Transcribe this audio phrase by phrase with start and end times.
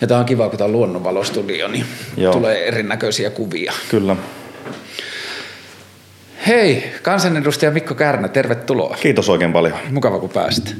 [0.00, 1.84] Ja tämä on kiva, kun tämä on luonnonvalostudio, niin
[2.16, 2.32] Joo.
[2.32, 3.72] tulee erinäköisiä kuvia.
[3.90, 4.16] Kyllä.
[6.46, 8.96] Hei, kansanedustaja Mikko Kärnä, tervetuloa.
[9.00, 9.74] Kiitos oikein paljon.
[9.90, 10.76] Mukava, kun pääsit.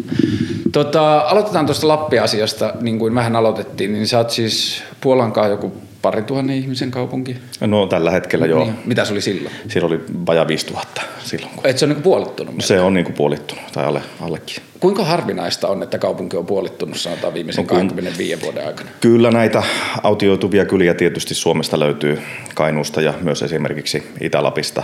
[0.72, 5.72] Tota, aloitetaan tuosta Lappi-asiasta, niin kuin vähän aloitettiin, niin sä oot siis Puolankaan joku
[6.02, 7.36] pari tuhannen ihmisen kaupunki.
[7.60, 8.64] No tällä hetkellä joo.
[8.64, 8.74] Niin.
[8.84, 9.54] Mitä se oli silloin?
[9.68, 11.52] Siellä oli vaja 5000 silloin.
[11.54, 11.66] Kun...
[11.66, 12.54] Et se on niin puolittunut.
[12.58, 14.56] Se on niin kuin puolittunut tai alle, allekin.
[14.80, 18.90] Kuinka harvinaista on, että kaupunki on puolittunut sanotaan viimeisen No kun- 25 vuoden aikana?
[19.00, 19.62] Kyllä näitä
[20.02, 22.22] autioituvia kyliä tietysti Suomesta löytyy
[22.54, 24.82] Kainuusta ja myös esimerkiksi Itä-Lapista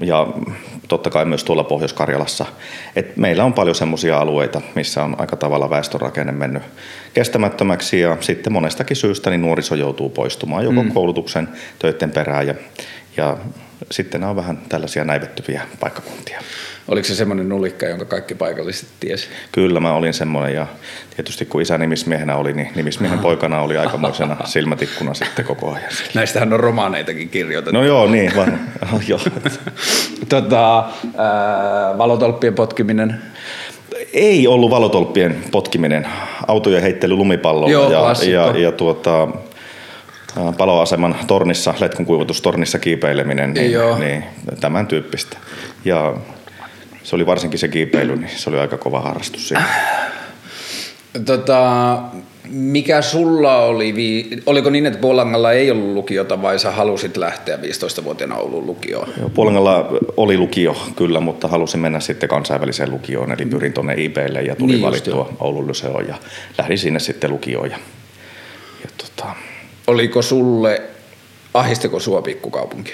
[0.00, 0.26] ja
[0.88, 2.46] totta kai myös tuolla Pohjois-Karjalassa.
[2.96, 6.62] Et meillä on paljon semmoisia alueita, missä on aika tavalla väestörakenne mennyt
[7.14, 10.92] kestämättömäksi ja sitten monestakin syystä niin nuoriso joutuu poistumaan joko mm.
[10.92, 12.54] koulutuksen töiden perään ja,
[13.16, 13.36] ja
[13.90, 16.40] sitten nämä on vähän tällaisia näivettyviä paikkakuntia.
[16.88, 19.28] Oliko se semmoinen nulikka, jonka kaikki paikalliset tiesi?
[19.52, 20.66] Kyllä mä olin semmoinen ja
[21.16, 25.90] tietysti kun isä nimismiehenä oli, niin nimismiehen poikana oli aikamoisena silmätikkuna sitten koko ajan.
[26.14, 27.78] Näistähän on romaaneitakin kirjoitettu.
[27.78, 28.60] No joo, niin vaan.
[29.08, 29.20] joo.
[30.28, 33.22] Tota, ää, valotolppien potkiminen.
[34.12, 36.06] Ei ollut valotolppien potkiminen,
[36.48, 39.28] autojen heittely lumipallolla Joo, ja, ja, ja tuota,
[40.58, 43.98] paloaseman tornissa, letkun kuivatustornissa kiipeileminen, niin, Joo.
[43.98, 44.24] niin
[44.60, 45.36] tämän tyyppistä.
[45.84, 46.14] Ja
[47.02, 49.64] se oli varsinkin se kiipeily, niin se oli aika kova harrastus siinä.
[51.24, 51.98] Tota,
[52.50, 57.56] mikä sulla oli, vii- oliko niin, että Puolangalla ei ollut lukiota vai sä halusit lähteä
[57.56, 59.08] 15-vuotiaana Oulun lukioon?
[59.34, 64.56] Puolangalla oli lukio kyllä, mutta halusin mennä sitten kansainväliseen lukioon, eli pyrin tuonne IPlle ja
[64.56, 66.14] tuli Niin valittua Oulun Lyseoon ja
[66.58, 67.70] lähdin sinne sitten lukioon.
[67.70, 67.78] Ja,
[68.82, 69.30] ja tota,
[69.90, 70.82] Oliko sulle,
[71.54, 72.92] ahistiko sua pikkukaupunki?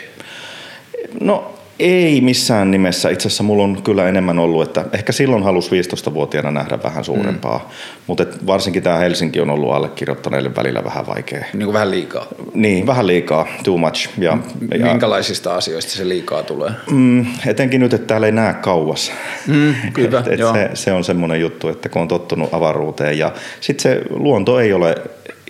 [1.20, 3.11] no ei missään nimessä.
[3.11, 7.58] Itse asiassa mulla on kyllä enemmän ollut, että ehkä silloin halusi 15-vuotiaana nähdä vähän suurempaa,
[7.58, 7.64] mm.
[8.06, 11.44] mutta varsinkin tämä Helsinki on ollut allekirjoittaneille välillä vähän vaikea.
[11.52, 12.27] Niin kuin vähän liikaa.
[12.55, 14.08] Niin, vähän liikaa, too much.
[14.19, 14.39] Ja,
[14.78, 16.70] ja, Minkälaisista asioista se liikaa tulee?
[16.91, 19.12] Mm, etenkin nyt, että täällä ei näe kauas.
[19.46, 20.52] Mm, kyllä, et, et joo.
[20.52, 24.73] se, se on semmoinen juttu, että kun on tottunut avaruuteen ja sitten se luonto ei
[24.73, 24.95] ole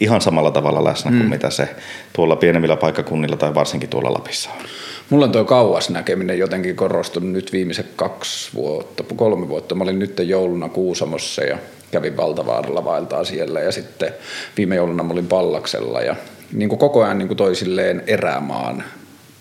[0.01, 1.19] ihan samalla tavalla läsnä mm.
[1.19, 1.69] kuin mitä se
[2.13, 4.67] tuolla pienemmillä paikkakunnilla tai varsinkin tuolla Lapissa on.
[5.11, 9.75] Mulla on tuo kauas näkeminen jotenkin korostunut nyt viimeiset kaksi vuotta, kolme vuotta.
[9.75, 11.59] Mä olin nyt jouluna Kuusamossa ja
[11.91, 14.13] kävin Valtavaaralla vaeltaa siellä ja sitten
[14.57, 16.17] viime jouluna mä olin Pallaksella ja
[16.53, 18.85] niin kuin koko ajan niin kuin toi silleen erämaan,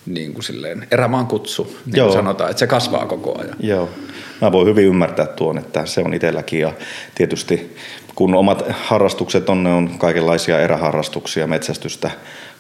[0.06, 2.08] niin kuin silleen, erämaan kutsu, niin Joo.
[2.08, 3.56] kuin sanotaan, että se kasvaa koko ajan.
[3.60, 3.90] Joo,
[4.42, 6.74] mä voin hyvin ymmärtää tuon, että se on itselläkin ja
[7.16, 7.76] tietysti
[8.16, 12.12] kun omat harrastukset on, ne on kaikenlaisia eräharrastuksia, metsästystä,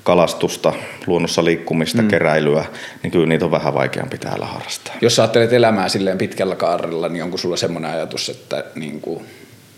[0.03, 0.73] kalastusta,
[1.07, 2.07] luonnossa liikkumista, mm.
[2.07, 2.65] keräilyä,
[3.03, 4.95] niin kyllä niitä on vähän vaikeampi täällä harrastaa.
[5.01, 9.25] Jos ajattelet elämää silleen pitkällä kaarella, niin onko sulla semmoinen ajatus, että niin kuin,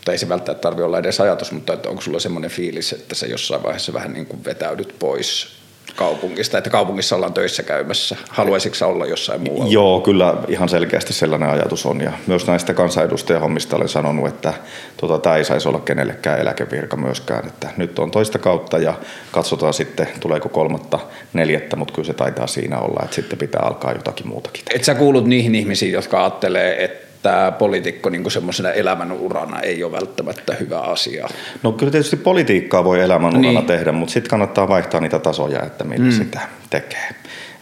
[0.06, 3.16] tai ei se välttämättä tarvitse olla edes ajatus, mutta että onko sulla semmoinen fiilis, että
[3.16, 5.58] sä jossain vaiheessa vähän niin kuin vetäydyt pois
[5.98, 8.16] kaupungista, että kaupungissa ollaan töissä käymässä.
[8.30, 9.72] Haluaisitko olla jossain muualla?
[9.72, 12.02] Joo, kyllä ihan selkeästi sellainen ajatus on.
[12.02, 14.54] Ja myös näistä kansanedustajahommista olen sanonut, että
[14.98, 17.48] tota, tämä ei saisi olla kenellekään eläkevirka myöskään.
[17.48, 18.94] Että nyt on toista kautta ja
[19.32, 21.00] katsotaan sitten, tuleeko kolmatta,
[21.34, 24.64] neljättä, mutta kyllä se taitaa siinä olla, että sitten pitää alkaa jotakin muutakin.
[24.76, 27.07] Et sä kuulut niihin ihmisiin, jotka ajattelee, että
[27.58, 31.28] poliitikko niin semmoisena elämän urana ei ole välttämättä hyvä asia.
[31.64, 33.56] No kyllä tietysti politiikkaa voi elämän urana Niin.
[33.56, 33.66] niin.
[33.66, 36.12] tehdä, mutta sitten kannattaa vaihtaa niitä tasoja, että millä mm.
[36.12, 36.40] sitä
[36.70, 37.10] tekee.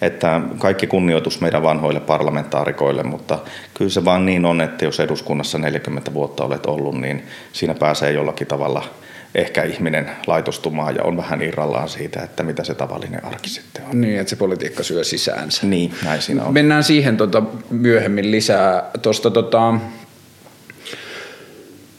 [0.01, 3.39] Että kaikki kunnioitus meidän vanhoille parlamentaarikoille, mutta
[3.73, 8.11] kyllä se vaan niin on, että jos eduskunnassa 40 vuotta olet ollut, niin siinä pääsee
[8.11, 8.83] jollakin tavalla
[9.35, 14.01] ehkä ihminen laitostumaan ja on vähän irrallaan siitä, että mitä se tavallinen arki sitten on.
[14.01, 15.67] Niin, että se politiikka syö sisäänsä.
[15.67, 16.53] Niin, näin siinä on.
[16.53, 18.83] Mennään siihen tota, myöhemmin lisää.
[19.01, 19.73] Tuosta tota,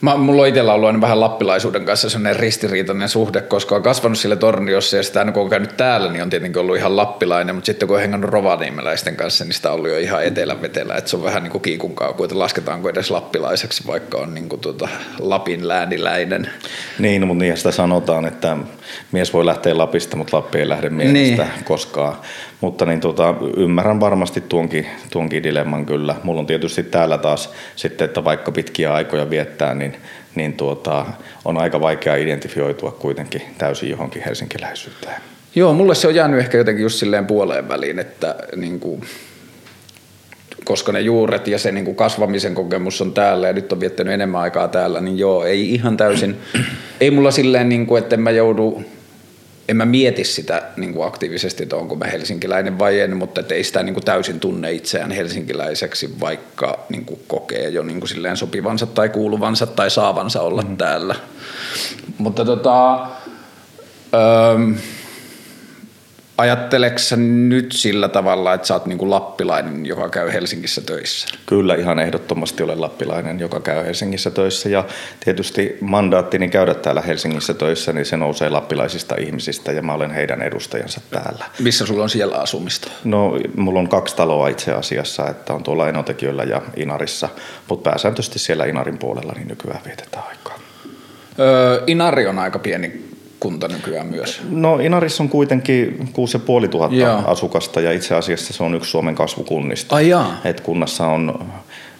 [0.01, 4.17] Mä, mulla on itsellä ollut aina vähän lappilaisuuden kanssa sellainen ristiriitainen suhde, koska on kasvanut
[4.17, 7.55] sillä torniossa ja sitä aina kun on käynyt täällä, niin on tietenkin ollut ihan lappilainen,
[7.55, 10.95] mutta sitten kun on hengannut rovaniemeläisten kanssa, niin sitä on ollut jo ihan etelän vetelä,
[10.95, 14.49] että se on vähän niin kuin kiikun kauku, että lasketaanko edes lappilaiseksi, vaikka on niin
[14.49, 14.87] kuin tuota
[15.19, 16.49] Lapin lääniläinen.
[16.99, 18.57] Niin, no, mutta niin sitä sanotaan, että
[19.11, 21.65] mies voi lähteä Lapista, mutta Lappi ei lähde miehestä niin.
[21.65, 22.15] koskaan.
[22.61, 26.15] Mutta niin tota, ymmärrän varmasti tuonkin, tuonkin dilemman kyllä.
[26.23, 29.97] Mulla on tietysti täällä taas sitten, että vaikka pitkiä aikoja viettää, niin,
[30.35, 31.05] niin tuota,
[31.45, 35.21] on aika vaikea identifioitua kuitenkin täysin johonkin helsinkiläisyyteen.
[35.55, 39.01] Joo, mulle se on jäänyt ehkä jotenkin just silleen puoleen väliin, että niin kuin,
[40.65, 44.13] koska ne juuret ja se niin kuin kasvamisen kokemus on täällä ja nyt on viettänyt
[44.13, 46.37] enemmän aikaa täällä, niin joo, ei ihan täysin,
[47.01, 48.83] ei mulla silleen, niin kuin, että en mä joudu,
[49.67, 53.63] en mä mieti sitä niin kuin aktiivisesti, että onko mä helsinkiläinen vai en, mutta ei
[53.63, 58.37] sitä niin kuin täysin tunne itseään helsinkiläiseksi, vaikka niin kuin kokee jo niin kuin silleen
[58.37, 60.77] sopivansa tai kuuluvansa tai saavansa olla mm.
[60.77, 61.15] täällä.
[62.17, 63.07] Mutta tota,
[64.13, 64.75] Öö,
[66.37, 71.27] Ajatteleksä nyt sillä tavalla, että sä oot niin kuin lappilainen, joka käy Helsingissä töissä?
[71.45, 74.83] Kyllä ihan ehdottomasti olen lappilainen, joka käy Helsingissä töissä ja
[75.25, 80.41] tietysti mandaattini käydä täällä Helsingissä töissä, niin se nousee lappilaisista ihmisistä ja mä olen heidän
[80.41, 81.45] edustajansa täällä.
[81.59, 82.91] Missä sulla on siellä asumista?
[83.03, 87.29] No mulla on kaksi taloa itse asiassa, että on tuolla Enotekijöllä ja Inarissa,
[87.69, 90.59] mutta pääsääntöisesti siellä Inarin puolella niin nykyään vietetään aikaa.
[91.39, 94.41] Öö, Inari on aika pieni kunta nykyään myös?
[94.49, 99.95] No Inarissa on kuitenkin 6500 asukasta ja itse asiassa se on yksi Suomen kasvukunnista.
[99.95, 100.41] Ai jaa.
[100.45, 101.45] Et kunnassa on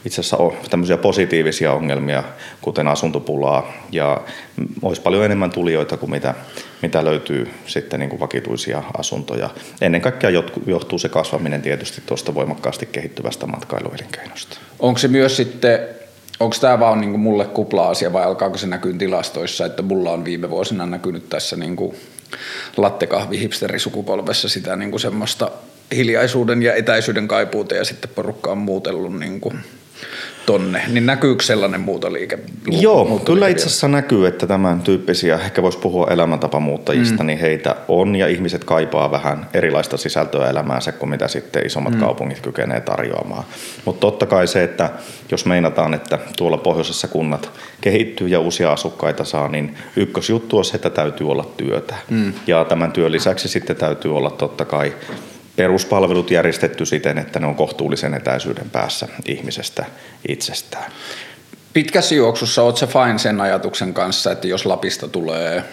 [0.06, 2.24] itse asiassa on tämmöisiä positiivisia ongelmia,
[2.62, 4.22] kuten asuntopulaa, ja
[4.82, 6.34] olisi paljon enemmän tulijoita kuin mitä,
[6.82, 9.50] mitä löytyy sitten niin kuin vakituisia asuntoja.
[9.82, 10.30] Ennen kaikkea
[10.66, 14.58] johtuu se kasvaminen tietysti tuosta voimakkaasti kehittyvästä matkailuelinkeinosta.
[14.80, 15.80] Onko se myös sitten
[16.40, 20.50] onko tämä vaan niin mulle kupla-asia vai alkaako se näkyä tilastoissa, että mulla on viime
[20.50, 21.96] vuosina näkynyt tässä niin kuin
[22.78, 25.52] lattekahvi hipsterisukupolvessa sitä niin kuin semmoista
[25.96, 29.60] hiljaisuuden ja etäisyyden kaipuuta ja sitten porukka on muutellut niin kuin
[30.46, 32.40] tonne, niin näkyykö sellainen muutoliike?
[32.68, 37.28] Joo, kyllä itse asiassa näkyy, että tämän tyyppisiä, ehkä voisi puhua elämäntapamuuttajista, mm.
[37.28, 42.00] niin heitä on ja ihmiset kaipaa vähän erilaista sisältöä elämäänsä kuin mitä sitten isommat mm.
[42.00, 43.44] kaupungit kykenee tarjoamaan.
[43.86, 44.90] Mutta totta kai se, että
[45.32, 47.52] jos meinataan, että tuolla pohjoisessa kunnat
[47.82, 51.96] kehittyy ja uusia asukkaita saa, niin ykkösjuttu on se, että täytyy olla työtä.
[52.10, 52.34] Mm.
[52.48, 54.94] Ja tämän työn lisäksi sitten täytyy olla totta kai
[55.58, 59.86] peruspalvelut järjestetty siten, että ne on kohtuullisen etäisyyden päässä ihmisestä
[60.28, 60.92] itsestään.
[61.74, 65.64] Pitkässä juoksussa oletko fine sen ajatuksen kanssa, että jos Lapista tulee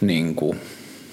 [0.00, 0.60] niin kuin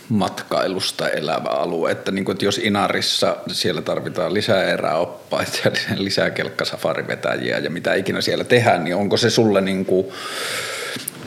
[0.09, 5.71] matkailusta elävä alue, että, niin kuin, että jos Inarissa siellä tarvitaan lisää eräoppaita ja
[6.03, 10.07] lisää kelkkasafarivetäjiä ja mitä ikinä siellä tehdään, niin onko se sulle niin kuin,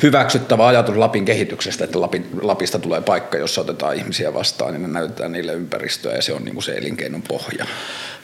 [0.02, 4.88] hyväksyttävä ajatus Lapin kehityksestä, että Lapin, Lapista tulee paikka, jossa otetaan ihmisiä vastaan, niin me
[4.88, 7.67] näytetään niille ympäristöä ja se on niin kuin se elinkeinon pohja.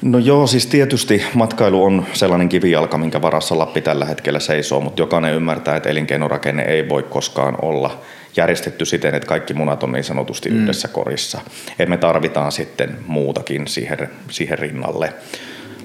[0.03, 5.03] No joo, siis tietysti matkailu on sellainen kivijalka, minkä varassa Lappi tällä hetkellä seisoo, mutta
[5.03, 8.01] jokainen ymmärtää, että elinkeinorakenne ei voi koskaan olla
[8.37, 10.63] järjestetty siten, että kaikki munat on niin sanotusti mm.
[10.63, 11.41] yhdessä korissa.
[11.79, 15.13] Et me tarvitaan sitten muutakin siihen, siihen rinnalle.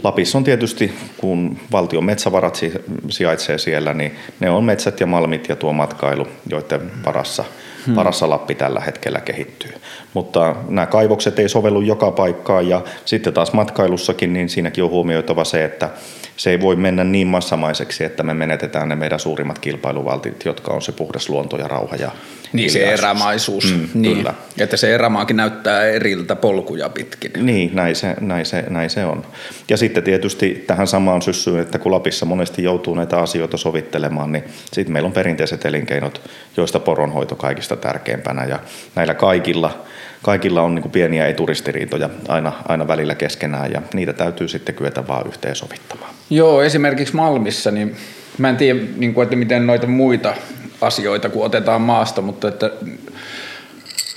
[0.06, 2.60] Lapissa on tietysti, kun valtion metsävarat
[3.10, 7.44] sijaitsee siellä, niin ne on metsät ja malmit ja tuo matkailu, joiden varassa,
[7.86, 7.96] hmm.
[7.96, 9.74] varassa Lappi tällä hetkellä kehittyy.
[10.16, 15.44] Mutta nämä kaivokset ei sovellu joka paikkaan ja sitten taas matkailussakin, niin siinäkin on huomioitava
[15.44, 15.90] se, että
[16.38, 20.82] se ei voi mennä niin massamaiseksi, että me menetetään ne meidän suurimmat kilpailuvaltit, jotka on
[20.82, 22.12] se puhdas luonto ja rauha ja
[22.54, 24.18] Niin se erämaisuus, mm, niin.
[24.18, 24.34] Kyllä.
[24.60, 27.32] että se erämaakin näyttää eriltä polkuja pitkin.
[27.38, 29.26] Niin, näin se, näin, se, näin se on.
[29.70, 34.44] Ja sitten tietysti tähän samaan syssyyn, että kun Lapissa monesti joutuu näitä asioita sovittelemaan, niin
[34.74, 36.22] sitten meillä on perinteiset elinkeinot,
[36.58, 38.60] joista poronhoito kaikista tärkeimpänä ja
[38.96, 39.78] näillä kaikilla–
[40.25, 45.07] kaikilla on niin kuin pieniä eturistiriitoja aina, aina välillä keskenään ja niitä täytyy sitten kyetä
[45.07, 46.13] vaan yhteensovittamaan.
[46.30, 47.95] Joo, esimerkiksi Malmissa, niin
[48.38, 50.33] mä en tiedä, niin kuin, että miten noita muita
[50.81, 52.72] asioita, kun otetaan maasta, mutta että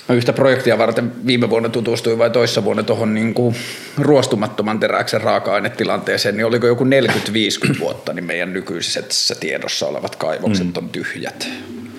[0.08, 3.54] Mä yhtä projektia varten viime vuonna tutustuin vai toissa vuonna tuohon niin kuin
[3.98, 10.72] ruostumattoman teräksen raaka-ainetilanteeseen, niin oliko joku 40-50 vuotta, niin meidän nykyisessä tiedossa olevat kaivokset mm.
[10.76, 11.48] on tyhjät.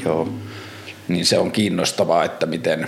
[0.05, 0.33] Joo.
[1.07, 2.88] Niin se on kiinnostavaa, että miten,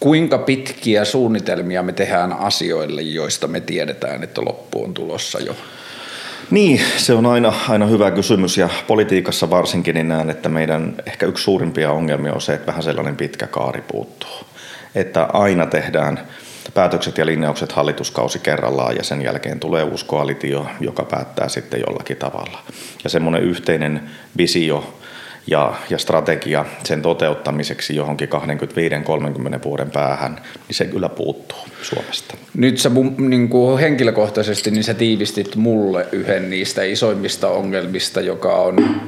[0.00, 5.56] kuinka pitkiä suunnitelmia me tehdään asioille, joista me tiedetään, että loppu on tulossa jo?
[6.50, 11.26] Niin, se on aina, aina hyvä kysymys ja politiikassa varsinkin niin näen, että meidän ehkä
[11.26, 14.46] yksi suurimpia ongelmia on se, että vähän sellainen pitkä kaari puuttuu.
[14.94, 16.20] Että aina tehdään
[16.74, 22.16] päätökset ja linjaukset hallituskausi kerrallaan ja sen jälkeen tulee uusi koalitio, joka päättää sitten jollakin
[22.16, 22.58] tavalla.
[23.04, 24.94] Ja semmoinen yhteinen visio
[25.50, 32.34] ja, ja strategia sen toteuttamiseksi johonkin 25-30 vuoden päähän, niin se kyllä puuttuu Suomesta.
[32.54, 39.00] Nyt sä niin kuin henkilökohtaisesti niin sä tiivistit mulle yhden niistä isoimmista ongelmista, joka on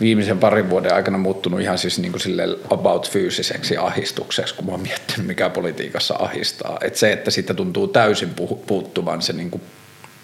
[0.00, 4.72] viimeisen parin vuoden aikana muuttunut ihan siis niin kuin sille about fyysiseksi ahistukseksi, kun mä
[4.72, 6.78] oon miettinyt, mikä politiikassa ahistaa.
[6.80, 8.30] Et se, että siitä tuntuu täysin
[8.66, 9.62] puuttuvan se niin kuin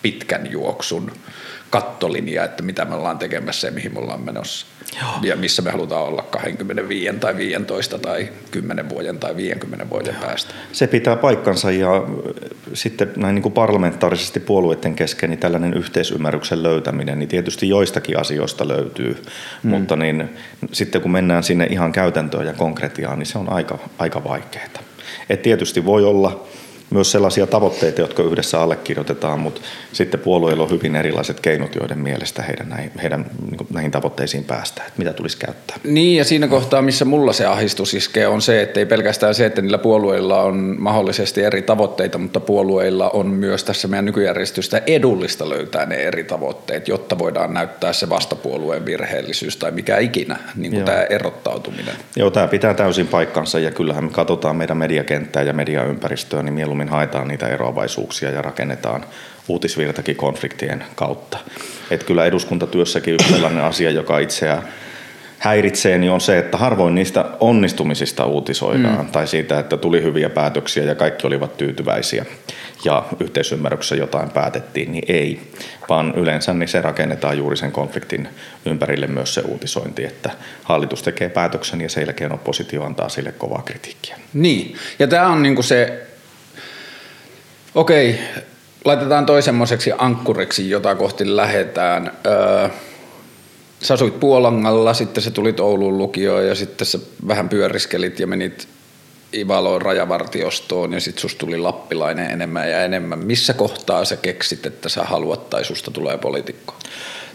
[0.02, 1.12] pitkän juoksun
[1.70, 4.66] kattolinja, että mitä me ollaan tekemässä ja mihin me ollaan menossa.
[5.00, 5.10] Joo.
[5.22, 10.22] Ja missä me halutaan olla 25 tai 15 tai 10 vuoden tai 50 vuoden Joo.
[10.22, 10.54] päästä.
[10.72, 12.04] Se pitää paikkansa ja
[12.74, 18.68] sitten näin niin kuin parlamentaarisesti puolueiden kesken niin tällainen yhteisymmärryksen löytäminen, niin tietysti joistakin asioista
[18.68, 19.22] löytyy,
[19.62, 19.70] mm.
[19.70, 20.30] mutta niin,
[20.72, 24.64] sitten kun mennään sinne ihan käytäntöön ja konkretiaan, niin se on aika, aika vaikeaa.
[25.30, 26.46] Et tietysti voi olla
[26.90, 29.60] myös sellaisia tavoitteita, jotka yhdessä allekirjoitetaan, mutta
[29.92, 34.86] sitten puolueilla on hyvin erilaiset keinot, joiden mielestä heidän, näihin, heidän niin näihin tavoitteisiin päästään,
[34.86, 35.76] että mitä tulisi käyttää.
[35.84, 39.46] Niin ja siinä kohtaa, missä mulla se ahdistus iskee, on se, että ei pelkästään se,
[39.46, 45.48] että niillä puolueilla on mahdollisesti eri tavoitteita, mutta puolueilla on myös tässä meidän nykyjärjestystä edullista
[45.48, 50.84] löytää ne eri tavoitteet, jotta voidaan näyttää se vastapuolueen virheellisyys tai mikä ikinä, niin kuin
[50.84, 51.94] tämä erottautuminen.
[52.16, 56.83] Joo, tämä pitää täysin paikkansa ja kyllähän me katsotaan meidän mediakenttää ja mediaympäristöä, niin mieluummin
[56.88, 59.04] haetaan niitä eroavaisuuksia ja rakennetaan
[59.48, 61.38] uutisvirtakin konfliktien kautta.
[61.90, 64.68] Et kyllä eduskuntatyössäkin yksi sellainen asia, joka itseään
[65.38, 69.12] häiritsee, niin on se, että harvoin niistä onnistumisista uutisoidaan mm.
[69.12, 72.24] tai siitä, että tuli hyviä päätöksiä ja kaikki olivat tyytyväisiä
[72.84, 75.40] ja yhteisymmärryksessä jotain päätettiin, niin ei,
[75.88, 78.28] vaan yleensä niin se rakennetaan juuri sen konfliktin
[78.66, 80.30] ympärille myös se uutisointi, että
[80.62, 84.16] hallitus tekee päätöksen ja sen jälkeen oppositio antaa sille kovaa kritiikkiä.
[84.34, 86.06] Niin, ja tämä on niinku se,
[87.74, 88.18] okei,
[88.84, 89.92] laitetaan toi semmoiseksi
[90.70, 92.12] jota kohti lähetään.
[92.26, 92.68] Öö,
[93.82, 98.68] sä asuit Puolangalla, sitten se tulit Oulun lukioon ja sitten sä vähän pyöriskelit ja menit
[99.34, 103.18] Ivaloon rajavartiostoon ja sitten susta tuli lappilainen enemmän ja enemmän.
[103.18, 106.74] Missä kohtaa sä keksit, että sä haluat tai susta tulee poliitikko?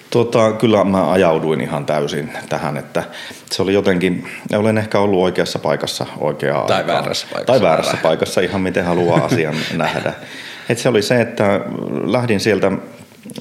[0.10, 3.04] Tota, kyllä mä ajauduin ihan täysin tähän, että
[3.52, 6.96] se oli jotenkin, olen ehkä ollut oikeassa paikassa oikeaa Tai aikaa.
[6.96, 7.54] väärässä paikassa.
[7.54, 10.14] Tai väärässä paikassa, ihan miten haluaa asian nähdä.
[10.70, 11.62] Et se oli se, että
[12.04, 12.72] lähdin sieltä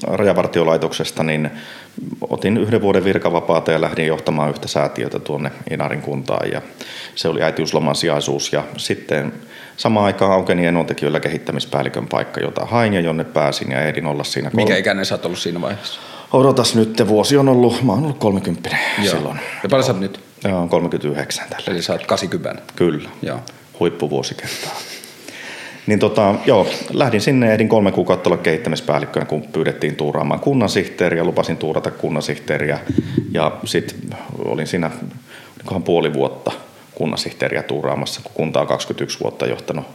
[0.07, 1.51] rajavartiolaitoksesta, niin
[2.29, 6.61] otin yhden vuoden virkavapaata ja lähdin johtamaan yhtä säätiötä tuonne Inarin kuntaan ja
[7.15, 9.33] se oli äitiysloman sijaisuus ja sitten
[9.77, 14.51] samaan aikaan aukeni enontekijöillä kehittämispäällikön paikka, jota hain ja jonne pääsin ja ehdin olla siinä.
[14.53, 15.99] Mikä ikäinen sä oot ollut siinä vaiheessa?
[16.31, 19.15] Odotas nyt, vuosi on ollut, mä oon ollut 30 Joo.
[19.15, 19.39] silloin.
[19.63, 20.19] Ja paljon sä nyt?
[20.43, 21.65] Joo, 39 tällä.
[21.67, 22.61] Eli sä oot 80?
[22.75, 23.39] Kyllä, Joo.
[23.79, 24.71] huippuvuosikertaa.
[25.87, 31.57] Niin tota, joo, lähdin sinne, ehdin kolme kuukautta olla kehittämispäällikkönä, kun pyydettiin tuuraamaan kunnansihteeriä, lupasin
[31.57, 32.79] tuurata kunnansihteeriä
[33.31, 34.91] ja sitten olin siinä
[35.85, 36.51] puoli vuotta
[36.95, 39.85] kunnansihteeriä tuuraamassa, kun kunta on 21 vuotta johtanut.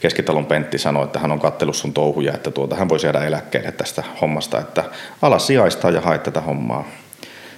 [0.00, 3.72] Keskitalon Pentti sanoi, että hän on kattellut sun touhuja, että tuota, hän voisi jäädä eläkkeelle
[3.72, 4.84] tästä hommasta, että
[5.22, 6.88] ala sijaistaa ja hae tätä hommaa.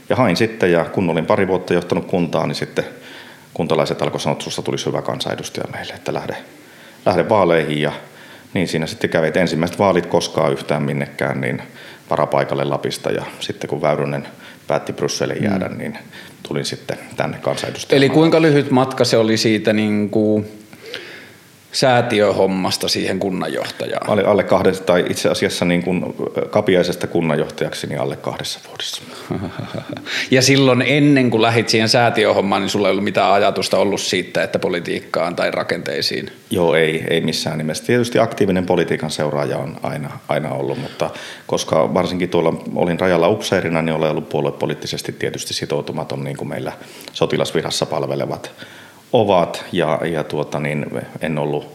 [0.09, 2.85] Ja hain sitten, ja kun olin pari vuotta johtanut kuntaa, niin sitten
[3.55, 6.37] kuntalaiset alkoi sanoa, että susta tulisi hyvä kansanedustaja meille, että lähde
[7.07, 7.93] lähde vaaleihin ja
[8.55, 11.62] niin siinä sitten kävi, että ensimmäiset vaalit koskaan yhtään minnekään, niin
[12.11, 14.28] varapaikalle Lapista ja sitten kun Väyrynen
[14.66, 15.78] päätti Brysseliin jäädä, mm.
[15.78, 15.99] niin
[16.49, 18.05] tulin sitten tänne kansanedustajamaan.
[18.05, 20.47] Eli kuinka lyhyt matka se oli siitä niin kuin
[21.76, 24.11] säätiöhommasta siihen kunnanjohtajaan?
[24.11, 26.14] Alle, alle kahdessa, tai itse asiassa niin kuin
[26.50, 29.02] kapiaisesta kunnanjohtajaksi niin alle kahdessa vuodessa.
[30.30, 34.42] ja silloin ennen kuin lähit siihen säätiöhommaan, niin sulla ei ollut mitään ajatusta ollut siitä,
[34.42, 36.30] että politiikkaan tai rakenteisiin?
[36.50, 37.85] Joo, ei, ei missään nimessä.
[37.85, 41.11] Tietysti aktiivinen politiikan seuraaja on aina, aina ollut, mutta
[41.47, 46.73] koska varsinkin tuolla olin rajalla upseerina, niin olen ollut puoluepoliittisesti tietysti sitoutumaton, niin kuin meillä
[47.12, 48.50] sotilasvirassa palvelevat
[49.20, 50.87] ovat ja, ja tuota, niin
[51.20, 51.66] en ollut,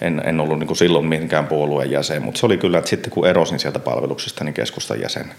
[0.00, 3.12] en, en ollut niin kuin silloin minkään puolueen jäsen, mutta se oli kyllä, että sitten
[3.12, 5.32] kun erosin sieltä palveluksesta, niin keskustan jäsen.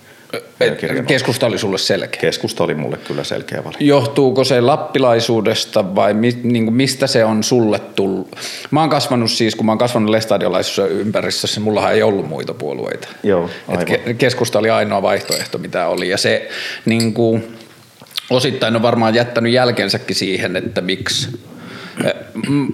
[1.08, 2.22] Keskusta oli sulle selkeä?
[2.22, 3.84] Keskusta oli mulle kyllä selkeä valinta.
[3.84, 8.36] Johtuuko se lappilaisuudesta vai mi, niin kuin mistä se on sulle tullut?
[8.72, 13.08] Mä oon kasvanut siis, kun mä oon kasvanut lestadiolaisessa ympäristössä, mullahan ei ollut muita puolueita.
[13.24, 13.88] Joo, aivan.
[14.06, 16.10] Et keskusta oli ainoa vaihtoehto, mitä oli.
[16.10, 16.50] Ja se
[16.86, 17.58] niin kuin,
[18.32, 21.30] osittain on varmaan jättänyt jälkensäkin siihen, että miksi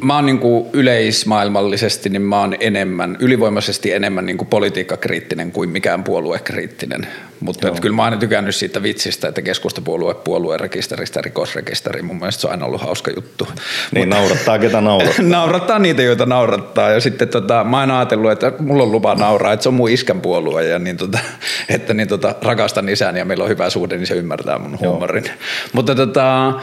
[0.02, 5.70] Mä oon niin kuin yleismaailmallisesti, niin mä oon enemmän, ylivoimaisesti enemmän niin kuin politiikkakriittinen kuin
[5.70, 7.08] mikään puoluekriittinen.
[7.40, 12.48] Mutta kyllä mä oon aina tykännyt siitä vitsistä, että keskustapuolue, puoluerekisteristä, rikosrekisteri, mun mielestä se
[12.48, 13.48] on aina ollut hauska juttu.
[13.92, 15.26] Niin Mut, naurattaa ketä naurattaa.
[15.38, 16.90] naurattaa niitä, joita naurattaa.
[16.92, 19.90] Ja sitten tota, mä oon ajatellut, että mulla on lupa nauraa, että se on mun
[19.90, 21.20] iskän puolue ja niin tota,
[21.70, 25.26] että niin tota, rakastan isän ja meillä on hyvä suhde, niin se ymmärtää mun huumorin.
[25.74, 26.54] Mutta tota,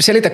[0.00, 0.30] selitä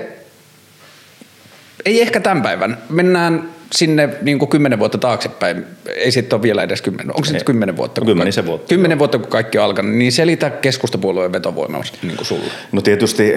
[1.87, 2.79] ei ehkä tämän päivän.
[2.89, 5.65] Mennään sinne niin kuin kymmenen vuotta taaksepäin.
[5.97, 7.11] Ei sitten ole vielä edes kymmenen.
[7.11, 8.01] Onko se nyt kymmenen vuotta?
[8.01, 8.69] Kymmenisen vuotta.
[8.69, 9.95] Kymmenen vuotta, kun kaikki on alkanut.
[9.95, 12.45] Niin selitä keskustapuolueen vetovoima niin kuin sulle.
[12.73, 13.35] No tietysti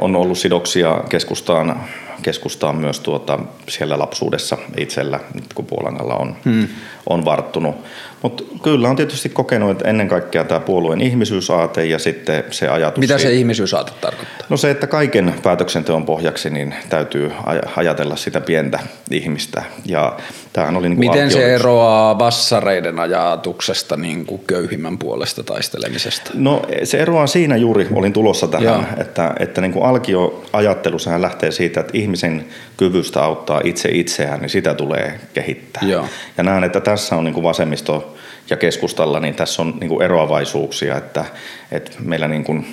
[0.00, 1.84] on ollut sidoksia keskustaan,
[2.22, 5.20] keskustaan myös tuota, siellä lapsuudessa itsellä,
[5.54, 6.68] kun Puolangalla on, hmm.
[7.08, 7.76] on varttunut.
[8.22, 13.00] Mutta kyllä on tietysti kokenut, että ennen kaikkea tämä puolueen ihmisyysaate ja sitten se ajatus...
[13.00, 14.46] Mitä se ihmisyysaate tarkoittaa?
[14.48, 17.32] No se, että kaiken päätöksenteon pohjaksi niin täytyy
[17.76, 18.78] ajatella sitä pientä
[19.10, 19.62] ihmistä.
[19.86, 20.16] Ja
[20.52, 26.30] tämähän oli niin kuin Miten se eroaa vassareiden ajatuksesta niin kuin köyhimmän puolesta taistelemisesta?
[26.34, 28.82] No se eroaa siinä juuri, olin tulossa tähän, Joo.
[29.00, 34.50] että, että niin kuin alkioajattelu sehän lähtee siitä, että ihmisen kyvystä auttaa itse itseään, niin
[34.50, 35.82] sitä tulee kehittää.
[35.86, 36.06] Joo.
[36.36, 38.16] Ja näen, että tässä on niin kuin vasemmisto
[38.50, 41.24] ja keskustalla, niin tässä on niin kuin eroavaisuuksia, että,
[41.72, 42.66] että meillä niin kuin,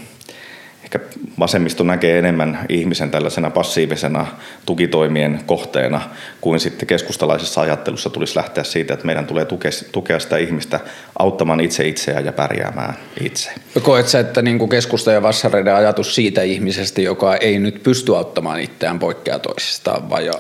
[0.90, 1.00] ehkä
[1.40, 4.28] vasemmisto näkee enemmän ihmisen tällaisena passiivisena
[4.66, 6.02] tukitoimien kohteena,
[6.42, 10.80] kuin sitten keskustalaisessa ajattelussa tulisi lähteä siitä, että meidän tulee tukea, tukea sitä ihmistä
[11.20, 13.52] auttamaan itse itseään ja pärjäämään itse.
[13.82, 18.16] Koet sä, että niin kuin keskusta ja vassareiden ajatus siitä ihmisestä, joka ei nyt pysty
[18.16, 20.32] auttamaan itseään poikkeaa toisistaan vai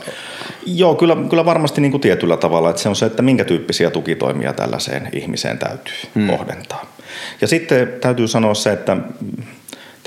[0.66, 3.90] Joo, kyllä, kyllä varmasti niin kuin tietyllä tavalla, että se on se, että minkä tyyppisiä
[3.92, 6.30] tukitoimia tällaiseen ihmiseen täytyy hmm.
[6.30, 6.86] kohdentaa.
[7.42, 8.98] Ja sitten täytyy sanoa se, että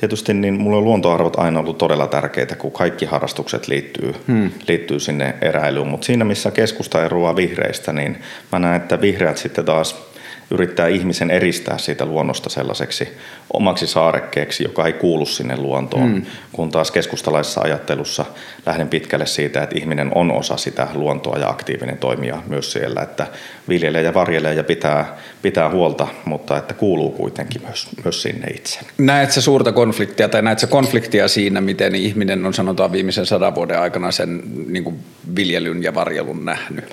[0.02, 4.50] tietysti niin mulle on luontoarvot aina ollut todella tärkeitä, kun kaikki harrastukset liittyy, hmm.
[4.68, 8.18] liittyy sinne eräilyyn, mutta siinä missä keskusta eroaa vihreistä, niin
[8.52, 10.11] mä näen, että vihreät sitten taas
[10.52, 13.08] yrittää ihmisen eristää siitä luonnosta sellaiseksi
[13.52, 16.22] omaksi saarekkeeksi, joka ei kuulu sinne luontoon, mm.
[16.52, 18.24] kun taas keskustalaisessa ajattelussa
[18.66, 23.26] lähden pitkälle siitä, että ihminen on osa sitä luontoa ja aktiivinen toimija myös siellä, että
[23.68, 28.80] viljelee ja varjelee ja pitää, pitää huolta, mutta että kuuluu kuitenkin myös, myös sinne itse.
[28.98, 33.54] Näet sä suurta konfliktia tai näet sä konfliktia siinä, miten ihminen on sanotaan viimeisen sadan
[33.54, 34.98] vuoden aikana sen niin
[35.36, 36.84] viljelyn ja varjelun nähnyt?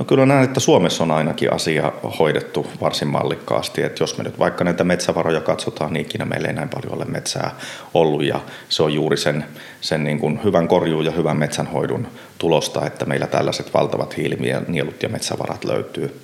[0.00, 4.38] No kyllä näen, että Suomessa on ainakin asia hoidettu varsin mallikkaasti, että jos me nyt
[4.38, 7.50] vaikka näitä metsävaroja katsotaan, niin ikinä meillä ei näin paljon ole metsää
[7.94, 9.44] ollut ja se on juuri sen,
[9.80, 15.08] sen niin kuin hyvän korjuun ja hyvän metsänhoidon tulosta, että meillä tällaiset valtavat hiilinielut ja
[15.08, 16.20] metsävarat löytyy.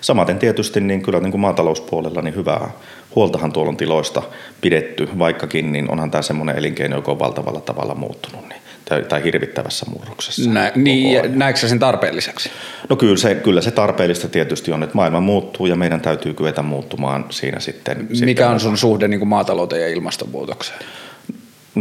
[0.00, 2.70] Samaten tietysti niin kyllä niin kuin maatalouspuolella niin hyvää
[3.14, 4.22] huoltahan tuolla on tiloista
[4.60, 8.47] pidetty, vaikkakin niin onhan tämä semmoinen elinkeino, joka on valtavalla tavalla muuttunut
[8.88, 10.50] tai, tai hirvittävässä murroksessa.
[10.50, 12.50] Nä, niin, näetkö sen tarpeelliseksi?
[12.88, 16.62] No kyllä se, kyllä se tarpeellista tietysti on, että maailma muuttuu ja meidän täytyy kyetä
[16.62, 17.98] muuttumaan siinä sitten.
[17.98, 20.78] Mikä sitten on sun suhde niin kuin maatalouteen ja ilmastonmuutokseen?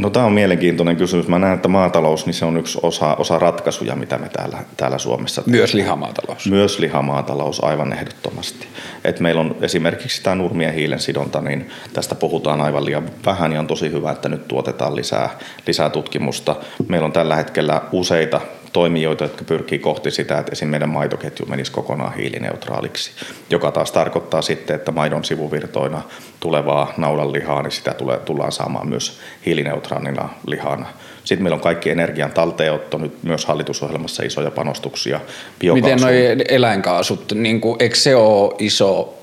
[0.01, 1.27] No tämä on mielenkiintoinen kysymys.
[1.27, 4.97] Mä näen, että maatalous niin se on yksi osa, osa ratkaisuja, mitä me täällä, täällä
[4.97, 5.57] Suomessa teemme.
[5.57, 6.49] Myös lihamaatalous.
[6.49, 8.67] Myös lihamaatalous aivan ehdottomasti.
[9.03, 13.59] Et meillä on esimerkiksi tämä nurmien hiilen sidonta, niin tästä puhutaan aivan liian vähän ja
[13.59, 15.29] on tosi hyvä, että nyt tuotetaan lisää,
[15.67, 16.55] lisää tutkimusta.
[16.87, 18.41] Meillä on tällä hetkellä useita
[18.77, 20.67] toimijoita, jotka pyrkii kohti sitä, että esim.
[20.67, 23.11] meidän maitoketju menisi kokonaan hiilineutraaliksi,
[23.49, 26.01] joka taas tarkoittaa sitten, että maidon sivuvirtoina
[26.39, 30.85] tulevaa naudanlihaa, niin sitä tulee, tullaan saamaan myös hiilineutraalina lihana.
[31.23, 35.19] Sitten meillä on kaikki energian talteenotto, nyt myös hallitusohjelmassa isoja panostuksia
[35.59, 36.01] biokaasuun.
[36.11, 39.17] Miten nuo eläinkaasut, niin kuin, eikö se ole iso,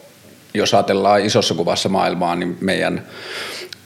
[0.54, 3.06] jos ajatellaan isossa kuvassa maailmaa, niin meidän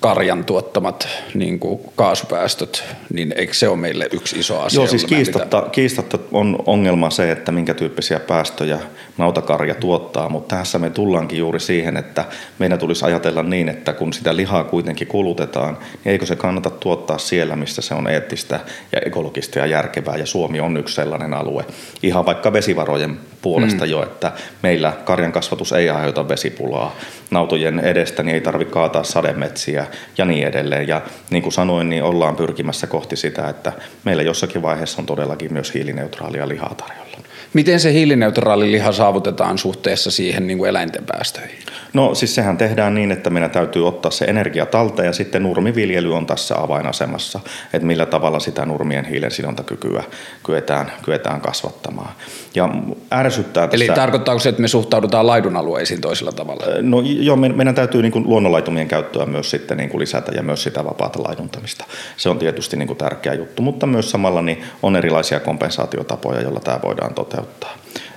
[0.01, 4.79] karjan tuottamat niin kuin kaasupäästöt, niin eikö se ole meille yksi iso asia?
[4.81, 8.79] Joo, siis kiistatta, kiistatta on ongelma se, että minkä tyyppisiä päästöjä
[9.19, 12.25] nautakarja tuottaa, mutta tässä me tullaankin juuri siihen, että
[12.59, 17.19] meidän tulisi ajatella niin, että kun sitä lihaa kuitenkin kulutetaan, niin eikö se kannata tuottaa
[17.19, 18.61] siellä, missä se on eettistä
[18.93, 21.65] ja ekologista ja järkevää, ja Suomi on yksi sellainen alue.
[22.03, 23.91] Ihan vaikka vesivarojen puolesta mm.
[23.91, 26.97] jo, että meillä karjan kasvatus ei aiheuta vesipulaa,
[27.31, 29.87] nautojen edestä niin ei tarvitse kaataa sademetsiä
[30.19, 30.89] ja niin edelleen.
[30.89, 33.73] Ja niin kuin sanoin, niin ollaan pyrkimässä kohti sitä, että
[34.05, 37.28] meillä jossakin vaiheessa on todellakin myös hiilineutraalia lihaa tarjolla.
[37.55, 41.59] Miten se hiilineutraali liha saavutetaan suhteessa siihen niin kuin eläinten päästöihin?
[41.93, 46.15] No siis sehän tehdään niin, että meidän täytyy ottaa se energia talteen ja sitten nurmiviljely
[46.15, 47.41] on tässä avainasemassa,
[47.73, 50.05] että millä tavalla sitä nurmien hiilensidontakykyä
[50.45, 52.11] kyetään, kyetään kasvattamaan.
[52.55, 52.69] Ja
[53.13, 53.85] ärsyttää tässä...
[53.85, 56.65] Eli tarkoittaako se, että me suhtaudutaan laidunalueisiin toisella tavalla?
[56.83, 60.63] No joo, meidän täytyy niin kuin luonnonlaitumien käyttöä myös sitten niin kuin lisätä ja myös
[60.63, 61.85] sitä vapaata laiduntamista.
[62.17, 66.61] Se on tietysti niin kuin tärkeä juttu, mutta myös samalla niin on erilaisia kompensaatiotapoja, joilla
[66.61, 67.38] tämä voidaan toteuttaa.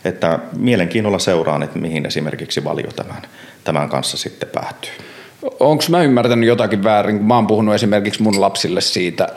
[0.05, 3.21] Että mielenkiinnolla seuraan, että mihin esimerkiksi valio tämän,
[3.63, 4.91] tämän kanssa sitten päätyy.
[5.59, 9.27] Onko mä ymmärtänyt jotakin väärin, kun mä oon puhunut esimerkiksi mun lapsille siitä,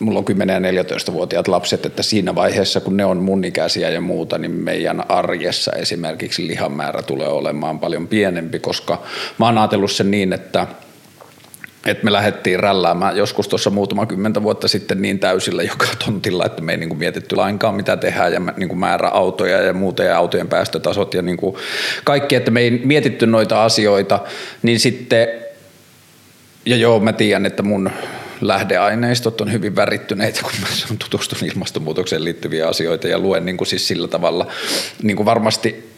[0.00, 4.00] mulla on 10- ja 14-vuotiaat lapset, että siinä vaiheessa, kun ne on mun ikäisiä ja
[4.00, 9.02] muuta, niin meidän arjessa esimerkiksi lihan määrä tulee olemaan paljon pienempi, koska
[9.38, 10.66] mä oon ajatellut sen niin, että
[11.86, 16.62] että me lähdettiin rälläämään joskus tuossa muutama kymmentä vuotta sitten niin täysillä joka tontilla, että
[16.62, 20.02] me ei niin kuin mietitty lainkaan mitä tehdään ja niin kuin määrä autoja ja muuta
[20.02, 21.56] ja autojen päästötasot ja niin kuin
[22.04, 24.20] kaikki, että me ei mietitty noita asioita,
[24.62, 25.28] niin sitten,
[26.66, 27.90] ja joo mä tiedän, että mun
[28.40, 33.88] lähdeaineistot on hyvin värittyneitä, kun mä tutustun ilmastonmuutokseen liittyviä asioita ja luen niin kuin siis
[33.88, 34.46] sillä tavalla
[35.02, 35.94] niin varmasti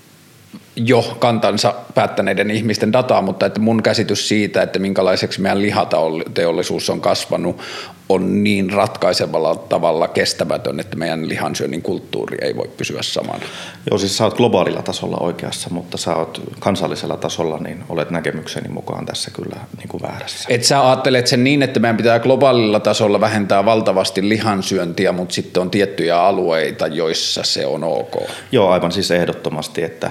[0.76, 7.00] jo kantansa päättäneiden ihmisten dataa, mutta että mun käsitys siitä, että minkälaiseksi meidän lihateollisuus on
[7.00, 7.60] kasvanut,
[8.08, 13.44] on niin ratkaisevalla tavalla kestämätön, että meidän lihansyönnin kulttuuri ei voi pysyä samana.
[13.90, 18.68] Joo, siis sä oot globaalilla tasolla oikeassa, mutta sä oot kansallisella tasolla, niin olet näkemykseni
[18.68, 20.48] mukaan tässä kyllä niin kuin väärässä.
[20.48, 25.60] Et sä ajattelet sen niin, että meidän pitää globaalilla tasolla vähentää valtavasti lihansyöntiä, mutta sitten
[25.60, 28.14] on tiettyjä alueita, joissa se on ok.
[28.52, 30.10] Joo, aivan siis ehdottomasti, että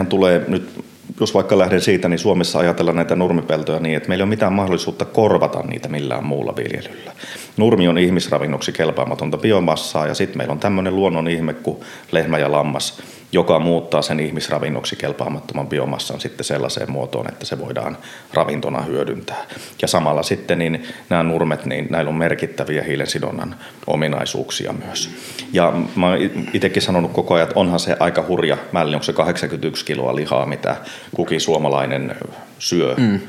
[0.00, 0.84] meidähän tulee nyt
[1.20, 4.52] jos vaikka lähden siitä, niin Suomessa ajatellaan näitä nurmipeltoja niin, että meillä ei ole mitään
[4.52, 7.12] mahdollisuutta korvata niitä millään muulla viljelyllä.
[7.56, 11.80] Nurmi on ihmisravinnoksi kelpaamatonta biomassaa ja sitten meillä on tämmöinen luonnon ihme kuin
[12.12, 13.02] lehmä ja lammas,
[13.32, 17.98] joka muuttaa sen ihmisravinnoksi kelpaamattoman biomassan sitten sellaiseen muotoon, että se voidaan
[18.34, 19.44] ravintona hyödyntää.
[19.82, 23.54] Ja samalla sitten niin nämä nurmet, niin näillä on merkittäviä hiilensidonnan
[23.86, 25.10] ominaisuuksia myös.
[25.52, 26.18] Ja mä oon
[26.52, 30.46] itsekin sanonut koko ajan, että onhan se aika hurja mälli, onko se 81 kiloa lihaa,
[30.46, 30.76] mitä
[31.14, 32.16] kukin suomalainen
[32.58, 33.20] syö mm.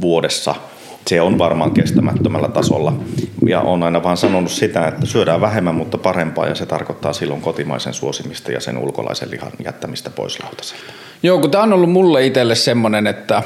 [0.00, 0.54] vuodessa–
[1.06, 2.92] se on varmaan kestämättömällä tasolla.
[3.46, 7.40] Ja on aina vaan sanonut sitä, että syödään vähemmän, mutta parempaa, ja se tarkoittaa silloin
[7.40, 10.92] kotimaisen suosimista ja sen ulkolaisen lihan jättämistä pois lautaselta.
[11.22, 13.42] Joo, kun tämä on ollut mulle itselle semmoinen, että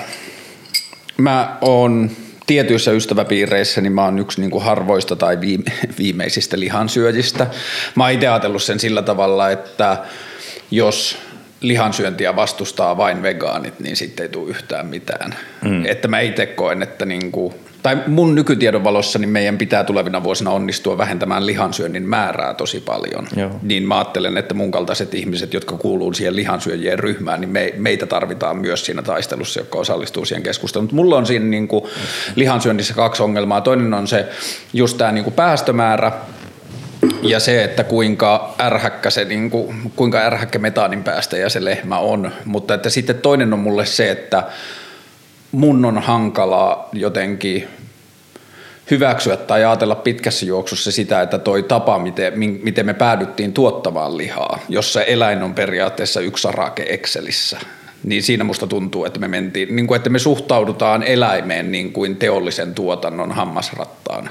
[1.16, 2.10] mä oon
[2.46, 7.46] tietyissä ystäväpiireissä niin mä oon yksi niin kuin harvoista tai viime, viimeisistä lihansyöjistä.
[7.94, 9.98] Mä oon itse ajatellut sen sillä tavalla, että
[10.70, 11.18] jos
[11.60, 15.34] lihansyöntiä vastustaa vain vegaanit, niin sitten ei tule yhtään mitään.
[15.64, 15.86] Mm.
[15.86, 20.22] Että mä itse koen, että niin kuin, tai mun nykytiedon valossa niin meidän pitää tulevina
[20.22, 23.28] vuosina onnistua vähentämään lihansyönnin määrää tosi paljon.
[23.36, 23.50] Joo.
[23.62, 28.06] Niin mä ajattelen, että mun kaltaiset ihmiset, jotka kuuluu siihen lihansyöjien ryhmään, niin me, meitä
[28.06, 30.84] tarvitaan myös siinä taistelussa, joka osallistuu siihen keskusteluun.
[30.84, 31.84] Mutta mulla on siinä niin kuin
[32.36, 33.60] lihansyönnissä kaksi ongelmaa.
[33.60, 34.26] Toinen on se
[34.72, 36.12] just tämä niin kuin päästömäärä,
[37.22, 41.04] ja se, että kuinka ärhäkkä, se, niin kuin, kuinka ärhäkkä metaanin
[41.40, 42.32] ja se lehmä on.
[42.44, 44.42] Mutta että sitten toinen on mulle se, että
[45.52, 47.68] mun on hankalaa jotenkin
[48.90, 54.58] hyväksyä tai ajatella pitkässä juoksussa sitä, että toi tapa, miten, miten me päädyttiin tuottamaan lihaa,
[54.68, 57.58] jossa eläin on periaatteessa yksi sarake Excelissä,
[58.04, 62.16] niin siinä musta tuntuu, että me mentiin, niin kuin, että me suhtaudutaan eläimeen niin kuin
[62.16, 64.30] teollisen tuotannon hammasrattaana.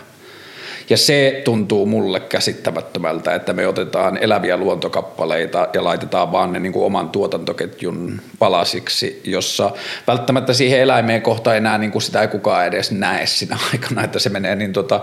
[0.90, 6.74] Ja se tuntuu mulle käsittämättömältä, että me otetaan eläviä luontokappaleita ja laitetaan vaan ne niin
[6.74, 9.72] kuin oman tuotantoketjun palasiksi, jossa
[10.08, 14.20] välttämättä siihen eläimeen kohta enää niin kuin sitä ei kukaan edes näe siinä aikana, että
[14.20, 15.02] se menee niin tota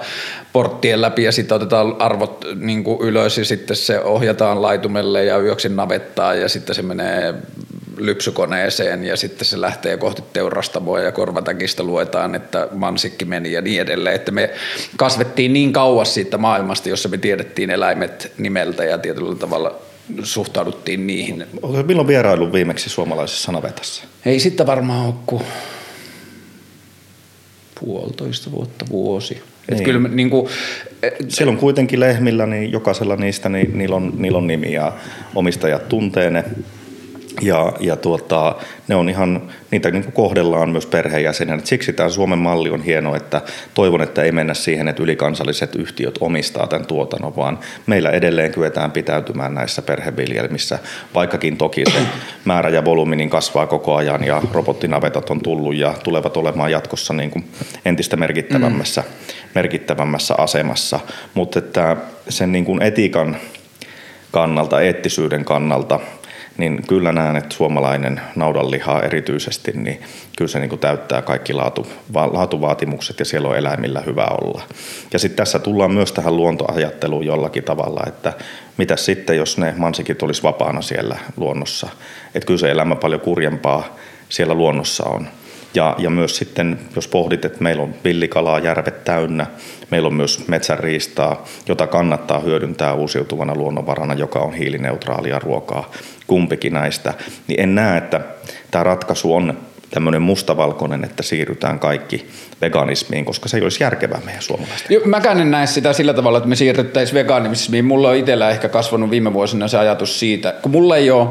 [0.52, 5.38] porttien läpi ja sitten otetaan arvot niin kuin ylös ja sitten se ohjataan laitumelle ja
[5.38, 7.34] yöksi navettaa ja sitten se menee
[8.00, 13.80] lypsykoneeseen ja sitten se lähtee kohti teurastamoa ja korvatäkistä luetaan, että mansikki meni ja niin
[13.80, 14.16] edelleen.
[14.16, 14.50] Että me
[14.96, 19.74] kasvettiin niin kauas siitä maailmasta, jossa me tiedettiin eläimet nimeltä ja tietyllä tavalla
[20.22, 21.46] suhtauduttiin niihin.
[21.62, 24.04] Oletko milloin vierailu viimeksi suomalaisessa navetassa?
[24.26, 25.42] Ei sitten varmaan ole kuin
[27.80, 29.42] puolitoista vuotta, vuosi.
[29.70, 29.84] Niin.
[29.84, 30.48] kyllä, niin kuin,
[31.28, 34.92] Siellä on kuitenkin lehmillä, niin jokaisella niistä niin niillä, on, niillä on nimi ja
[35.34, 36.44] omistajat tuntee ne
[37.40, 38.54] ja, ja tuota,
[38.88, 41.62] ne on ihan, niitä niin kuin kohdellaan myös perheenjäsenenä.
[41.64, 43.42] Siksi tämä Suomen malli on hieno, että
[43.74, 48.90] toivon, että ei mennä siihen, että ylikansalliset yhtiöt omistaa tämän tuotannon, vaan meillä edelleen kyetään
[48.90, 50.78] pitäytymään näissä perheviljelmissä,
[51.14, 51.98] vaikkakin toki se
[52.44, 57.14] määrä ja volyymi niin kasvaa koko ajan ja robottinavetat on tullut ja tulevat olemaan jatkossa
[57.14, 57.44] niin kuin
[57.84, 59.06] entistä merkittävämmässä, mm.
[59.54, 61.00] merkittävämmässä asemassa.
[61.34, 61.96] Mutta että
[62.28, 63.36] sen niin kuin etiikan
[64.30, 66.00] kannalta, eettisyyden kannalta–
[66.60, 70.02] niin kyllä näen, että suomalainen naudanliha erityisesti, niin
[70.36, 74.62] kyllä se niin kuin täyttää kaikki laatu, laatuvaatimukset ja siellä on eläimillä hyvä olla.
[75.12, 78.32] Ja sitten tässä tullaan myös tähän luontoajatteluun jollakin tavalla, että
[78.76, 81.88] mitä sitten, jos ne mansikit olisi vapaana siellä luonnossa.
[82.34, 83.96] Että kyllä se elämä paljon kurjempaa
[84.28, 85.28] siellä luonnossa on.
[85.74, 89.46] Ja, ja myös sitten, jos pohdit, että meillä on villikalaa järvet täynnä,
[89.90, 95.90] meillä on myös metsänriistaa, jota kannattaa hyödyntää uusiutuvana luonnonvarana, joka on hiilineutraalia ruokaa,
[96.26, 97.14] kumpikin näistä,
[97.46, 98.20] niin en näe, että
[98.70, 99.58] tämä ratkaisu on
[99.90, 102.26] tämmöinen mustavalkoinen, että siirrytään kaikki
[102.60, 104.94] veganismiin, koska se ei olisi järkevää meidän suomalaisten.
[104.94, 107.84] Joo, mäkään en näe sitä sillä tavalla, että me siirryttäisiin veganismiin.
[107.84, 111.28] Mulla on itsellä ehkä kasvanut viime vuosina se ajatus siitä, kun mulla ei ole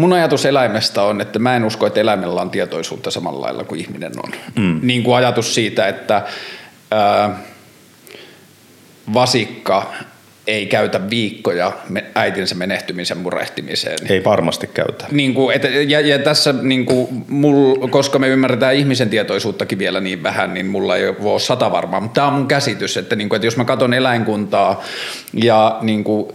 [0.00, 3.80] Mun ajatus eläimestä on, että mä en usko, että eläimellä on tietoisuutta samalla lailla kuin
[3.80, 4.32] ihminen on.
[4.56, 4.80] Mm.
[4.82, 6.22] Niin kuin ajatus siitä, että
[6.90, 7.38] ää,
[9.14, 9.92] vasikka
[10.46, 11.72] ei käytä viikkoja
[12.14, 13.98] äitinsä menehtymisen murehtimiseen.
[14.08, 15.04] Ei varmasti käytä.
[15.10, 20.00] Niin kuin, et, ja, ja tässä, niin kuin, mul, koska me ymmärretään ihmisen tietoisuuttakin vielä
[20.00, 22.00] niin vähän, niin mulla ei ole sata varmaa.
[22.00, 24.82] Mutta tämä on mun käsitys, että, niin kuin, että jos mä katson eläinkuntaa
[25.34, 26.32] ja niin kuin,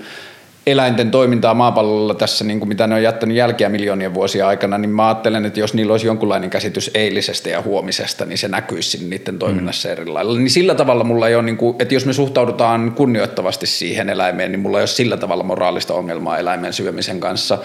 [0.67, 4.89] eläinten toimintaa maapallolla tässä, niin kuin mitä ne on jättänyt jälkiä miljoonien vuosia aikana, niin
[4.89, 9.39] mä ajattelen, että jos niillä olisi jonkunlainen käsitys eilisestä ja huomisesta, niin se näkyisi niiden
[9.39, 9.91] toiminnassa mm.
[9.91, 10.37] eri lailla.
[10.37, 14.51] Niin sillä tavalla mulla ei ole, niin kuin, että jos me suhtaudutaan kunnioittavasti siihen eläimeen,
[14.51, 17.57] niin mulla ei ole sillä tavalla moraalista ongelmaa eläimen syömisen kanssa.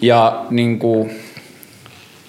[0.00, 1.10] Ja niin kuin,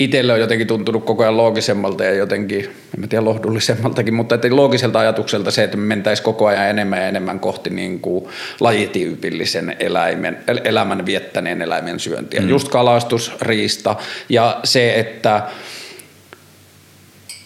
[0.03, 4.99] itselle on jotenkin tuntunut koko ajan loogisemmalta ja jotenkin, en tiedä lohdullisemmaltakin, mutta että loogiselta
[4.99, 8.25] ajatukselta se, että me mentäisiin koko ajan enemmän ja enemmän kohti niin kuin
[8.59, 12.41] lajityypillisen eläimen, elämän viettäneen eläimen syöntiä.
[12.41, 12.49] Mm.
[12.49, 13.95] Just kalastus, riista
[14.29, 15.43] ja se, että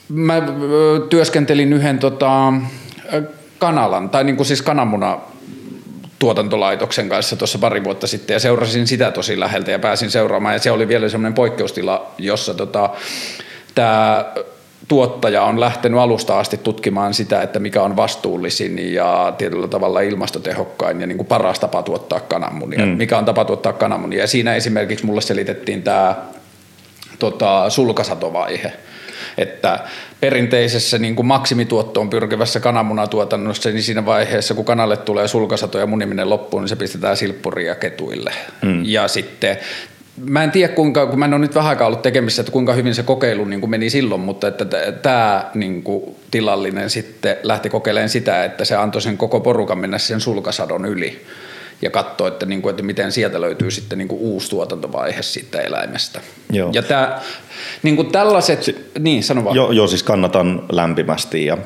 [0.10, 0.42] mä
[1.10, 2.54] työskentelin yhden tota,
[3.60, 5.20] kanalan, tai niin kuin siis kananmuna
[6.26, 10.60] tuotantolaitoksen kanssa tuossa pari vuotta sitten ja seurasin sitä tosi läheltä ja pääsin seuraamaan ja
[10.60, 12.90] se oli vielä semmoinen poikkeustila, jossa tota,
[13.76, 14.26] tämä
[14.88, 21.02] tuottaja on lähtenyt alusta asti tutkimaan sitä, että mikä on vastuullisin ja tietyllä tavalla ilmastotehokkain
[21.02, 22.86] ja niin kuin paras tapa tuottaa kananmunia.
[22.86, 22.92] Mm.
[22.92, 24.20] Mikä on tapa tuottaa kananmunia.
[24.20, 26.16] Ja siinä esimerkiksi mulle selitettiin tämä
[27.20, 28.74] tota, sulkasatovaihe
[29.38, 29.80] että
[30.26, 36.30] perinteisessä niin kuin maksimituottoon pyrkivässä kananmunatuotannossa, niin siinä vaiheessa, kun kanalle tulee sulkasato ja muniminen
[36.30, 38.32] loppuun, niin se pistetään silppuria ketuille.
[38.62, 38.82] Mm.
[38.86, 39.58] Ja sitten
[40.18, 42.74] Mä en tiedä, kuinka, kun mä en ole nyt vähän aikaa ollut tekemissä, että kuinka
[42.74, 44.66] hyvin se kokeilu niin kuin meni silloin, mutta että
[45.02, 49.98] tämä niin kuin, tilallinen sitten lähti kokeilemaan sitä, että se antoi sen koko porukan mennä
[49.98, 51.26] sen sulkasadon yli
[51.86, 55.62] ja katsoa, että, niin kuin, että miten sieltä löytyy sitten niin kuin uusi tuotantovaihe siitä
[55.62, 56.22] eläimestä.
[56.52, 56.70] Joo.
[56.74, 57.22] Ja tämä,
[57.84, 59.56] niin kuin tällaiset, si- niin sano vaan.
[59.56, 61.58] Joo, joo, siis kannatan lämpimästi ja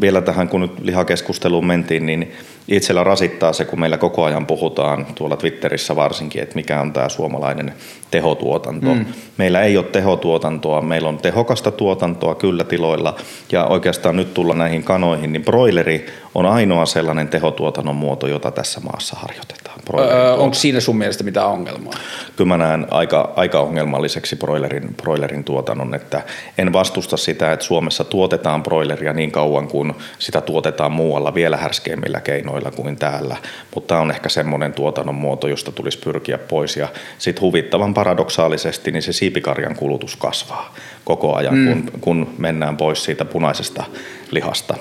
[0.00, 2.32] vielä tähän, kun nyt lihakeskusteluun mentiin, niin
[2.68, 7.08] itsellä rasittaa se, kun meillä koko ajan puhutaan tuolla Twitterissä varsinkin, että mikä on tämä
[7.08, 7.74] suomalainen
[8.10, 8.94] tehotuotanto.
[8.94, 9.04] Mm.
[9.36, 13.16] Meillä ei ole tehotuotantoa, meillä on tehokasta tuotantoa kyllä tiloilla
[13.52, 18.80] ja oikeastaan nyt tulla näihin kanoihin, niin broileri on ainoa sellainen tehotuotannon muoto, jota tässä
[18.80, 19.80] maassa harjoitetaan.
[19.98, 21.92] Öö, onko siinä sun mielestä mitään ongelmaa?
[22.36, 26.22] Kyllä mä näen aika, aika ongelmalliseksi broilerin, broilerin tuotannon, että
[26.58, 32.20] en vastusta sitä, että Suomessa tuotetaan broileria niin kauan kuin sitä tuotetaan muualla vielä härskeimmillä
[32.20, 33.36] keinoilla kuin täällä,
[33.74, 36.88] mutta tämä on ehkä semmoinen tuotannon muoto, josta tulisi pyrkiä pois ja
[37.18, 41.82] sitten huvittavan paradoksaalisesti niin se siipikarjan kulutus kasvaa koko ajan, mm.
[41.82, 43.84] kun, kun mennään pois siitä punaisesta
[44.30, 44.74] lihasta.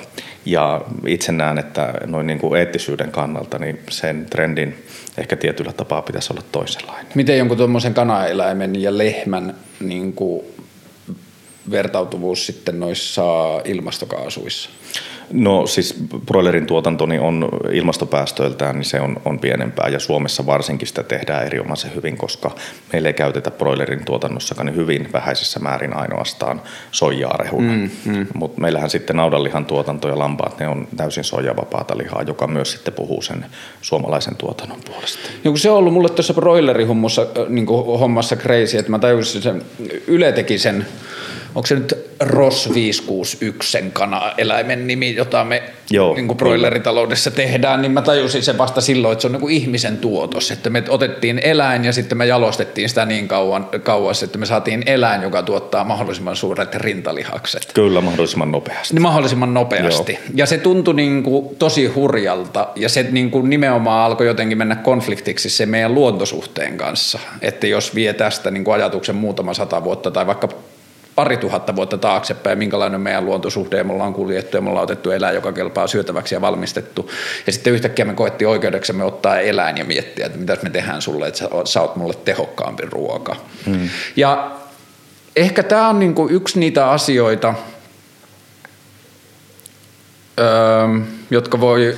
[0.45, 4.85] Ja itse näen, että noin niin kuin eettisyyden kannalta niin sen trendin
[5.17, 7.11] ehkä tietyllä tapaa pitäisi olla toisenlainen.
[7.15, 10.45] Miten jonkun tuommoisen kanaeläimen ja lehmän niin kuin
[11.71, 13.23] vertautuvuus sitten noissa
[13.65, 14.69] ilmastokaasuissa?
[15.31, 20.87] No siis broilerin tuotanto niin on ilmastopäästöiltään niin se on, on pienempää ja Suomessa varsinkin
[20.87, 22.51] sitä tehdään erinomaisen hyvin, koska
[22.93, 27.73] meillä ei käytetä broilerin tuotannossakaan niin hyvin vähäisessä määrin ainoastaan soijaa rehuna.
[27.73, 28.27] Mm, mm.
[28.33, 32.93] Mutta meillähän sitten naudanlihan tuotanto ja lampaat, ne on täysin soijavapaata lihaa, joka myös sitten
[32.93, 33.45] puhuu sen
[33.81, 35.29] suomalaisen tuotannon puolesta.
[35.43, 37.67] No, se on ollut mulle tuossa broilerihommossa niin
[37.99, 39.61] hommassa crazy, että mä tajusin sen,
[40.07, 40.85] Yle teki sen
[41.55, 47.81] onko se nyt ROS 561 sen kana-eläimen nimi, jota me Joo, niin kuin broileritaloudessa tehdään,
[47.81, 50.83] niin mä tajusin sen vasta silloin, että se on niin kuin ihmisen tuotos, että me
[50.89, 55.43] otettiin eläin ja sitten me jalostettiin sitä niin kauan, kauas, että me saatiin eläin, joka
[55.43, 57.71] tuottaa mahdollisimman suuret rintalihakset.
[57.73, 58.93] Kyllä, mahdollisimman nopeasti.
[58.93, 60.11] Niin mahdollisimman nopeasti.
[60.11, 60.21] Joo.
[60.35, 64.75] Ja se tuntui niin kuin tosi hurjalta ja se niin kuin nimenomaan alkoi jotenkin mennä
[64.75, 70.11] konfliktiksi se meidän luontosuhteen kanssa, että jos vie tästä niin kuin ajatuksen muutama sata vuotta
[70.11, 70.49] tai vaikka
[71.15, 75.11] pari tuhatta vuotta taaksepäin, minkälainen meidän luontosuhde ja me ollaan kuljettu ja me ollaan otettu
[75.11, 77.11] eläin, joka kelpaa syötäväksi ja valmistettu.
[77.47, 81.27] Ja sitten yhtäkkiä me koettiin oikeudeksemme ottaa eläin ja miettiä, että mitä me tehdään sulle,
[81.27, 83.35] että sä, sä oot mulle tehokkaampi ruoka.
[83.65, 83.89] Hmm.
[84.15, 84.51] Ja
[85.35, 87.53] ehkä tämä on niinku yksi niitä asioita,
[90.39, 90.87] öö,
[91.31, 91.97] jotka voi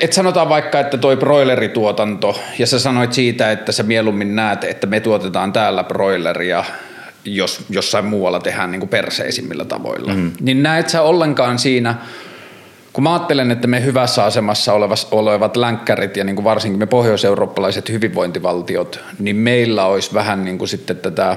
[0.00, 4.86] et sanotaan vaikka, että toi broilerituotanto, ja sä sanoit siitä, että sä mieluummin näet, että
[4.86, 6.64] me tuotetaan täällä broileria
[7.24, 10.14] jos jossain muualla tehdään niin kuin perseisimmillä tavoilla.
[10.14, 10.32] Mm.
[10.40, 11.94] Niin näet sä ollenkaan siinä,
[12.92, 16.86] kun mä ajattelen, että me hyvässä asemassa olevas, olevat länkkärit ja niin kuin varsinkin me
[16.86, 21.36] pohjoiseurooppalaiset hyvinvointivaltiot, niin meillä olisi vähän niin kuin sitten tätä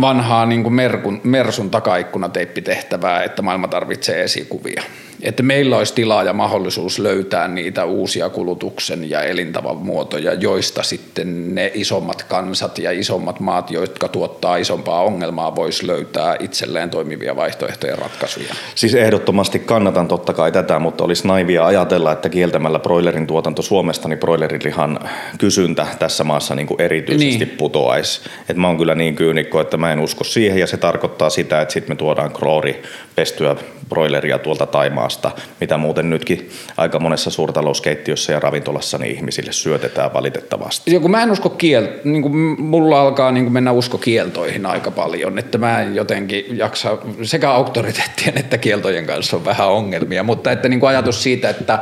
[0.00, 4.82] vanhaa niin kuin Merkun, Mersun takaikkunateippitehtävää, että maailma tarvitsee esikuvia
[5.22, 11.54] että meillä olisi tilaa ja mahdollisuus löytää niitä uusia kulutuksen ja elintavan muotoja, joista sitten
[11.54, 17.92] ne isommat kansat ja isommat maat, jotka tuottaa isompaa ongelmaa, voisi löytää itselleen toimivia vaihtoehtoja
[17.92, 18.54] ja ratkaisuja.
[18.74, 24.08] Siis ehdottomasti kannatan totta kai tätä, mutta olisi naivia ajatella, että kieltämällä broilerin tuotanto Suomesta,
[24.08, 24.98] niin broilerilihan
[25.38, 27.56] kysyntä tässä maassa niin kuin erityisesti niin.
[27.56, 28.20] putoaisi.
[28.48, 31.60] Et mä oon kyllä niin kyynikko, että mä en usko siihen ja se tarkoittaa sitä,
[31.60, 32.82] että sitten me tuodaan kroori
[33.14, 33.56] pestyä
[33.88, 40.12] broileria tuolta Taimaa valitettavasta, mitä muuten nytkin aika monessa suurtalouskeittiössä ja ravintolassa niin ihmisille syötetään
[40.12, 40.90] valitettavasti.
[40.90, 41.88] Joo, kun mä en usko kiel...
[42.04, 46.58] niin kuin mulla alkaa niin kuin mennä usko kieltoihin aika paljon, että mä en jotenkin
[46.58, 51.50] jaksa, sekä auktoriteettien että kieltojen kanssa on vähän ongelmia, mutta että niin kuin ajatus siitä,
[51.50, 51.78] että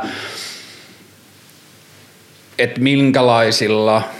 [2.57, 4.01] että minkälaisilla–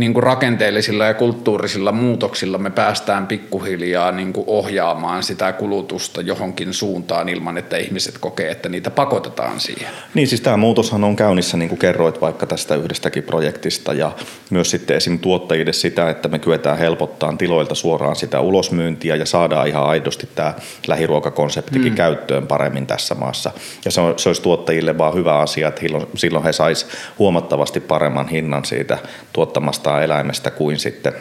[0.00, 6.74] niin kuin rakenteellisilla ja kulttuurisilla muutoksilla me päästään pikkuhiljaa niin kuin ohjaamaan sitä kulutusta johonkin
[6.74, 9.88] suuntaan ilman, että ihmiset kokee, että niitä pakotetaan siihen.
[10.14, 14.12] Niin siis tämä muutoshan on käynnissä, niin kuin kerroit vaikka tästä yhdestäkin projektista ja
[14.50, 15.18] myös sitten esim.
[15.18, 20.54] tuottajille sitä, että me kyetään helpottaa tiloilta suoraan sitä ulosmyyntiä ja saadaan ihan aidosti tämä
[20.86, 21.96] lähiruokakonseptikin mm.
[21.96, 23.50] käyttöön paremmin tässä maassa.
[23.84, 25.82] Ja se, on, se olisi tuottajille vaan hyvä asia, että
[26.14, 26.86] silloin he sais
[27.18, 28.98] huomattavasti paremman hinnan siitä
[29.32, 31.12] tuottamasta tuottamasta eläimestä kuin sitten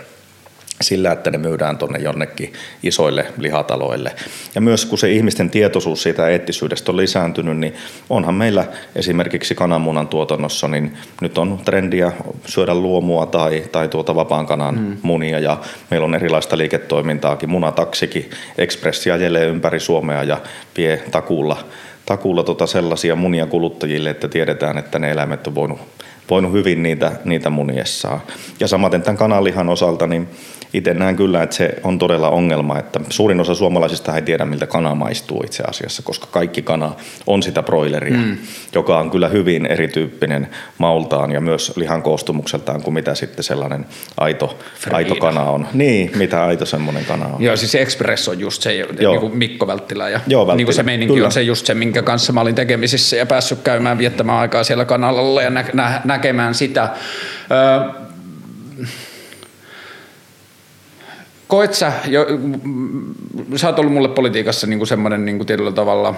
[0.82, 2.54] sillä, että ne myydään tuonne jonnekin
[2.84, 4.12] isoille lihataloille.
[4.56, 7.74] Ja myös kun se ihmisten tietoisuus siitä eettisyydestä on lisääntynyt, niin
[8.10, 12.12] onhan meillä esimerkiksi kananmunan tuotannossa, niin nyt on trendiä
[12.46, 14.98] syödä luomua tai, tai tuota vapaan kanan mm.
[15.02, 15.58] munia ja
[15.92, 17.50] meillä on erilaista liiketoimintaakin.
[17.50, 20.38] Munataksikin ekspressi ajelee ympäri Suomea ja
[20.78, 21.58] vie takuulla,
[22.06, 25.97] takuulla tota sellaisia munia kuluttajille, että tiedetään, että ne eläimet on voinut
[26.30, 28.22] voinut hyvin niitä, niitä muniessaan.
[28.60, 30.28] Ja samaten tämän kananlihan osalta, niin
[30.74, 34.68] itse näen kyllä, että se on todella ongelma, että suurin osa suomalaisista ei tiedä, miltä
[34.68, 36.92] kana maistuu itse asiassa, koska kaikki kana
[37.28, 38.38] on sitä broileria, mm.
[38.74, 43.86] joka on kyllä hyvin erityyppinen maultaan ja myös lihan koostumukseltaan kuin mitä sitten sellainen
[44.18, 44.60] aito,
[44.92, 45.68] aito kana on.
[45.74, 47.44] Niin, mitä aito semmoinen kana on.
[47.44, 49.12] Joo, siis Express on just se, Joo.
[49.12, 50.58] niin kuin Mikko Välttilä ja Joo, Välttilä.
[50.58, 51.26] Niin kuin se meininki kyllä.
[51.26, 54.86] on se just se, minkä kanssa mä olin tekemisissä ja päässyt käymään viettämään aikaa siellä
[54.86, 56.90] kanalalla ja nä- nä- näkemään sitä.
[57.52, 58.08] Öö,
[61.48, 62.26] koet sä, jo,
[63.56, 66.16] sä oot ollut mulle politiikassa niin kuin semmoinen niin kuin tietyllä tavalla,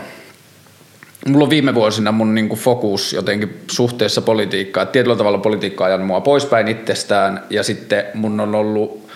[1.28, 5.84] mulla on viime vuosina mun niin kuin fokus jotenkin suhteessa politiikkaan, että tietyllä tavalla politiikka
[5.84, 9.10] on ajanut mua poispäin itsestään ja sitten mun on ollut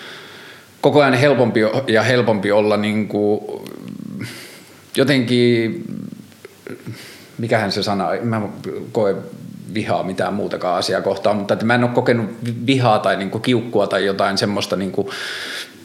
[0.82, 3.42] koko ajan helpompi ja helpompi olla niin kuin
[4.98, 5.84] jotenkin,
[7.38, 8.42] mikähän se sana, mä
[8.92, 9.16] koe
[9.74, 12.30] vihaa mitään muutakaan asiaa kohtaan, mutta että mä en ole kokenut
[12.66, 15.08] vihaa tai niin kuin kiukkua tai jotain semmoista niin kuin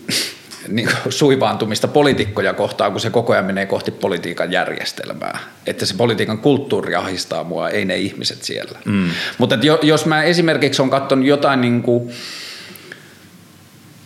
[0.68, 5.38] niin suivaantumista poliitikkoja kohtaan, kun se koko ajan menee kohti politiikan järjestelmää.
[5.66, 8.78] Että se politiikan kulttuuri ahistaa mua, ei ne ihmiset siellä.
[8.84, 9.10] Mm.
[9.38, 12.10] Mutta jos mä esimerkiksi on katsonut jotain niin kuin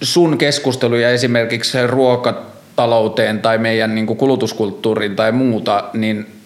[0.03, 6.27] sun keskusteluja esimerkiksi ruokatalouteen tai meidän niin kuin kulutuskulttuuriin tai muuta, niin–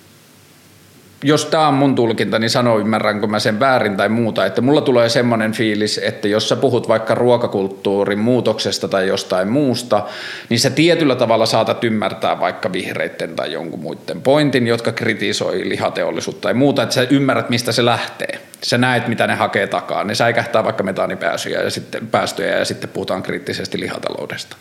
[1.22, 4.80] jos tämä on mun tulkinta, niin sano ymmärränkö mä sen väärin tai muuta, että mulla
[4.80, 10.04] tulee semmoinen fiilis, että jos sä puhut vaikka ruokakulttuurin muutoksesta tai jostain muusta,
[10.48, 16.40] niin sä tietyllä tavalla saatat ymmärtää vaikka vihreitten tai jonkun muiden pointin, jotka kritisoi lihateollisuutta
[16.40, 18.38] tai muuta, että sä ymmärrät, mistä se lähtee.
[18.62, 20.04] Sä näet, mitä ne hakee takaa.
[20.04, 24.56] Ne säikähtää vaikka metaanipäästöjä ja sitten, päästöjä ja sitten puhutaan kriittisesti lihataloudesta.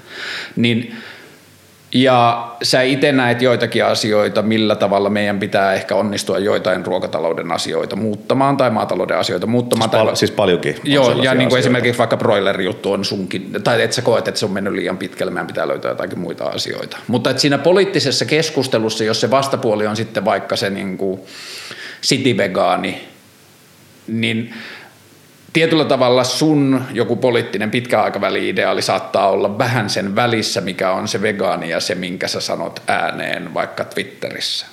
[0.56, 0.96] Niin
[1.96, 7.96] ja sä itse näet joitakin asioita, millä tavalla meidän pitää ehkä onnistua joitain ruokatalouden asioita
[7.96, 9.90] muuttamaan tai maatalouden asioita muuttamaan.
[9.90, 10.76] Siis, pal- siis paljonkin.
[10.84, 14.46] Joo, ja niin kuin esimerkiksi vaikka broiler-juttu on sunkin, tai et sä koet, että se
[14.46, 16.98] on mennyt liian pitkälle, meidän pitää löytää jotakin muita asioita.
[17.08, 21.20] Mutta että siinä poliittisessa keskustelussa, jos se vastapuoli on sitten vaikka se niin kuin
[22.04, 23.02] city-vegaani,
[24.08, 24.54] niin
[25.56, 31.70] tietyllä tavalla sun joku poliittinen pitkäaikaväli-ideaali saattaa olla vähän sen välissä, mikä on se vegaani
[31.70, 34.66] ja se, minkä sä sanot ääneen vaikka Twitterissä.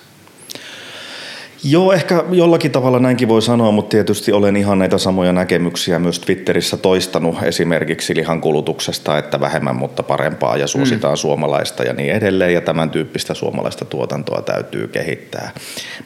[1.64, 6.20] Joo, ehkä jollakin tavalla näinkin voi sanoa, mutta tietysti olen ihan näitä samoja näkemyksiä myös
[6.20, 11.16] Twitterissä toistanut esimerkiksi lihan kulutuksesta, että vähemmän, mutta parempaa ja suositaan mm.
[11.16, 15.50] suomalaista ja niin edelleen ja tämän tyyppistä suomalaista tuotantoa täytyy kehittää.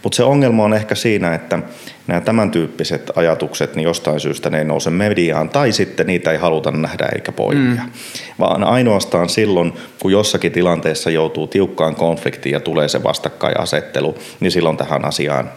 [0.02, 1.58] Mutta se ongelma on ehkä siinä, että
[2.06, 6.38] nämä tämän tyyppiset ajatukset, niin jostain syystä ne ei nouse mediaan tai sitten niitä ei
[6.38, 7.82] haluta nähdä eikä poimia.
[7.82, 7.90] Mm.
[8.38, 14.76] Vaan ainoastaan silloin, kun jossakin tilanteessa joutuu tiukkaan konfliktiin ja tulee se vastakkainasettelu, niin silloin
[14.76, 15.50] tähän asiaan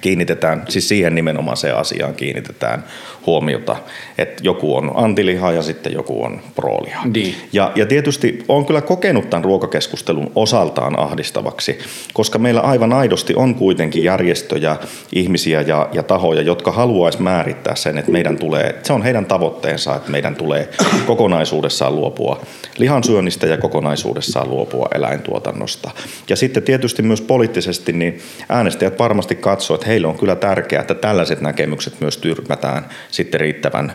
[0.00, 2.84] kiinnitetään, siis siihen nimenomaiseen asiaan kiinnitetään
[3.26, 3.76] huomiota,
[4.18, 7.06] että joku on antiliha ja sitten joku on prooliha.
[7.14, 7.34] Niin.
[7.52, 11.78] Ja, ja tietysti on kyllä kokenut tämän ruokakeskustelun osaltaan ahdistavaksi,
[12.14, 14.76] koska meillä aivan aidosti on kuitenkin järjestöjä,
[15.12, 19.96] ihmisiä ja, ja tahoja, jotka haluaisi määrittää sen, että meidän tulee, se on heidän tavoitteensa,
[19.96, 20.68] että meidän tulee
[21.06, 22.40] kokonaisuudessaan luopua
[22.78, 25.90] lihansyönnistä ja kokonaisuudessaan luopua eläintuotannosta.
[26.28, 30.94] Ja sitten tietysti myös poliittisesti niin äänestäjät varmasti katsoo, että heille on kyllä tärkeää, että
[30.94, 33.92] tällaiset näkemykset myös tyrmätään sitten riittävän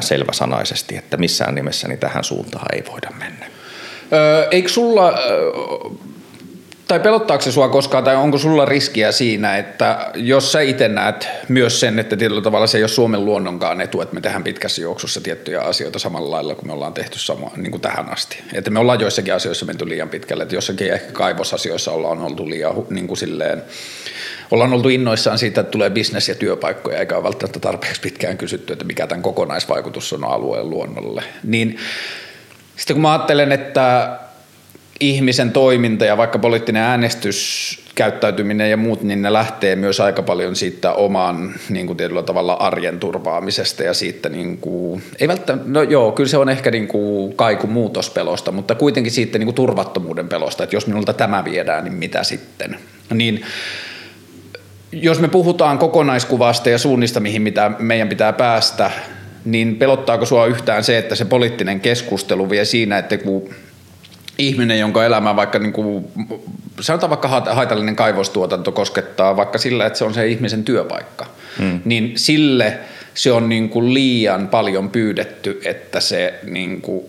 [0.00, 3.46] selväsanaisesti, että missään nimessä niin tähän suuntaan ei voida mennä.
[4.50, 5.18] Eikö sulla
[6.88, 11.28] tai pelottaako se sua koskaan, tai onko sulla riskiä siinä, että jos sä itse näet
[11.48, 14.82] myös sen, että tietyllä tavalla se ei ole Suomen luonnonkaan etu, että me tehdään pitkässä
[14.82, 18.38] juoksussa tiettyjä asioita samalla lailla kuin me ollaan tehty samaa niin kuin tähän asti.
[18.52, 22.74] Että me ollaan joissakin asioissa menty liian pitkälle, että jossakin ehkä kaivosasioissa ollaan oltu liian
[22.90, 23.62] niin kuin silleen,
[24.50, 28.72] ollaan oltu innoissaan siitä, että tulee bisnes ja työpaikkoja, eikä ole välttämättä tarpeeksi pitkään kysytty,
[28.72, 31.22] että mikä tämän kokonaisvaikutus on alueen luonnolle.
[31.44, 31.78] Niin
[32.76, 34.18] sitten kun mä ajattelen, että
[35.00, 40.92] ihmisen toiminta ja vaikka poliittinen äänestyskäyttäytyminen ja muut, niin ne lähtee myös aika paljon siitä
[40.92, 46.12] oman niin kuin tietyllä tavalla arjen turvaamisesta ja siitä, niin kuin, ei välttämättä, no joo,
[46.12, 50.64] kyllä se on ehkä niin kuin kaiku muutospelosta, mutta kuitenkin siitä niin kuin turvattomuuden pelosta,
[50.64, 52.76] että jos minulta tämä viedään, niin mitä sitten?
[53.14, 53.44] Niin
[55.02, 58.90] jos me puhutaan kokonaiskuvasta ja suunnista, mihin mitä meidän pitää päästä,
[59.44, 63.50] niin pelottaako sua yhtään se, että se poliittinen keskustelu vie siinä, että kun
[64.38, 66.04] ihminen, jonka elämä vaikka niin kuin,
[66.80, 71.26] sanotaan vaikka haitallinen kaivostuotanto koskettaa vaikka sillä, että se on se ihmisen työpaikka,
[71.58, 71.80] hmm.
[71.84, 72.78] niin sille
[73.14, 77.04] se on niin kuin liian paljon pyydetty, että se niin kuin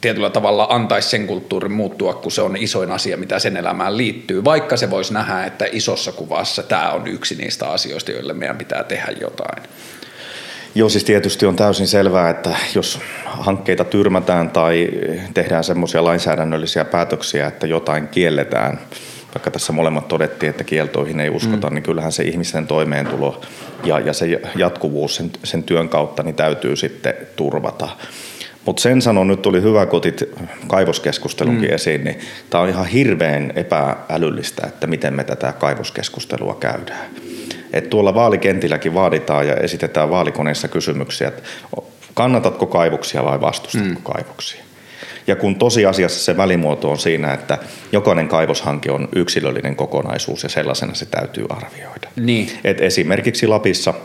[0.00, 4.44] tietyllä tavalla antaisi sen kulttuurin muuttua, kun se on isoin asia, mitä sen elämään liittyy,
[4.44, 8.84] vaikka se voisi nähdä, että isossa kuvassa tämä on yksi niistä asioista, joille meidän pitää
[8.84, 9.62] tehdä jotain.
[10.74, 14.88] Joo, siis tietysti on täysin selvää, että jos hankkeita tyrmätään tai
[15.34, 18.80] tehdään semmoisia lainsäädännöllisiä päätöksiä, että jotain kielletään,
[19.34, 21.74] vaikka tässä molemmat todettiin, että kieltoihin ei uskota, mm.
[21.74, 23.40] niin kyllähän se ihmisten toimeentulo
[23.84, 27.88] ja, ja se jatkuvuus sen, sen työn kautta niin täytyy sitten turvata.
[28.68, 30.24] Mutta sen sanon, nyt tuli hyvä, kun otit
[30.66, 31.74] kaivoskeskustelunkin mm.
[31.74, 32.18] esiin, niin
[32.50, 37.10] tämä on ihan hirveän epäälyllistä, että miten me tätä kaivoskeskustelua käydään.
[37.72, 41.42] Et tuolla vaalikentilläkin vaaditaan ja esitetään vaalikoneissa kysymyksiä, että
[42.14, 44.14] kannatatko kaivoksia vai vastustatko mm.
[44.14, 44.64] kaivoksia.
[45.26, 47.58] Ja kun tosiasiassa se välimuoto on siinä, että
[47.92, 52.08] jokainen kaivoshanke on yksilöllinen kokonaisuus ja sellaisena se täytyy arvioida.
[52.16, 52.50] Niin.
[52.64, 53.94] Et esimerkiksi Lapissa–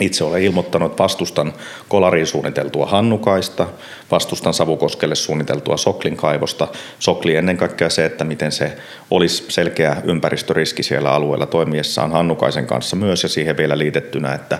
[0.00, 1.52] itse olen ilmoittanut, että vastustan
[1.88, 3.66] kolariin suunniteltua hannukaista,
[4.10, 6.68] vastustan Savukoskelle suunniteltua Soklin kaivosta.
[6.98, 8.76] Sokli ennen kaikkea se, että miten se
[9.10, 14.58] olisi selkeä ympäristöriski siellä alueella toimiessaan hannukaisen kanssa myös ja siihen vielä liitettynä, että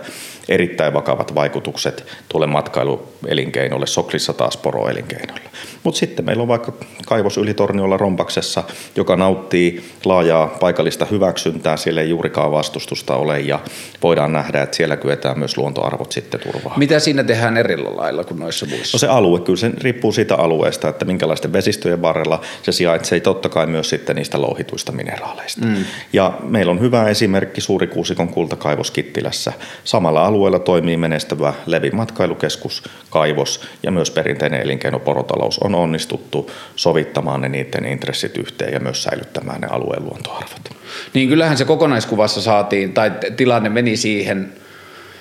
[0.49, 5.41] erittäin vakavat vaikutukset tuolle matkailuelinkeinolle, Soklissa taas poroelinkeinolle.
[5.85, 6.73] Mutta sitten meillä on vaikka
[7.07, 8.65] kaivos Ylitorniolla Rompaksessa,
[8.97, 13.61] joka nauttii laajaa paikallista hyväksyntää, siellä ei juurikaan vastustusta ole ja
[14.03, 16.79] voidaan nähdä, että siellä kyetään myös luontoarvot sitten turvaa.
[16.79, 18.95] Mitä siinä tehdään eri lailla kuin noissa muissa?
[18.95, 23.49] No se alue, kyllä se riippuu siitä alueesta, että minkälaisten vesistöjen varrella se sijaitsee, totta
[23.49, 25.67] kai myös sitten niistä louhituista mineraaleista.
[25.67, 25.85] Mm.
[26.13, 29.53] Ja meillä on hyvä esimerkki Suurikuusikon kultakaivos Kittilässä.
[29.85, 37.41] Samalla alueella toimii menestävä Levin matkailukeskus, kaivos ja myös perinteinen elinkeino porotalous on onnistuttu sovittamaan
[37.41, 40.71] ne niiden intressit yhteen ja myös säilyttämään ne alueen luontoarvot.
[41.15, 44.53] Niin kyllähän se kokonaiskuvassa saatiin, tai tilanne meni siihen,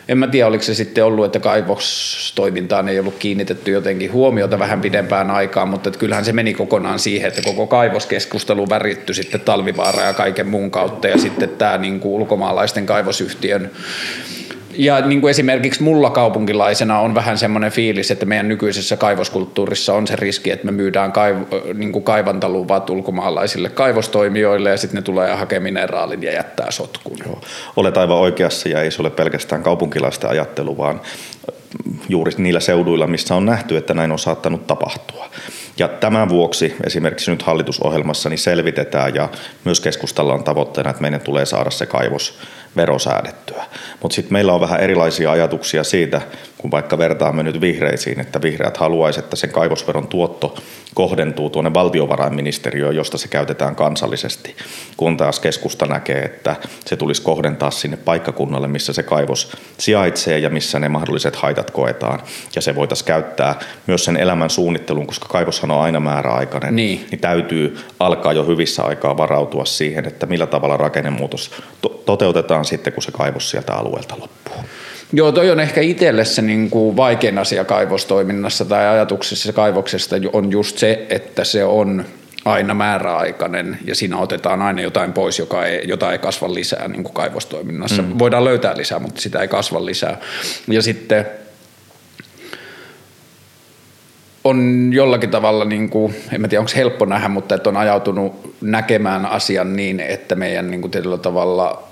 [0.09, 4.81] en mä tiedä oliko se sitten ollut, että kaivostoimintaan ei ollut kiinnitetty jotenkin huomiota vähän
[4.81, 10.03] pidempään aikaan, mutta että kyllähän se meni kokonaan siihen, että koko kaivoskeskustelu väritty sitten talvivaara
[10.03, 13.71] ja kaiken muun kautta ja sitten tämä niin kuin ulkomaalaisten kaivosyhtiön
[14.77, 20.07] ja niin kuin esimerkiksi mulla kaupunkilaisena on vähän semmoinen fiilis, että meidän nykyisessä kaivoskulttuurissa on
[20.07, 25.29] se riski, että me myydään kaiv- niin kuin kaivantaluvat ulkomaalaisille kaivostoimijoille ja sitten ne tulee
[25.29, 27.17] ja hakee mineraalin ja jättää sotkun.
[27.25, 27.41] Joo.
[27.75, 31.01] Olet aivan oikeassa ja ei se ole pelkästään kaupunkilaisten ajattelu, vaan
[32.09, 35.29] juuri niillä seuduilla, missä on nähty, että näin on saattanut tapahtua.
[35.79, 39.29] Ja tämän vuoksi esimerkiksi nyt hallitusohjelmassa niin selvitetään ja
[39.63, 42.39] myös keskustalla on tavoitteena, että meidän tulee saada se kaivos
[42.75, 43.63] verosäädettyä.
[44.01, 46.21] Mutta sitten meillä on vähän erilaisia ajatuksia siitä,
[46.57, 50.55] kun vaikka vertaamme nyt vihreisiin, että vihreät haluaisivat, että sen kaivosveron tuotto
[50.93, 54.55] kohdentuu tuonne valtiovarainministeriöön, josta se käytetään kansallisesti,
[54.97, 56.55] kun taas keskusta näkee, että
[56.85, 62.21] se tulisi kohdentaa sinne paikkakunnalle, missä se kaivos sijaitsee ja missä ne mahdolliset haitat koetaan.
[62.55, 67.21] Ja se voitaisiin käyttää myös sen elämän suunnitteluun, koska kaivoshan on aina määräaikainen, niin, niin
[67.21, 71.51] täytyy alkaa jo hyvissä aikaa varautua siihen, että millä tavalla rakennemuutos
[71.81, 74.55] to- toteutetaan sitten, kun se kaivos sieltä alueelta loppuu.
[75.13, 80.51] Joo, toi on ehkä itselle se niin kuin vaikein asia kaivostoiminnassa tai ajatuksessa kaivoksesta on
[80.51, 82.05] just se, että se on
[82.45, 87.03] aina määräaikainen ja siinä otetaan aina jotain pois, joka ei, jota ei kasva lisää niin
[87.03, 88.01] kuin kaivostoiminnassa.
[88.01, 88.19] Mm.
[88.19, 90.17] Voidaan löytää lisää, mutta sitä ei kasva lisää.
[90.67, 91.25] Ja sitten
[94.43, 99.25] on jollakin tavalla, niin kuin, en tiedä onko helppo nähdä, mutta että on ajautunut näkemään
[99.25, 101.86] asian niin, että meidän niin kuin tietyllä tavalla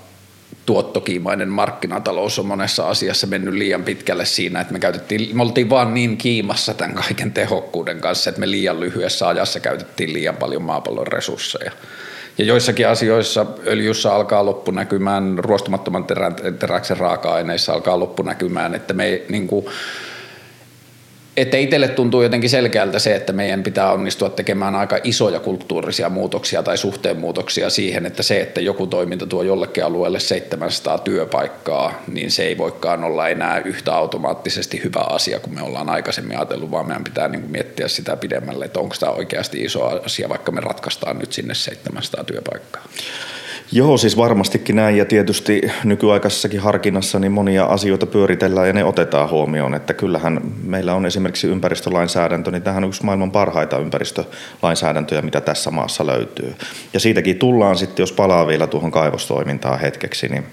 [0.66, 5.94] tuottokiimainen markkinatalous on monessa asiassa mennyt liian pitkälle siinä, että me, käytettiin, me oltiin vaan
[5.94, 11.06] niin kiimassa tämän kaiken tehokkuuden kanssa, että me liian lyhyessä ajassa käytettiin liian paljon maapallon
[11.06, 11.72] resursseja.
[12.38, 19.46] Ja joissakin asioissa öljyssä alkaa loppunäkymään, ruostumattoman terän, teräksen raaka-aineissa alkaa loppunäkymään, että me niin
[19.46, 19.66] kuin,
[21.36, 26.62] että itselle tuntuu jotenkin selkeältä se, että meidän pitää onnistua tekemään aika isoja kulttuurisia muutoksia
[26.62, 32.30] tai suhteen muutoksia siihen, että se, että joku toiminta tuo jollekin alueelle 700 työpaikkaa, niin
[32.30, 36.86] se ei voikaan olla enää yhtä automaattisesti hyvä asia kuin me ollaan aikaisemmin ajatellut, vaan
[36.86, 41.18] meidän pitää niin miettiä sitä pidemmälle, että onko tämä oikeasti iso asia, vaikka me ratkaistaan
[41.18, 42.84] nyt sinne 700 työpaikkaa.
[43.72, 49.30] Joo, siis varmastikin näin ja tietysti nykyaikaisessakin harkinnassa niin monia asioita pyöritellään ja ne otetaan
[49.30, 55.40] huomioon, että kyllähän meillä on esimerkiksi ympäristölainsäädäntö, niin tähän on yksi maailman parhaita ympäristölainsäädäntöjä, mitä
[55.40, 56.54] tässä maassa löytyy.
[56.92, 60.44] Ja siitäkin tullaan sitten, jos palaa vielä tuohon kaivostoimintaan hetkeksi, niin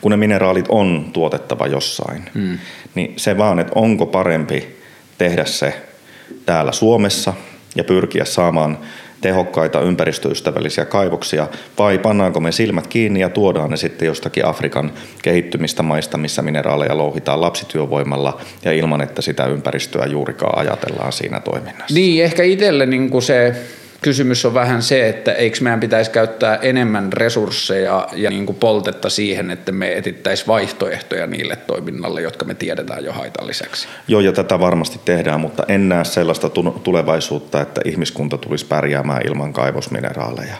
[0.00, 2.58] kun ne mineraalit on tuotettava jossain, mm.
[2.94, 4.76] niin se vaan, että onko parempi
[5.18, 5.82] tehdä se
[6.46, 7.34] täällä Suomessa
[7.76, 8.78] ja pyrkiä saamaan
[9.20, 11.48] tehokkaita ympäristöystävällisiä kaivoksia
[11.78, 14.92] vai pannaanko me silmät kiinni ja tuodaan ne sitten jostakin Afrikan
[15.22, 21.94] kehittymistä maista, missä mineraaleja louhitaan lapsityövoimalla ja ilman, että sitä ympäristöä juurikaan ajatellaan siinä toiminnassa.
[21.94, 23.54] Niin, ehkä itselle niin se
[24.02, 29.10] kysymys on vähän se, että eikö meidän pitäisi käyttää enemmän resursseja ja niin kuin poltetta
[29.10, 33.88] siihen, että me etittäisiin vaihtoehtoja niille toiminnalle, jotka me tiedetään jo haitalliseksi.
[34.08, 36.50] Joo, ja tätä varmasti tehdään, mutta en näe sellaista
[36.82, 40.56] tulevaisuutta, että ihmiskunta tulisi pärjäämään ilman kaivosmineraaleja.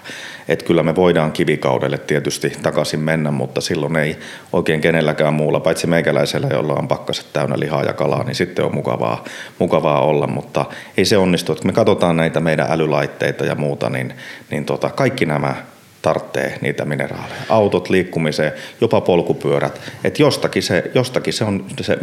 [0.50, 4.16] Että kyllä me voidaan kivikaudelle tietysti takaisin mennä, mutta silloin ei
[4.52, 8.74] oikein kenelläkään muulla, paitsi meikäläisellä, jolla on pakkaset täynnä lihaa ja kalaa, niin sitten on
[8.74, 9.24] mukavaa,
[9.58, 10.64] mukavaa olla, mutta
[10.96, 11.52] ei se onnistu.
[11.52, 14.14] Että me katsotaan näitä meidän älylaitteita ja muuta, niin,
[14.50, 15.54] niin tota, kaikki nämä
[16.02, 17.42] tarvitsee niitä mineraaleja.
[17.48, 19.80] Autot liikkumiseen, jopa polkupyörät.
[20.04, 21.98] Että jostakin se, jostakin se on se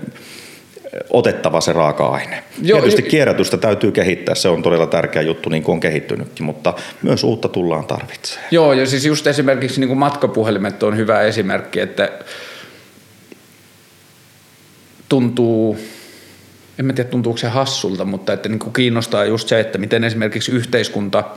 [1.10, 2.44] otettava se raaka-aine.
[2.62, 6.46] Joo, Tietysti jo, kierrätystä täytyy kehittää, se on todella tärkeä juttu, niin kuin on kehittynytkin,
[6.46, 8.48] mutta myös uutta tullaan tarvitsemaan.
[8.52, 12.10] Joo, ja siis just esimerkiksi niin kuin matkapuhelimet on hyvä esimerkki, että
[15.10, 15.78] tuntuu,
[16.80, 20.04] en mä tiedä tuntuuko se hassulta, mutta että niin kuin kiinnostaa just se, että miten
[20.04, 21.24] esimerkiksi yhteiskunta–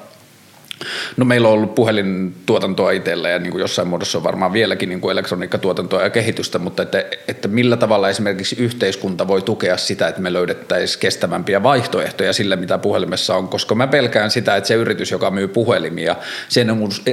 [1.17, 5.01] No meillä on ollut puhelintuotantoa itsellä ja niin kuin jossain muodossa on varmaan vieläkin niin
[5.01, 10.21] kuin elektroniikkatuotantoa ja kehitystä, mutta että, että millä tavalla esimerkiksi yhteiskunta voi tukea sitä, että
[10.21, 15.11] me löydettäisiin kestävämpiä vaihtoehtoja sille, mitä puhelimessa on, koska mä pelkään sitä, että se yritys,
[15.11, 16.17] joka myy puhelimia,
[16.49, 16.69] sen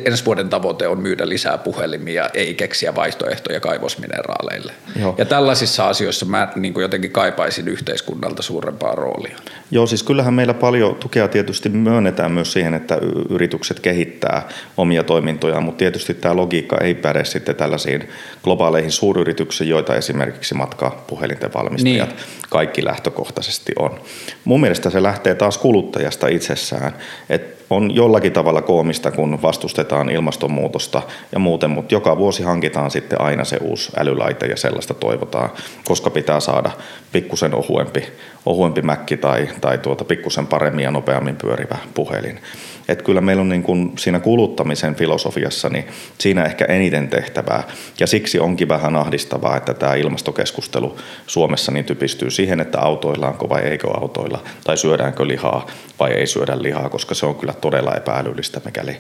[0.06, 4.74] ensi vuoden tavoite on myydä lisää puhelimia, ei keksiä vaihtoehtoja kaivosmineraaleille.
[5.00, 5.16] Joo.
[5.18, 9.38] Ja tällaisissa asioissa mä niin kuin jotenkin kaipaisin yhteiskunnalta suurempaa roolia.
[9.72, 12.98] Joo, siis kyllähän meillä paljon tukea tietysti myönnetään myös siihen, että
[13.30, 18.10] yritykset kehittää omia toimintojaan, mutta tietysti tämä logiikka ei päde sitten tällaisiin
[18.44, 22.20] globaaleihin suuryrityksiin, joita esimerkiksi matkapuhelinten valmistajat niin.
[22.50, 24.00] kaikki lähtökohtaisesti on.
[24.46, 26.94] Mun mielestä se lähtee taas kuluttajasta itsessään,
[27.30, 31.02] että on jollakin tavalla koomista, kun vastustetaan ilmastonmuutosta
[31.32, 35.50] ja muuten, mutta joka vuosi hankitaan sitten aina se uusi älylaite ja sellaista toivotaan,
[35.86, 36.72] koska pitää saada
[37.12, 38.08] pikkusen ohuempi,
[38.46, 42.40] ohuempi mäkki tai, tai tuota pikkusen paremmin ja nopeammin pyörivä puhelin.
[42.88, 45.88] Että kyllä meillä on niin kuin siinä kuluttamisen filosofiassa, niin
[46.20, 47.64] siinä ehkä eniten tehtävää.
[48.00, 53.62] Ja siksi onkin vähän ahdistavaa, että tämä ilmastokeskustelu Suomessa niin typistyy siihen, että autoillaanko vai
[53.62, 55.68] eikö autoilla, tai syödäänkö lihaa
[56.00, 58.98] vai ei syödä lihaa, koska se on kyllä todella epäälyllistä, mikäli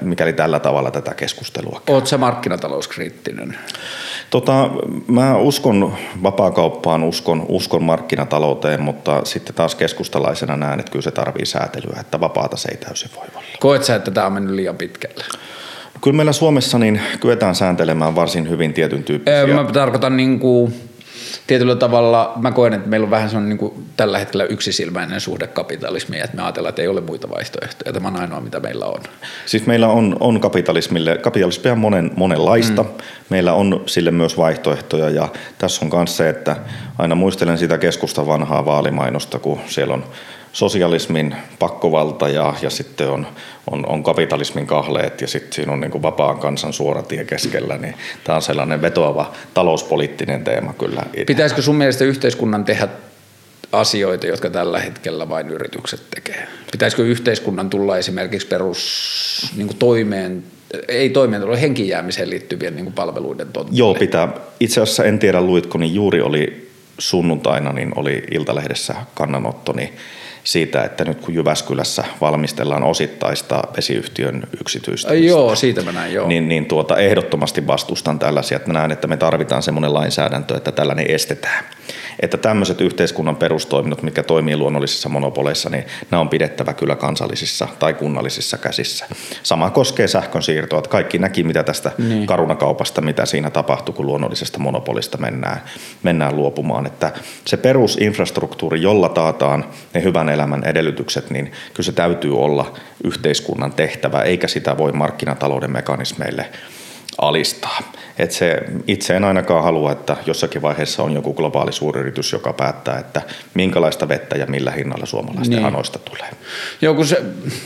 [0.00, 1.94] mikäli tällä tavalla tätä keskustelua käy.
[1.94, 3.58] Oletko markkinatalouskriittinen?
[4.30, 4.70] Tota,
[5.06, 11.46] mä uskon vapaakauppaan, uskon, uskon markkinatalouteen, mutta sitten taas keskustalaisena näen, että kyllä se tarvii
[11.46, 13.44] säätelyä, että vapaata se ei täysin voi olla.
[13.60, 15.24] Koet sä, että tämä on mennyt liian pitkälle?
[16.00, 19.46] Kyllä meillä Suomessa niin kyetään sääntelemään varsin hyvin tietyn tyyppisiä.
[19.46, 20.74] Mä tarkoitan niin kuin
[21.46, 25.46] tietyllä tavalla mä koen, että meillä on vähän sellainen niin kuin tällä hetkellä yksisilmäinen suhde
[25.46, 27.92] kapitalismiin, että me ajatellaan, että ei ole muita vaihtoehtoja.
[27.92, 29.00] Tämä on ainoa, mitä meillä on.
[29.46, 32.82] Siis meillä on, on kapitalismille, kapitalismia on monen, monenlaista.
[32.82, 32.88] Mm.
[33.28, 36.56] Meillä on sille myös vaihtoehtoja ja tässä on myös se, että
[36.98, 40.04] aina muistelen sitä keskusta vanhaa vaalimainosta, kun siellä on
[40.58, 43.26] sosialismin pakkovalta ja, ja sitten on,
[43.70, 47.78] on, on kapitalismin kahleet ja sitten siinä on niin kuin vapaan kansan suora tie keskellä,
[47.78, 47.94] niin
[48.24, 51.02] tämä on sellainen vetoava talouspoliittinen teema kyllä.
[51.26, 52.88] Pitäisikö sun mielestä yhteiskunnan tehdä
[53.72, 56.48] asioita, jotka tällä hetkellä vain yritykset tekee?
[56.72, 60.44] Pitäisikö yhteiskunnan tulla esimerkiksi perus niin kuin toimeen
[60.88, 63.78] ei toimeentulo, henkijäämiseen liittyvien niin kuin palveluiden tontille?
[63.78, 64.28] Joo, pitää.
[64.60, 69.92] Itse asiassa en tiedä luitko, niin juuri oli sunnuntaina niin oli Iltalehdessä kannanotto, niin
[70.48, 75.26] siitä, että nyt kun Jyväskylässä valmistellaan osittaista vesiyhtiön yksityistämistä.
[75.26, 76.28] Joo, siitä mä näin, joo.
[76.28, 81.10] Niin, niin tuota, ehdottomasti vastustan tällaisia, että näen, että me tarvitaan semmoinen lainsäädäntö, että tällainen
[81.10, 81.64] estetään.
[82.20, 87.94] Että tämmöiset yhteiskunnan perustoiminnot, mikä toimii luonnollisissa monopoleissa, niin nämä on pidettävä kyllä kansallisissa tai
[87.94, 89.06] kunnallisissa käsissä.
[89.42, 92.26] Sama koskee sähkön siirtoa, että kaikki näki, mitä tästä niin.
[92.26, 95.62] karunakaupasta, mitä siinä tapahtui, kun luonnollisesta monopolista mennään,
[96.02, 96.86] mennään luopumaan.
[96.86, 97.12] Että
[97.46, 99.64] se perusinfrastruktuuri, jolla taataan
[99.94, 105.72] ne hyvän elämän edellytykset, niin kyllä se täytyy olla yhteiskunnan tehtävä, eikä sitä voi markkinatalouden
[105.72, 106.46] mekanismeille
[107.18, 107.92] alistaa.
[108.18, 112.98] Et se, itse en ainakaan halua, että jossakin vaiheessa on joku globaali suuryritys, joka päättää,
[112.98, 113.22] että
[113.54, 115.64] minkälaista vettä ja millä hinnalla suomalaisten niin.
[115.64, 116.30] hanoista tulee.
[116.80, 117.22] Joo, kun se,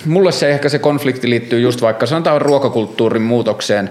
[0.07, 3.91] mulle se ehkä se konflikti liittyy just vaikka sanotaan ruokakulttuurin muutokseen.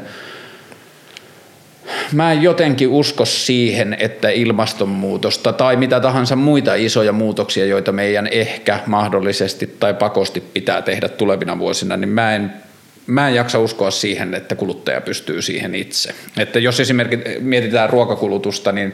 [2.13, 8.27] Mä en jotenkin usko siihen, että ilmastonmuutosta tai mitä tahansa muita isoja muutoksia, joita meidän
[8.31, 12.53] ehkä mahdollisesti tai pakosti pitää tehdä tulevina vuosina, niin mä en
[13.07, 16.15] mä en jaksa uskoa siihen, että kuluttaja pystyy siihen itse.
[16.37, 18.93] Että jos esimerkiksi mietitään ruokakulutusta, niin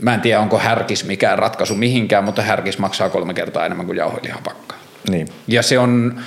[0.00, 3.98] mä en tiedä, onko härkis mikään ratkaisu mihinkään, mutta härkis maksaa kolme kertaa enemmän kuin
[3.98, 4.74] jauhelihapakka.
[5.10, 5.28] Niin.
[5.48, 6.20] Ja se on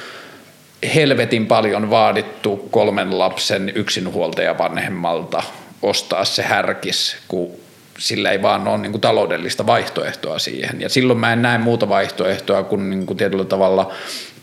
[0.95, 5.43] helvetin paljon vaadittu kolmen lapsen yksinhuoltaja vanhemmalta
[5.81, 7.51] ostaa se härkis, kun
[7.97, 10.81] sillä ei vaan ole niin kuin taloudellista vaihtoehtoa siihen.
[10.81, 13.91] Ja silloin mä en näe muuta vaihtoehtoa kuin, niin kuin tietyllä tavalla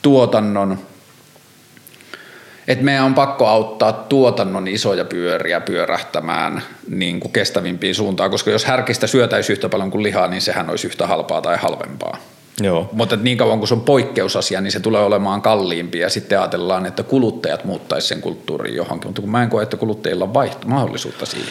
[0.03, 0.79] tuotannon–
[2.69, 8.65] että meidän on pakko auttaa tuotannon isoja pyöriä pyörähtämään niin kuin kestävimpiin suuntaan, koska jos
[8.65, 12.19] härkistä syötäisi yhtä paljon kuin lihaa, niin sehän olisi yhtä halpaa tai halvempaa.
[12.61, 12.89] Joo.
[12.93, 16.87] Mutta niin kauan kuin se on poikkeusasia, niin se tulee olemaan kalliimpi ja sitten ajatellaan,
[16.87, 20.69] että kuluttajat muuttaisi sen kulttuurin johonkin, mutta kun mä en koe, että kuluttajilla on vaihto-
[20.69, 21.49] mahdollisuutta siihen.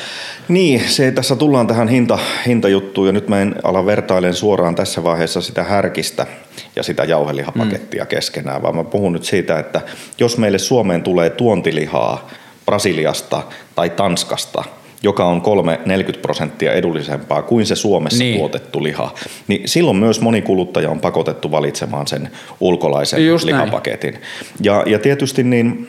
[0.47, 5.03] Niin, se, tässä tullaan tähän hinta, hintajuttuun ja nyt mä en ala vertailen suoraan tässä
[5.03, 6.27] vaiheessa sitä härkistä
[6.75, 8.07] ja sitä jauhelihapakettia mm.
[8.07, 9.81] keskenään, vaan mä puhun nyt siitä, että
[10.19, 12.29] jos meille Suomeen tulee tuontilihaa
[12.65, 13.43] Brasiliasta
[13.75, 14.63] tai Tanskasta–
[15.03, 18.39] joka on 3-40 prosenttia edullisempaa kuin se Suomessa niin.
[18.39, 19.13] tuotettu liha,
[19.47, 24.17] niin silloin myös moni kuluttaja on pakotettu valitsemaan sen ulkolaisen Just lihapaketin.
[24.61, 25.87] Ja, ja tietysti niin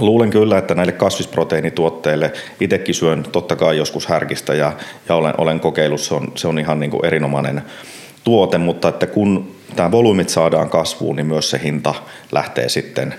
[0.00, 4.72] Luulen kyllä, että näille kasvisproteiinituotteille itsekin syön totta kai joskus härkistä ja,
[5.08, 7.62] ja olen, olen kokeillut, se on, se on ihan niin kuin erinomainen
[8.24, 11.94] tuote, mutta että kun tämä volyymit saadaan kasvuun, niin myös se hinta
[12.32, 13.14] lähtee sitten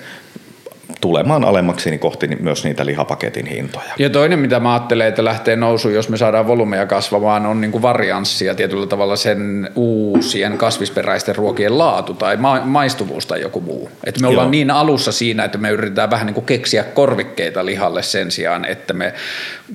[1.01, 3.93] tulemaan alemmaksi niin kohti myös niitä lihapaketin hintoja.
[3.99, 7.71] Ja toinen, mitä mä ajattelen, että lähtee nousu, jos me saadaan volyymeja kasvamaan, on niin
[7.71, 13.89] kuin varianssia tietyllä tavalla sen uusien kasvisperäisten ruokien laatu tai ma- maistuvuus tai joku muu.
[14.03, 14.51] Että me ollaan Joo.
[14.51, 18.93] niin alussa siinä, että me yritetään vähän niin kuin keksiä korvikkeita lihalle sen sijaan, että
[18.93, 19.13] me,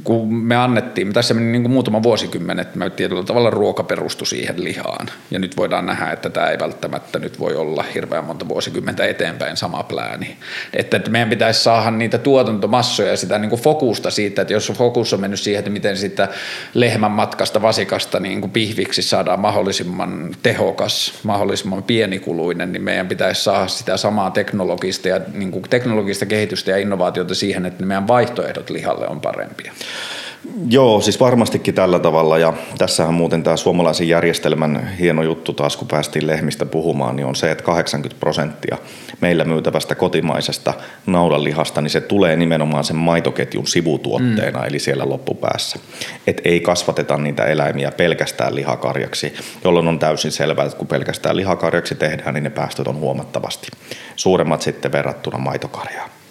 [0.05, 4.27] kun me annettiin, tässä meni niin kuin muutama vuosikymmen, että me tietyllä tavalla ruoka perustui
[4.27, 5.07] siihen lihaan.
[5.31, 9.57] Ja nyt voidaan nähdä, että tämä ei välttämättä nyt voi olla hirveän monta vuosikymmentä eteenpäin
[9.57, 10.37] sama plääni.
[10.73, 15.13] Että meidän pitäisi saada niitä tuotantomassoja ja sitä niin kuin fokusta siitä, että jos fokus
[15.13, 16.29] on mennyt siihen, että miten sitä
[16.75, 23.69] lehmän matkasta vasikasta niin kuin pihviksi saadaan mahdollisimman tehokas, mahdollisimman pienikuluinen, niin meidän pitäisi saada
[23.69, 29.09] sitä samaa teknologista, ja, niin kuin teknologista kehitystä ja innovaatiota siihen, että meidän vaihtoehdot lihalle
[29.09, 29.73] on parempia.
[30.69, 35.89] Joo, siis varmastikin tällä tavalla ja tässähän muuten tämä suomalaisen järjestelmän hieno juttu taas, kun
[35.89, 38.79] päästiin lehmistä puhumaan, niin on se, että 80 prosenttia
[39.21, 40.75] meillä myytävästä kotimaisesta
[41.07, 44.67] naudanlihasta, niin se tulee nimenomaan sen maitoketjun sivutuotteena, mm.
[44.67, 45.79] eli siellä loppupäässä.
[46.27, 49.35] Et ei kasvateta niitä eläimiä pelkästään lihakarjaksi,
[49.65, 53.69] jolloin on täysin selvää, että kun pelkästään lihakarjaksi tehdään, niin ne päästöt on huomattavasti
[54.17, 56.22] suuremmat sitten verrattuna maitokarjaan.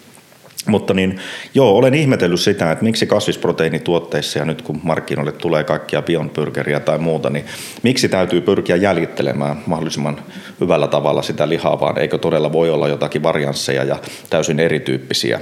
[0.66, 1.18] Mutta niin,
[1.54, 6.80] joo, olen ihmetellyt sitä, että miksi kasvisproteiinituotteissa ja nyt kun markkinoille tulee kaikkia Beyond Burgeria
[6.80, 7.44] tai muuta, niin
[7.82, 10.22] miksi täytyy pyrkiä jäljittelemään mahdollisimman
[10.60, 13.96] hyvällä tavalla sitä lihaa, vaan eikö todella voi olla jotakin variansseja ja
[14.30, 15.40] täysin erityyppisiä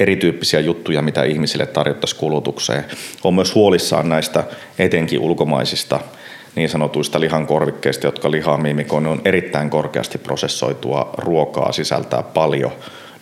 [0.00, 2.84] erityyppisiä juttuja, mitä ihmisille tarjottaisiin kulutukseen.
[3.24, 4.44] On myös huolissaan näistä
[4.78, 6.00] etenkin ulkomaisista
[6.54, 12.72] niin sanotuista lihan korvikkeista, jotka lihaa mimikoin on erittäin korkeasti prosessoitua ruokaa, sisältää paljon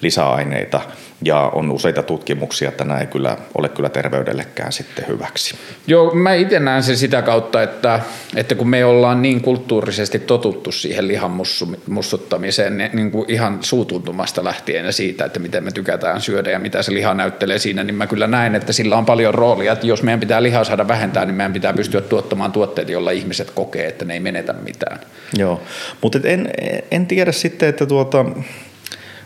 [0.01, 0.81] lisäaineita–
[1.23, 5.55] ja on useita tutkimuksia, että nämä ei kyllä ole kyllä terveydellekään sitten hyväksi.
[5.87, 8.01] Joo, mä itse näen sen sitä kautta, että,
[8.37, 11.41] että kun me ollaan niin kulttuurisesti totuttu siihen lihan
[11.87, 16.59] mussuttamiseen niin, niin kuin ihan suutuntumasta lähtien ja siitä, että miten me tykätään syödä ja
[16.59, 19.87] mitä se liha näyttelee siinä, niin mä kyllä näen, että sillä on paljon roolia, että
[19.87, 23.87] jos meidän pitää lihaa saada vähentää, niin meidän pitää pystyä tuottamaan tuotteita, joilla ihmiset kokee,
[23.87, 25.01] että ne ei menetä mitään.
[25.39, 25.61] Joo,
[26.03, 26.51] mutta en,
[26.91, 28.27] en tiedä sitten, että tuota,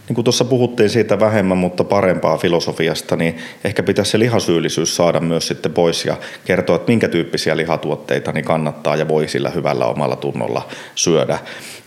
[0.09, 5.21] niin kuin tuossa puhuttiin siitä vähemmän, mutta parempaa filosofiasta, niin ehkä pitäisi se lihasyyllisyys saada
[5.21, 9.87] myös sitten pois ja kertoa, että minkä tyyppisiä lihatuotteita niin kannattaa ja voi sillä hyvällä
[9.87, 11.39] omalla tunnolla syödä.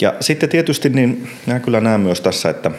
[0.02, 2.72] Ja sitten tietysti niin minä kyllä näen myös tässä, että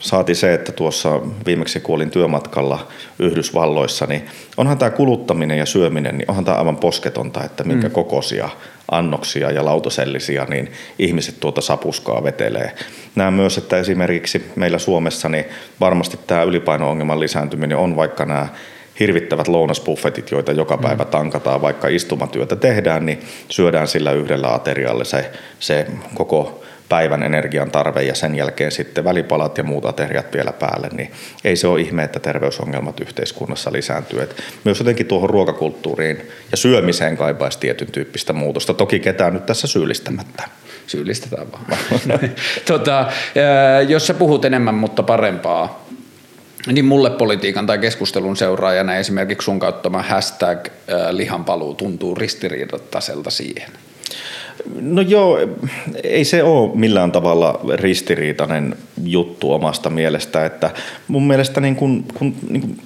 [0.00, 2.88] saati se, että tuossa viimeksi kuolin työmatkalla
[3.18, 4.26] Yhdysvalloissa, niin
[4.56, 7.92] onhan tämä kuluttaminen ja syöminen, niin onhan tämä aivan posketonta, että minkä mm.
[7.92, 8.48] kokoisia
[8.90, 12.74] annoksia ja lautasellisia, niin ihmiset tuota sapuskaa vetelee.
[13.14, 15.44] Näen myös, että esimerkiksi meillä Suomessa niin
[15.80, 18.48] varmasti tämä ylipaino-ongelman lisääntyminen on vaikka nämä
[19.00, 20.82] hirvittävät lounasbuffetit, joita joka mm.
[20.82, 26.59] päivä tankataan, vaikka istumatyötä tehdään, niin syödään sillä yhdellä aterialla se, se koko
[26.90, 31.10] päivän energian tarve ja sen jälkeen sitten välipalat ja muut ateriat vielä päälle, niin
[31.44, 34.22] ei se ole ihme, että terveysongelmat yhteiskunnassa lisääntyy.
[34.22, 38.74] Et myös jotenkin tuohon ruokakulttuuriin ja syömiseen kaipaisi tietyn tyyppistä muutosta.
[38.74, 40.42] Toki ketään nyt tässä syyllistämättä.
[40.86, 41.64] Syyllistetään vaan.
[42.66, 43.06] tota,
[43.88, 45.86] jos sä puhut enemmän, mutta parempaa,
[46.66, 50.68] niin mulle politiikan tai keskustelun seuraajana esimerkiksi sun kauttama hashtag
[51.10, 53.70] lihanpaluu tuntuu ristiriidattaiselta siihen.
[54.80, 55.38] No joo,
[56.04, 60.70] ei se ole millään tavalla ristiriitainen juttu omasta mielestä, että
[61.08, 62.76] mun mielestä niin kun, kun, niin kun,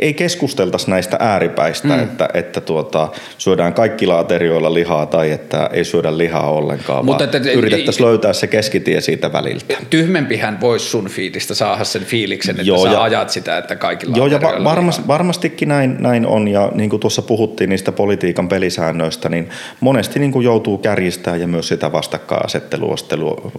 [0.00, 2.02] ei keskusteltaisi näistä ääripäistä, mm.
[2.02, 3.08] että, että tuota,
[3.38, 8.32] syödään kaikki laaterioilla lihaa tai että ei syödä lihaa ollenkaan, Mutta vaan että, yritettäisiin löytää
[8.32, 9.74] se keskitie siitä väliltä.
[9.90, 14.16] Tyhmempihän voisi sun fiilistä saada sen fiiliksen, että joo, sä ja, ajat sitä, että kaikilla
[14.16, 18.48] Joo, ja va- varmast, varmastikin näin, näin on, ja niin kuin tuossa puhuttiin niistä politiikan
[18.48, 19.48] pelisäännöistä, niin
[19.80, 22.96] monesti niin kuin joutuu kärjistämään ja myös sitä vastakkainasettelua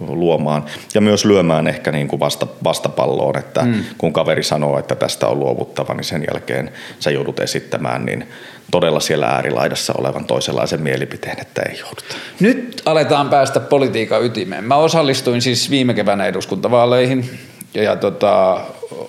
[0.00, 0.64] luomaan,
[0.94, 3.84] ja myös lyömään ehkä ehkä niin kuin vasta, vastapalloon, että mm.
[3.98, 6.70] kun kaveri sanoo, että tästä on luovuttava, niin sen jälkeen
[7.00, 8.28] sä joudut esittämään, niin
[8.70, 12.14] todella siellä äärilaidassa olevan toisenlaisen mielipiteen, että ei jouduta.
[12.40, 14.64] Nyt aletaan päästä politiikan ytimeen.
[14.64, 17.30] Mä osallistuin siis viime keväänä eduskuntavaaleihin
[17.74, 18.60] ja, ja tota,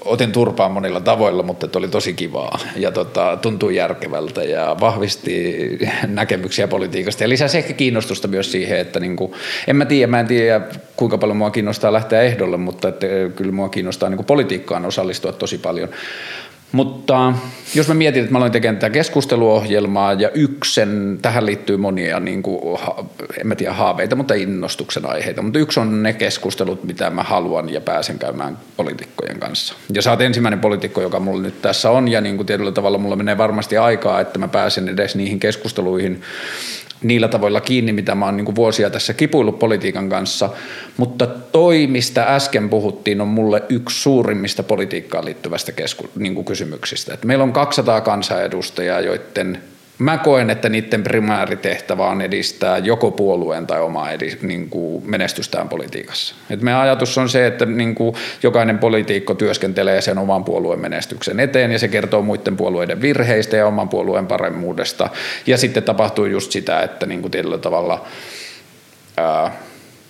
[0.05, 5.57] otin turpaan monilla tavoilla, mutta oli tosi kivaa ja tota, tuntui järkevältä ja vahvisti
[6.07, 9.35] näkemyksiä politiikasta ja lisäsi ehkä kiinnostusta myös siihen, että niinku,
[9.67, 10.61] en mä tiedä, mä en tiedä
[10.95, 15.57] kuinka paljon mua kiinnostaa lähteä ehdolle, mutta että kyllä mua kiinnostaa niinku politiikkaan osallistua tosi
[15.57, 15.89] paljon.
[16.73, 17.33] Mutta
[17.75, 22.43] jos mä mietin, että mä aloin tekemään tätä keskusteluohjelmaa ja yksen, tähän liittyy monia, niin
[22.43, 22.79] kuin,
[23.39, 27.69] en mä tiedä haaveita, mutta innostuksen aiheita, mutta yksi on ne keskustelut, mitä mä haluan
[27.69, 29.73] ja pääsen käymään poliitikkojen kanssa.
[29.93, 32.97] Ja sä oot ensimmäinen poliitikko, joka mulla nyt tässä on ja niin kuin tietyllä tavalla
[32.97, 36.21] mulla menee varmasti aikaa, että mä pääsen edes niihin keskusteluihin
[37.03, 40.49] niillä tavoilla kiinni, mitä mä oon niin vuosia tässä kipuillut politiikan kanssa,
[40.97, 47.13] mutta toi, mistä äsken puhuttiin, on mulle yksi suurimmista politiikkaan liittyvästä kesku- niin kysymyksistä.
[47.13, 49.61] Et meillä on 200 kansanedustajaa, joiden
[50.03, 55.69] Mä koen, että niiden primääritehtävä on edistää joko puolueen tai omaa edi, niin kuin menestystään
[55.69, 56.35] politiikassa.
[56.49, 61.39] Et meidän ajatus on se, että niin kuin jokainen poliitikko työskentelee sen oman puolueen menestyksen
[61.39, 65.09] eteen ja se kertoo muiden puolueiden virheistä ja oman puolueen paremmuudesta.
[65.47, 68.05] Ja sitten tapahtuu just sitä, että niin kuin tietyllä tavalla
[69.17, 69.51] ää,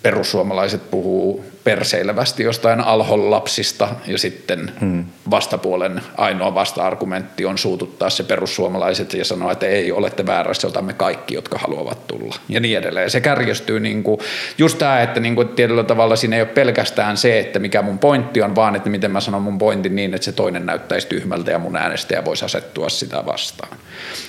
[0.04, 5.06] perussuomalaiset puhuu perseilevästi jostain alhon lapsista ja sitten hmm.
[5.30, 11.36] vastapuolen ainoa vasta-argumentti on suututtaa se perussuomalaiset ja sanoa, että ei olette väärässä, otamme kaikki,
[11.36, 13.10] jotka haluavat tulla ja niin edelleen.
[13.10, 14.20] Se kärjestyy niin kuin,
[14.58, 18.00] just tämä, että niin kuin tietyllä tavalla siinä ei ole pelkästään se, että mikä mun
[18.00, 21.52] pointti on, vaan että miten mä sanon mun pointin niin, että se toinen näyttäisi tyhmältä
[21.52, 23.78] ja mun äänestäjä voisi asettua sitä vastaan.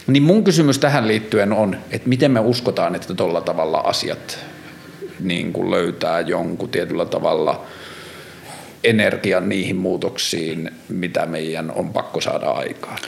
[0.07, 4.39] Niin mun kysymys tähän liittyen on, että miten me uskotaan, että tuolla tavalla asiat
[5.25, 7.65] niin kuin löytää jonkun tietyllä tavalla
[8.85, 12.99] energian niihin muutoksiin, mitä meidän on pakko saada aikaan.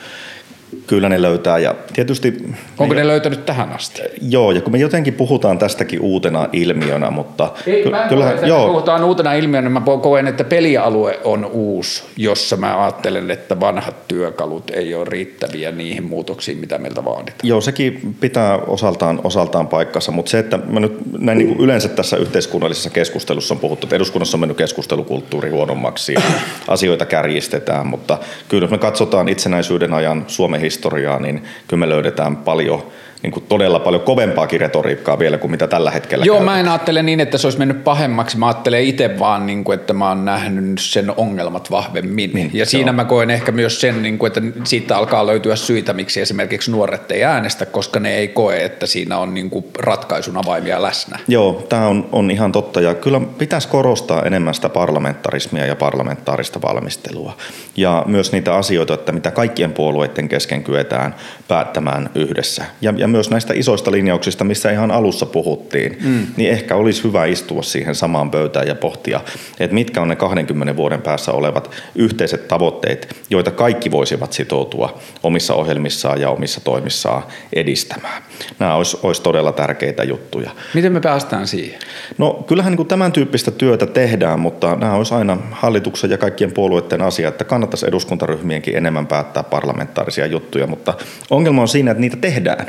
[0.87, 2.45] Kyllä ne löytää ja tietysti...
[2.79, 4.03] Onko me, ne löytänyt tähän asti?
[4.29, 7.53] Joo, ja kun me jotenkin puhutaan tästäkin uutena ilmiönä, mutta...
[7.67, 8.67] Ei, mä kyllä, koe, joo.
[8.67, 14.71] puhutaan uutena ilmiönä, mä koen, että pelialue on uusi, jossa mä ajattelen, että vanhat työkalut
[14.71, 17.41] ei ole riittäviä niihin muutoksiin, mitä meiltä vaaditaan.
[17.43, 21.89] Joo, sekin pitää osaltaan, osaltaan paikkansa, mutta se, että mä nyt näin niin kuin yleensä
[21.89, 26.21] tässä yhteiskunnallisessa keskustelussa on puhuttu, että eduskunnassa on mennyt keskustelukulttuuri huonommaksi ja
[26.69, 28.19] asioita kärjistetään, mutta
[28.49, 32.87] kyllä jos me katsotaan itsenäisyyden ajan Suomen historiaa, niin kyllä me löydetään paljon
[33.23, 36.57] niin kuin todella paljon kovempaakin retoriikkaa vielä kuin mitä tällä hetkellä Joo, käytetään.
[36.57, 38.39] mä en ajattele niin, että se olisi mennyt pahemmaksi.
[38.39, 42.31] Mä ajattelen itse vaan, niin kuin, että mä oon nähnyt sen ongelmat vahvemmin.
[42.35, 42.97] Niin, ja siinä on.
[42.97, 47.11] mä koen ehkä myös sen, niin kuin, että siitä alkaa löytyä syitä, miksi esimerkiksi nuoret
[47.11, 51.19] ei äänestä, koska ne ei koe, että siinä on niin kuin ratkaisun avaimia läsnä.
[51.29, 52.81] Joo, tämä on, on ihan totta.
[52.81, 57.37] Ja kyllä pitäisi korostaa enemmän sitä parlamentarismia ja parlamentaarista valmistelua.
[57.77, 61.15] Ja myös niitä asioita, että mitä kaikkien puolueiden kesken kyetään
[61.49, 62.65] päättämään yhdessä.
[62.81, 66.27] Ja, ja ja myös näistä isoista linjauksista, missä ihan alussa puhuttiin, mm.
[66.37, 69.21] niin ehkä olisi hyvä istua siihen samaan pöytään ja pohtia,
[69.61, 75.55] että mitkä on ne 20 vuoden päässä olevat yhteiset tavoitteet, joita kaikki voisivat sitoutua omissa
[75.55, 78.23] ohjelmissaan ja omissa toimissaan edistämään.
[78.59, 80.51] Nämä olisi, olisi todella tärkeitä juttuja.
[80.75, 81.81] Miten me päästään siihen?
[82.19, 86.53] No kyllähän niin kuin tämän tyyppistä työtä tehdään, mutta nämä olisi aina hallituksen ja kaikkien
[86.53, 90.95] puolueiden asia, että kannattaisi eduskuntaryhmienkin enemmän päättää parlamentaarisia juttuja, mutta
[91.31, 92.67] ongelma on siinä, että niitä tehdään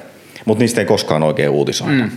[0.47, 2.03] mutta niistä ei koskaan oikein uutisoida.
[2.03, 2.11] Mm.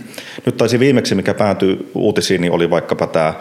[0.45, 3.33] Nyt taisi viimeksi, mikä päätyi uutisiin, niin oli vaikkapa tämä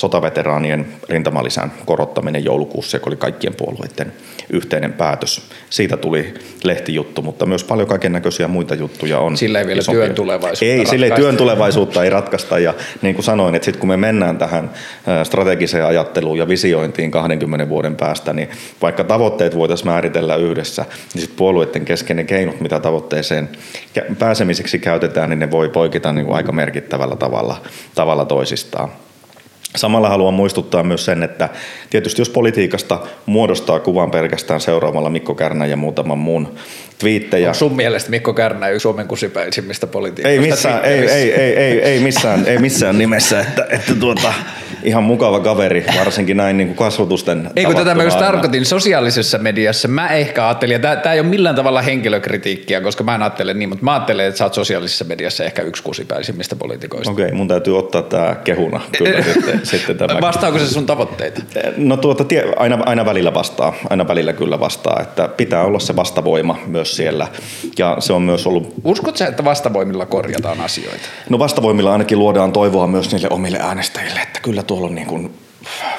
[0.00, 4.12] sotaveteraanien rintamalisän korottaminen joulukuussa, joka oli kaikkien puolueiden
[4.50, 5.42] yhteinen päätös.
[5.70, 6.34] Siitä tuli
[6.64, 9.36] lehtijuttu, mutta myös paljon kaiken näköisiä muita juttuja on.
[9.36, 10.04] Sillä ei vielä isompia.
[10.04, 12.58] työn tulevaisuutta Ei, sillä ei työn tulevaisuutta ei ratkaista.
[12.58, 14.70] Ja niin kuin sanoin, että sitten kun me mennään tähän
[15.24, 18.48] strategiseen ajatteluun ja visiointiin 20 vuoden päästä, niin
[18.82, 20.84] vaikka tavoitteet voitaisiin määritellä yhdessä,
[21.14, 23.48] niin sitten puolueiden keskeinen keinot, mitä tavoitteeseen
[24.18, 27.60] pääsemiseksi käytetään, niin ne voi poikita niin kuin aika merkittävällä tavalla,
[27.94, 28.88] tavalla toisistaan.
[29.76, 31.48] Samalla haluan muistuttaa myös sen, että
[31.90, 36.54] tietysti jos politiikasta muodostaa kuvan pelkästään seuraamalla Mikko Kärnän ja muutaman muun
[36.98, 37.48] twiittejä.
[37.48, 40.42] Onko sun mielestä Mikko Kärnä yksi Suomen kusipäisimmistä politiikoista?
[40.42, 44.32] Ei missään, ei, ei, ei, ei, ei, missään, ei missään nimessä, että, että tuota,
[44.82, 49.38] ihan mukava kaveri, varsinkin näin niin kuin kasvatusten Ei kun tätä mä just tarkoitin sosiaalisessa
[49.38, 49.88] mediassa.
[49.88, 53.68] Mä ehkä ajattelin, ja tämä ei ole millään tavalla henkilökritiikkiä, koska mä en ajattele niin,
[53.68, 57.10] mutta mä ajattelen, että sä oot sosiaalisessa mediassa ehkä yksi kusipäisimmistä poliitikoista.
[57.10, 60.20] Okei, okay, mun täytyy ottaa tämä kehuna kyllä sitten, sitten tämä.
[60.20, 61.42] Vastaako se sun tavoitteita?
[61.76, 62.24] No tuota,
[62.56, 67.28] aina, aina välillä vastaa, aina välillä kyllä vastaa, että pitää olla se vastavoima myös siellä.
[67.78, 68.74] Ja se on myös ollut...
[68.84, 71.08] Uskotko että vastavoimilla korjataan asioita?
[71.28, 75.30] No vastavoimilla ainakin luodaan toivoa myös niille omille äänestäjille, että kyllä tuolla on niin kuin,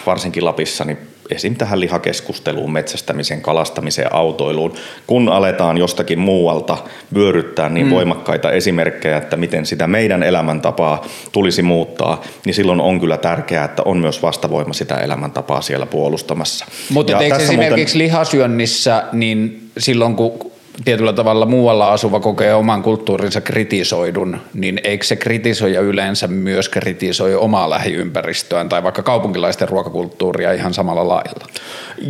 [0.05, 0.97] varsinkin Lapissa, niin
[1.29, 1.55] esim.
[1.55, 4.73] tähän lihakeskusteluun, metsästämiseen, kalastamiseen, autoiluun,
[5.07, 6.77] kun aletaan jostakin muualta
[7.13, 7.91] vyöryttää niin mm.
[7.91, 13.83] voimakkaita esimerkkejä, että miten sitä meidän elämäntapaa tulisi muuttaa, niin silloin on kyllä tärkeää, että
[13.85, 16.65] on myös vastavoima sitä elämäntapaa siellä puolustamassa.
[16.89, 18.07] Mutta eikö esimerkiksi muuten...
[18.07, 20.51] lihasyönnissä, niin silloin kun
[20.85, 27.35] tietyllä tavalla muualla asuva kokee oman kulttuurinsa kritisoidun, niin eikö se kritisoija yleensä myös kritisoi
[27.35, 31.47] omaa lähiympäristöään tai vaikka kaupunkilaisten ruokakulttuuria ihan samalla lailla?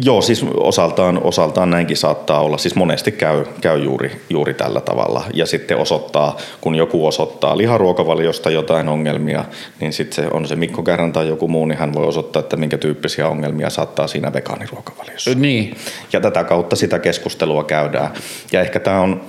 [0.05, 2.57] Joo, siis osaltaan, osaltaan näinkin saattaa olla.
[2.57, 5.23] Siis monesti käy, käy juuri, juuri tällä tavalla.
[5.33, 9.45] Ja sitten osoittaa, kun joku osoittaa liharuokavaliosta jotain ongelmia,
[9.79, 12.57] niin sitten se on se Mikko Kärän tai joku muu, niin hän voi osoittaa, että
[12.57, 15.31] minkä tyyppisiä ongelmia saattaa siinä vegaaniruokavaliossa.
[15.35, 15.75] Niin.
[16.13, 18.09] Ja tätä kautta sitä keskustelua käydään.
[18.51, 19.21] Ja ehkä tämä on,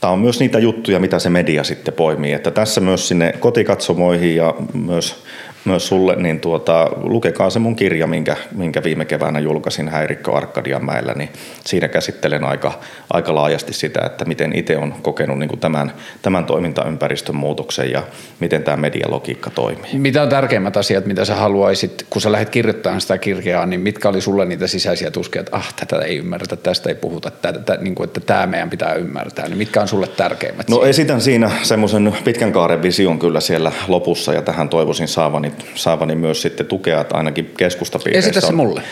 [0.00, 2.32] tämä on myös niitä juttuja, mitä se media sitten poimii.
[2.32, 5.24] Että tässä myös sinne kotikatsomoihin ja myös
[5.64, 11.12] myös sulle, niin tuota, lukekaa se mun kirja, minkä, minkä viime keväänä julkaisin Häirikkö Arkadianmäellä,
[11.14, 11.28] niin
[11.64, 12.80] siinä käsittelen aika,
[13.12, 15.92] aika laajasti sitä, että miten itse on kokenut niin kuin tämän,
[16.22, 18.02] tämän toimintaympäristön muutoksen ja
[18.40, 19.98] miten tämä medialogiikka toimii.
[19.98, 24.08] Mitä on tärkeimmät asiat, mitä sä haluaisit, kun sä lähdet kirjoittamaan sitä kirjaa, niin mitkä
[24.08, 27.82] oli sulle niitä sisäisiä tuskia, että ah, tätä ei ymmärretä, tästä ei puhuta, tätä, tätä,
[27.82, 30.68] niin kuin, että tämä meidän pitää ymmärtää, niin mitkä on sulle tärkeimmät?
[30.68, 30.88] No siinä?
[30.88, 36.42] esitän siinä semmoisen pitkän kaaren vision kyllä siellä lopussa ja tähän toivoisin saavani saavani myös
[36.42, 38.82] sitten tukea, että ainakin keskustapiireissä Esitä se mulle.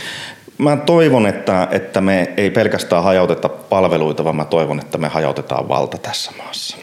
[0.58, 5.68] Mä toivon, että, että me ei pelkästään hajauteta palveluita, vaan mä toivon, että me hajautetaan
[5.68, 6.76] valta tässä maassa.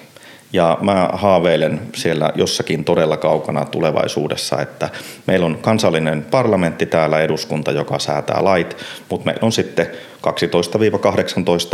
[0.53, 4.89] Ja mä haaveilen siellä jossakin todella kaukana tulevaisuudessa, että
[5.27, 8.77] meillä on kansallinen parlamentti täällä, eduskunta, joka säätää lait,
[9.09, 9.87] mutta meillä on sitten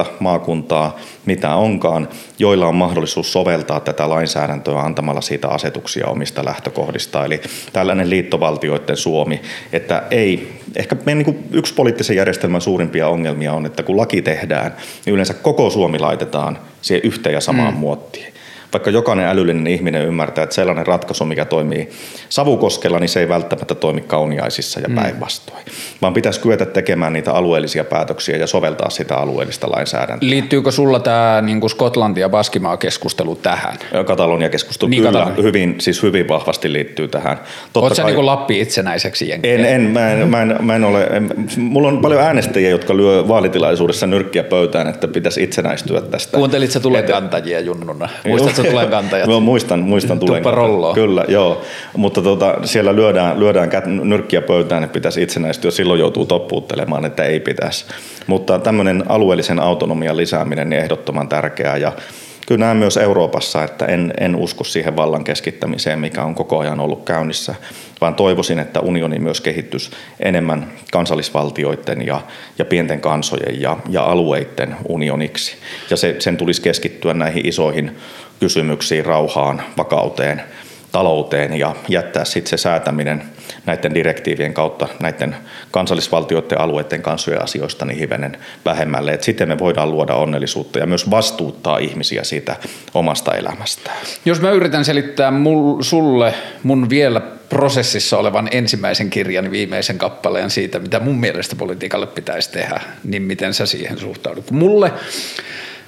[0.03, 2.09] 12-18 maakuntaa, mitä onkaan,
[2.39, 7.26] joilla on mahdollisuus soveltaa tätä lainsäädäntöä antamalla siitä asetuksia omista lähtökohdista.
[7.26, 7.41] Eli
[7.73, 9.41] tällainen liittovaltioiden Suomi,
[9.73, 14.76] että ei, ehkä meidän niin yksi poliittisen järjestelmän suurimpia ongelmia on, että kun laki tehdään,
[15.05, 17.80] niin yleensä koko Suomi laitetaan siihen yhteen ja samaan mm.
[17.80, 18.34] muottiin
[18.76, 21.89] vaikka jokainen älyllinen ihminen ymmärtää, että sellainen ratkaisu, mikä toimii
[22.30, 24.95] savukoskella, niin se ei välttämättä toimi kauniaisissa ja mm.
[24.95, 25.63] päinvastoin.
[26.01, 30.30] Vaan pitäisi kyetä tekemään niitä alueellisia päätöksiä ja soveltaa sitä alueellista lainsäädäntöä.
[30.30, 33.76] Liittyykö sulla tämä niin Skotlanti ja Baskimaa-keskustelu tähän?
[34.05, 35.43] Katalonia-keskustelu niin, kyllä Katalonia.
[35.43, 37.38] hyvin, siis hyvin vahvasti liittyy tähän.
[37.76, 38.11] Oletko kai...
[38.11, 39.55] niin Lappi itsenäiseksi jenkiä?
[39.55, 41.03] En, en, mä en, mä en, mä en ole.
[41.03, 46.38] En, mulla on paljon äänestäjiä, jotka lyö vaalitilaisuudessa nyrkkiä pöytään, että pitäisi itsenäistyä tästä.
[46.38, 48.09] Kuuntelit tulen kantajia junnuna?
[48.28, 49.30] Muistatko tulenkantajat.
[49.30, 50.93] Joo, muistan, muistan tulenkantajat.
[50.93, 51.61] Kyllä, joo.
[51.97, 55.72] Mutta tota, siellä lyödään, lyödään kät, nyrkkiä pöytään, että pitäisi itsenäistyä.
[55.72, 57.86] Silloin joutuu toppuuttelemaan, että ei pitäisi.
[58.28, 61.78] Mutta tämmöinen alueellisen autonomian lisääminen niin ehdottoman tärkeää.
[61.78, 61.91] Ja
[62.47, 66.80] kyllä näen myös Euroopassa, että en, en usko siihen vallan keskittämiseen, mikä on koko ajan
[66.80, 67.55] ollut käynnissä,
[68.01, 72.22] vaan toivoisin, että unioni myös kehittyisi enemmän kansallisvaltioiden ja,
[72.59, 75.55] ja pienten kansojen ja, ja alueiden unioniksi.
[75.89, 77.97] Ja se, sen tulisi keskittyä näihin isoihin
[78.39, 80.41] kysymyksiin, rauhaan, vakauteen,
[80.91, 83.23] talouteen ja jättää sitten se säätäminen
[83.65, 85.36] näiden direktiivien kautta näiden
[85.71, 89.11] kansallisvaltioiden alueiden kanssa asioista niin hivenen vähemmälle.
[89.11, 92.55] Et sitten me voidaan luoda onnellisuutta ja myös vastuuttaa ihmisiä siitä
[92.93, 93.97] omasta elämästään.
[94.25, 96.33] Jos mä yritän selittää mul, sulle
[96.63, 102.81] mun vielä prosessissa olevan ensimmäisen kirjan viimeisen kappaleen siitä, mitä mun mielestä politiikalle pitäisi tehdä,
[103.03, 104.51] niin miten sä siihen suhtaudut?
[104.51, 104.91] Mulle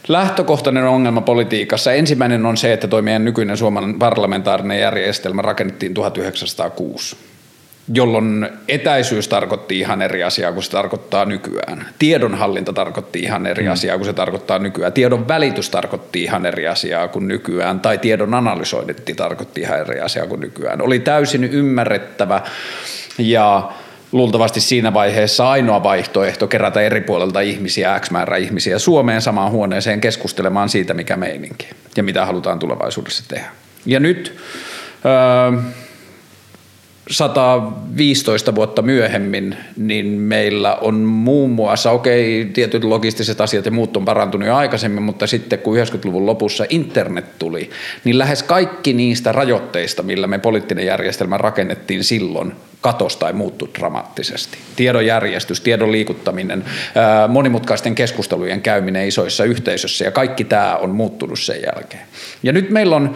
[0.08, 1.94] lähtökohtainen ongelma politiikassa.
[1.94, 7.18] Ensimmäinen on se, että tuo meidän nykyinen Suomen parlamentaarinen järjestelmä rakennettiin 1906
[7.94, 11.86] jolloin etäisyys tarkoitti ihan eri asiaa kuin se tarkoittaa nykyään.
[12.00, 13.72] Tiedonhallinta tarkoitti ihan eri mm.
[13.72, 14.94] asiaa kuin se tarkoittaa nykyään.
[14.94, 17.80] Tiedon välitys tarkoitti ihan eri asiaa kuin nykyään.
[17.80, 20.82] Tai tiedon analysointi tarkoitti ihan eri asiaa kuin nykyään.
[20.82, 22.42] Oli täysin ymmärrettävä
[23.18, 23.72] ja
[24.12, 30.02] luultavasti siinä vaiheessa ainoa vaihtoehto kerätä eri puolelta ihmisiä, X määrä ihmisiä Suomeen samaan huoneeseen
[30.02, 33.48] keskustelemaan siitä, mikä meininki ja mitä halutaan tulevaisuudessa tehdä.
[33.86, 34.38] Ja nyt...
[35.06, 35.62] Öö,
[37.10, 43.98] 115 vuotta myöhemmin, niin meillä on muun muassa, okei, okay, tietyt logistiset asiat ja muut
[43.98, 47.70] on parantunut jo aikaisemmin, mutta sitten kun 90-luvun lopussa internet tuli,
[48.04, 54.58] niin lähes kaikki niistä rajoitteista, millä me poliittinen järjestelmä rakennettiin silloin, katos tai muuttui dramaattisesti.
[54.76, 56.66] Tiedon järjestys, tiedon liikuttaminen,
[57.28, 62.04] monimutkaisten keskustelujen käyminen isoissa yhteisöissä ja kaikki tämä on muuttunut sen jälkeen.
[62.44, 63.16] Ja nyt meillä on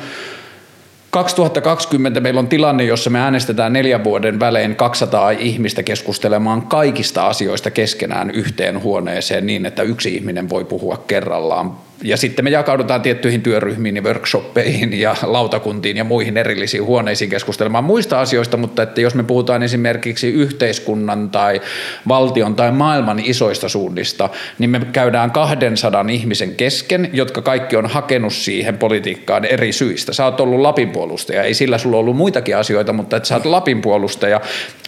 [1.11, 7.71] 2020 meillä on tilanne, jossa me äänestetään neljän vuoden välein 200 ihmistä keskustelemaan kaikista asioista
[7.71, 11.71] keskenään yhteen huoneeseen niin, että yksi ihminen voi puhua kerrallaan
[12.01, 17.83] ja sitten me jakaudutaan tiettyihin työryhmiin ja workshoppeihin ja lautakuntiin ja muihin erillisiin huoneisiin keskustelemaan
[17.83, 21.61] muista asioista, mutta että jos me puhutaan esimerkiksi yhteiskunnan tai
[22.07, 24.29] valtion tai maailman isoista suunnista,
[24.59, 30.13] niin me käydään 200 ihmisen kesken, jotka kaikki on hakenut siihen politiikkaan eri syistä.
[30.13, 33.45] Sä oot ollut Lapin puolustaja, ei sillä sulla ollut muitakin asioita, mutta että sä oot
[33.45, 34.41] Lapin puolustaja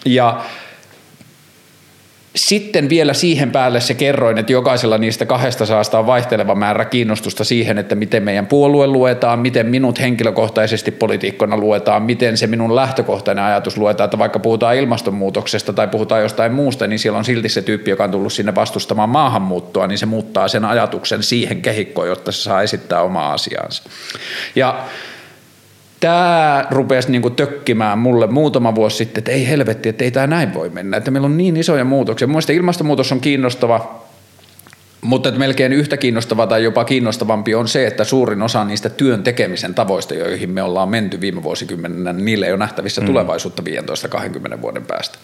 [0.05, 0.43] ja
[2.35, 7.43] sitten vielä siihen päälle se kerroin, että jokaisella niistä kahdesta saasta on vaihteleva määrä kiinnostusta
[7.43, 13.43] siihen, että miten meidän puolue luetaan, miten minut henkilökohtaisesti politiikkona luetaan, miten se minun lähtökohtainen
[13.43, 17.61] ajatus luetaan, että vaikka puhutaan ilmastonmuutoksesta tai puhutaan jostain muusta, niin siellä on silti se
[17.61, 22.31] tyyppi, joka on tullut sinne vastustamaan maahanmuuttoa, niin se muuttaa sen ajatuksen siihen kehikkoon, jotta
[22.31, 23.83] se saa esittää omaa asiaansa.
[24.55, 24.85] Ja
[26.03, 30.53] tämä rupesi niinku tökkimään mulle muutama vuosi sitten, että ei helvetti, että ei tämä näin
[30.53, 32.27] voi mennä, että meillä on niin isoja muutoksia.
[32.27, 34.03] Mielestäni ilmastonmuutos on kiinnostava
[35.03, 39.23] mutta että melkein yhtä kiinnostavaa tai jopa kiinnostavampi on se, että suurin osa niistä työn
[39.23, 43.07] tekemisen tavoista, joihin me ollaan menty viime vuosikymmenenä, niin niille ei ole nähtävissä mm.
[43.07, 43.63] tulevaisuutta
[44.55, 45.17] 15-20 vuoden päästä.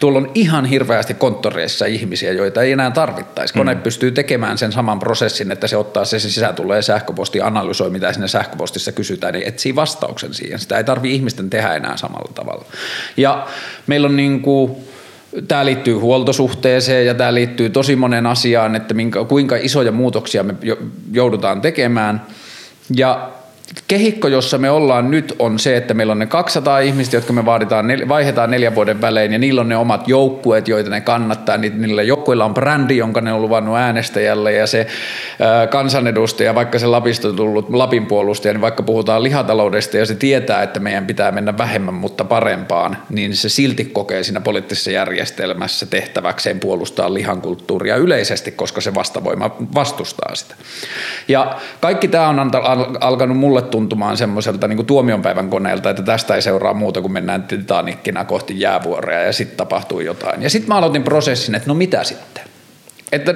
[0.00, 3.54] Tuolla on ihan hirveästi konttoreissa ihmisiä, joita ei enää tarvittaisi.
[3.54, 3.80] Kone mm.
[3.80, 8.12] pystyy tekemään sen saman prosessin, että se ottaa se, se sisään tulee sähköposti, analysoi mitä
[8.12, 10.58] sinne sähköpostissa kysytään, niin etsii vastauksen siihen.
[10.58, 12.64] Sitä ei tarvitse ihmisten tehdä enää samalla tavalla.
[13.16, 13.46] Ja
[13.86, 14.91] meillä on niin kuin
[15.48, 20.54] Tämä liittyy huoltosuhteeseen ja tämä liittyy tosi monen asiaan, että minkä, kuinka isoja muutoksia me
[21.12, 22.26] joudutaan tekemään.
[22.96, 23.30] Ja
[23.92, 27.44] kehikko, jossa me ollaan nyt, on se, että meillä on ne 200 ihmistä, jotka me
[27.44, 31.56] vaaditaan, vaihdetaan neljän vuoden välein, ja niillä on ne omat joukkueet, joita ne kannattaa.
[31.56, 34.86] Niillä joukkueilla on brändi, jonka ne on luvannut äänestäjälle, ja se
[35.70, 40.80] kansanedustaja, vaikka se Lapista tullut Lapin puolustaja, niin vaikka puhutaan lihataloudesta, ja se tietää, että
[40.80, 47.14] meidän pitää mennä vähemmän, mutta parempaan, niin se silti kokee siinä poliittisessa järjestelmässä tehtäväkseen puolustaa
[47.14, 50.54] lihankulttuuria yleisesti, koska se vastavoima vastustaa sitä.
[51.28, 52.50] Ja kaikki tämä on
[53.00, 57.42] alkanut mulle mulle tuntumaan semmoiselta niin tuomionpäivän koneelta, että tästä ei seuraa muuta kuin mennään
[57.42, 60.42] Titanikkina kohti jäävuorea ja sitten tapahtuu jotain.
[60.42, 62.44] Ja sitten mä aloitin prosessin, että no mitä sitten?
[63.12, 63.34] Että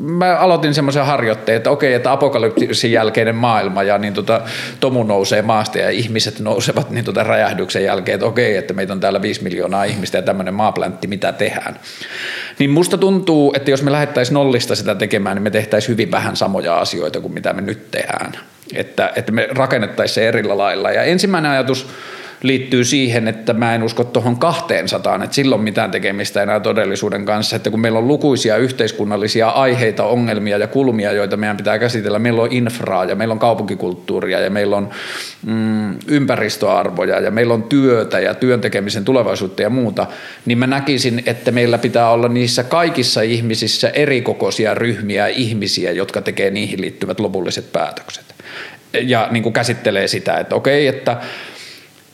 [0.00, 4.40] mä aloitin semmoisen harjoitteen, että okei, että apokalypsin jälkeinen maailma ja niin tota,
[4.80, 9.00] Tomu nousee maasta ja ihmiset nousevat niin tota räjähdyksen jälkeen, että okei, että meitä on
[9.00, 11.80] täällä viisi miljoonaa ihmistä ja tämmöinen maapläntti, mitä tehdään.
[12.58, 16.36] Niin musta tuntuu, että jos me lähettäisiin nollista sitä tekemään, niin me tehtäisiin hyvin vähän
[16.36, 18.32] samoja asioita kuin mitä me nyt tehdään
[18.74, 20.90] että, että me rakennettaisiin se erillä lailla.
[20.90, 21.88] Ja ensimmäinen ajatus
[22.44, 27.56] liittyy siihen, että mä en usko tuohon 200, että silloin mitään tekemistä enää todellisuuden kanssa,
[27.56, 32.42] että kun meillä on lukuisia yhteiskunnallisia aiheita, ongelmia ja kulmia, joita meidän pitää käsitellä, meillä
[32.42, 34.90] on infraa ja meillä on kaupunkikulttuuria ja meillä on
[35.46, 40.06] mm, ympäristöarvoja ja meillä on työtä ja työn tekemisen tulevaisuutta ja muuta,
[40.46, 46.50] niin mä näkisin, että meillä pitää olla niissä kaikissa ihmisissä erikokoisia ryhmiä ihmisiä, jotka tekee
[46.50, 48.33] niihin liittyvät lopulliset päätökset
[49.02, 51.16] ja niin kuin käsittelee sitä, että okei, että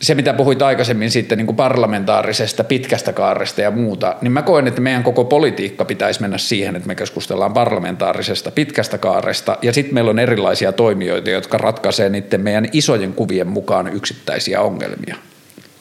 [0.03, 4.69] se, mitä puhuit aikaisemmin sitten niin kuin parlamentaarisesta pitkästä kaaresta ja muuta, niin mä koen,
[4.69, 9.59] että meidän koko politiikka pitäisi mennä siihen, että me keskustellaan parlamentaarisesta pitkästä kaaresta.
[9.63, 15.17] Ja sitten meillä on erilaisia toimijoita, jotka ratkaisee niiden meidän isojen kuvien mukaan yksittäisiä ongelmia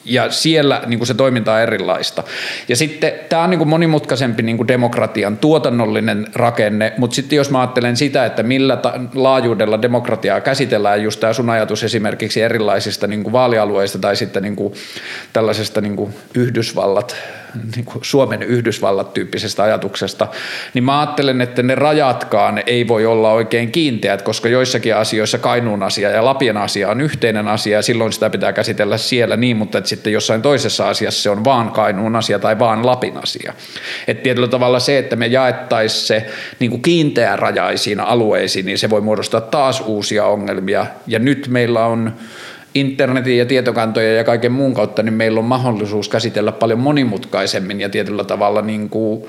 [0.04, 2.24] ja siellä niin kuin se toiminta on erilaista.
[2.68, 7.50] Ja sitten tämä on niin kuin monimutkaisempi niin kuin demokratian tuotannollinen rakenne, mutta sitten jos
[7.50, 13.06] mä ajattelen sitä, että millä ta- laajuudella demokratiaa käsitellään, just tämä sun ajatus esimerkiksi erilaisista
[13.06, 14.74] niin kuin vaalialueista tai sitten niin kuin
[15.32, 17.16] tällaisesta niin kuin Yhdysvallat
[17.76, 20.28] niin kuin Suomen Yhdysvallat tyyppisestä ajatuksesta,
[20.74, 25.82] niin mä ajattelen, että ne rajatkaan ei voi olla oikein kiinteät, koska joissakin asioissa Kainuun
[25.82, 29.78] asia ja Lapien asia on yhteinen asia ja silloin sitä pitää käsitellä siellä niin, mutta
[29.78, 33.54] että sitten jossain toisessa asiassa se on vaan Kainuun asia tai vaan Lapin asia.
[34.06, 36.26] Että tietyllä tavalla se, että me jaettaisiin se
[36.58, 42.12] niin kuin kiinteärajaisiin alueisiin, niin se voi muodostaa taas uusia ongelmia ja nyt meillä on
[42.74, 47.88] internetin ja tietokantojen ja kaiken muun kautta, niin meillä on mahdollisuus käsitellä paljon monimutkaisemmin ja
[47.88, 49.24] tietyllä tavalla niin kuin,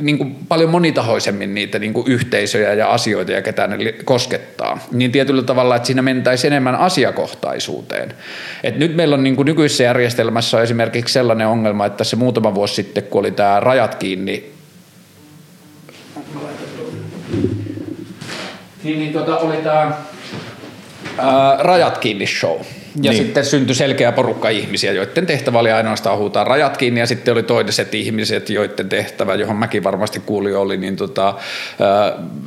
[0.00, 4.78] niin kuin paljon monitahoisemmin niitä niin kuin yhteisöjä ja asioita ja ketä ne koskettaa.
[4.92, 8.14] Niin tietyllä tavalla, että siinä mentäisiin enemmän asiakohtaisuuteen.
[8.64, 12.54] Et nyt meillä on niin kuin nykyisessä järjestelmässä on esimerkiksi sellainen ongelma, että se muutama
[12.54, 14.52] vuosi sitten, kun oli tämä rajat kiinni,
[18.84, 19.92] niin, niin tota, oli tämä
[21.62, 22.60] rajat kiinni show.
[23.02, 23.22] Ja niin.
[23.22, 27.42] sitten syntyi selkeä porukka ihmisiä, joiden tehtävä oli ainoastaan huutaa rajat kiinni, ja sitten oli
[27.42, 31.34] toiset ihmiset, joiden tehtävä, johon mäkin varmasti kuulin, oli, niin tota,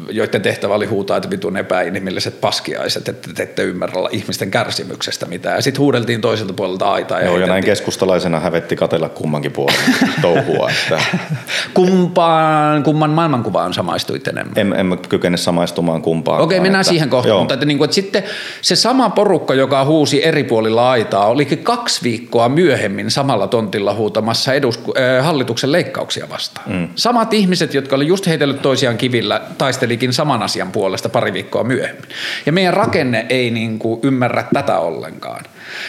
[0.09, 5.55] joiden tehtävä oli huutaa, että vitun epäinhimilliset paskiaiset, että te ette ymmärrä ihmisten kärsimyksestä mitään.
[5.55, 7.19] Ja sitten huudeltiin toiselta puolelta aitaa.
[7.19, 9.75] Ja Joo, ja näin keskustalaisena hävetti katella kummankin puolen
[10.21, 10.69] touhua.
[10.69, 11.03] Että...
[11.73, 14.53] Kumpaan, kumman maailmankuvaan samaistuit enemmän?
[14.55, 16.41] En, en kykene samaistumaan kumpaan.
[16.41, 18.23] Okei, mennään että, siihen kohtaan, mutta että, niin kuin, että sitten
[18.61, 24.53] se sama porukka, joka huusi eri puolilla aitaa olikin kaksi viikkoa myöhemmin samalla tontilla huutamassa
[24.53, 26.71] edusku- äh, hallituksen leikkauksia vastaan.
[26.71, 26.87] Mm.
[26.95, 32.09] Samat ihmiset, jotka oli just heitellyt toisiaan kivillä, taistelikin saman asian puolesta pari viikkoa myöhemmin.
[32.45, 35.45] Ja meidän rakenne ei niin kuin ymmärrä tätä ollenkaan.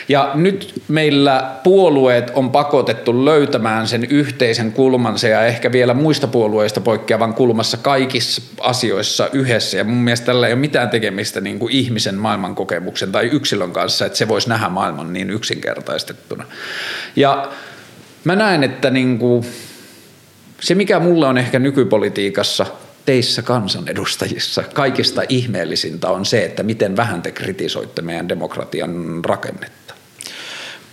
[0.08, 6.80] Ja nyt meillä puolueet on pakotettu löytämään sen yhteisen kulmansa ja ehkä vielä muista puolueista
[6.80, 9.76] poikkeavan kulmassa kaikissa asioissa yhdessä.
[9.76, 14.06] Ja mun mielestä tällä ei ole mitään tekemistä niin kuin ihmisen maailmankokemuksen tai yksilön kanssa,
[14.06, 16.44] että se voisi nähdä maailman niin yksinkertaistettuna.
[17.16, 17.52] Ja
[18.24, 19.44] mä näen, että niin kuin
[20.60, 22.66] se mikä mulle on ehkä nykypolitiikassa–
[23.06, 29.94] teissä kansanedustajissa kaikista ihmeellisintä on se, että miten vähän te kritisoitte meidän demokratian rakennetta.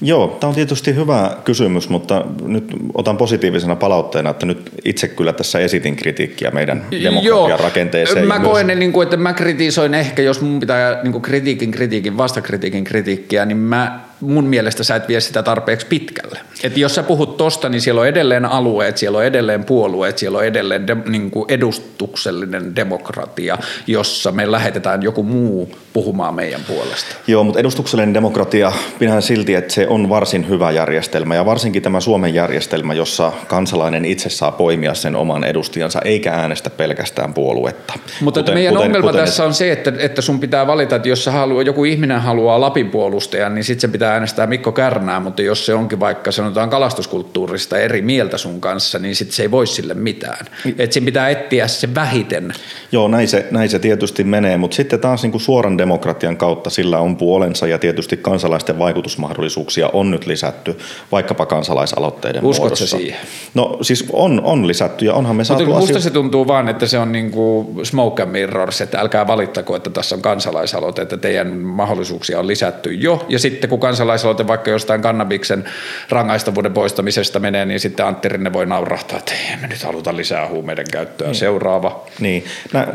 [0.03, 5.33] Joo, tämä on tietysti hyvä kysymys, mutta nyt otan positiivisena palautteena, että nyt itse kyllä
[5.33, 8.27] tässä esitin kritiikkiä meidän demokratian Joo, rakenteeseen.
[8.27, 8.79] Mä koen, myös...
[8.79, 13.45] niin kuin, että mä kritisoin ehkä, jos mun pitää niin kuin kritiikin kritiikin, vastakritiikin kritiikkiä,
[13.45, 16.39] niin mä mun mielestä sä et vie sitä tarpeeksi pitkälle.
[16.63, 20.37] Et jos sä puhut tosta, niin siellä on edelleen alueet, siellä on edelleen puolueet, siellä
[20.37, 23.57] on edelleen de, niin kuin edustuksellinen demokratia,
[23.87, 27.15] jossa me lähetetään joku muu puhumaan meidän puolesta.
[27.27, 31.99] Joo, mutta edustuksellinen demokratia, pidän silti, että se on varsin hyvä järjestelmä ja varsinkin tämä
[31.99, 37.93] Suomen järjestelmä, jossa kansalainen itse saa poimia sen oman edustajansa eikä äänestä pelkästään puoluetta.
[38.21, 41.09] Mutta kuten, meidän kuten, ongelma kuten, tässä on se, että, että sun pitää valita, että
[41.09, 45.41] jos haluaa, joku ihminen haluaa Lapin puolustajan, niin sitten se pitää äänestää Mikko Kärnää, mutta
[45.41, 49.67] jos se onkin vaikka sanotaan kalastuskulttuurista eri mieltä sun kanssa, niin sitten se ei voi
[49.67, 50.45] sille mitään.
[50.77, 52.53] Että siinä pitää etsiä se vähiten.
[52.91, 56.69] Joo, näin se, näin se tietysti menee, mutta sitten taas niin kuin suoran demokratian kautta
[56.69, 60.77] sillä on puolensa ja tietysti kansalaisten vaikutusmahdollisuuksia on nyt lisätty,
[61.11, 62.97] vaikkapa kansalaisaloitteiden Uskotko muodossa.
[62.97, 63.19] siihen?
[63.53, 66.69] No siis on, on lisätty ja onhan me saatu Mutta musta asio- se tuntuu vaan,
[66.69, 71.01] että se on niin kuin smoke and mirrors, että älkää valittako, että tässä on kansalaisaloite,
[71.01, 73.25] että teidän mahdollisuuksia on lisätty jo.
[73.29, 74.00] Ja sitten kun kansalaisaloite
[74.47, 75.65] vaikka jostain kannabiksen
[76.09, 80.47] rangaistavuuden poistamisesta menee, niin sitten Antti Rinne voi naurahtaa, että ei me nyt haluta lisää
[80.47, 81.27] huumeiden käyttöä.
[81.27, 81.35] Niin.
[81.35, 82.05] Seuraava.
[82.19, 82.45] Niin.
[82.73, 82.87] Nä,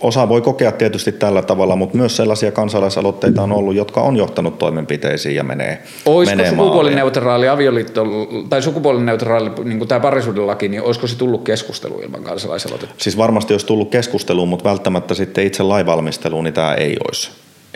[0.00, 4.58] Osa voi kokea tietysti tällä tavalla, mutta myös sellaisia kansalaisaloitteita on ollut, jotka on johtanut
[4.58, 8.04] toimenpiteisiin ja menee Olisiko menee sukupuolineutraali avioliitto,
[8.48, 12.94] tai sukupuolineutraali, niin kuin tämä parisuudelaki, niin olisiko se tullut keskusteluun ilman kansalaisaloitetta?
[12.98, 17.30] Siis varmasti olisi tullut keskusteluun, mutta välttämättä sitten itse lainvalmisteluun niin tämä ei olisi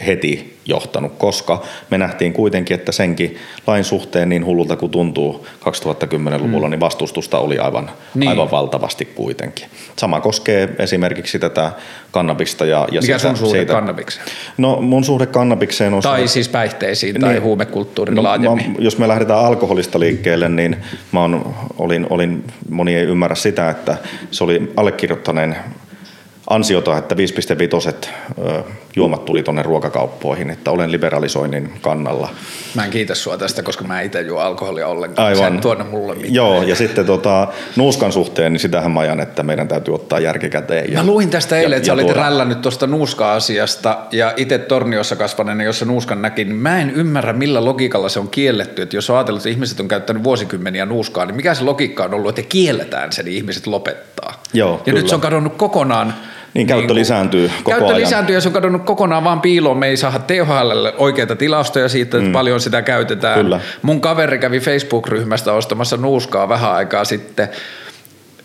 [0.06, 3.36] heti johtanut, koska me nähtiin kuitenkin, että senkin
[3.66, 6.70] lain suhteen niin hullulta kuin tuntuu 2010-luvulla, mm.
[6.70, 8.28] niin vastustusta oli aivan, niin.
[8.28, 9.66] aivan valtavasti kuitenkin.
[9.96, 11.72] Sama koskee esimerkiksi tätä
[12.10, 12.66] kannabista.
[12.66, 14.26] Ja, ja Mikä sitä, sun suhde siitä, kannabikseen?
[14.58, 16.02] No mun suhde kannabikseen on...
[16.02, 18.70] Tai siis päihteisiin niin, tai huumekulttuurin no, laajemmin.
[18.70, 20.76] Mä, jos me lähdetään alkoholista liikkeelle, niin
[21.12, 23.96] mä on, olin, olin, moni ei ymmärrä sitä, että
[24.30, 25.56] se oli allekirjoittaneen
[26.50, 28.08] ansiota, että 5.5
[28.96, 32.28] juomat tuli tuonne ruokakauppoihin, että olen liberalisoinnin kannalla.
[32.74, 35.28] Mä en kiitä sua tästä, koska mä itse juo alkoholia ollenkaan.
[35.28, 35.60] Aivan.
[35.60, 36.34] tuonne mulle mitään.
[36.34, 40.50] Joo, ja sitten tota, nuuskan suhteen, niin sitähän mä ajan, että meidän täytyy ottaa järki
[40.50, 40.92] käteen.
[40.92, 42.20] Ja, mä luin tästä eilen, että sä olit tuoda...
[42.20, 47.64] rällännyt tuosta nuuska-asiasta, ja itse Torniossa kasvaneena, jossa nuuskan näki, niin mä en ymmärrä, millä
[47.64, 48.82] logiikalla se on kielletty.
[48.82, 52.14] Että jos on ajatellut, että ihmiset on käyttänyt vuosikymmeniä nuuskaa, niin mikä se logiikka on
[52.14, 54.42] ollut, että kielletään sen, niin ihmiset lopettaa.
[54.52, 54.98] Joo, ja kyllä.
[54.98, 56.14] nyt se on kadonnut kokonaan
[56.54, 58.00] niin, käyttö niin, lisääntyy koko käyttö ajan.
[58.00, 59.78] lisääntyy ja se on kadonnut kokonaan vaan piiloon.
[59.78, 62.32] Me ei saada THL oikeita tilastoja siitä, että mm.
[62.32, 63.40] paljon sitä käytetään.
[63.40, 63.60] Kyllä.
[63.82, 67.48] Mun kaveri kävi Facebook-ryhmästä ostamassa nuuskaa vähän aikaa sitten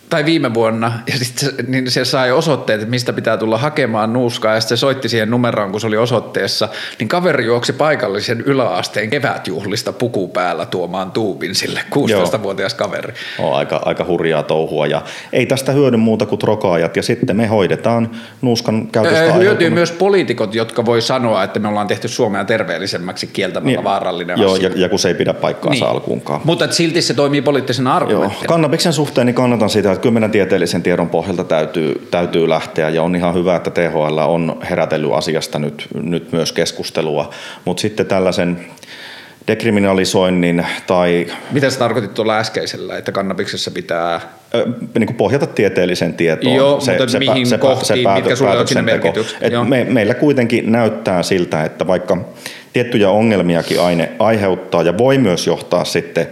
[0.09, 4.53] tai viime vuonna, ja sitten niin se sai osoitteet, että mistä pitää tulla hakemaan nuuskaa,
[4.53, 6.69] ja sitten se soitti siihen numeroon, kun se oli osoitteessa,
[6.99, 13.13] niin kaveri juoksi paikallisen yläasteen kevätjuhlista puku päällä tuomaan tuubin sille 16-vuotias kaveri.
[13.39, 15.01] On aika, aika hurjaa touhua, ja
[15.33, 18.11] ei tästä hyödy muuta kuin trokaajat, ja sitten me hoidetaan
[18.41, 23.27] nuuskan käytöstä öö, Hyötyy myös poliitikot, jotka voi sanoa, että me ollaan tehty Suomea terveellisemmäksi
[23.27, 24.69] kieltämällä niin, vaarallinen joo, asia.
[24.69, 25.91] Ja, ja kun se ei pidä paikkaansa niin.
[25.91, 26.41] alkuunkaan.
[26.43, 28.47] Mutta silti se toimii poliittisena argumenttina.
[28.47, 33.03] Kannabiksen suhteen niin kannatan sitä, että kyllä meidän tieteellisen tiedon pohjalta täytyy, täytyy lähteä ja
[33.03, 37.33] on ihan hyvä, että THL on herätellyt asiasta nyt, nyt myös keskustelua,
[37.65, 38.65] mutta sitten tällaisen
[39.47, 41.27] dekriminalisoinnin tai...
[41.51, 44.21] Mitä sä tarkoitit tuolla äskeisellä, että kannabiksessa pitää...
[44.99, 46.55] Niin kuin pohjata tieteelliseen tietoon.
[46.55, 48.99] Joo, se, mutta se, mihin se, kohtiin, se päätö, mitkä sulle on sinne
[49.67, 52.17] me, meillä kuitenkin näyttää siltä, että vaikka
[52.75, 56.27] tiettyjä ongelmiakin aine aiheuttaa ja voi myös johtaa sitten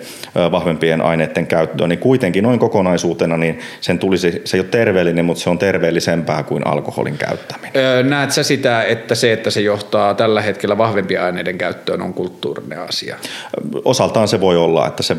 [0.51, 5.43] vahvempien aineiden käyttöön, niin kuitenkin noin kokonaisuutena niin sen tulisi, se ei ole terveellinen, mutta
[5.43, 8.09] se on terveellisempää kuin alkoholin käyttäminen.
[8.09, 12.79] Näet sä sitä, että se, että se johtaa tällä hetkellä vahvempien aineiden käyttöön on kulttuurinen
[12.79, 13.15] asia?
[13.85, 15.17] Osaltaan se voi olla, että se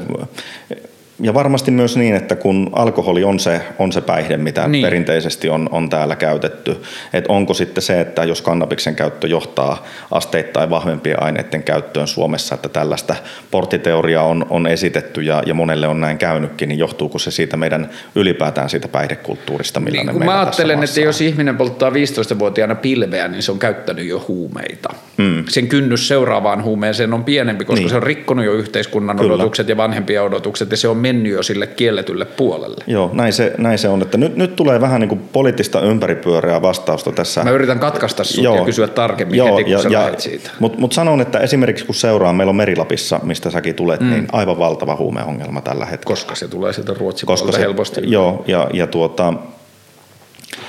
[1.20, 4.85] ja varmasti myös niin, että kun alkoholi on se, on se päihde, mitä niin.
[4.85, 6.77] perinteisesti on, on täällä käytetty,
[7.12, 12.69] että onko sitten se, että jos kannabiksen käyttö johtaa asteittain vahvempien aineiden käyttöön Suomessa, että
[12.69, 13.16] tällaista
[13.51, 17.91] porttiteoriaa on, on esitetty ja, ja monelle on näin käynytkin, niin johtuuko se siitä meidän
[18.15, 23.53] ylipäätään siitä päihdekulttuurista, millainen niin, Mä ajattelen, että jos ihminen polttaa 15-vuotiaana pilveä, niin se
[23.53, 24.95] on käyttänyt jo huumeita.
[25.16, 25.45] Mm.
[25.49, 27.91] Sen kynnys seuraavaan huumeeseen on pienempi, koska niin.
[27.91, 29.35] se on rikkonut jo yhteiskunnan Kyllä.
[29.35, 32.85] odotukset ja vanhempien odotukset ja se on mennyt jo sille kielletylle puolelle.
[32.86, 34.03] Joo, näin se, näin se on.
[34.03, 37.45] Että nyt, nyt tulee vähän niin kuin poliittista ympäripyöreää vastausta tässä.
[37.45, 40.51] Mä yritän katkaista sut joo, ja kysyä tarkemmin joo, heti, kun ja, sä ja, siitä.
[40.59, 44.11] Mutta mut sanon, että esimerkiksi kun seuraa, meillä on Merilapissa, mistä säkin tulet, mm.
[44.11, 46.16] niin aivan valtava huumeongelma tällä hetkellä.
[46.16, 48.01] Koska se tulee sieltä Ruotsin Koska se, helposti.
[48.05, 49.35] Joo, ja, ja tuota,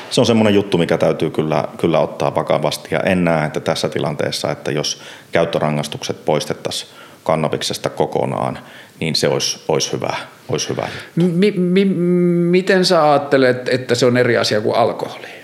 [0.09, 2.89] se on semmoinen juttu, mikä täytyy kyllä, kyllä ottaa vakavasti.
[2.91, 5.01] Ja en näe, että tässä tilanteessa, että jos
[5.31, 6.91] käyttörangaistukset poistettaisiin
[7.23, 8.59] kannabiksesta kokonaan,
[8.99, 10.13] niin se olisi, olisi hyvä.
[10.49, 10.87] Olisi hyvä.
[11.15, 11.85] Mi, mi,
[12.49, 15.34] miten sä ajattelet, että se on eri asia kuin alkoholi?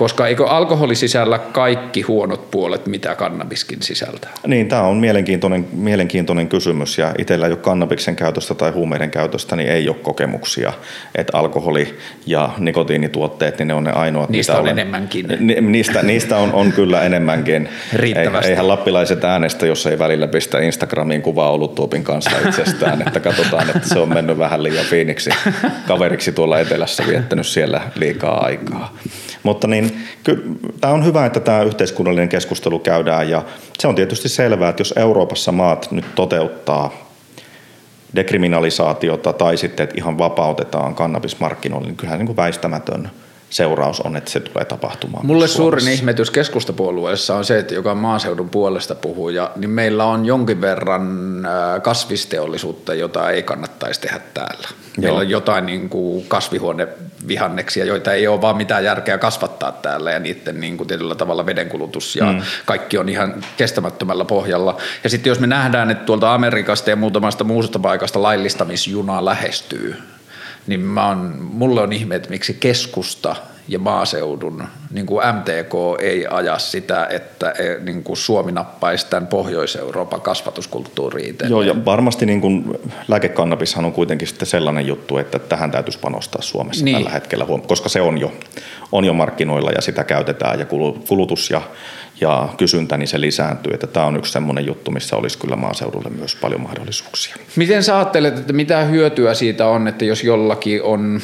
[0.00, 4.30] Koska eikö alkoholi sisällä kaikki huonot puolet, mitä kannabiskin sisältää?
[4.46, 9.56] Niin, tämä on mielenkiintoinen, mielenkiintoinen kysymys ja itsellä ei ole kannabiksen käytöstä tai huumeiden käytöstä,
[9.56, 10.72] niin ei ole kokemuksia,
[11.14, 14.30] että alkoholi ja nikotiinituotteet, niin ne on ne ainoat.
[14.30, 15.26] Niistä on olen, enemmänkin.
[15.40, 17.68] Ni, niistä, niistä on, on kyllä enemmänkin.
[17.92, 18.50] Riittävästi.
[18.50, 23.88] Eihän lappilaiset äänestä, jos ei välillä pistä Instagramiin kuvaa oluttuopin kanssa itsestään, että katsotaan, että
[23.88, 25.30] se on mennyt vähän liian fiiniksi
[25.86, 28.94] kaveriksi tuolla etelässä, viettänyt siellä liikaa aikaa.
[29.42, 29.89] Mutta niin,
[30.80, 33.42] tämä on hyvä, että tämä yhteiskunnallinen keskustelu käydään ja
[33.78, 36.92] se on tietysti selvää, että jos Euroopassa maat nyt toteuttaa
[38.14, 43.10] dekriminalisaatiota tai sitten, että ihan vapautetaan kannabismarkkinoille, niin kyllähän niin kuin väistämätön
[43.50, 45.26] seuraus on, että se tulee tapahtumaan.
[45.26, 50.26] Mulle suurin ihmetys keskustapuolueessa on se, että joka maaseudun puolesta puhuu, ja, niin meillä on
[50.26, 51.08] jonkin verran
[51.82, 54.68] kasvisteollisuutta, jota ei kannattaisi tehdä täällä.
[54.96, 55.20] Meillä Joo.
[55.20, 60.60] on jotain niin kuin kasvihuonevihanneksia, joita ei ole vaan mitään järkeä kasvattaa täällä, ja niiden
[60.60, 62.42] niin kuin tietyllä tavalla vedenkulutus ja mm.
[62.66, 64.76] kaikki on ihan kestämättömällä pohjalla.
[65.04, 69.96] Ja sitten jos me nähdään, että tuolta Amerikasta ja muutamasta muusta paikasta laillistamisjuna lähestyy,
[70.70, 73.36] niin mä on, mulle on ihme, että miksi keskusta
[73.68, 79.26] ja maaseudun niin kuin MTK ei aja sitä, että e, niin kuin Suomi nappaisi tämän
[79.26, 81.36] Pohjois-Euroopan kasvatuskulttuuriin.
[81.48, 82.64] Joo, ja varmasti niin kuin
[83.08, 86.96] lääkekannabishan on kuitenkin sitten sellainen juttu, että tähän täytyisi panostaa Suomessa niin.
[86.96, 88.32] tällä hetkellä, koska se on jo,
[88.92, 90.66] on jo markkinoilla ja sitä käytetään ja
[91.08, 91.62] kulutus ja
[92.20, 93.74] ja kysyntä, niin se lisääntyy.
[93.74, 97.36] Että tämä on yksi sellainen juttu, missä olisi kyllä maaseudulle myös paljon mahdollisuuksia.
[97.56, 101.20] Miten sä ajattelet, että mitä hyötyä siitä on, että jos jollakin on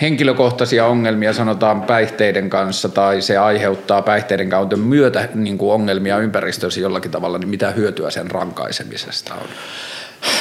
[0.00, 6.80] henkilökohtaisia ongelmia sanotaan päihteiden kanssa tai se aiheuttaa päihteiden kautta myötä niin kuin ongelmia ympäristössä
[6.80, 9.48] jollakin tavalla, niin mitä hyötyä sen rankaisemisesta on?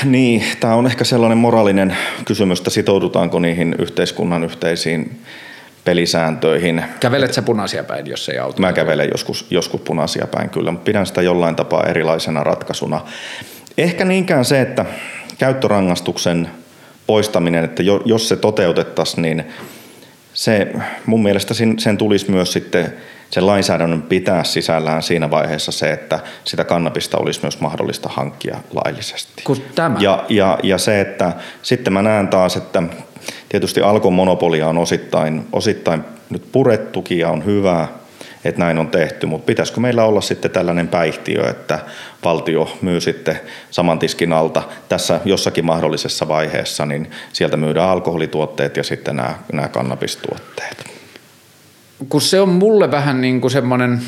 [0.04, 5.22] Niin, tämä on ehkä sellainen moraalinen kysymys, että sitoudutaanko niihin yhteiskunnan yhteisiin
[5.86, 6.84] pelisääntöihin.
[7.00, 8.62] Kävelet sä punaisia päin, jos ei auto?
[8.62, 13.02] Mä kävelen joskus, joskus punaisia päin kyllä, mutta pidän sitä jollain tapaa erilaisena ratkaisuna.
[13.78, 14.86] Ehkä niinkään se, että
[15.38, 16.50] käyttörangastuksen
[17.08, 19.44] poistaminen, että jos se toteutettaisiin, niin
[20.34, 20.74] se
[21.06, 22.94] mun mielestä sen tulisi myös sitten
[23.30, 29.44] sen lainsäädännön pitää sisällään siinä vaiheessa se, että sitä kannabista olisi myös mahdollista hankkia laillisesti.
[29.44, 29.98] Kun tämä.
[30.00, 32.84] Ja, ja, ja se, että sitten mä näen taas, että
[33.50, 37.88] tietysti Alkon monopolia on osittain, osittain nyt purettukin ja on hyvä,
[38.44, 41.80] että näin on tehty, mutta pitäisikö meillä olla sitten tällainen päihtiö, että
[42.24, 43.40] valtio myy sitten
[43.72, 49.68] saman tiskin alta tässä jossakin mahdollisessa vaiheessa, niin sieltä myydään alkoholituotteet ja sitten nämä, nämä
[49.68, 50.86] kannabistuotteet?
[52.10, 54.02] Kun se on mulle vähän niin kuin semmoinen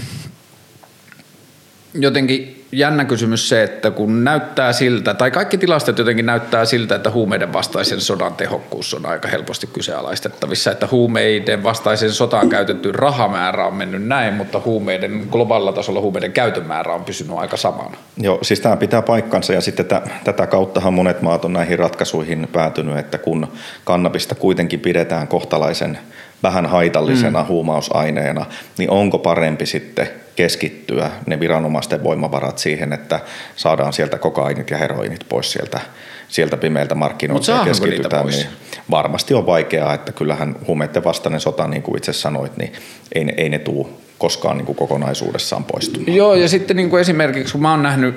[1.94, 7.11] jotenkin jännä kysymys se, että kun näyttää siltä, tai kaikki tilastot jotenkin näyttää siltä, että
[7.11, 13.76] huumeiden vastaisen sodan tehokkuus on aika helposti kyseenalaistettavissa, että huumeiden vastaisen sotaan käytetty rahamäärä on
[13.76, 17.97] mennyt näin, mutta huumeiden globaalilla tasolla huumeiden käytön määrä on pysynyt aika samana.
[18.18, 22.47] Joo, siis tämä pitää paikkansa ja sitten tätä, tätä kauttahan monet maat on näihin ratkaisuihin
[22.53, 23.47] päätynyt, että kun
[23.84, 25.97] kannabista kuitenkin pidetään kohtalaisen–
[26.43, 27.47] vähän haitallisena mm.
[27.47, 28.45] huumausaineena,
[28.77, 33.20] niin onko parempi sitten keskittyä ne viranomaisten voimavarat siihen, että
[33.56, 35.80] saadaan sieltä kokainit ja heroinit pois sieltä,
[36.28, 38.26] sieltä pimeiltä markkinoilta ja keskitytään.
[38.26, 38.48] Niin
[38.91, 42.74] varmasti on vaikeaa, että kyllähän huumeiden vastainen sota, niin kuin itse sanoit, niin
[43.16, 43.88] ei, ei ne tule
[44.18, 46.16] koskaan niin kuin kokonaisuudessaan poistumaan.
[46.16, 48.16] Joo, ja sitten niin kuin esimerkiksi kun mä oon nähnyt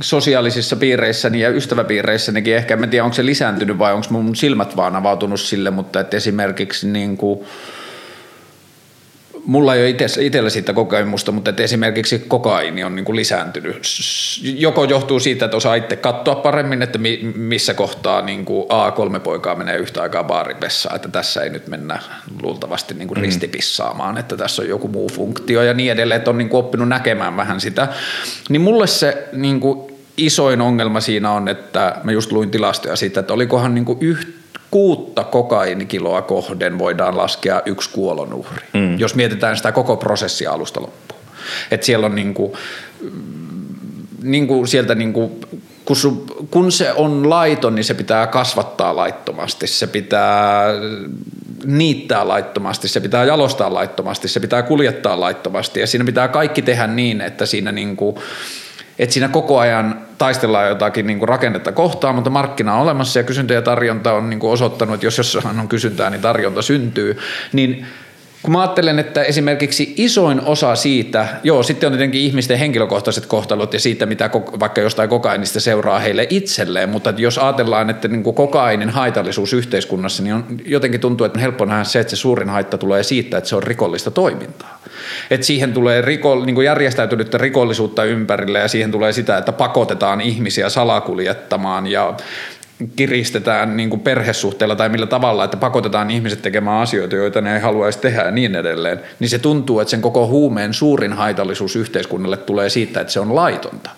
[0.00, 4.96] sosiaalisissa piireissäni ja ystäväpiireissänikin ehkä, en tiedä onko se lisääntynyt vai onko mun silmät vaan
[4.96, 7.46] avautunut sille, mutta että esimerkiksi niin kuin,
[9.46, 13.82] mulla ei ole itsellä siitä kokemusta, mutta että esimerkiksi kokaini on niin kuin lisääntynyt.
[14.42, 16.98] Joko johtuu siitä, että osaa itse katsoa paremmin, että
[17.34, 21.98] missä kohtaa niin kuin A3 poikaa menee yhtä aikaa baaripessaan, että tässä ei nyt mennä
[22.42, 23.22] luultavasti niin kuin mm.
[23.22, 26.88] ristipissaamaan, että tässä on joku muu funktio ja niin edelleen, että on niin kuin oppinut
[26.88, 27.88] näkemään vähän sitä.
[28.48, 33.20] Niin mulle se niin kuin isoin ongelma siinä on, että mä just luin tilastoja siitä,
[33.20, 34.43] että olikohan niin kuin yhtä
[34.74, 38.98] kuutta kokainikiloa kohden voidaan laskea yksi kuolonuhri, mm.
[38.98, 41.20] jos mietitään sitä koko prosessia alusta loppuun.
[41.70, 42.56] Et siellä on niinku,
[44.22, 45.40] niinku sieltä niinku,
[45.84, 50.64] kun, su, kun se on laiton, niin se pitää kasvattaa laittomasti, se pitää
[51.64, 56.86] niittää laittomasti, se pitää jalostaa laittomasti, se pitää kuljettaa laittomasti ja siinä pitää kaikki tehdä
[56.86, 58.22] niin, että siinä niinku,
[58.98, 59.93] että siinä koko ajan
[60.24, 64.30] taistellaan jotakin niin kuin rakennetta kohtaan, mutta markkina on olemassa ja kysyntä ja tarjonta on
[64.30, 67.18] niin kuin osoittanut, että jos jossain on kysyntää, niin tarjonta syntyy,
[67.52, 67.86] niin
[68.44, 73.72] kun mä ajattelen, että esimerkiksi isoin osa siitä, joo, sitten on tietenkin ihmisten henkilökohtaiset kohtalot
[73.72, 74.30] ja siitä, mitä
[74.60, 80.22] vaikka jostain kokainista seuraa heille itselleen, mutta jos ajatellaan, että niin kuin kokainin haitallisuus yhteiskunnassa,
[80.22, 83.38] niin on, jotenkin tuntuu, että on helppo nähdä se, että se suurin haitta tulee siitä,
[83.38, 84.82] että se on rikollista toimintaa.
[85.30, 90.20] Että siihen tulee riko, niin kuin järjestäytynyttä rikollisuutta ympärille ja siihen tulee sitä, että pakotetaan
[90.20, 92.14] ihmisiä salakuljettamaan ja
[92.96, 97.60] kiristetään niin kuin perhesuhteella tai millä tavalla, että pakotetaan ihmiset tekemään asioita, joita ne ei
[97.60, 102.36] haluaisi tehdä ja niin edelleen, niin se tuntuu, että sen koko huumeen suurin haitallisuus yhteiskunnalle
[102.36, 103.90] tulee siitä, että se on laitonta.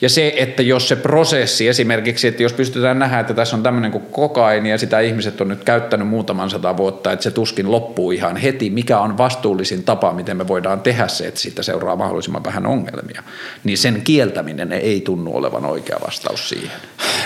[0.00, 3.92] Ja se, että jos se prosessi esimerkiksi, että jos pystytään nähdä, että tässä on tämmöinen
[3.92, 8.10] kuin kokaini ja sitä ihmiset on nyt käyttänyt muutaman sata vuotta, että se tuskin loppuu
[8.10, 12.44] ihan heti, mikä on vastuullisin tapa, miten me voidaan tehdä se, että siitä seuraa mahdollisimman
[12.44, 13.22] vähän ongelmia,
[13.64, 16.76] niin sen kieltäminen ei tunnu olevan oikea vastaus siihen.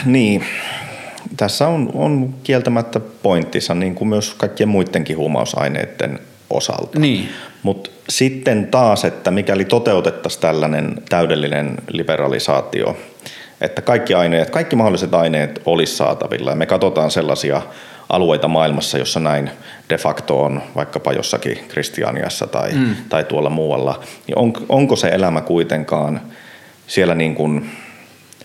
[0.05, 0.44] Niin,
[1.36, 6.19] tässä on, on kieltämättä pointtinsa, niin kuin myös kaikkien muidenkin huumausaineiden
[6.51, 6.99] osalta.
[6.99, 7.28] Niin.
[7.62, 12.97] Mutta sitten taas, että mikäli toteutettaisiin tällainen täydellinen liberalisaatio,
[13.60, 17.62] että kaikki aineet, kaikki mahdolliset aineet olisi saatavilla ja me katsotaan sellaisia
[18.09, 19.51] alueita maailmassa, jossa näin
[19.89, 22.97] de facto on vaikkapa jossakin Kristianiassa tai, mm.
[23.09, 26.20] tai tuolla muualla, niin on, onko se elämä kuitenkaan
[26.86, 27.70] siellä niin kuin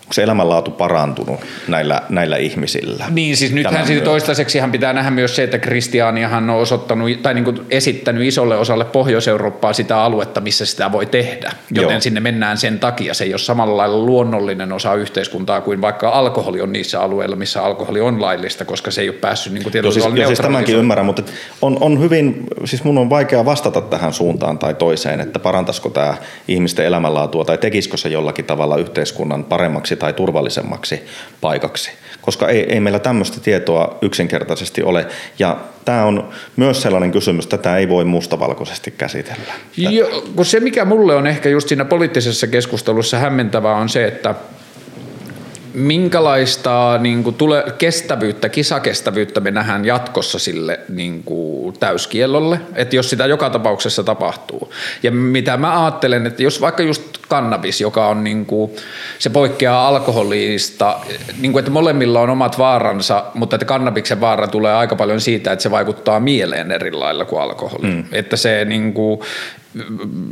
[0.08, 3.06] onko se elämänlaatu parantunut näillä, näillä ihmisillä?
[3.10, 7.34] Niin, siis nythän siis toistaiseksi hän pitää nähdä myös se, että Kristianiahan on osoittanut tai
[7.34, 12.02] niin kuin esittänyt isolle osalle Pohjois-Eurooppaa sitä aluetta, missä sitä voi tehdä, joten Joo.
[12.02, 13.14] sinne mennään sen takia.
[13.14, 17.64] Se ei ole samalla lailla luonnollinen osa yhteiskuntaa kuin vaikka alkoholi on niissä alueilla, missä
[17.64, 21.06] alkoholi on laillista, koska se ei ole päässyt niin kuin tietyllä siis, siis tämänkin ymmärrän,
[21.06, 21.24] mutta
[21.62, 26.18] on, on hyvin, siis mun on vaikea vastata tähän suuntaan tai toiseen, että parantaisiko tämä
[26.48, 31.06] ihmisten elämänlaatua tai tekisikö se jollakin tavalla yhteiskunnan paremmaksi tai turvallisemmaksi
[31.42, 31.92] paikaksi,
[32.22, 35.08] koska ei, ei meillä tämmöistä tietoa yksinkertaisesti ole.
[35.40, 39.54] Ja tämä on myös sellainen kysymys, että tätä ei voi mustavalkoisesti käsitellä.
[39.78, 44.36] Jo, kun se, mikä mulle on ehkä just siinä poliittisessa keskustelussa hämmentävää, on se, että
[45.78, 53.10] minkälaista niin kuin, tule, kestävyyttä, kisakestävyyttä me nähdään jatkossa sille niin kuin, täyskiellolle, että jos
[53.10, 54.74] sitä joka tapauksessa tapahtuu.
[55.04, 58.72] Ja mitä mä ajattelen, että jos vaikka just kannabis, joka on niin kuin,
[59.20, 61.00] se poikkeaa alkoholista,
[61.40, 65.52] niin kuin, että molemmilla on omat vaaransa, mutta että kannabiksen vaara tulee aika paljon siitä,
[65.52, 67.88] että se vaikuttaa mieleen eri lailla kuin alkoholi.
[67.88, 68.04] Mm.
[68.12, 69.20] Että se niin kuin,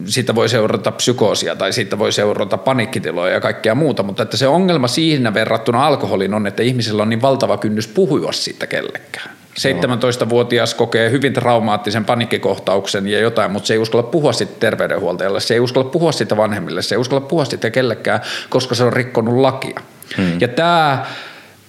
[0.06, 4.48] siitä voi seurata psykoosia tai siitä voi seurata panikkitiloja ja kaikkea muuta, mutta että se
[4.48, 9.30] ongelma siinä verrattuna alkoholiin on, että ihmisellä on niin valtava kynnys puhua siitä kellekään.
[9.60, 15.54] 17-vuotias kokee hyvin traumaattisen panikkikohtauksen ja jotain, mutta se ei uskalla puhua siitä terveydenhuoltajalle, se
[15.54, 18.20] ei uskalla puhua siitä vanhemmille, se ei uskalla puhua siitä kellekään,
[18.50, 19.80] koska se on rikkonut lakia.
[20.18, 20.38] Hmm.
[20.40, 21.06] Ja tämä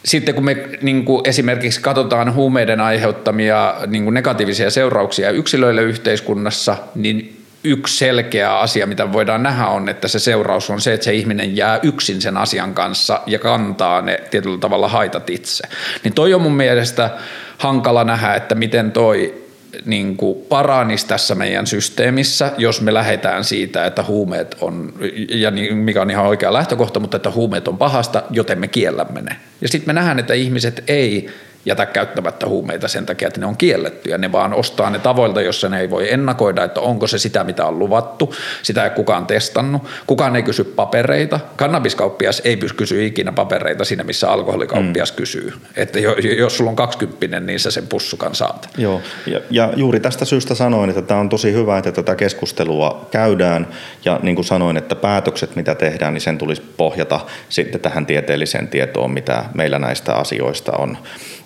[0.04, 6.76] sitten kun me niin kuin esimerkiksi katsotaan huumeiden aiheuttamia niin kuin negatiivisia seurauksia yksilöille yhteiskunnassa,
[6.94, 7.35] niin
[7.66, 11.56] yksi selkeä asia, mitä voidaan nähdä on, että se seuraus on se, että se ihminen
[11.56, 15.64] jää yksin sen asian kanssa ja kantaa ne tietyllä tavalla haitat itse.
[16.04, 17.10] Niin toi on mun mielestä
[17.58, 19.46] hankala nähdä, että miten toi
[19.84, 24.92] niin kuin paranisi tässä meidän systeemissä, jos me lähdetään siitä, että huumeet on,
[25.30, 29.22] ja niin, mikä on ihan oikea lähtökohta, mutta että huumeet on pahasta, joten me kiellämme
[29.22, 29.36] ne.
[29.60, 31.30] Ja sitten me nähdään, että ihmiset ei
[31.66, 35.40] jätä käyttämättä huumeita sen takia, että ne on kielletty ja ne vaan ostaa ne tavoilta,
[35.40, 38.34] jossa ne ei voi ennakoida, että onko se sitä, mitä on luvattu.
[38.62, 39.82] Sitä ei kukaan testannut.
[40.06, 41.40] Kukaan ei kysy papereita.
[41.56, 45.16] Kannabiskauppias ei kysy ikinä papereita siinä, missä alkoholikauppias mm.
[45.16, 45.52] kysyy.
[45.76, 45.98] Että
[46.38, 48.68] jos sulla on 20, niin sä sen pussukan saat.
[48.78, 53.08] Joo, ja, ja juuri tästä syystä sanoin, että tämä on tosi hyvä, että tätä keskustelua
[53.10, 53.66] käydään.
[54.04, 58.68] Ja niin kuin sanoin, että päätökset, mitä tehdään, niin sen tulisi pohjata sitten tähän tieteelliseen
[58.68, 60.98] tietoon, mitä meillä näistä asioista on.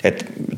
[0.05, 0.10] Et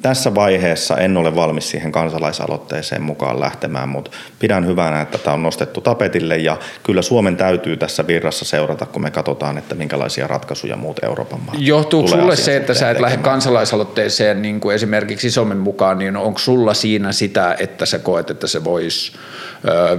[0.02, 5.42] tässä vaiheessa en ole valmis siihen kansalaisaloitteeseen mukaan lähtemään, mutta pidän hyvänä, että tämä on
[5.42, 10.76] nostettu tapetille ja kyllä Suomen täytyy tässä virrassa seurata, kun me katsotaan, että minkälaisia ratkaisuja
[10.76, 15.58] muut Euroopan maat Johtuuko sulle se, että sä et lähde kansalaisaloitteeseen niin kuin esimerkiksi isommin
[15.58, 19.12] mukaan, niin onko sulla siinä sitä, että sä koet, että se voisi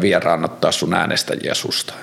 [0.02, 1.94] vieraannuttaa sun äänestäjiä susta?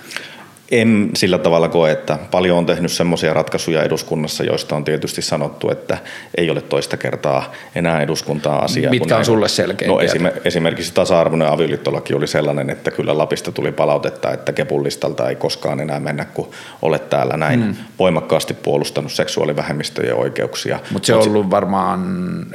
[0.71, 5.71] En sillä tavalla koe, että paljon on tehnyt semmoisia ratkaisuja eduskunnassa, joista on tietysti sanottu,
[5.71, 5.99] että
[6.37, 8.91] ei ole toista kertaa enää eduskuntaa asiaa.
[8.91, 9.89] Mitkä on sulle selkeä?
[9.89, 9.99] No
[10.45, 16.01] esimerkiksi tasa-arvoinen avioliittolaki oli sellainen, että kyllä Lapista tuli palautetta, että kepullistalta ei koskaan enää
[16.01, 16.51] mennä, kun
[16.83, 17.75] olet täällä näin hmm.
[17.99, 20.79] voimakkaasti puolustanut seksuaalivähemmistöjen oikeuksia.
[20.91, 22.01] Mutta se on ollut varmaan,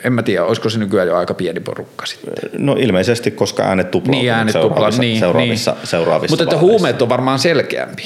[0.04, 2.34] en mä tiedä, olisiko se nykyään jo aika pieni porukka sitten?
[2.58, 5.88] No ilmeisesti, koska äänet tuplautuvat niin, äänet seuraavissa, niin, seuraavissa, niin.
[5.88, 8.05] seuraavissa Mutta että huumeet on varmaan selkeämpi.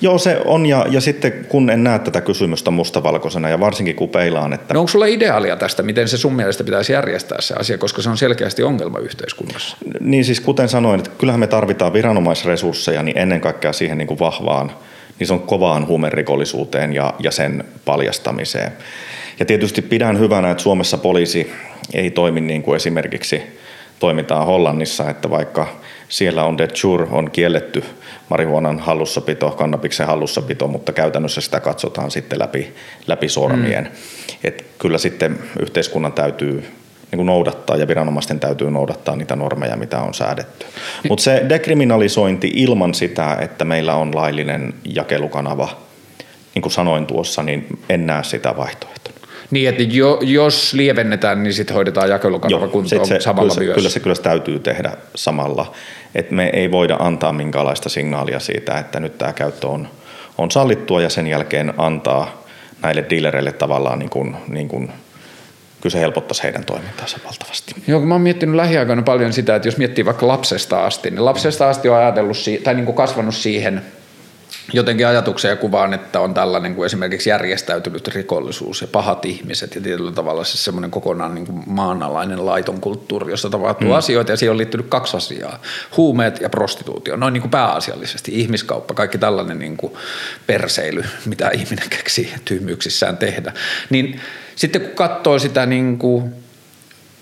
[0.00, 4.08] Joo, se on ja, ja sitten kun en näe tätä kysymystä mustavalkoisena ja varsinkin kun
[4.08, 4.74] peilaan, että...
[4.74, 8.10] No onko sulla ideaalia tästä, miten se sun mielestä pitäisi järjestää se asia, koska se
[8.10, 9.76] on selkeästi ongelma yhteiskunnassa?
[10.00, 14.20] Niin siis kuten sanoin, että kyllähän me tarvitaan viranomaisresursseja niin ennen kaikkea siihen niin kuin
[14.20, 14.72] vahvaan,
[15.18, 18.72] niin se on kovaan huumerikollisuuteen ja, ja sen paljastamiseen.
[19.38, 21.52] Ja tietysti pidän hyvänä, että Suomessa poliisi
[21.94, 23.42] ei toimi niin kuin esimerkiksi
[23.98, 27.84] toimitaan Hollannissa, että vaikka siellä on de jure, on kielletty
[28.30, 32.74] marihuonan hallussapito, kannabiksen hallussapito, mutta käytännössä sitä katsotaan sitten läpi,
[33.06, 33.84] läpi sormien.
[33.84, 33.90] Mm.
[34.44, 36.64] Et kyllä sitten yhteiskunnan täytyy
[37.10, 40.66] niin kuin noudattaa ja viranomaisten täytyy noudattaa niitä normeja, mitä on säädetty.
[41.08, 45.68] Mutta se dekriminalisointi ilman sitä, että meillä on laillinen jakelukanava,
[46.54, 49.17] niin kuin sanoin tuossa, niin en näe sitä vaihtoehtoa.
[49.50, 53.74] Niin, että jo, jos lievennetään, niin sitten hoidetaan jakelukanava kuntoon se, samalla kyllä myös.
[53.74, 55.72] Kyllä se kyllä se täytyy tehdä samalla.
[56.14, 59.88] että me ei voida antaa minkäänlaista signaalia siitä, että nyt tämä käyttö on,
[60.38, 62.42] on sallittua ja sen jälkeen antaa
[62.82, 64.92] näille dealereille tavallaan niin kuin, niin kuin
[65.80, 67.74] kyllä se helpottaisi heidän toimintaansa valtavasti.
[67.86, 71.24] Joo, kun mä oon miettinyt lähiaikoina paljon sitä, että jos miettii vaikka lapsesta asti, niin
[71.24, 73.82] lapsesta asti on ajatellut, tai niin kuin kasvanut siihen–
[74.72, 79.80] jotenkin ajatuksia ja kuvaan, että on tällainen kuin esimerkiksi järjestäytynyt rikollisuus ja pahat ihmiset ja
[79.80, 83.94] tietyllä tavalla se semmoinen kokonaan niin kuin maanalainen laiton kulttuuri, jossa tapahtuu mm.
[83.94, 85.62] asioita ja siihen on liittynyt kaksi asiaa,
[85.96, 89.92] huumeet ja prostituutio, noin niin kuin pääasiallisesti, ihmiskauppa, kaikki tällainen niin kuin
[90.46, 93.52] perseily, mitä ihminen keksii tyhmyyksissään tehdä.
[93.90, 94.20] Niin
[94.56, 96.34] sitten kun katsoo sitä niin kuin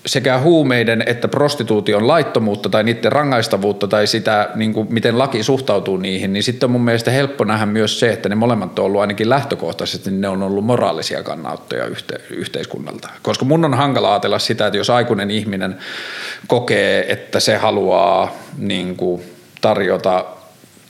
[0.07, 5.97] sekä huumeiden että prostituution laittomuutta tai niiden rangaistavuutta tai sitä, niin kuin miten laki suhtautuu
[5.97, 9.01] niihin, niin sitten on mun mielestä helppo nähdä myös se, että ne molemmat on ollut
[9.01, 13.09] ainakin lähtökohtaisesti, niin ne on ollut moraalisia kannanottoja yhte, yhteiskunnalta.
[13.21, 15.77] Koska mun on hankala ajatella sitä, että jos aikuinen ihminen
[16.47, 19.21] kokee, että se haluaa niin kuin
[19.61, 20.25] tarjota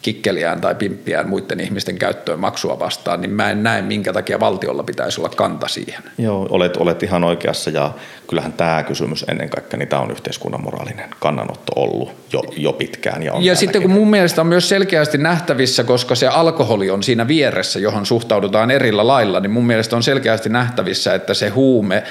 [0.01, 4.83] kikkeliään tai pimppiään muiden ihmisten käyttöön maksua vastaan, niin mä en näe, minkä takia valtiolla
[4.83, 6.03] pitäisi olla kanta siihen.
[6.17, 7.91] Joo, olet, olet ihan oikeassa ja
[8.27, 13.23] kyllähän tämä kysymys ennen kaikkea, niin tämä on yhteiskunnan moraalinen kannanotto ollut jo, jo pitkään.
[13.23, 17.03] Ja, on ja sitten kun mun mielestä on myös selkeästi nähtävissä, koska se alkoholi on
[17.03, 22.03] siinä vieressä, johon suhtaudutaan erillä lailla, niin mun mielestä on selkeästi nähtävissä, että se huume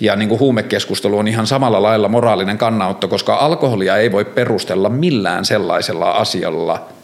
[0.00, 4.88] ja niin kuin huumekeskustelu on ihan samalla lailla moraalinen kannanotto, koska alkoholia ei voi perustella
[4.88, 6.88] millään sellaisella asialla–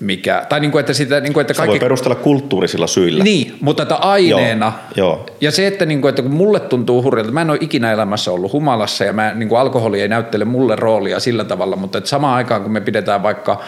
[0.00, 1.72] mikä, tai niin kuin, että sitä, niin kuin, että kaikki...
[1.72, 3.24] Se voi perustella kulttuurisilla syillä.
[3.24, 4.72] Niin, mutta että aineena.
[4.96, 5.26] Joo, joo.
[5.40, 8.32] Ja se, että, niin kuin, että kun mulle tuntuu hurjalta, mä en ole ikinä elämässä
[8.32, 12.10] ollut humalassa ja mä, niin kuin alkoholi ei näyttele mulle roolia sillä tavalla, mutta että
[12.10, 13.60] samaan aikaan kun me pidetään vaikka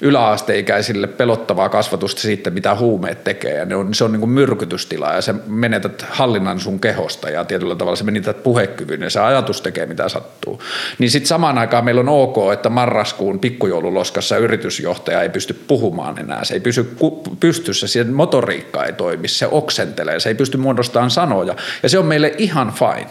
[0.00, 5.12] yläasteikäisille pelottavaa kasvatusta siitä, mitä huumeet tekee ja ne on, se on niin kuin myrkytystila
[5.12, 9.62] ja sä menetät hallinnan sun kehosta ja tietyllä tavalla sä menetät puhekyvyn ja se ajatus
[9.62, 10.62] tekee mitä sattuu.
[10.98, 16.44] Niin sitten samaan aikaan meillä on ok, että marraskuun pikkujoululoskassa yritysjohtaja ei pysty puhumaan enää.
[16.44, 16.96] Se ei pysy
[17.40, 21.54] pystyssä, siihen motoriikka ei toimi, se oksentelee, se ei pysty muodostamaan sanoja.
[21.82, 23.06] Ja se on meille ihan fine.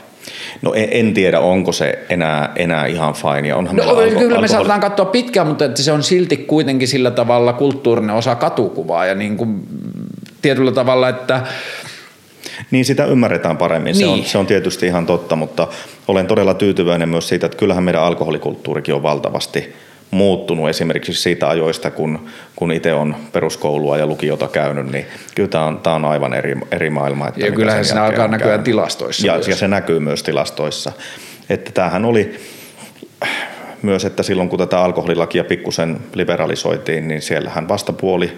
[0.62, 3.48] No en, en tiedä, onko se enää, enää ihan fine.
[3.48, 6.88] Ja onhan no, kyllä alko- me saatetaan katsoa pitkään, mutta että se on silti kuitenkin
[6.88, 9.64] sillä tavalla kulttuurinen osa katukuvaa ja niin kuin
[10.42, 11.42] tietyllä tavalla, että
[12.72, 14.00] niin sitä ymmärretään paremmin, niin.
[14.00, 14.30] se, on, niin.
[14.30, 15.68] se on tietysti ihan totta, mutta
[16.08, 19.74] olen todella tyytyväinen myös siitä, että kyllähän meidän alkoholikulttuurikin on valtavasti–
[20.12, 22.26] muuttunut esimerkiksi siitä ajoista, kun,
[22.56, 25.06] kun itse on peruskoulua ja lukiota käynyt, niin
[25.36, 27.28] kyllä tämä on, tämä on aivan eri, eri maailma.
[27.28, 29.28] Että ja kyllähän se alkaa näkyä tilastoissa.
[29.28, 30.92] Ja, ja se näkyy myös tilastoissa.
[31.50, 32.40] Että tämähän oli
[33.82, 38.38] myös, että silloin kun tätä alkoholilakia pikkusen liberalisoitiin, niin siellähän vastapuoli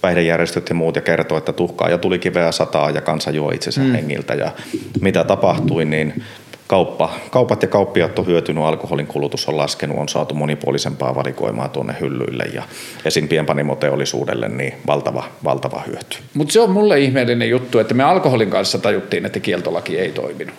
[0.00, 3.80] päihdejärjestöt ja muut ja kertoi, että tuhkaa ja tuli kiveä sataa ja kansa juo itsensä
[3.80, 3.92] mm.
[3.92, 4.50] hengiltä ja
[5.00, 6.22] mitä tapahtui, niin
[6.70, 11.94] kauppa, kaupat ja kauppiat on hyötynyt, alkoholin kulutus on laskenut, on saatu monipuolisempaa valikoimaa tuonne
[12.00, 12.62] hyllyille ja
[13.04, 13.28] esim.
[13.28, 16.18] pienpanimoteollisuudelle niin valtava, valtava hyöty.
[16.34, 20.54] Mutta se on mulle ihmeellinen juttu, että me alkoholin kanssa tajuttiin, että kieltolaki ei toiminut.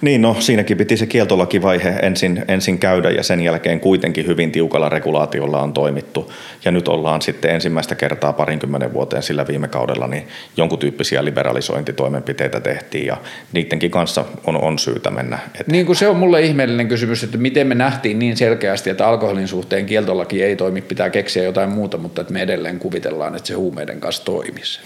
[0.00, 4.88] Niin, no siinäkin piti se kieltolakivaihe ensin, ensin käydä ja sen jälkeen kuitenkin hyvin tiukalla
[4.88, 6.32] regulaatiolla on toimittu.
[6.64, 12.60] Ja nyt ollaan sitten ensimmäistä kertaa parinkymmenen vuoteen sillä viime kaudella, niin jonkun tyyppisiä liberalisointitoimenpiteitä
[12.60, 13.16] tehtiin ja
[13.52, 15.72] niidenkin kanssa on, on syytä mennä eteenpäin.
[15.72, 19.48] Niin kuin se on mulle ihmeellinen kysymys, että miten me nähtiin niin selkeästi, että alkoholin
[19.48, 23.54] suhteen kieltolaki ei toimi, pitää keksiä jotain muuta, mutta että me edelleen kuvitellaan, että se
[23.54, 24.80] huumeiden kanssa toimisi.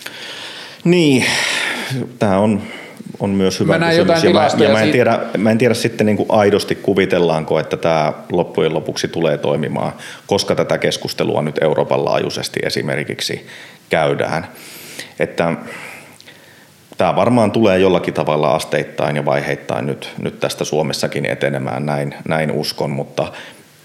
[0.85, 1.25] Niin,
[2.19, 2.63] tämä on
[3.21, 4.25] on myös hyvä mä kysymys.
[4.25, 7.77] Ja, mä, ja mä, en tiedä, mä en tiedä sitten niin kuin aidosti kuvitellaanko, että
[7.77, 9.93] tämä loppujen lopuksi tulee toimimaan,
[10.27, 13.47] koska tätä keskustelua nyt Euroopan laajuisesti esimerkiksi
[13.89, 14.47] käydään.
[15.21, 15.55] Että
[16.99, 22.51] tämä varmaan tulee jollakin tavalla asteittain ja vaiheittain nyt, nyt tästä Suomessakin etenemään, näin, näin
[22.53, 23.33] uskon, mutta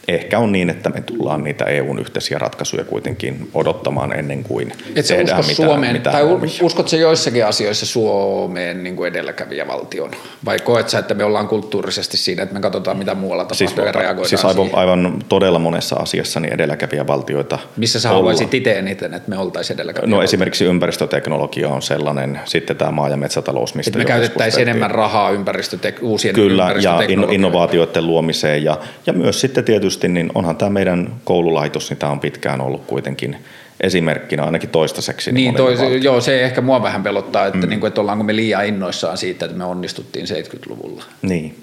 [0.07, 5.07] ehkä on niin, että me tullaan niitä EUn yhteisiä ratkaisuja kuitenkin odottamaan ennen kuin Et
[5.07, 6.51] tehdään usko mitään, Suomeen, mitään tai omia.
[6.61, 10.11] uskotko se joissakin asioissa Suomeen niin kuin edelläkävijä valtion?
[10.45, 13.77] Vai koet sä, että me ollaan kulttuurisesti siinä, että me katsotaan mitä muualla tapahtuu siis,
[13.77, 18.79] ja reagoidaan Siis aivan, aivan todella monessa asiassa niin edelläkävijä valtioita Missä sä haluaisit itse
[18.79, 23.75] eniten, että me oltaisiin edelläkävijä No esimerkiksi ympäristöteknologia on sellainen, sitten tämä maa- ja metsätalous,
[23.75, 26.99] mistä että me käytettäisiin enemmän rahaa ympäristötek- uusien Kyllä, ja
[27.31, 32.11] innovaatioiden luomiseen ja, ja myös sitten tietysti tietysti, niin onhan tämä meidän koululaitos, niin tämä
[32.11, 33.37] on pitkään ollut kuitenkin
[33.81, 35.31] esimerkkinä ainakin toistaiseksi.
[35.31, 37.69] Niin, niin tois, joo, se ehkä mua vähän pelottaa, että, mm.
[37.69, 41.03] niin kuin, että ollaanko me liian innoissaan siitä, että me onnistuttiin 70-luvulla.
[41.21, 41.55] Niin.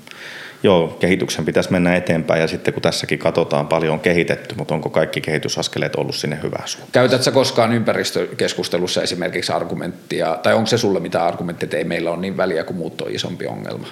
[0.63, 4.91] Joo, kehityksen pitäisi mennä eteenpäin ja sitten kun tässäkin katsotaan paljon on kehitetty, mutta onko
[4.91, 6.93] kaikki kehitysaskeleet ollut sinne hyvää suuntaan?
[6.93, 12.21] Käytätkö koskaan ympäristökeskustelussa esimerkiksi argumenttia, tai onko se sulle mitä argumenttia, että ei meillä ole
[12.21, 13.87] niin väliä, kuin muut on isompi ongelma?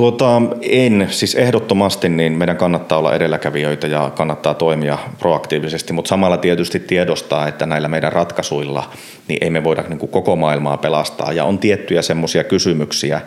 [0.00, 6.36] Tuota, en, siis ehdottomasti niin meidän kannattaa olla edelläkävijöitä ja kannattaa toimia proaktiivisesti, mutta samalla
[6.36, 8.90] tietysti tiedostaa, että näillä meidän ratkaisuilla
[9.28, 11.32] niin ei me voida niin kuin koko maailmaa pelastaa.
[11.32, 13.20] Ja on tiettyjä semmoisia kysymyksiä,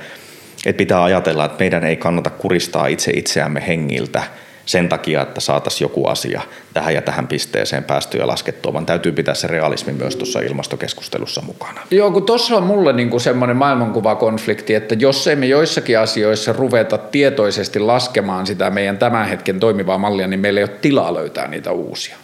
[0.66, 4.24] että pitää ajatella, että meidän ei kannata kuristaa itse itseämme hengiltä–
[4.66, 6.42] sen takia, että saataisiin joku asia
[6.74, 11.82] tähän ja tähän pisteeseen päästyä laskettua, vaan täytyy pitää se realismi myös tuossa ilmastokeskustelussa mukana.
[11.92, 17.80] Joo, kun tuossa on mulle niinku semmoinen maailmankuvakonflikti, että jos emme joissakin asioissa ruveta tietoisesti
[17.80, 22.16] laskemaan sitä meidän tämän hetken toimivaa mallia, niin meillä ei ole tilaa löytää niitä uusia.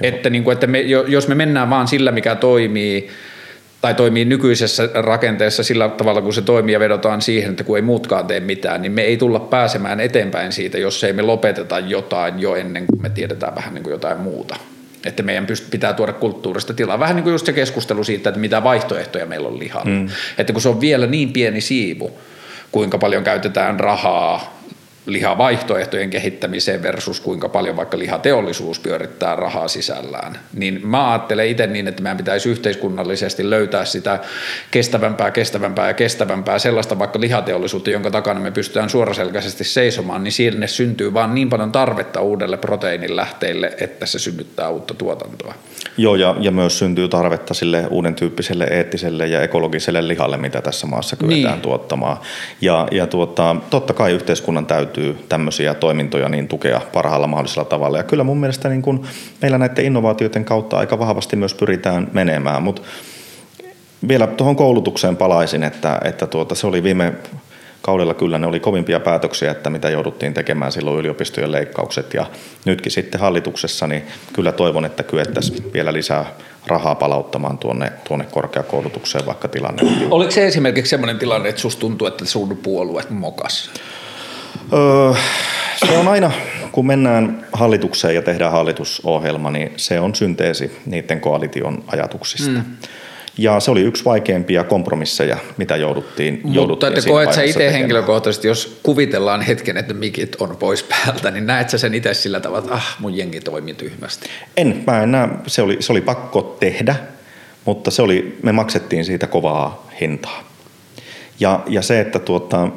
[0.00, 0.08] Joo.
[0.08, 3.10] Että, niin kuin, että me, jos me mennään vaan sillä, mikä toimii,
[3.84, 7.82] tai toimii nykyisessä rakenteessa sillä tavalla, kun se toimii ja vedotaan siihen, että kun ei
[7.82, 12.40] muutkaan tee mitään, niin me ei tulla pääsemään eteenpäin siitä, jos ei me lopeteta jotain
[12.40, 14.56] jo ennen kuin me tiedetään vähän niin kuin jotain muuta.
[15.06, 16.98] Että meidän pitää tuoda kulttuurista tilaa.
[16.98, 19.90] Vähän niin kuin just se keskustelu siitä, että mitä vaihtoehtoja meillä on lihalla.
[19.90, 20.08] Mm.
[20.38, 22.18] Että kun se on vielä niin pieni siivu,
[22.72, 24.60] kuinka paljon käytetään rahaa
[25.06, 30.38] lihavaihtoehtojen kehittämiseen versus kuinka paljon vaikka lihateollisuus pyörittää rahaa sisällään.
[30.54, 34.18] Niin mä ajattelen itse niin, että meidän pitäisi yhteiskunnallisesti löytää sitä
[34.70, 40.66] kestävämpää, kestävämpää ja kestävämpää sellaista vaikka lihateollisuutta, jonka takana me pystytään suoraselkäisesti seisomaan, niin sinne
[40.66, 45.54] syntyy vaan niin paljon tarvetta uudelle proteiinin lähteille, että se synnyttää uutta tuotantoa.
[45.96, 50.86] Joo, ja, ja myös syntyy tarvetta sille uuden tyyppiselle eettiselle ja ekologiselle lihalle, mitä tässä
[50.86, 51.60] maassa kyetään niin.
[51.60, 52.16] tuottamaan.
[52.60, 54.93] Ja, ja tuota, totta kai yhteiskunnan täytyy
[55.28, 57.98] tämmöisiä toimintoja niin tukea parhaalla mahdollisella tavalla.
[57.98, 59.06] Ja kyllä mun mielestä niin kun
[59.42, 62.82] meillä näiden innovaatioiden kautta aika vahvasti myös pyritään menemään, mutta
[64.08, 67.12] vielä tuohon koulutukseen palaisin, että, että tuota, se oli viime
[67.82, 72.26] kaudella kyllä ne oli kovimpia päätöksiä, että mitä jouduttiin tekemään silloin yliopistojen leikkaukset ja
[72.64, 74.02] nytkin sitten hallituksessa, niin
[74.32, 76.26] kyllä toivon, että kyettäisiin vielä lisää
[76.66, 81.80] rahaa palauttamaan tuonne, tuonne korkeakoulutukseen, vaikka tilanne on Oliko se esimerkiksi sellainen tilanne, että susta
[81.80, 83.70] tuntuu, että sun puolue mokas?
[84.74, 85.14] Öö,
[85.76, 86.30] se on aina,
[86.72, 92.50] kun mennään hallitukseen ja tehdään hallitusohjelma, niin se on synteesi niiden koalition ajatuksista.
[92.50, 92.64] Mm.
[93.38, 98.48] Ja se oli yksi vaikeimpia kompromisseja, mitä jouduttiin Mutta jouduttiin että koet sä itse henkilökohtaisesti,
[98.48, 102.64] jos kuvitellaan hetken, että mikit on pois päältä, niin näet sä sen itse sillä tavalla,
[102.64, 104.28] että ah, mun jengi toimi tyhmästi?
[104.56, 106.96] En, mä en näe, se oli, se oli pakko tehdä,
[107.64, 110.44] mutta se oli, me maksettiin siitä kovaa hintaa.
[111.40, 112.68] Ja, ja se, että tuota,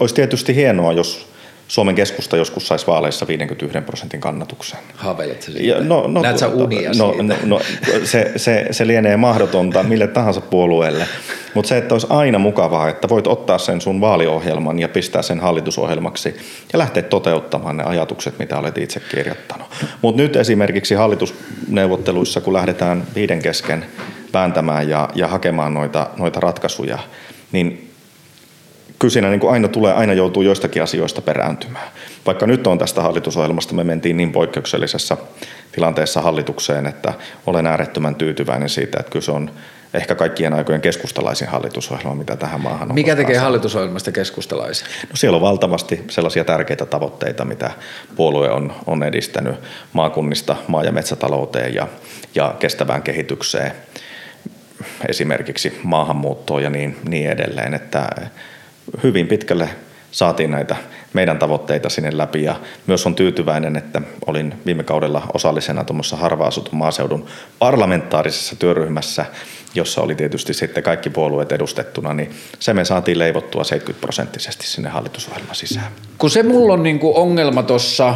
[0.00, 1.34] olisi tietysti hienoa, jos
[1.68, 4.78] Suomen keskusta joskus saisi vaaleissa 51 prosentin kannatuksen.
[4.94, 5.62] Haaveilet siitä?
[5.62, 7.22] Ja, no, no, Näet sä unia no, siitä?
[7.22, 7.60] No, no,
[8.04, 11.06] se, se, se lienee mahdotonta mille tahansa puolueelle,
[11.54, 15.40] mutta se, että olisi aina mukavaa, että voit ottaa sen sun vaaliohjelman ja pistää sen
[15.40, 16.36] hallitusohjelmaksi
[16.72, 19.66] ja lähteä toteuttamaan ne ajatukset, mitä olet itse kirjoittanut.
[20.02, 23.84] Mutta nyt esimerkiksi hallitusneuvotteluissa, kun lähdetään viiden kesken
[24.32, 26.98] vääntämään ja, ja hakemaan noita, noita ratkaisuja,
[27.52, 27.93] niin
[29.04, 31.88] kyllä siinä niin kuin aina tulee, aina joutuu joistakin asioista perääntymään.
[32.26, 35.16] Vaikka nyt on tästä hallitusohjelmasta, me mentiin niin poikkeuksellisessa
[35.72, 37.12] tilanteessa hallitukseen, että
[37.46, 39.50] olen äärettömän tyytyväinen siitä, että kyllä se on
[39.94, 42.94] ehkä kaikkien aikojen keskustalaisin hallitusohjelma, mitä tähän maahan on.
[42.94, 44.88] Mikä tekee hallitusohjelmasta keskustalaisen?
[45.10, 47.70] No siellä on valtavasti sellaisia tärkeitä tavoitteita, mitä
[48.16, 49.56] puolue on, on edistänyt
[49.92, 51.88] maakunnista maa- ja metsätalouteen ja,
[52.34, 53.72] ja kestävään kehitykseen,
[55.08, 58.08] esimerkiksi maahanmuuttoon ja niin, niin edelleen, että
[59.02, 59.68] hyvin pitkälle
[60.14, 60.76] saatiin näitä
[61.12, 66.50] meidän tavoitteita sinne läpi ja myös on tyytyväinen, että olin viime kaudella osallisena tuommoisessa harva
[66.70, 67.26] maaseudun
[67.58, 69.26] parlamentaarisessa työryhmässä,
[69.74, 72.30] jossa oli tietysti sitten kaikki puolueet edustettuna, niin
[72.60, 75.92] se me saatiin leivottua 70 prosenttisesti sinne hallitusohjelman sisään.
[76.18, 78.14] Kun se mulla on niin kuin ongelma tuossa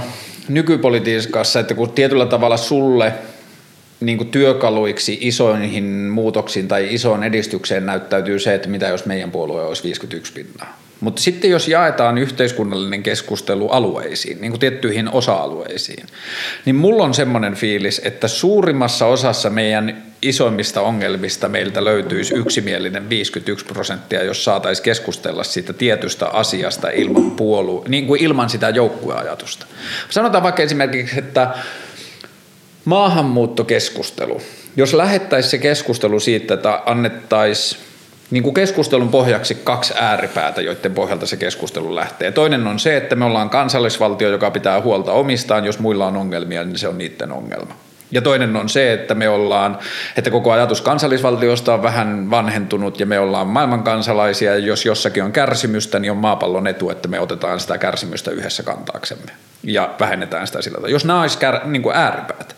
[0.49, 3.13] nykypolitiikassa, että kun tietyllä tavalla sulle
[4.01, 9.65] niin kuin työkaluiksi isoihin muutoksiin tai isoon edistykseen näyttäytyy se, että mitä jos meidän puolue
[9.65, 10.79] olisi 51 pinnaa.
[11.01, 16.07] Mutta sitten jos jaetaan yhteiskunnallinen keskustelu alueisiin, niin kuin tiettyihin osa-alueisiin,
[16.65, 23.67] niin mulla on semmoinen fiilis, että suurimmassa osassa meidän isoimmista ongelmista meiltä löytyisi yksimielinen 51
[23.67, 29.67] prosenttia, jos saataisiin keskustella siitä tietystä asiasta ilman, puolu, niin kuin ilman sitä joukkueajatusta.
[30.09, 31.51] Sanotaan vaikka esimerkiksi, että
[32.89, 34.41] maahanmuuttokeskustelu.
[34.77, 37.83] Jos lähettäisiin se keskustelu siitä, että annettaisiin
[38.31, 42.33] niin kuin keskustelun pohjaksi kaksi ääripäätä, joiden pohjalta se keskustelu lähtee.
[42.33, 45.65] Toinen on se, että me ollaan kansallisvaltio, joka pitää huolta omistaan.
[45.65, 47.75] Jos muilla on ongelmia, niin se on niiden ongelma.
[48.11, 49.79] Ja toinen on se, että me ollaan,
[50.17, 55.33] että koko ajatus kansallisvaltiosta on vähän vanhentunut ja me ollaan maailmankansalaisia ja jos jossakin on
[55.33, 59.33] kärsimystä, niin on maapallon etu, että me otetaan sitä kärsimystä yhdessä kantaaksemme
[59.63, 60.89] ja vähennetään sitä sillä.
[60.89, 62.57] Jos nämä olisi kär, niin kuin ääripäät,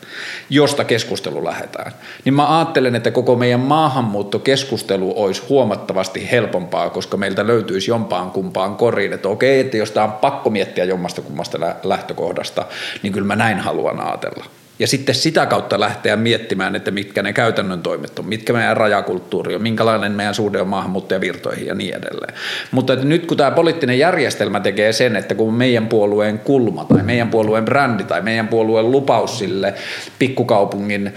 [0.50, 1.92] josta keskustelu lähdetään,
[2.24, 8.76] niin mä ajattelen, että koko meidän maahanmuuttokeskustelu olisi huomattavasti helpompaa, koska meiltä löytyisi jompaan kumpaan
[8.76, 12.64] koriin, että okei, että jos tämä on pakko miettiä jommasta kummasta lähtökohdasta,
[13.02, 14.44] niin kyllä mä näin haluan ajatella
[14.80, 19.54] ja sitten sitä kautta lähteä miettimään, että mitkä ne käytännön toimet on, mitkä meidän rajakulttuuri
[19.54, 22.34] on, minkälainen meidän suhde on maahanmuuttajavirtoihin ja niin edelleen.
[22.70, 27.02] Mutta että nyt kun tämä poliittinen järjestelmä tekee sen, että kun meidän puolueen kulma tai
[27.02, 29.74] meidän puolueen brändi tai meidän puolueen lupaus sille
[30.18, 31.14] pikkukaupungin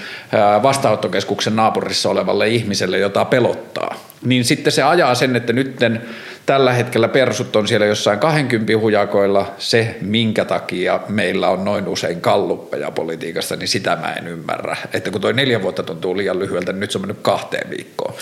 [0.64, 3.96] vastaanottokeskuksen naapurissa olevalle ihmiselle, jota pelottaa,
[4.26, 6.02] niin sitten se ajaa sen, että nytten
[6.46, 9.52] Tällä hetkellä persut on siellä jossain 20 hujakoilla.
[9.58, 14.78] Se, minkä takia meillä on noin usein kalluppeja politiikasta, niin sitä mä en ymmärrä.
[14.94, 18.14] Että kun toi neljä vuotta tuntuu liian lyhyeltä, niin nyt se on mennyt kahteen viikkoon.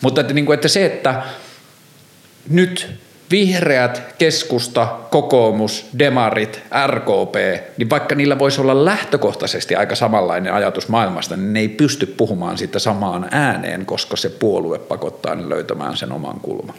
[0.00, 1.22] Mutta että, niin kuin, että se, että
[2.50, 2.88] nyt
[3.30, 7.34] vihreät, keskusta, kokoomus, demarit, RKP,
[7.76, 12.58] niin vaikka niillä voisi olla lähtökohtaisesti aika samanlainen ajatus maailmasta, niin ne ei pysty puhumaan
[12.58, 16.74] siitä samaan ääneen, koska se puolue pakottaa ne löytämään sen oman kulman.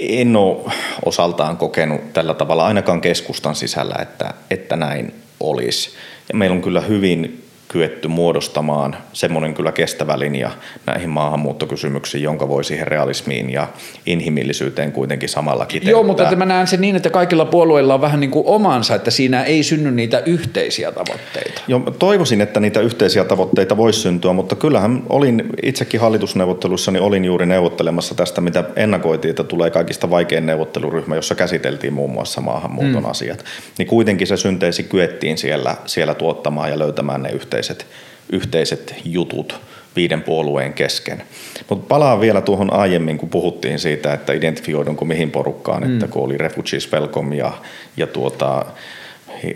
[0.00, 0.72] En ole
[1.04, 5.90] osaltaan kokenut tällä tavalla ainakaan keskustan sisällä, että, että näin olisi.
[6.28, 10.50] Ja meillä on kyllä hyvin kyetty muodostamaan semmoinen kyllä kestävä linja
[10.86, 13.68] näihin maahanmuuttokysymyksiin, jonka voi siihen realismiin ja
[14.06, 15.90] inhimillisyyteen kuitenkin samalla kiteyttää.
[15.90, 19.10] Joo, mutta mä näen sen niin, että kaikilla puolueilla on vähän niin kuin omansa, että
[19.10, 21.60] siinä ei synny niitä yhteisiä tavoitteita.
[21.68, 27.24] Joo, toivoisin, että niitä yhteisiä tavoitteita voisi syntyä, mutta kyllähän olin itsekin hallitusneuvottelussa, niin olin
[27.24, 33.02] juuri neuvottelemassa tästä, mitä ennakoitiin, että tulee kaikista vaikein neuvotteluryhmä, jossa käsiteltiin muun muassa maahanmuuton
[33.02, 33.10] mm.
[33.10, 33.44] asiat.
[33.78, 37.86] Niin kuitenkin se synteesi kyettiin siellä, siellä tuottamaan ja löytämään ne yhteiset yhteiset,
[38.32, 39.60] yhteiset jutut
[39.96, 41.22] viiden puolueen kesken.
[41.68, 45.92] Mutta palaan vielä tuohon aiemmin, kun puhuttiin siitä, että identifioidunko mihin porukkaan, mm.
[45.92, 47.52] että kun oli Refugees Welcome ja,
[47.96, 48.64] ja tuota,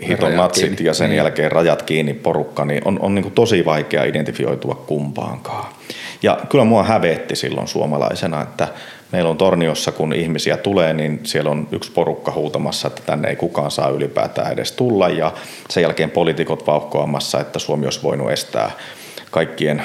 [0.07, 0.85] hiton natsit kiinni.
[0.85, 1.17] ja sen niin.
[1.17, 5.73] jälkeen rajat kiinni porukka, niin on, on niin kuin tosi vaikea identifioitua kumpaankaan.
[6.23, 8.67] Ja kyllä mua hävetti silloin suomalaisena, että
[9.13, 13.35] meillä on Torniossa, kun ihmisiä tulee, niin siellä on yksi porukka huutamassa, että tänne ei
[13.35, 15.09] kukaan saa ylipäätään edes tulla.
[15.09, 15.33] Ja
[15.69, 18.71] sen jälkeen poliitikot vauhkoamassa, että Suomi olisi voinut estää
[19.31, 19.83] kaikkien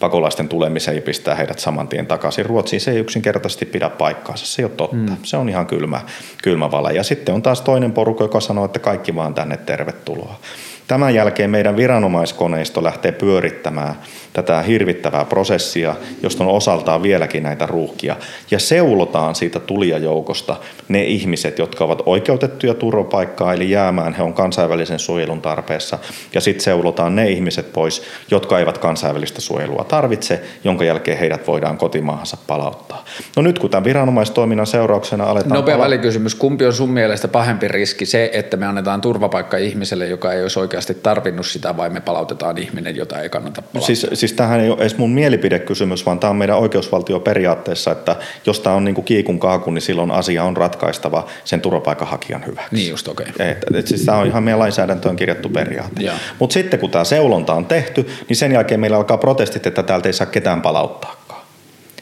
[0.00, 2.80] pakolaisten tulemisen ja pistää heidät saman tien takaisin Ruotsiin.
[2.80, 4.96] Se ei yksinkertaisesti pidä paikkaansa, se ei ole totta.
[4.96, 5.16] Mm.
[5.22, 6.00] Se on ihan kylmä,
[6.42, 6.90] kylmä vala.
[6.90, 10.40] Ja sitten on taas toinen porukka, joka sanoo, että kaikki vaan tänne tervetuloa.
[10.88, 13.94] Tämän jälkeen meidän viranomaiskoneisto lähtee pyörittämään
[14.32, 18.16] tätä hirvittävää prosessia, josta on osaltaan vieläkin näitä ruuhkia.
[18.50, 20.56] Ja seulotaan siitä tulijajoukosta
[20.88, 25.98] ne ihmiset, jotka ovat oikeutettuja turvapaikkaa, eli jäämään, he on kansainvälisen suojelun tarpeessa.
[26.34, 31.78] Ja sitten seulotaan ne ihmiset pois, jotka eivät kansainvälistä suojelua tarvitse, jonka jälkeen heidät voidaan
[31.78, 33.04] kotimaahansa palauttaa.
[33.36, 35.58] No nyt kun tämän viranomaistoiminnan seurauksena aletaan...
[35.58, 36.34] Nopea pala- välikysymys.
[36.34, 38.06] Kumpi on sun mielestä pahempi riski?
[38.06, 42.58] Se, että me annetaan turvapaikka ihmiselle, joka ei olisi oikeasti tarvinnut sitä, vai me palautetaan
[42.58, 43.82] ihminen, jota ei kannata palauttaa?
[43.82, 48.16] Siis, siis tämähän ei ole edes mun mielipidekysymys, vaan tämä on meidän oikeusvaltioperiaatteessa, että
[48.46, 52.74] jos tämä on niin kuin kiikun kaaku, niin silloin asia on ratkaistava sen turvapaikanhakijan hyväksi.
[52.74, 53.26] Niin just, okei.
[53.30, 53.50] Okay.
[53.50, 56.10] Et, et, siis tämä on ihan meidän lainsäädäntöön kirjattu periaate.
[56.38, 60.08] Mutta sitten kun tämä seulonta on tehty, niin sen jälkeen meillä alkaa protestit, että täältä
[60.08, 61.26] ei saa ketään palauttaa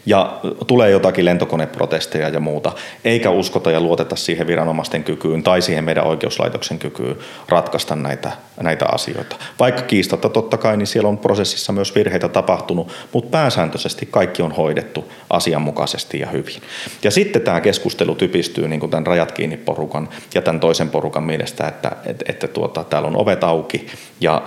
[0.06, 2.72] ja tulee jotakin lentokoneprotesteja ja muuta,
[3.05, 7.16] eikä uskota ja luoteta siihen viranomaisten kykyyn tai siihen meidän oikeuslaitoksen kykyyn
[7.48, 8.32] ratkaista näitä,
[8.62, 9.36] näitä asioita.
[9.60, 14.52] Vaikka kiistatta totta kai, niin siellä on prosessissa myös virheitä tapahtunut, mutta pääsääntöisesti kaikki on
[14.52, 16.62] hoidettu asianmukaisesti ja hyvin.
[17.02, 21.22] Ja sitten tämä keskustelu typistyy niin kuin tämän rajat kiinni porukan ja tämän toisen porukan
[21.22, 23.86] mielestä, että, että, että tuota, täällä on ovet auki
[24.20, 24.43] ja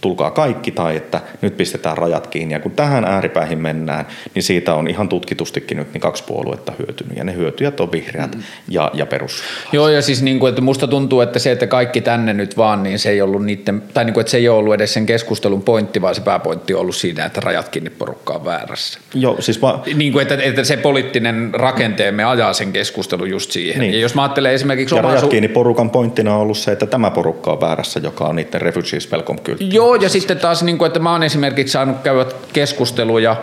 [0.00, 2.54] tulkaa kaikki tai että nyt pistetään rajat kiinni.
[2.54, 7.16] Ja kun tähän ääripäihin mennään, niin siitä on ihan tutkitustikin nyt niin kaksi puoluetta hyötynyt.
[7.16, 8.42] Ja ne hyötyjät on vihreät mm.
[8.68, 9.42] ja, ja perus.
[9.72, 12.82] Joo, ja siis niin kuin, että musta tuntuu, että se, että kaikki tänne nyt vaan,
[12.82, 15.06] niin se ei ollut niiden, tai niin kuin, että se ei ole ollut edes sen
[15.06, 18.98] keskustelun pointti, vaan se pääpointti on ollut siinä, että rajat kiinni porukka on väärässä.
[19.14, 23.80] Joo, siis va- niin kuin, että, että se poliittinen rakenteemme ajaa sen keskustelun just siihen.
[23.80, 23.92] Niin.
[23.92, 24.94] Ja jos mä ajattelen esimerkiksi...
[24.94, 28.36] Ja rajat kiinni porukan pointtina on ollut se, että tämä porukka on väärässä, joka on
[28.36, 32.26] niiden refugees welcome Joo, ja sitten taas, niin kuin, että mä oon esimerkiksi saanut käydä
[32.52, 33.36] keskusteluja,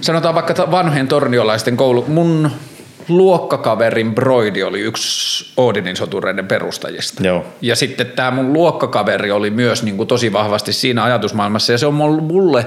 [0.00, 2.50] sanotaan vaikka vanhojen torniolaisten koulu, mun
[3.08, 7.26] luokkakaverin Broidi oli yksi Odinin sotureiden perustajista.
[7.26, 7.44] Joo.
[7.62, 11.86] Ja sitten tämä mun luokkakaveri oli myös niin kuin tosi vahvasti siinä ajatusmaailmassa ja se
[11.86, 12.66] on mulle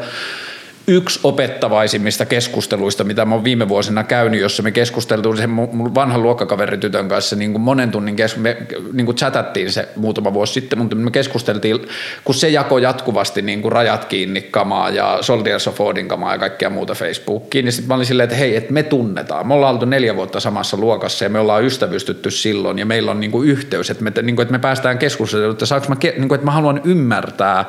[0.88, 6.24] yksi opettavaisimmista keskusteluista, mitä mä oon viime vuosina käynyt, jossa me keskusteltiin sen mun vanhan
[6.24, 8.58] luokkakaveritytön kanssa niin kuin monen tunnin kes- me
[8.94, 11.80] niin kuin chatattiin se muutama vuosi sitten, mutta me keskusteltiin,
[12.24, 16.40] kun se jako jatkuvasti niin kuin rajat kiinni kamaa ja Soldiers of Odin kamaa ja
[16.40, 19.48] kaikkea muuta Facebookiin, niin sitten mä olin silleen, että hei, että me tunnetaan.
[19.48, 23.20] Me ollaan oltu neljä vuotta samassa luokassa ja me ollaan ystävystytty silloin ja meillä on
[23.20, 26.28] niin kuin yhteys, että me, niin kuin, että me päästään keskustelemaan, että, saanko mä, niin
[26.28, 27.66] kuin, että mä haluan ymmärtää,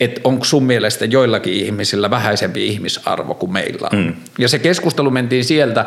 [0.00, 3.98] että onko sun mielestä joillakin ihmisillä vähäisempi ihmisarvo kuin meillä on.
[3.98, 4.14] Mm.
[4.38, 5.84] Ja se keskustelu mentiin sieltä,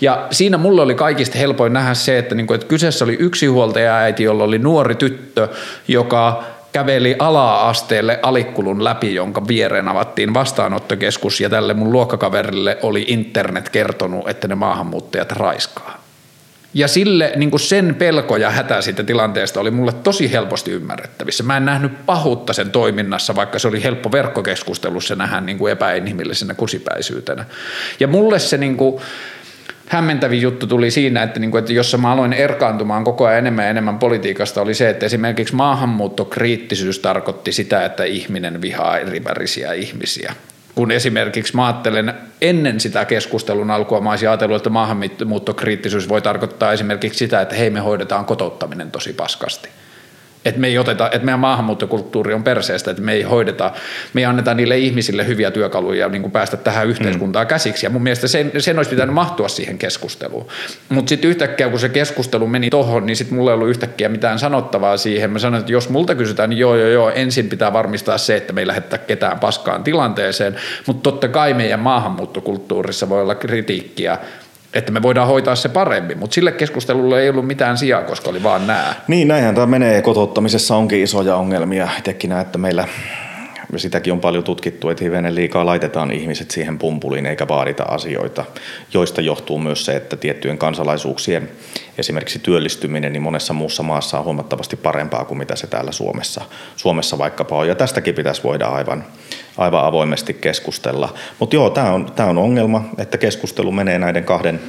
[0.00, 4.22] ja siinä mulle oli kaikista helpoin nähdä se, että, niinku, että kyseessä oli yksi huoltaja-äiti,
[4.22, 5.48] jolla oli nuori tyttö,
[5.88, 13.68] joka käveli ala-asteelle alikkulun läpi, jonka viereen avattiin vastaanottokeskus, ja tälle mun luokkakaverille oli internet
[13.68, 16.03] kertonut, että ne maahanmuuttajat raiskaa.
[16.74, 21.42] Ja sille niin kuin sen pelko ja hätä siitä tilanteesta oli mulle tosi helposti ymmärrettävissä.
[21.42, 26.54] Mä en nähnyt pahuutta sen toiminnassa, vaikka se oli helppo verkkokeskustelussa nähdä niin kuin epäinhimillisenä
[26.54, 27.44] kusipäisyytenä.
[28.00, 29.02] Ja mulle se niin kuin,
[29.88, 33.64] hämmentävin juttu tuli siinä, että, niin kuin, että jossa mä aloin erkaantumaan koko ajan enemmän
[33.64, 40.34] ja enemmän politiikasta, oli se, että esimerkiksi maahanmuuttokriittisyys tarkoitti sitä, että ihminen vihaa erivärisiä ihmisiä
[40.74, 46.72] kun esimerkiksi mä ajattelen ennen sitä keskustelun alkua, mä olisin ajatellut, että maahanmuuttokriittisyys voi tarkoittaa
[46.72, 49.68] esimerkiksi sitä, että hei me hoidetaan kotouttaminen tosi paskasti.
[50.44, 53.72] Että me ei oteta, että meidän maahanmuuttokulttuuri on perseestä, että me ei hoideta,
[54.12, 57.48] me ei anneta niille ihmisille hyviä työkaluja niin kuin päästä tähän yhteiskuntaan mm.
[57.48, 57.86] käsiksi.
[57.86, 60.46] Ja mun mielestä sen, sen olisi pitänyt mahtua siihen keskusteluun.
[60.88, 64.38] Mutta sitten yhtäkkiä, kun se keskustelu meni tohon, niin sitten mulla ei ollut yhtäkkiä mitään
[64.38, 65.30] sanottavaa siihen.
[65.30, 68.52] Mä sanoin, että jos multa kysytään, niin joo, joo, joo, ensin pitää varmistaa se, että
[68.52, 70.56] me ei lähettää ketään paskaan tilanteeseen.
[70.86, 74.18] Mutta totta kai meidän maahanmuuttokulttuurissa voi olla kritiikkiä
[74.74, 78.42] että me voidaan hoitaa se paremmin, mutta sille keskustelulle ei ollut mitään sijaa, koska oli
[78.42, 78.94] vaan nämä.
[79.08, 80.02] Niin, näinhän tämä menee.
[80.02, 81.88] Kotouttamisessa onkin isoja ongelmia.
[81.98, 82.88] Itsekin näen, että meillä
[83.80, 88.44] sitäkin on paljon tutkittu, että hivenen liikaa laitetaan ihmiset siihen pumpuliin eikä vaadita asioita,
[88.94, 91.50] joista johtuu myös se, että tiettyjen kansalaisuuksien
[91.98, 96.42] esimerkiksi työllistyminen niin monessa muussa maassa on huomattavasti parempaa kuin mitä se täällä Suomessa,
[96.76, 97.68] Suomessa vaikkapa on.
[97.68, 99.04] Ja tästäkin pitäisi voida aivan,
[99.56, 101.14] aivan avoimesti keskustella.
[101.38, 104.60] Mutta joo, tämä on, tämä on ongelma, että keskustelu menee näiden kahden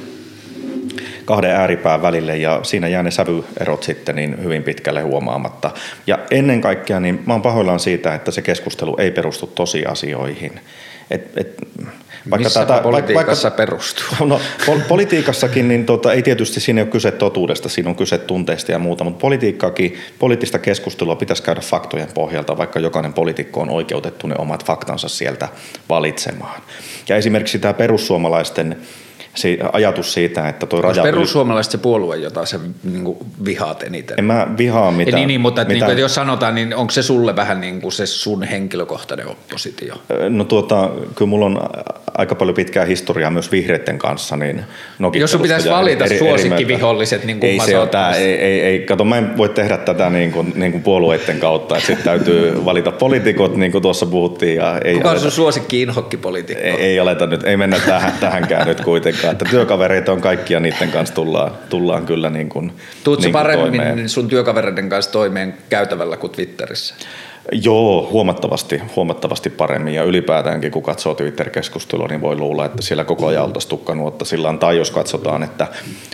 [1.26, 5.70] kahden ääripään välille ja siinä jää ne sävyerot sitten niin hyvin pitkälle huomaamatta.
[6.06, 10.60] Ja ennen kaikkea niin mä oon pahoillaan siitä, että se keskustelu ei perustu tosiasioihin.
[11.10, 11.68] Et, et,
[12.30, 14.04] vaikka Missä tätä, politiikassa vaikka, perustuu?
[14.26, 18.72] No, pol- politiikassakin niin tota, ei tietysti siinä ole kyse totuudesta, siinä on kyse tunteista
[18.72, 24.26] ja muuta, mutta politiikkaakin, poliittista keskustelua pitäisi käydä faktojen pohjalta, vaikka jokainen poliitikko on oikeutettu
[24.26, 25.48] ne omat faktansa sieltä
[25.88, 26.60] valitsemaan.
[27.08, 28.76] Ja esimerkiksi tämä perussuomalaisten
[29.36, 31.02] se ajatus siitä, että tuo raja...
[31.02, 34.18] perussuomalaiset se puolue, jota se niin kuin vihaat eniten?
[34.18, 35.14] En mä vihaa mitään.
[35.14, 35.74] Niin, niin mutta mitään.
[35.74, 39.28] Niin kuin, että jos sanotaan, niin onko se sulle vähän niin kuin se sun henkilökohtainen
[39.28, 39.94] oppositio?
[40.28, 41.60] No tuota, kyllä mulla on
[42.18, 44.36] aika paljon pitkää historiaa myös vihreiden kanssa.
[44.36, 44.64] Niin
[45.14, 48.78] jos sun pitäisi valita eri, suosikkiviholliset, niin kuin ei se ole tämä, ei, ei, ei,
[48.80, 52.64] kato, mä en voi tehdä tätä niin kuin, niin kuin puolueiden kautta, että sitten täytyy
[52.64, 54.56] valita poliitikot, niin kuin tuossa puhuttiin.
[54.56, 56.62] Ja ei Kuka on sun suosikki inhokkipoliitikko?
[56.64, 60.90] Ei, ei aleta nyt, ei mennä tähän, tähänkään nyt kuitenkaan että työkavereita on kaikkia, niiden
[60.90, 62.72] kanssa tullaan, tullaan kyllä niin kuin,
[63.04, 64.08] Tuutko niin paremmin toimeen.
[64.08, 66.94] sun työkavereiden kanssa toimeen käytävällä kuin Twitterissä?
[67.52, 73.26] Joo, huomattavasti, huomattavasti paremmin ja ylipäätäänkin kun katsoo Twitter-keskustelua, niin voi luulla, että siellä koko
[73.26, 75.66] ajan oltaisiin tukkanuotta sillä tai jos katsotaan, että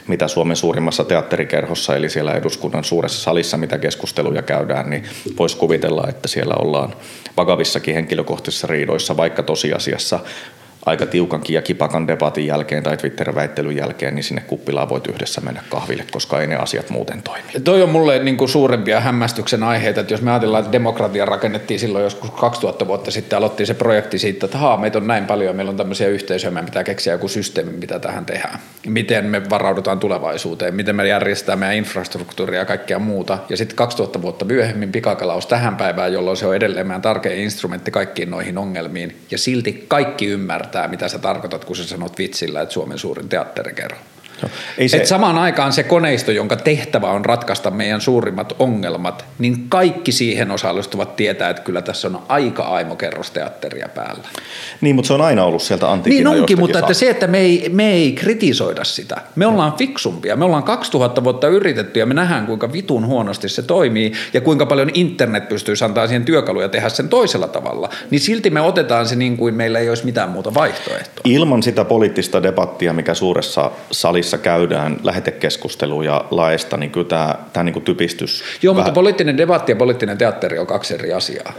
[0.07, 5.05] mitä Suomen suurimmassa teatterikerhossa, eli siellä eduskunnan suuressa salissa, mitä keskusteluja käydään, niin
[5.39, 6.95] voisi kuvitella, että siellä ollaan
[7.37, 10.21] vakavissakin henkilökohtaisissa riidoissa, vaikka tosiasiassa
[10.87, 15.63] aika tiukankin ja kipakan debatin jälkeen tai Twitter-väittelyn jälkeen, niin sinne kuppilaan voit yhdessä mennä
[15.69, 17.49] kahville, koska ei ne asiat muuten toimi.
[17.65, 21.81] Toi on mulle niin kuin suurempia hämmästyksen aiheita, että jos me ajatellaan, että demokratia rakennettiin
[21.81, 25.57] silloin joskus 2000 vuotta sitten, aloitti se projekti siitä, että haa, meitä on näin paljon,
[25.57, 28.59] meillä on tämmöisiä yhteisöjä, meidän pitää keksiä joku systeemi, mitä tähän tehdään.
[28.87, 33.39] Miten me varaudutaan tulevaisuuteen, miten me järjestetään meidän infrastruktuuria ja kaikkea muuta.
[33.49, 37.91] Ja sitten 2000 vuotta myöhemmin pikakalaus tähän päivään, jolloin se on edelleen meidän tärkein instrumentti
[37.91, 39.17] kaikkiin noihin ongelmiin.
[39.31, 43.29] Ja silti kaikki ymmärtää ymmärtää, mitä sä tarkoitat, kun sä sanot vitsillä, että Suomen suurin
[43.29, 44.12] teatterikerho.
[44.79, 44.97] Ei se...
[44.97, 50.51] Et samaan aikaan se koneisto, jonka tehtävä on ratkaista meidän suurimmat ongelmat, niin kaikki siihen
[50.51, 54.29] osallistuvat tietää, että kyllä tässä on aika aimokerros teatteria päällä.
[54.81, 57.39] Niin, mutta se on aina ollut sieltä antiikin Niin onkin, mutta että se, että me
[57.39, 59.17] ei, me ei kritisoida sitä.
[59.37, 60.37] Me ollaan fiksumpia.
[60.37, 64.67] Me ollaan 2000 vuotta yritetty ja me nähdään, kuinka vitun huonosti se toimii ja kuinka
[64.67, 67.89] paljon internet pystyy antaa siihen työkaluja tehdä sen toisella tavalla.
[68.11, 71.23] Niin silti me otetaan se niin kuin meillä ei olisi mitään muuta vaihtoehtoa.
[71.25, 77.65] Ilman sitä poliittista debattia, mikä suuressa salissa missä käydään lähetekeskusteluja laista, niin kyllä tämä, tämä
[77.65, 78.45] niin kuin typistys...
[78.63, 78.87] Joo, vähän...
[78.87, 81.53] mutta poliittinen debatti ja poliittinen teatteri on kaksi eri asiaa.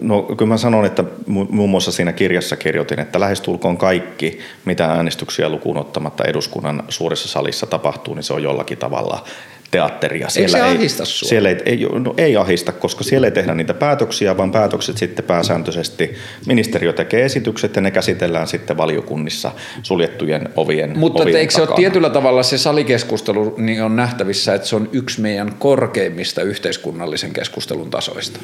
[0.00, 5.48] No kyllä mä sanon, että muun muassa siinä kirjassa kirjoitin, että lähestulkoon kaikki, mitä äänestyksiä
[5.48, 9.24] lukuun ottamatta eduskunnan suuressa salissa tapahtuu, niin se on jollakin tavalla
[9.72, 10.28] teatteria.
[10.28, 11.28] Siellä Eikö se ahista sua?
[11.28, 15.24] Siellä ei, ei, no, ei ahista, koska siellä ei tehdä niitä päätöksiä, vaan päätökset sitten
[15.24, 16.14] pääsääntöisesti
[16.46, 21.76] ministeriö tekee esitykset ja ne käsitellään sitten valiokunnissa suljettujen ovien Mutta ovien eikö se ole
[21.76, 27.90] tietyllä tavalla se salikeskustelu niin on nähtävissä, että se on yksi meidän korkeimmista yhteiskunnallisen keskustelun
[27.90, 28.40] tasoista?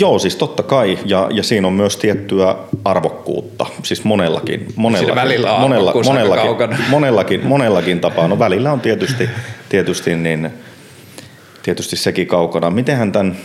[0.00, 2.54] Joo, siis totta kai, ja, ja siinä on myös tiettyä
[2.84, 4.66] arvokkuutta, siis monellakin.
[4.76, 8.28] monellakin välillä on monellakin, monellakin, monellakin, monellakin tapaa.
[8.28, 9.28] No välillä on tietysti,
[9.70, 10.50] tietysti niin
[11.62, 12.70] tietysti sekin kaukana.
[12.70, 13.36] Mitenhän tämän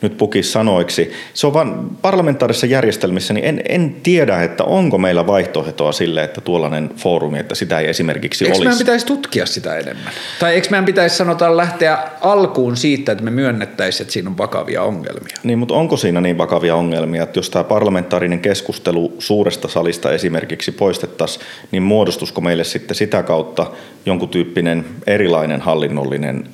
[0.00, 1.12] nyt pukisi sanoiksi?
[1.34, 6.40] Se on vain parlamentaarisessa järjestelmissä, niin en, en tiedä, että onko meillä vaihtoehtoa sille, että
[6.40, 8.68] tuollainen foorumi, että sitä ei esimerkiksi eikö olisi.
[8.68, 10.12] Eikö pitäisi tutkia sitä enemmän?
[10.40, 14.82] Tai eikö meidän pitäisi sanotaan lähteä alkuun siitä, että me myönnettäisiin, että siinä on vakavia
[14.82, 15.36] ongelmia?
[15.42, 20.72] Niin, mutta onko siinä niin vakavia ongelmia, että jos tämä parlamentaarinen keskustelu suuresta salista esimerkiksi
[20.72, 23.66] poistettaisiin, niin muodostusko meille sitten sitä kautta
[24.06, 26.48] jonkun tyyppinen erilainen hallinnollinen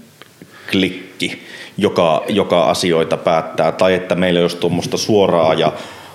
[0.70, 1.43] klikki,
[1.78, 5.73] joka, joka asioita päättää, tai että meillä olisi tuommoista suoraa ja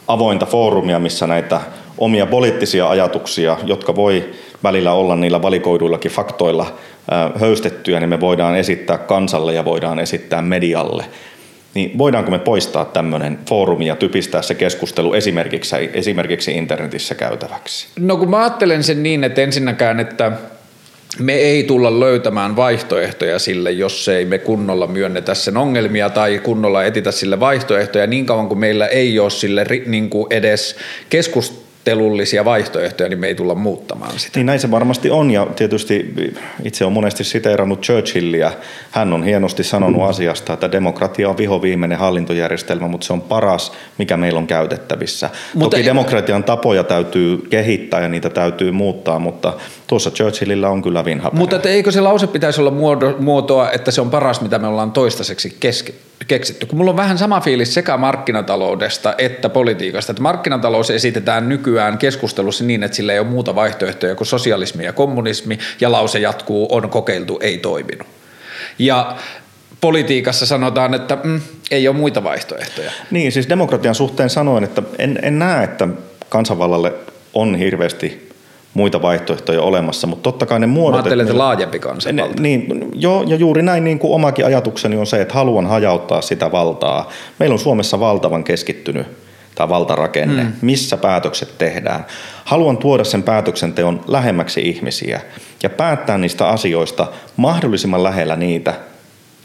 [0.08, 1.62] avointa foorumia, missä näitä
[1.98, 4.30] omia poliittisia ajatuksia, jotka voi
[4.64, 6.74] välillä olla niillä valikoiduillakin faktoilla
[7.40, 11.06] höystettyjä, niin me voidaan esittää kansalle ja voidaan esittää medialle.
[11.74, 17.88] Niin voidaanko me poistaa tämmöinen foorumi ja typistää se keskustelu esimerkiksi, esimerkiksi internetissä käytäväksi?
[18.00, 20.32] No kun mä ajattelen sen niin, että ensinnäkään, että
[21.20, 26.84] me ei tulla löytämään vaihtoehtoja sille, jos ei me kunnolla myönnetä sen ongelmia tai kunnolla
[26.84, 30.76] etitä sille vaihtoehtoja niin kauan kuin meillä ei ole sille niin kuin edes
[31.10, 34.40] keskustelua neuvottelullisia vaihtoehtoja, niin me ei tulla muuttamaan sitä.
[34.40, 36.14] Niin näin se varmasti on ja tietysti
[36.64, 38.52] itse on monesti siteerannut Churchillia.
[38.92, 44.18] Hän on hienosti sanonut asiasta, että demokratia on vihoviimeinen hallintojärjestelmä, mutta se on paras, mikä
[44.18, 45.30] meillä on käytettävissä.
[45.54, 49.54] Mutta Toki demokratian tapoja täytyy kehittää ja niitä täytyy muuttaa, mutta
[49.88, 51.32] tuossa Churchillilla on kyllä vinha.
[51.34, 52.74] Mutta eikö se lause pitäisi olla
[53.20, 55.96] muotoa, että se on paras, mitä me ollaan toistaiseksi keski,
[56.28, 56.66] keksitty?
[56.66, 62.64] Kun mulla on vähän sama fiilis sekä markkinataloudesta että politiikasta, että markkinatalous esitetään nykyään keskustelussa
[62.64, 66.90] niin, että sillä ei ole muuta vaihtoehtoja kuin sosialismi ja kommunismi, ja lause jatkuu, on
[66.90, 68.08] kokeiltu, ei toiminut.
[68.80, 69.16] Ja
[69.82, 71.42] politiikassa sanotaan, että mm,
[71.72, 72.92] ei ole muita vaihtoehtoja.
[73.12, 75.88] Niin, siis demokratian suhteen sanoin, että en, en näe, että
[76.30, 76.94] kansanvallalle
[77.34, 78.33] on hirveästi
[78.74, 80.92] muita vaihtoehtoja olemassa, mutta totta kai ne muodot...
[80.92, 82.42] Mä ajattelen, että laajempi kansanvalta.
[82.42, 86.52] Niin, joo, ja juuri näin niin kuin omakin ajatukseni on se, että haluan hajauttaa sitä
[86.52, 87.10] valtaa.
[87.40, 89.08] Meillä on Suomessa valtavan keskittynyt
[89.56, 90.54] tämä valtarakenne, mm.
[90.62, 92.06] missä päätökset tehdään.
[92.46, 95.22] Haluan tuoda sen päätöksenteon lähemmäksi ihmisiä
[95.64, 98.74] ja päättää niistä asioista mahdollisimman lähellä niitä,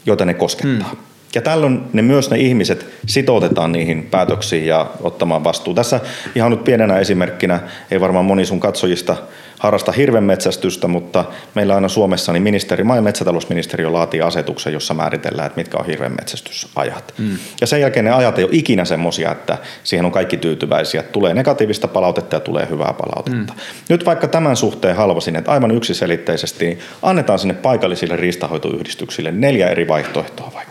[0.05, 0.89] joita ne koskettaa.
[0.93, 1.08] Mm.
[1.35, 5.73] Ja tällöin ne myös ne ihmiset sitoutetaan niihin päätöksiin ja ottamaan vastuu.
[5.73, 5.99] Tässä
[6.35, 7.59] ihan nyt pienenä esimerkkinä,
[7.91, 9.17] ei varmaan moni sun katsojista
[9.59, 11.25] harrasta hirvenmetsästystä, mutta
[11.55, 15.85] meillä aina Suomessa niin ministeri, maa- ja metsätalousministeriö laatii asetuksen, jossa määritellään, että mitkä on
[15.85, 17.13] hirvenmetsästysajat.
[17.17, 17.37] Mm.
[17.61, 21.03] Ja sen jälkeen ne ajat ei ole ikinä semmoisia, että siihen on kaikki tyytyväisiä.
[21.03, 23.53] Tulee negatiivista palautetta ja tulee hyvää palautetta.
[23.53, 23.59] Mm.
[23.89, 29.87] Nyt vaikka tämän suhteen halvasin, että aivan yksiselitteisesti niin annetaan sinne paikallisille riistahoitoyhdistyksille neljä eri
[29.87, 30.68] vaihtoehtoa vaikka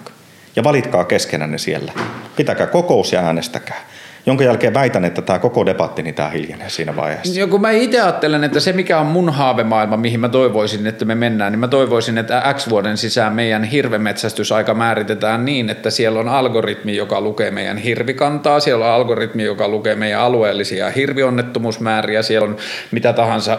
[0.57, 1.93] ja valitkaa keskenänne siellä.
[2.37, 3.81] Pitäkää kokous ja äänestäkää
[4.29, 7.41] jonka jälkeen väitän, että tämä koko debatti niin tämä hiljenee siinä vaiheessa.
[7.41, 11.15] Joku mä itse ajattelen, että se mikä on mun haavemaailma, mihin mä toivoisin, että me
[11.15, 16.29] mennään, niin mä toivoisin, että X vuoden sisään meidän hirvemetsästysaika määritetään niin, että siellä on
[16.29, 22.57] algoritmi, joka lukee meidän hirvikantaa, siellä on algoritmi, joka lukee meidän alueellisia hirvionnettomuusmääriä, siellä on
[22.91, 23.59] mitä tahansa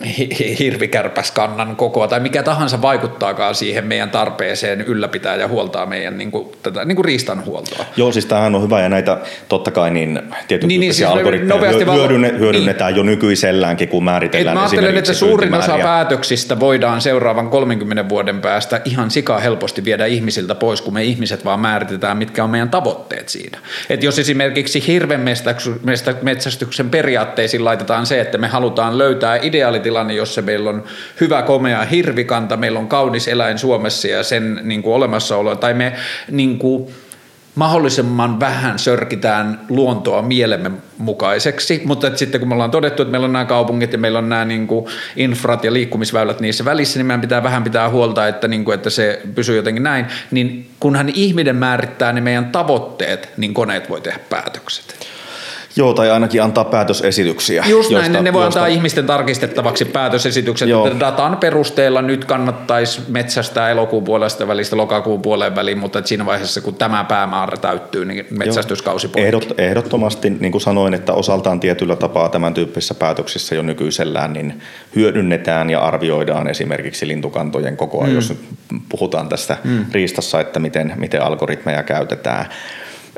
[0.58, 6.48] hirvikärpäskannan kokoa tai mikä tahansa vaikuttaakaan siihen meidän tarpeeseen ylläpitää ja huoltaa meidän niin kuin,
[6.62, 7.84] tätä, niin kuin riistanhuoltoa.
[7.96, 9.18] Joo, siis tämähän on hyvä ja näitä
[9.48, 12.96] totta kai niin tietyn niin, niin, siis algoritmeja hyödynne, hyödynnetään niin.
[12.96, 18.40] jo nykyiselläänkin, kun määritellään Et mä ajattelen, että suurin osa päätöksistä voidaan seuraavan 30 vuoden
[18.40, 22.70] päästä ihan sika helposti viedä ihmisiltä pois, kun me ihmiset vaan määritetään, mitkä on meidän
[22.70, 23.58] tavoitteet siinä.
[23.90, 30.70] Et jos esimerkiksi hirvenmetsästyksen periaatteisiin laitetaan se, että me halutaan löytää ideaalitilanne tilanne, jossa meillä
[30.70, 30.84] on
[31.20, 35.92] hyvä komea hirvikanta, meillä on kaunis eläin Suomessa ja sen niin kuin olemassaolo, tai me
[36.30, 36.88] niin kuin,
[37.54, 43.32] mahdollisimman vähän sörkitään luontoa mielemme mukaiseksi, mutta sitten kun me ollaan todettu, että meillä on
[43.32, 44.86] nämä kaupungit ja meillä on nämä niin kuin
[45.16, 48.90] infrat ja liikkumisväylät niissä välissä, niin meidän pitää vähän pitää huolta, että, niin kuin, että
[48.90, 54.18] se pysyy jotenkin näin, niin kunhan ihminen määrittää ne meidän tavoitteet, niin koneet voi tehdä
[54.30, 55.10] päätökset.
[55.76, 57.64] Joo, tai ainakin antaa päätösesityksiä.
[57.68, 58.60] Just näin, josta, ne voi josta...
[58.60, 60.86] antaa ihmisten tarkistettavaksi päätösesitykset, Joo.
[60.86, 66.60] että datan perusteella nyt kannattaisi metsästää elokuun puolesta välistä lokakuun puoleen väliin, että siinä vaiheessa
[66.60, 72.28] kun tämä päämäärä täyttyy, niin metsästyskausi Ehdot, Ehdottomasti, niin kuin sanoin, että osaltaan tietyllä tapaa
[72.28, 74.60] tämän tyyppisissä päätöksissä jo nykyisellään niin
[74.96, 78.14] hyödynnetään ja arvioidaan esimerkiksi lintukantojen kokoa, mm.
[78.14, 78.34] jos
[78.88, 79.86] puhutaan tästä mm.
[79.92, 82.46] riistassa, että miten, miten algoritmeja käytetään.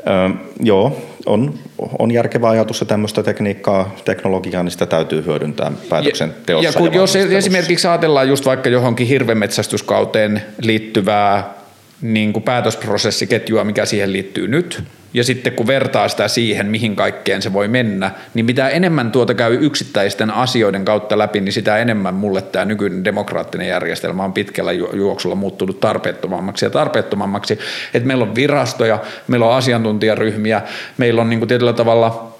[0.07, 1.53] Öö, joo, on,
[1.99, 6.67] on järkevä ajatus ja tämmöistä tekniikkaa, teknologiaa, niin sitä täytyy hyödyntää päätöksenteossa.
[6.67, 11.62] Ja, ja, kun ja jos esimerkiksi ajatellaan just vaikka johonkin hirvemetsästyskauteen liittyvää
[12.03, 17.41] niin kuin päätösprosessiketjua, mikä siihen liittyy nyt, ja sitten kun vertaa sitä siihen, mihin kaikkeen
[17.41, 22.13] se voi mennä, niin mitä enemmän tuota käy yksittäisten asioiden kautta läpi, niin sitä enemmän
[22.13, 27.59] mulle tämä nykyinen demokraattinen järjestelmä on pitkällä juoksulla muuttunut tarpeettomammaksi ja tarpeettomammaksi.
[27.93, 30.61] Että meillä on virastoja, meillä on asiantuntijaryhmiä,
[30.97, 32.37] meillä on niin kuin tietyllä tavalla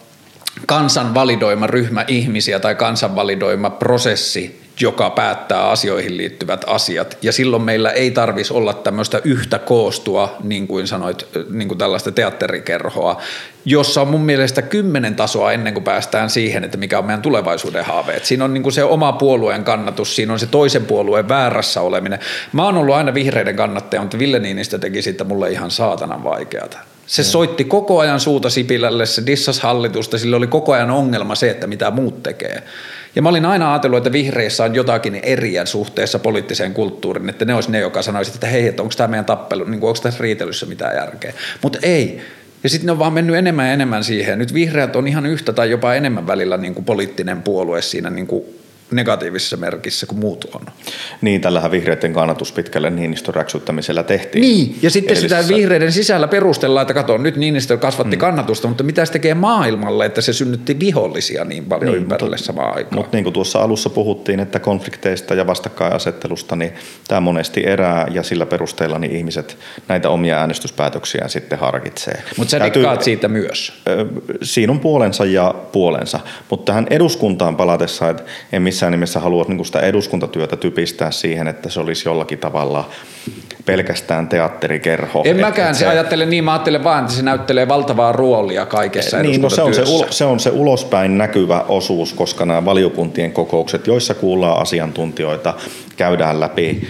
[0.66, 7.18] kansan validoima ryhmä ihmisiä tai kansan validoima prosessi, joka päättää asioihin liittyvät asiat.
[7.22, 12.12] Ja silloin meillä ei tarvitsisi olla tämmöistä yhtä koostua, niin kuin sanoit, niin kuin tällaista
[12.12, 13.22] teatterikerhoa,
[13.66, 17.86] jossa on mun mielestä kymmenen tasoa ennen kuin päästään siihen, että mikä on meidän tulevaisuuden
[17.86, 18.14] haave.
[18.14, 21.82] Et siinä on niin kuin se oma puolueen kannatus, siinä on se toisen puolueen väärässä
[21.82, 22.20] oleminen.
[22.54, 26.78] Mä oon ollut aina vihreiden kannattaja, mutta Ville Niinistö teki siitä mulle ihan saatanan vaikeata.
[27.06, 31.50] Se soitti koko ajan suuta Sipilälle, se dissas hallitusta, sillä oli koko ajan ongelma se,
[31.50, 32.64] että mitä muut tekee.
[33.16, 37.54] Ja mä olin aina ajatellut, että vihreissä on jotakin eriä suhteessa poliittiseen kulttuuriin, että ne
[37.54, 40.66] olisi ne, joka sanoisi, että hei, että onko tämä meidän tappelu, niin onko tässä riitelyssä
[40.66, 41.34] mitään järkeä.
[41.62, 42.22] Mutta ei.
[42.64, 44.40] Ja sitten ne on vaan mennyt enemmän ja enemmän siihen.
[44.40, 48.28] Nyt vihreät on ihan yhtä tai jopa enemmän välillä niin kuin poliittinen puolue siinä niin
[48.28, 48.44] kuin
[48.92, 50.62] negatiivisessa merkissä kuin muut on.
[51.22, 54.42] Niin, tällähän vihreiden kannatus pitkälle Niinistön räksyttämisellä tehtiin.
[54.42, 55.44] Niin, ja sitten Edellisessä.
[55.44, 58.20] sitä vihreiden sisällä perustellaan, että kato, nyt Niinistö kasvatti mm.
[58.20, 62.46] kannatusta, mutta mitä se tekee maailmalle, että se synnytti vihollisia niin paljon niin, ympärille mutta,
[62.46, 62.96] samaan aikaan.
[62.96, 66.74] Mutta niin kuin tuossa alussa puhuttiin, että konflikteista ja vastakkainasettelusta, niin
[67.08, 69.58] tämä monesti erää ja sillä perusteella niin ihmiset
[69.88, 72.24] näitä omia äänestyspäätöksiään sitten harkitsee.
[72.38, 73.74] Mutta sä Täytyy, siitä myös.
[74.42, 76.20] Siinä on puolensa ja puolensa,
[76.50, 81.70] mutta tähän eduskuntaan palatessa, että en missään nimessä halua niin sitä eduskuntatyötä typistää siihen, että
[81.70, 82.90] se olisi jollakin tavalla
[83.66, 85.22] pelkästään teatterikerho.
[85.26, 89.42] En mäkään se, ajattele niin, mä ajattelen vaan, että se näyttelee valtavaa roolia kaikessa niin,
[89.42, 94.14] no se on se, se on se ulospäin näkyvä osuus, koska nämä valiokuntien kokoukset, joissa
[94.14, 95.54] kuullaan asiantuntijoita,
[95.98, 96.88] käydään läpi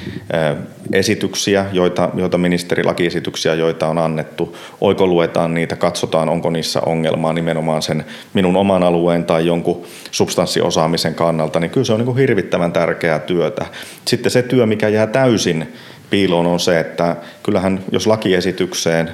[0.94, 8.06] esityksiä, joita, joita ministerilakiesityksiä, joita on annettu, oikoluetaan niitä, katsotaan, onko niissä ongelmaa nimenomaan sen
[8.34, 13.20] minun oman alueen tai jonkun substanssiosaamisen kannalta, niin kyllä se on niin kuin hirvittävän tärkeää
[13.20, 13.66] työtä.
[14.06, 15.74] Sitten se työ, mikä jää täysin
[16.14, 19.10] piiloon on se, että kyllähän jos lakiesitykseen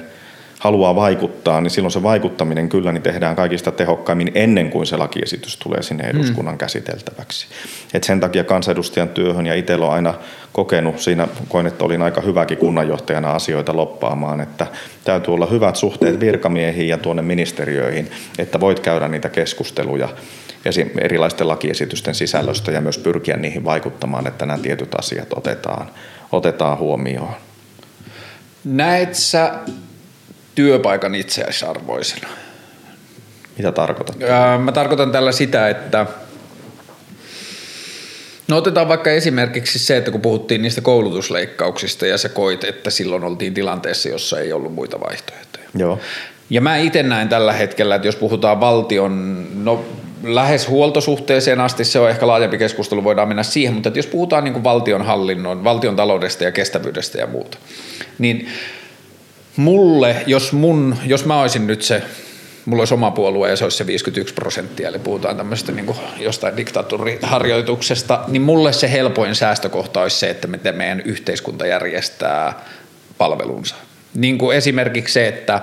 [0.58, 5.56] haluaa vaikuttaa, niin silloin se vaikuttaminen kyllä niin tehdään kaikista tehokkaimmin ennen kuin se lakiesitys
[5.56, 6.10] tulee sinne hmm.
[6.10, 6.58] eduskunnan mm.
[6.58, 7.46] käsiteltäväksi.
[7.94, 10.14] Et sen takia kansanedustajan työhön ja itsellä on aina
[10.52, 14.66] kokenut, siinä koin, että olin aika hyväkin kunnanjohtajana asioita loppaamaan, että
[15.04, 20.08] täytyy olla hyvät suhteet virkamiehiin ja tuonne ministeriöihin, että voit käydä niitä keskusteluja
[21.00, 25.90] erilaisten lakiesitysten sisällöstä ja myös pyrkiä niihin vaikuttamaan, että nämä tietyt asiat otetaan
[26.32, 27.34] otetaan huomioon.
[28.64, 29.54] Näet sä
[30.54, 32.28] työpaikan itseisarvoisena?
[33.58, 34.16] Mitä tarkoitat?
[34.64, 36.06] Mä tarkoitan tällä sitä, että
[38.48, 43.24] No otetaan vaikka esimerkiksi se, että kun puhuttiin niistä koulutusleikkauksista ja sä koit, että silloin
[43.24, 45.64] oltiin tilanteessa, jossa ei ollut muita vaihtoehtoja.
[45.74, 45.98] Joo.
[46.50, 49.84] Ja mä itse näen tällä hetkellä, että jos puhutaan valtion, no
[50.22, 54.64] lähes huoltosuhteeseen asti, se on ehkä laajempi keskustelu, voidaan mennä siihen, mutta jos puhutaan niin
[54.64, 57.58] valtion hallinnon, valtion taloudesta ja kestävyydestä ja muuta,
[58.18, 58.48] niin
[59.56, 62.02] mulle, jos, mun, jos mä olisin nyt se
[62.64, 66.56] mulla olisi oma puolue ja se olisi se 51 prosenttia, eli puhutaan tämmöistä niin jostain
[66.56, 72.64] diktatuuriharjoituksesta, niin mulle se helpoin säästökohta olisi se, että miten meidän yhteiskunta järjestää
[73.18, 73.74] palvelunsa.
[74.14, 75.60] Niin kuin esimerkiksi se, että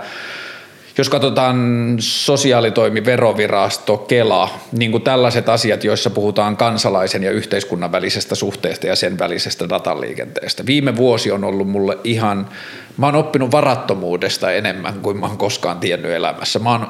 [0.98, 1.58] jos katsotaan
[2.00, 8.96] sosiaalitoimi, verovirasto, Kela, niin kuin tällaiset asiat, joissa puhutaan kansalaisen ja yhteiskunnan välisestä suhteesta ja
[8.96, 10.66] sen välisestä dataliikenteestä.
[10.66, 12.50] Viime vuosi on ollut mulle ihan,
[12.98, 16.60] mä oon oppinut varattomuudesta enemmän kuin mä oon koskaan tiennyt elämässä.
[16.60, 16.88] Mä oon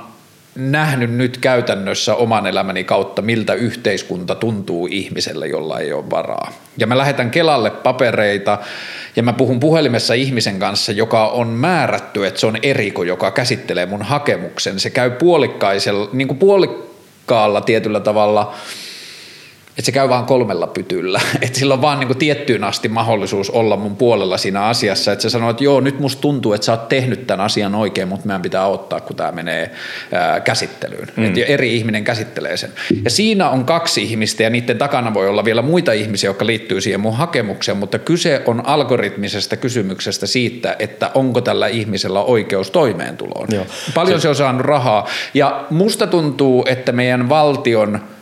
[0.58, 6.54] nähnyt nyt käytännössä oman elämäni kautta, miltä yhteiskunta tuntuu ihmiselle, jolla ei ole varaa.
[6.78, 8.58] Ja mä lähetän Kelalle papereita
[9.16, 13.86] ja mä puhun puhelimessa ihmisen kanssa, joka on määrätty, että se on eriko, joka käsittelee
[13.86, 14.80] mun hakemuksen.
[14.80, 18.54] Se käy puolikkaisella, niin kuin puolikkaalla tietyllä tavalla–
[19.78, 21.22] että se käy vaan kolmella pytyllä.
[21.41, 25.12] Että sillä on vaan niin kuin tiettyyn asti mahdollisuus olla mun puolella siinä asiassa.
[25.12, 28.08] Että se sanoo, että joo, nyt musta tuntuu, että sä oot tehnyt tämän asian oikein,
[28.08, 29.72] mutta meidän pitää ottaa, kun tämä menee
[30.12, 31.08] ää, käsittelyyn.
[31.16, 31.26] Mm.
[31.26, 32.72] Että eri ihminen käsittelee sen.
[33.04, 36.82] Ja siinä on kaksi ihmistä ja niiden takana voi olla vielä muita ihmisiä, jotka liittyy
[36.82, 43.48] siihen mun hakemukseen, mutta kyse on algoritmisesta kysymyksestä siitä, että onko tällä ihmisellä oikeus toimeentuloon.
[43.52, 43.66] Joo.
[43.94, 45.08] Paljon se, se on saanut rahaa.
[45.34, 47.99] Ja musta tuntuu, että meidän valtion–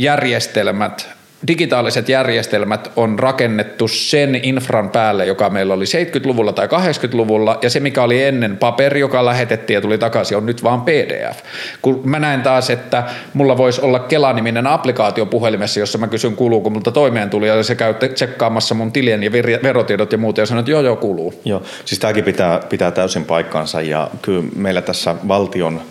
[0.00, 1.08] järjestelmät,
[1.48, 7.80] digitaaliset järjestelmät on rakennettu sen infran päälle, joka meillä oli 70-luvulla tai 80-luvulla, ja se
[7.80, 11.38] mikä oli ennen paperi, joka lähetettiin ja tuli takaisin, on nyt vaan PDF.
[11.82, 13.04] Kun mä näen taas, että
[13.34, 17.74] mulla voisi olla Kela-niminen applikaatio puhelimessa, jossa mä kysyn kuuluuko multa toimeen tuli, ja se
[17.74, 19.32] käy tsekkaamassa mun tilien ja
[19.62, 21.34] verotiedot ja muuta, ja sanoo, että joo joo kuuluu.
[21.44, 25.80] Joo, siis tämäkin pitää, pitää täysin paikkaansa, ja kyllä meillä tässä valtion–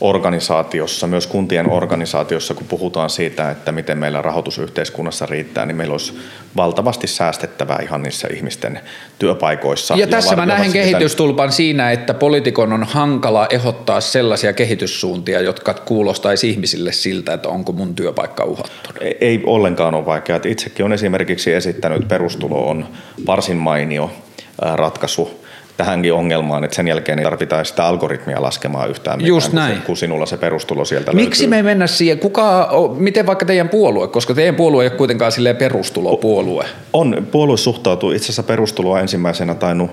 [0.00, 6.18] organisaatiossa, myös kuntien organisaatiossa, kun puhutaan siitä, että miten meillä rahoitusyhteiskunnassa riittää, niin meillä olisi
[6.56, 8.80] valtavasti säästettävää ihan niissä ihmisten
[9.18, 9.94] työpaikoissa.
[9.94, 15.74] Ja, ja tässä mä näen kehitystulpan siinä, että poliitikon on hankala ehdottaa sellaisia kehityssuuntia, jotka
[15.74, 18.90] kuulostaisi ihmisille siltä, että onko mun työpaikka uhattu.
[19.00, 20.40] Ei, ei ollenkaan ole vaikeaa.
[20.44, 22.86] Itsekin on esimerkiksi esittänyt, että perustulo on
[23.26, 24.10] varsin mainio
[24.58, 25.37] ratkaisu
[25.78, 29.74] tähänkin ongelmaan, että sen jälkeen ei tarvita sitä algoritmia laskemaan yhtään mitään, Just näin.
[29.74, 31.50] Kun, kun sinulla se perustulo sieltä Miksi löytyy.
[31.50, 32.18] me ei mennä siihen?
[32.18, 36.64] Kuka, miten vaikka teidän puolue, koska teidän puolue ei ole kuitenkaan silleen perustulopuolue.
[36.92, 39.90] On, puolue suhtautuu itse asiassa perustuloa ensimmäisenä tainnut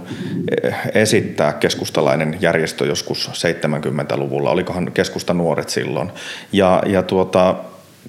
[0.63, 6.11] eh, esittää keskustalainen järjestö joskus 70-luvulla, olikohan keskusta nuoret silloin.
[6.51, 7.55] Ja, ja tuota,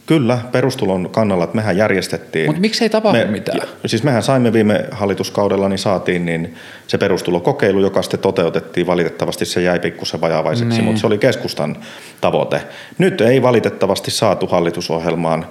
[0.06, 2.46] Kyllä, perustulon kannalla, että mehän järjestettiin.
[2.46, 3.68] Mutta miksi ei tapahdu me, mitään?
[3.86, 6.54] Siis mehän saimme viime hallituskaudella, niin saatiin niin
[6.86, 8.86] se perustulokokeilu, joka sitten toteutettiin.
[8.86, 10.84] Valitettavasti se jäi pikkusen vajavaiseksi, niin.
[10.84, 11.76] mutta se oli keskustan
[12.20, 12.62] tavoite.
[12.98, 15.46] Nyt ei valitettavasti saatu hallitusohjelmaan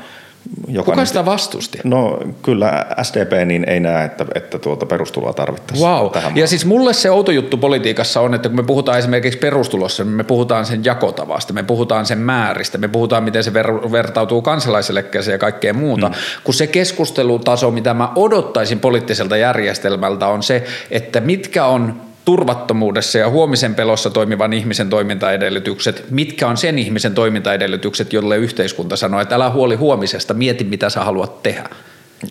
[0.68, 1.80] joka Kuka sitä vastusti?
[1.84, 5.90] No kyllä SDP niin ei näe, että, että tuota perustuloa tarvittaisiin.
[5.90, 6.12] Wow.
[6.12, 10.04] Tähän ja siis mulle se outo juttu politiikassa on, että kun me puhutaan esimerkiksi perustulossa,
[10.04, 14.42] niin me puhutaan sen jakotavasta, me puhutaan sen määristä, me puhutaan miten se ver- vertautuu
[14.42, 16.16] kansalaiseläkkeeseen ja kaikkea muuta, mm.
[16.44, 23.30] kun se keskustelutaso, mitä mä odottaisin poliittiselta järjestelmältä on se, että mitkä on turvattomuudessa ja
[23.30, 29.50] huomisen pelossa toimivan ihmisen toimintaedellytykset, mitkä on sen ihmisen toimintaedellytykset, jolle yhteiskunta sanoo, että älä
[29.50, 31.70] huoli huomisesta, mieti mitä sä haluat tehdä.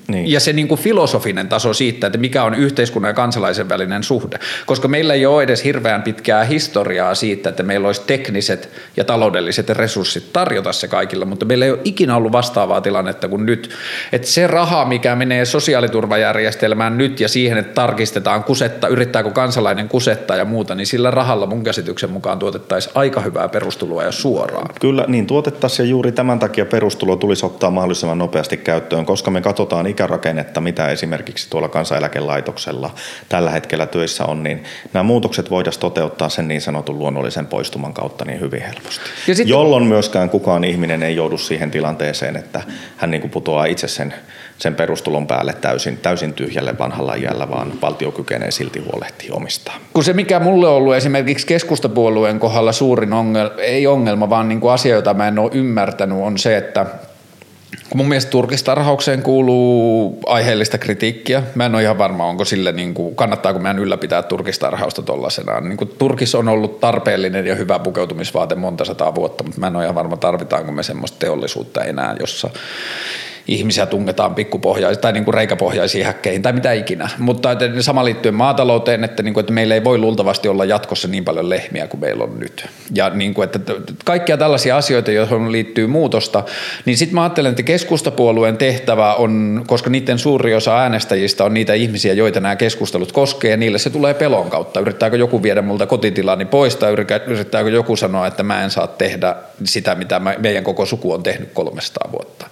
[0.08, 0.30] Niin.
[0.30, 4.38] Ja se niin kuin filosofinen taso siitä, että mikä on yhteiskunnan ja kansalaisen välinen suhde.
[4.66, 9.68] Koska meillä ei ole edes hirveän pitkää historiaa siitä, että meillä olisi tekniset ja taloudelliset
[9.68, 13.70] resurssit tarjota se kaikille, mutta meillä ei ole ikinä ollut vastaavaa tilannetta kuin nyt.
[14.12, 20.36] Että se raha, mikä menee sosiaaliturvajärjestelmään nyt ja siihen, että tarkistetaan kusetta, yrittääkö kansalainen kusettaa
[20.36, 24.74] ja muuta, niin sillä rahalla mun käsityksen mukaan tuotettaisiin aika hyvää perustuloa ja suoraan.
[24.80, 29.40] Kyllä, niin tuotettaisiin ja juuri tämän takia perustulo tulisi ottaa mahdollisimman nopeasti käyttöön, koska me
[29.40, 32.94] katsotaan katsotaan ikärakennetta, mitä esimerkiksi tuolla kansaneläkelaitoksella
[33.28, 38.24] tällä hetkellä töissä on, niin nämä muutokset voitaisiin toteuttaa sen niin sanotun luonnollisen poistuman kautta
[38.24, 39.04] niin hyvin helposti.
[39.26, 42.62] Ja sitten, Jolloin myöskään kukaan ihminen ei joudu siihen tilanteeseen, että
[42.96, 44.14] hän niin kuin putoaa itse sen,
[44.58, 49.80] sen perustulon päälle täysin, täysin tyhjälle vanhalla iällä, vaan valtio kykenee silti huolehtii omistaan.
[49.92, 54.60] Kun se mikä mulle on ollut esimerkiksi keskustapuolueen kohdalla suurin ongelma, ei ongelma, vaan niin
[54.60, 56.86] kuin asia, jota mä en ole ymmärtänyt, on se, että–
[57.94, 61.42] mun mielestä turkistarhaukseen kuuluu aiheellista kritiikkiä.
[61.54, 65.68] Mä en ole ihan varma, onko sille, niin kuin, kannattaako meidän ylläpitää turkistarhausta tuollaisenaan.
[65.68, 69.84] Niin turkis on ollut tarpeellinen ja hyvä pukeutumisvaate monta sataa vuotta, mutta mä en ole
[69.84, 72.50] ihan varma, tarvitaanko me semmoista teollisuutta enää, jossa
[73.48, 77.08] ihmisiä tungetaan pikkupohjaisiin tai niin kuin reikäpohjaisiin häkkeihin tai mitä ikinä.
[77.18, 81.08] Mutta että sama liittyen maatalouteen, että, niin kuin, että meillä ei voi luultavasti olla jatkossa
[81.08, 82.66] niin paljon lehmiä kuin meillä on nyt.
[82.94, 83.58] Ja niin kuin, että
[84.04, 86.44] kaikkia tällaisia asioita, joihin liittyy muutosta,
[86.84, 91.74] niin sitten mä ajattelen, että keskustapuolueen tehtävä on, koska niiden suuri osa äänestäjistä on niitä
[91.74, 94.80] ihmisiä, joita nämä keskustelut koskee, ja niille se tulee pelon kautta.
[94.80, 96.92] Yrittääkö joku viedä multa kotitilani pois, tai
[97.26, 101.50] yrittääkö joku sanoa, että mä en saa tehdä sitä, mitä meidän koko suku on tehnyt
[101.54, 102.46] 300 vuotta.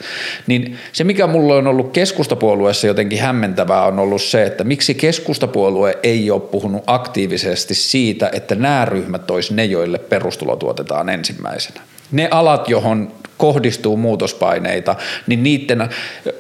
[0.47, 5.99] Niin se, mikä mulle on ollut keskustapuolueessa jotenkin hämmentävää, on ollut se, että miksi keskustapuolue
[6.03, 11.81] ei ole puhunut aktiivisesti siitä, että nämä ryhmät olisi ne, joille perustulo tuotetaan ensimmäisenä.
[12.13, 14.97] Ne alat, johon kohdistuu muutospaineita,
[15.27, 15.89] niin niiden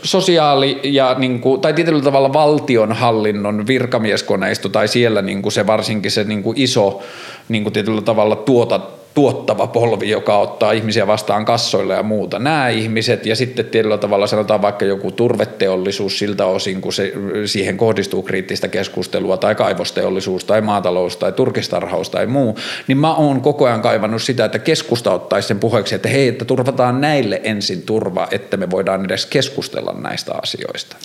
[0.02, 6.10] sosiaali- ja niin kuin, tai tietyllä tavalla valtionhallinnon virkamieskoneisto tai siellä niin kuin se varsinkin
[6.10, 7.02] se niin kuin iso
[7.48, 8.80] niin kuin tietyllä tavalla tuota,
[9.14, 12.38] tuottava polvi, joka ottaa ihmisiä vastaan kassoille ja muuta.
[12.38, 17.12] Nämä ihmiset ja sitten tietyllä tavalla sanotaan vaikka joku turveteollisuus siltä osin, kun se,
[17.46, 22.58] siihen kohdistuu kriittistä keskustelua tai kaivosteollisuus tai maatalous tai turkistarhaus tai muu,
[22.88, 26.44] niin mä oon koko ajan kaivannut sitä, että keskusta ottaisi sen puheeksi, että hei, että
[26.44, 30.96] turvataan näille ensin turva, että me voidaan edes keskustella näistä asioista.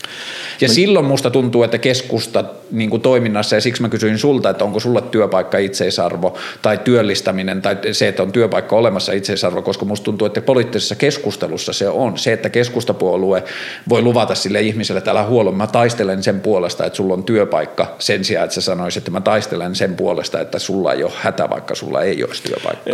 [0.61, 4.49] Ja no, silloin musta tuntuu, että keskusta niin kuin toiminnassa, ja siksi mä kysyin sulta,
[4.49, 9.85] että onko sulle työpaikka itseisarvo tai työllistäminen tai se, että on työpaikka olemassa itseisarvo, koska
[9.85, 12.17] musta tuntuu, että poliittisessa keskustelussa se on.
[12.17, 13.43] Se, että keskustapuolue
[13.89, 17.95] voi luvata sille ihmiselle, että älä huolo, mä taistelen sen puolesta, että sulla on työpaikka,
[17.99, 21.49] sen sijaan, että sä sanoisit, että mä taistelen sen puolesta, että sulla ei ole hätä,
[21.49, 22.93] vaikka sulla ei olisi työpaikkaa.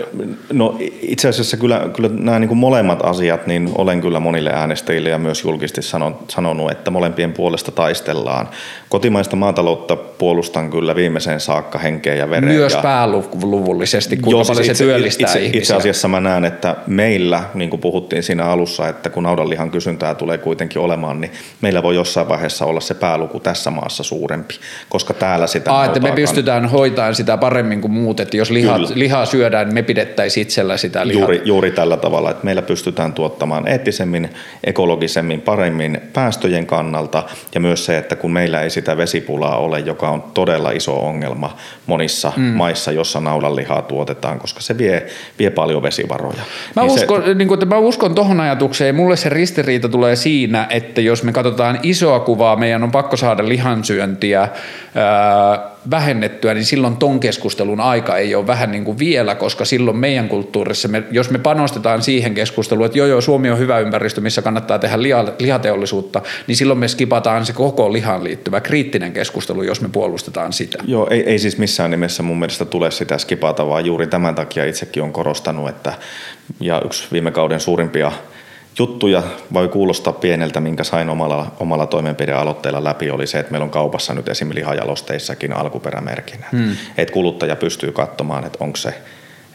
[0.54, 5.10] No itse asiassa kyllä, kyllä nämä niin kuin molemmat asiat, niin olen kyllä monille äänestäjille
[5.10, 5.82] ja myös julkisesti
[6.30, 8.50] sanonut, että molempien puolesta taistellaan.
[8.94, 12.54] Kotimaista maataloutta puolustan kyllä viimeiseen saakka henkeä ja vereen.
[12.54, 15.60] Myös ja pääluvullisesti, kuinka paljon se työllistää itse, ihmisiä.
[15.60, 20.16] Itse asiassa mä näen, että meillä, niin kuin puhuttiin siinä alussa, että kun naudanlihan kysyntää
[20.16, 24.54] tulee kuitenkin olemaan, niin meillä voi jossain vaiheessa olla se pääluku tässä maassa suurempi,
[24.90, 28.80] koska täällä sitä Aa, että me pystytään hoitamaan sitä paremmin kuin muut, että jos liha,
[28.94, 31.22] lihaa syödään, niin me pidettäisiin itsellä sitä lihaa.
[31.22, 34.30] Juuri, juuri tällä tavalla, että meillä pystytään tuottamaan eettisemmin,
[34.64, 37.24] ekologisemmin, paremmin päästöjen kannalta
[37.56, 41.58] ja myös se, että kun meillä ei sitä vesipulaa ole, joka on todella iso ongelma
[41.86, 42.44] monissa mm.
[42.44, 45.06] maissa, jossa naudanlihaa tuotetaan, koska se vie,
[45.40, 46.42] vie paljon vesivaroja.
[46.76, 49.90] Mä, niin uskon, se, niin kuin, että mä uskon tohon ajatukseen ja mulle se ristiriita
[49.90, 54.48] tulee siinä, että jos me katsotaan isoa kuvaa, meidän on pakko saada lihansyöntiä
[54.96, 59.98] ää, vähennettyä, niin silloin ton keskustelun aika ei ole vähän niin kuin vielä, koska silloin
[59.98, 64.22] meidän kulttuurissa, me, jos me panostetaan siihen keskusteluun, että joo joo, Suomi on hyvä ympäristö,
[64.22, 69.64] missä kannattaa tehdä liha, lihateollisuutta, niin silloin me skipataan se koko lihan liittyvä kriittinen keskustelu,
[69.64, 70.78] jos me puolustetaan sitä.
[70.88, 74.66] Joo, ei, ei siis missään nimessä mun mielestä tule sitä skipata, vaan juuri tämän takia
[74.66, 75.94] itsekin on korostanut, että
[76.60, 78.12] ja yksi viime kauden suurimpia
[78.80, 79.24] juttuja
[79.54, 84.14] voi kuulostaa pieneltä, minkä sain omalla, omalla toimenpidealoitteella läpi, oli se, että meillä on kaupassa
[84.14, 86.52] nyt esimerkiksi lihajalosteissakin alkuperämerkinnät.
[86.52, 86.76] Hmm.
[86.98, 88.94] Että kuluttaja pystyy katsomaan, että onko se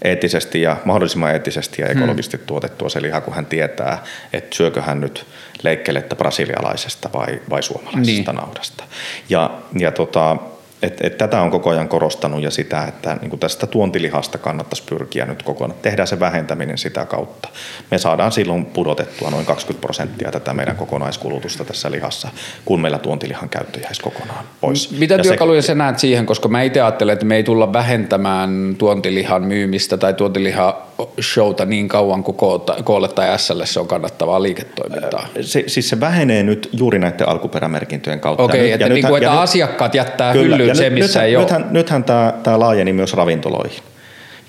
[0.03, 1.99] eettisesti ja mahdollisimman eettisesti ja hmm.
[1.99, 2.47] ekologisesti hmm.
[2.47, 5.27] tuotettua se liha, kun hän tietää, että syökö hän nyt
[5.63, 8.41] leikkelettä brasilialaisesta vai, vai suomalaisesta niin.
[8.41, 8.85] naudasta.
[9.29, 10.37] Ja, ja tota,
[10.83, 14.83] et, et tätä on koko ajan korostanut ja sitä, että niin kuin tästä tuontilihasta kannattaisi
[14.89, 15.81] pyrkiä nyt kokonaan.
[15.83, 17.49] Tehdään se vähentäminen sitä kautta.
[17.91, 22.29] Me saadaan silloin pudotettua noin 20 prosenttia tätä meidän kokonaiskulutusta tässä lihassa,
[22.65, 24.91] kun meillä tuontilihan käyttö jäisi kokonaan pois.
[24.91, 27.73] Mitä ja työkaluja se, sä näet siihen, koska mä itse ajattelen, että me ei tulla
[27.73, 30.75] vähentämään tuontilihan myymistä tai tuontilihan
[31.21, 32.37] showta niin kauan kuin
[32.85, 35.27] koolle tai SL se on kannattavaa liiketoimintaa.
[35.41, 38.43] Se, siis se vähenee nyt juuri näiden alkuperämerkintöjen kautta.
[38.43, 41.27] Okei, okay, että, ja niin kuin, että nyt, asiakkaat jättää kyllä, hyllyyn se, missä nythän,
[41.27, 41.73] ei nythän, ole.
[41.73, 43.83] Nythän tämä, tämä laajeni myös ravintoloihin.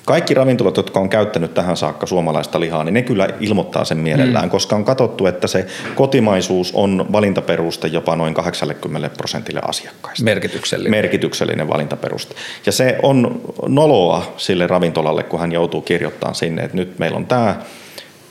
[0.09, 4.45] Kaikki ravintolat, jotka on käyttänyt tähän saakka suomalaista lihaa, niin ne kyllä ilmoittaa sen mielellään,
[4.45, 4.49] mm.
[4.49, 5.65] koska on katsottu, että se
[5.95, 10.23] kotimaisuus on valintaperuste jopa noin 80 prosentille asiakkaista.
[10.23, 10.91] Merkityksellinen.
[10.91, 12.35] Merkityksellinen valintaperuste.
[12.65, 17.25] Ja se on noloa sille ravintolalle, kun hän joutuu kirjoittamaan sinne, että nyt meillä on
[17.25, 17.55] tämä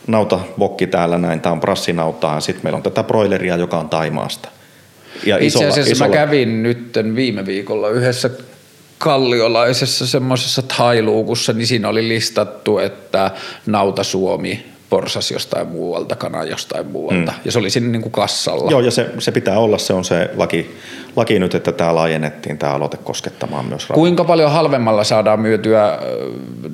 [0.06, 3.88] nauta vokki täällä näin, tämä on prassinautaa, ja sitten meillä on tätä broileria, joka on
[3.88, 4.48] Taimaasta.
[5.26, 6.10] Ja Itse isolla, asiassa isolla...
[6.10, 8.30] mä kävin nyt viime viikolla yhdessä
[8.99, 13.31] kalliolaisessa semmoisessa tailuukussa, niin siinä oli listattu, että
[13.66, 17.33] Nauta Suomi porsas jostain muualta, kana jostain muualta.
[17.33, 17.39] Mm.
[17.45, 18.70] Ja se oli siinä niin kuin kassalla.
[18.70, 20.77] Joo, ja se, se pitää olla, se on se laki,
[21.16, 23.95] laki nyt, että tämä laajennettiin, tämä aloite koskettamaan myös ravintoa.
[23.95, 25.99] Kuinka paljon halvemmalla saadaan myytyä,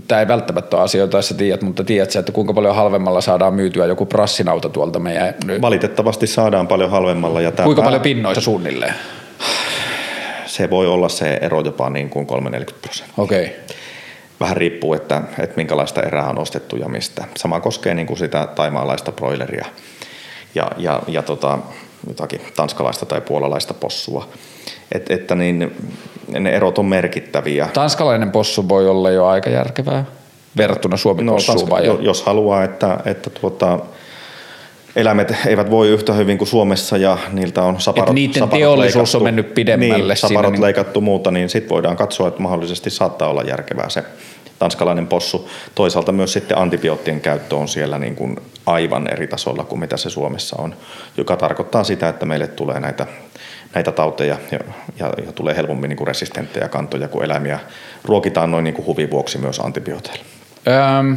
[0.09, 3.87] tämä ei välttämättä ole asioita, jos tiedät, mutta tiedätkö, että kuinka paljon halvemmalla saadaan myytyä
[3.87, 5.35] joku prassinauta tuolta meidän...
[5.63, 7.41] Valitettavasti saadaan paljon halvemmalla.
[7.41, 7.87] Ja kuinka pää...
[7.87, 8.95] paljon pinnoissa suunnilleen?
[10.55, 12.28] Se voi olla se ero jopa niin kuin 3-40
[12.82, 13.14] prosenttia.
[13.24, 13.44] Okei.
[13.44, 13.55] Okay
[14.40, 17.24] vähän riippuu, että, että minkälaista erää on ostettu ja mistä.
[17.36, 19.66] Sama koskee niin kuin sitä taimaalaista broileria
[20.55, 21.59] ja, ja, ja tota,
[22.09, 24.28] jotakin tanskalaista tai puolalaista possua.
[24.93, 25.76] Et, että niin,
[26.28, 27.68] ne erot on merkittäviä.
[27.72, 30.05] Tanskalainen possu voi olla jo aika järkevää
[30.56, 31.98] verrattuna Suomen no, possuun vai jo?
[32.01, 33.78] Jos haluaa, että, että tuota,
[34.97, 38.97] eläimet eivät voi yhtä hyvin kuin Suomessa ja niiltä on saparot, Et niiden saparot teollisuus
[38.97, 40.15] leikattu, on mennyt pidemmälle.
[40.15, 40.62] Niin, saparot niin...
[40.62, 44.05] leikattu muuta, niin sitten voidaan katsoa, että mahdollisesti saattaa olla järkevää se
[44.59, 45.51] tanskalainen possu.
[45.75, 50.11] Toisaalta myös sitten antibioottien käyttö on siellä niin kuin aivan eri tasolla kuin mitä se
[50.11, 50.75] Suomessa on,
[51.16, 53.07] joka tarkoittaa sitä, että meille tulee näitä,
[53.75, 54.59] näitä tauteja ja,
[54.99, 57.59] ja, ja tulee helpommin niin kuin resistenttejä kantoja, kun eläimiä
[58.05, 60.25] ruokitaan noin niin kuin huvin vuoksi myös antibiooteilla.
[60.69, 61.12] Ähm,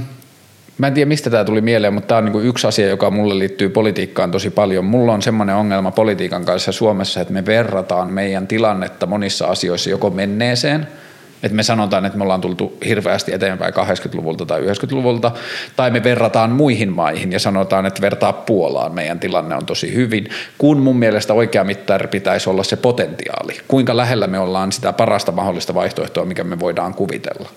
[0.77, 3.39] Mä en tiedä, mistä tämä tuli mieleen, mutta tämä on niinku yksi asia, joka mulle
[3.39, 4.85] liittyy politiikkaan tosi paljon.
[4.85, 10.09] Mulla on semmoinen ongelma politiikan kanssa Suomessa, että me verrataan meidän tilannetta monissa asioissa joko
[10.09, 10.87] menneeseen–
[11.43, 15.31] että me sanotaan, että me ollaan tultu hirveästi eteenpäin 80-luvulta tai 90-luvulta,
[15.75, 20.29] tai me verrataan muihin maihin ja sanotaan, että vertaa Puolaan, meidän tilanne on tosi hyvin,
[20.57, 23.59] kun mun mielestä oikea mittari pitäisi olla se potentiaali.
[23.67, 27.49] Kuinka lähellä me ollaan sitä parasta mahdollista vaihtoehtoa, mikä me voidaan kuvitella.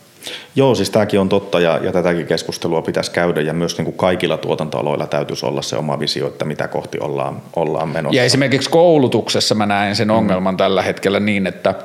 [0.57, 3.97] Joo, siis tämäkin on totta ja, ja tätäkin keskustelua pitäisi käydä ja myös niin kuin
[3.97, 8.17] kaikilla tuotantoaloilla täytyisi olla se oma visio, että mitä kohti ollaan, ollaan menossa.
[8.17, 10.59] Ja esimerkiksi koulutuksessa mä näen sen ongelman mm.
[10.59, 11.75] tällä hetkellä niin, että–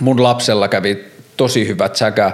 [0.00, 1.04] mun lapsella kävi
[1.36, 2.32] tosi hyvät säkä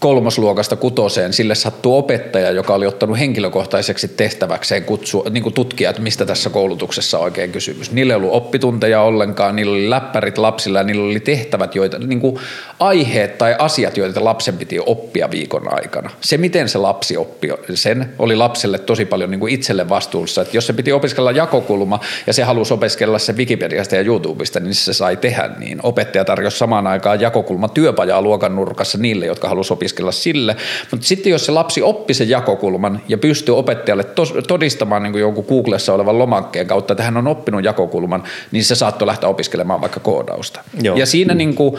[0.00, 6.02] kolmosluokasta kutoseen, sille sattui opettaja, joka oli ottanut henkilökohtaiseksi tehtäväkseen kutsua, niin kuin tutkia, että
[6.02, 7.92] mistä tässä koulutuksessa on oikein kysymys.
[7.92, 12.20] Niillä ei ollut oppitunteja ollenkaan, niillä oli läppärit lapsilla ja niillä oli tehtävät, joita, niin
[12.20, 12.38] kuin
[12.80, 16.10] aiheet tai asiat, joita lapsen piti oppia viikon aikana.
[16.20, 20.42] Se, miten se lapsi oppi sen, oli lapselle tosi paljon niin kuin itselle vastuussa.
[20.42, 24.74] Että jos se piti opiskella jakokulma ja se halusi opiskella se Wikipediasta ja YouTubesta, niin
[24.74, 25.80] se sai tehdä niin.
[25.82, 30.56] Opettaja tarjosi samaan aikaan jakokulma työpajaa luokan nurkassa niille, jotka halusivat opiskella sille.
[30.90, 35.20] Mutta sitten jos se lapsi oppi sen jakokulman ja pystyy opettajalle tos, todistamaan niin kuin
[35.20, 39.80] jonkun Googlessa olevan lomakkeen kautta, että hän on oppinut jakokulman, niin se saattoi lähteä opiskelemaan
[39.80, 40.60] vaikka koodausta.
[40.82, 40.96] Joo.
[40.96, 41.76] Ja siinä, niin kuin,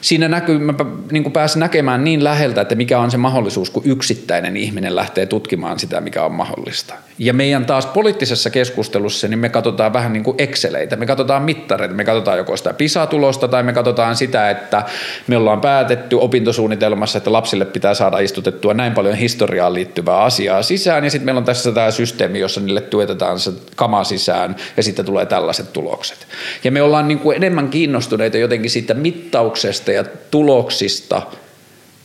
[0.00, 0.74] siinä näkyy, mä
[1.10, 5.26] niin kuin pääsin näkemään niin läheltä, että mikä on se mahdollisuus, kun yksittäinen ihminen lähtee
[5.26, 6.94] tutkimaan sitä, mikä on mahdollista.
[7.22, 11.94] Ja meidän taas poliittisessa keskustelussa, niin me katsotaan vähän niin kuin Exceleitä, me katsotaan mittareita,
[11.94, 14.82] me katsotaan joko sitä PISA-tulosta tai me katsotaan sitä, että
[15.26, 20.62] me ollaan päätetty opintosuunnitelmassa, että lapsi lapsille pitää saada istutettua näin paljon historiaan liittyvää asiaa
[20.62, 24.82] sisään, ja sitten meillä on tässä tämä systeemi, jossa niille tuetetaan se kama sisään, ja
[24.82, 26.26] sitten tulee tällaiset tulokset.
[26.64, 31.22] Ja me ollaan niin kuin enemmän kiinnostuneita jotenkin siitä mittauksesta ja tuloksista,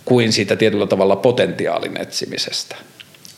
[0.06, 2.76] kuin siitä tietyllä tavalla potentiaalin etsimisestä.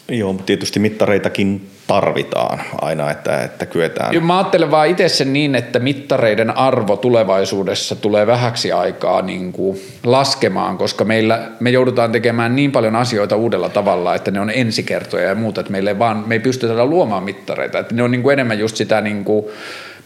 [0.09, 4.23] Joo, tietysti mittareitakin tarvitaan aina, että, että kyetään.
[4.23, 9.79] Mä ajattelen vaan itse sen niin, että mittareiden arvo tulevaisuudessa tulee vähäksi aikaa niin kuin
[10.03, 15.27] laskemaan, koska meillä, me joudutaan tekemään niin paljon asioita uudella tavalla, että ne on ensikertoja
[15.27, 18.33] ja muuta, että meille vaan, me ei pystytä luomaan mittareita, että ne on niin kuin
[18.33, 19.45] enemmän just sitä niin kuin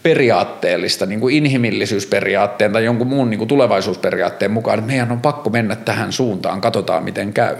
[0.02, 5.50] periaatteellista, niin kuin inhimillisyysperiaatteen tai jonkun muun niin kuin tulevaisuusperiaatteen mukaan, että meidän on pakko
[5.50, 7.56] mennä tähän suuntaan, katsotaan miten käy.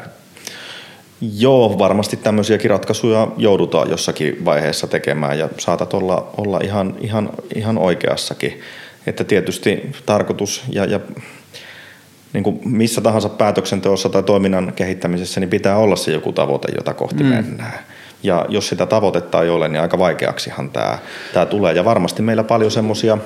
[1.20, 7.78] Joo, varmasti tämmöisiäkin ratkaisuja joudutaan jossakin vaiheessa tekemään ja saatat olla, olla ihan, ihan, ihan
[7.78, 8.60] oikeassakin.
[9.06, 11.00] Että tietysti tarkoitus ja, ja
[12.32, 16.94] niin kuin missä tahansa päätöksenteossa tai toiminnan kehittämisessä, niin pitää olla se joku tavoite, jota
[16.94, 17.28] kohti mm.
[17.28, 17.78] mennään.
[18.22, 20.98] Ja jos sitä tavoitetta ei ole, niin aika vaikeaksihan tämä,
[21.34, 21.72] tämä tulee.
[21.72, 23.18] Ja varmasti meillä paljon semmoisia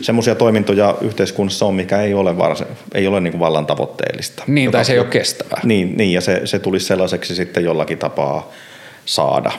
[0.00, 4.44] semmoisia toimintoja yhteiskunnassa on, mikä ei ole, varsin, ei ole niin kuin vallan tavoitteellista.
[4.46, 5.60] Niin, tai se ei ole kestävää.
[5.64, 8.50] Niin, niin ja se, se tulisi sellaiseksi sitten jollakin tapaa
[9.04, 9.52] saada.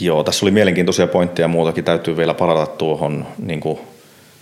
[0.00, 1.84] Joo, tässä oli mielenkiintoisia pointteja ja muutakin.
[1.84, 3.78] Täytyy vielä palata tuohon niin kuin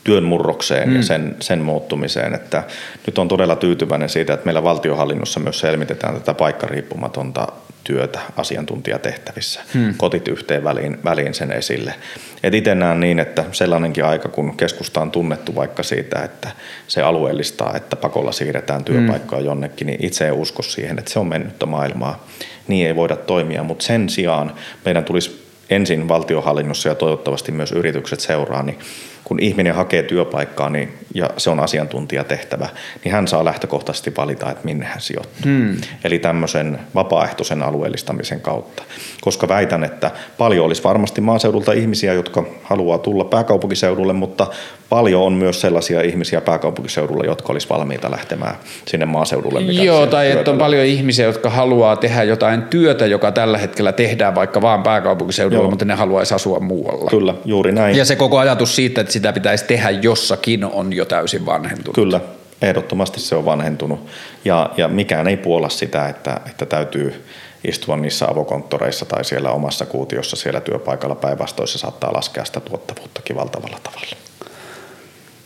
[0.04, 0.96] työn murrokseen mm.
[0.96, 2.34] ja sen, sen muuttumiseen.
[2.34, 2.62] Että
[3.06, 7.48] nyt on todella tyytyväinen siitä, että meillä valtiohallinnossa myös selvitetään tätä paikkariippumatonta
[7.84, 9.60] työtä asiantuntijatehtävissä.
[9.74, 9.94] Hmm.
[9.96, 11.94] Kotit yhteen väliin, väliin sen esille.
[12.42, 16.48] Et itse näen niin, että sellainenkin aika, kun keskusta on tunnettu vaikka siitä, että
[16.88, 19.46] se alueellistaa, että pakolla siirretään työpaikkaa hmm.
[19.46, 22.26] jonnekin, niin itse en usko siihen, että se on mennyttä maailmaa.
[22.68, 24.52] Niin ei voida toimia, mutta sen sijaan
[24.84, 28.78] meidän tulisi ensin valtiohallinnossa ja toivottavasti myös yritykset seuraa, niin
[29.24, 32.68] kun ihminen hakee työpaikkaa niin, ja se on asiantuntijatehtävä,
[33.04, 35.44] niin hän saa lähtökohtaisesti valita, että minne hän sijoittuu.
[35.44, 35.76] Hmm.
[36.04, 38.82] Eli tämmöisen vapaaehtoisen alueellistamisen kautta.
[39.20, 44.46] Koska väitän, että paljon olisi varmasti maaseudulta ihmisiä, jotka haluaa tulla pääkaupunkiseudulle, mutta
[44.88, 48.56] paljon on myös sellaisia ihmisiä pääkaupunkiseudulla, jotka olisi valmiita lähtemään
[48.88, 49.60] sinne maaseudulle.
[49.60, 54.34] Joo, tai että on paljon ihmisiä, jotka haluaa tehdä jotain työtä, joka tällä hetkellä tehdään
[54.34, 55.70] vaikka vaan pääkaupunkiseudulla, Joo.
[55.70, 57.10] mutta ne haluaisi asua muualla.
[57.10, 57.96] Kyllä, juuri näin.
[57.96, 61.94] Ja se koko ajatus siitä, että sitä pitäisi tehdä jossakin, on jo täysin vanhentunut.
[61.94, 62.20] Kyllä,
[62.62, 64.06] ehdottomasti se on vanhentunut.
[64.44, 67.24] Ja, ja mikään ei puolla sitä, että, että täytyy
[67.64, 73.78] istua niissä avokonttoreissa tai siellä omassa kuutiossa siellä työpaikalla päinvastoissa saattaa laskea sitä tuottavuuttakin valtavalla
[73.82, 74.16] tavalla.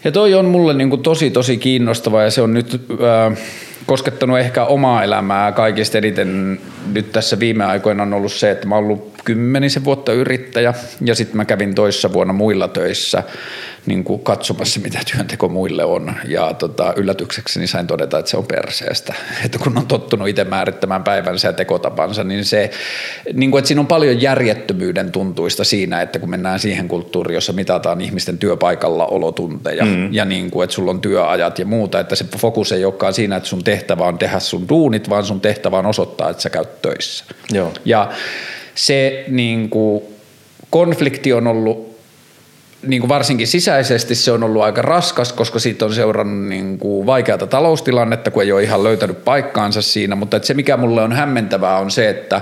[0.04, 3.38] Ja toi on mulle niin kuin tosi tosi kiinnostava ja se on nyt äh,
[3.86, 6.60] koskettanut ehkä omaa elämää kaikista eniten
[6.92, 11.14] nyt tässä viime aikoina on ollut se, että mä oon ollut kymmenisen vuotta yrittäjä ja
[11.14, 13.22] sitten mä kävin toissa vuonna muilla töissä
[13.86, 16.14] niin kuin katsomassa, mitä työnteko muille on.
[16.28, 19.14] Ja tota, yllätyksekseni sain todeta, että se on perseestä.
[19.44, 22.70] Että kun on tottunut itse määrittämään päivänsä ja tekotapansa, niin se,
[23.32, 27.52] niin kuin, että siinä on paljon järjettömyyden tuntuista siinä, että kun mennään siihen kulttuuriin, jossa
[27.52, 30.12] mitataan ihmisten työpaikalla olotunteja mm.
[30.12, 33.36] ja niin kuin, että sulla on työajat ja muuta, että se fokus ei olekaan siinä,
[33.36, 36.82] että sun tehtävä on tehdä sun duunit, vaan sun tehtävä on osoittaa, että sä käyt
[36.82, 37.24] töissä.
[37.52, 37.72] Joo.
[37.84, 38.10] Ja
[38.78, 40.02] se niin kuin,
[40.70, 41.98] konflikti on ollut
[42.86, 47.06] niin kuin varsinkin sisäisesti se on ollut aika raskas, koska siitä on seurannut niin kuin
[47.06, 51.12] vaikeata taloustilannetta, kun ei ole ihan löytänyt paikkaansa siinä, mutta että se mikä mulle on
[51.12, 52.40] hämmentävää on se, että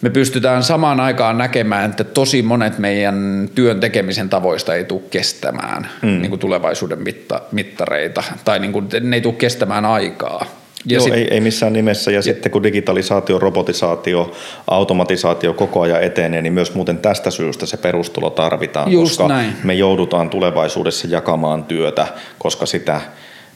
[0.00, 5.88] me pystytään samaan aikaan näkemään, että tosi monet meidän työn tekemisen tavoista ei tule kestämään
[6.02, 6.08] mm.
[6.08, 10.61] niin kuin tulevaisuuden mitta, mittareita, tai niin kuin, ne ei tule kestämään aikaa.
[10.86, 12.10] Ja Joo, sit, ei, ei missään nimessä.
[12.10, 14.32] Ja, ja sitten kun digitalisaatio, robotisaatio,
[14.66, 19.52] automatisaatio koko ajan etenee, niin myös muuten tästä syystä se perustulo tarvitaan, koska näin.
[19.64, 22.06] me joudutaan tulevaisuudessa jakamaan työtä,
[22.38, 23.00] koska sitä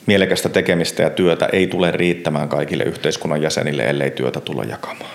[0.07, 5.11] mielekästä tekemistä ja työtä ei tule riittämään kaikille yhteiskunnan jäsenille, ellei työtä tulla jakamaan.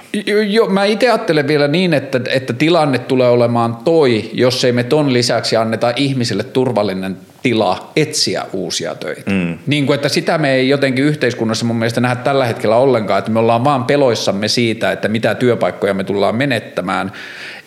[0.49, 4.83] Joo, mä itse ajattelen vielä niin, että, että tilanne tulee olemaan toi, jos ei me
[4.83, 9.31] ton lisäksi anneta ihmisille turvallinen tila etsiä uusia töitä.
[9.31, 9.57] Mm.
[9.67, 13.31] Niin kuin, että sitä me ei jotenkin yhteiskunnassa mun mielestä nähdä tällä hetkellä ollenkaan, että
[13.31, 17.11] me ollaan vaan peloissamme siitä, että mitä työpaikkoja me tullaan menettämään,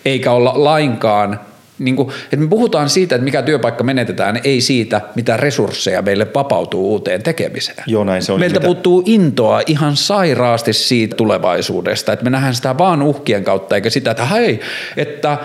[0.05, 1.41] eikä olla lainkaan
[1.79, 6.27] niin kuin, että me puhutaan siitä, että mikä työpaikka menetetään, ei siitä, mitä resursseja meille
[6.35, 7.85] vapautuu uuteen tekemiseen.
[7.87, 8.41] Joo, näin se on.
[8.41, 8.67] Meiltä mitä...
[8.67, 14.11] puuttuu intoa ihan sairaasti siitä tulevaisuudesta, että me nähdään sitä vaan uhkien kautta, eikä sitä,
[14.11, 14.61] että hei,
[14.97, 15.39] että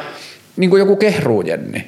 [0.58, 1.86] niin kuin joku kehruujenni,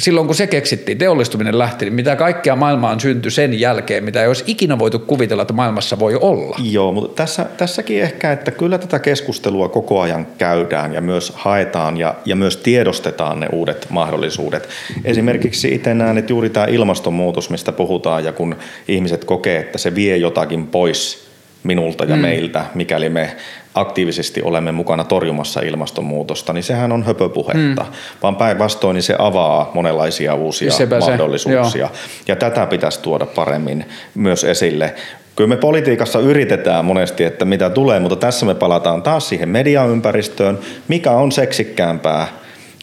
[0.00, 4.28] silloin kun se keksittiin, teollistuminen lähti, niin mitä kaikkea maailmaan syntyi sen jälkeen, mitä ei
[4.28, 6.56] olisi ikinä voitu kuvitella, että maailmassa voi olla.
[6.62, 11.96] Joo, mutta tässä, tässäkin ehkä, että kyllä tätä keskustelua koko ajan käydään ja myös haetaan
[11.96, 14.68] ja, ja myös tiedostetaan ne uudet mahdollisuudet.
[15.04, 18.56] Esimerkiksi itse näen, että juuri tämä ilmastonmuutos, mistä puhutaan ja kun
[18.88, 21.30] ihmiset kokee, että se vie jotakin pois
[21.62, 22.22] minulta ja mm.
[22.22, 23.36] meiltä, mikäli me
[23.74, 27.92] aktiivisesti olemme mukana torjumassa ilmastonmuutosta, niin sehän on höpöpuhetta, mm.
[28.22, 31.88] vaan päinvastoin niin se avaa monenlaisia uusia Sepä mahdollisuuksia.
[31.92, 33.84] Se, ja tätä pitäisi tuoda paremmin
[34.14, 34.94] myös esille.
[35.36, 40.58] Kyllä me politiikassa yritetään monesti, että mitä tulee, mutta tässä me palataan taas siihen mediaympäristöön,
[40.88, 42.26] mikä on seksikkäämpää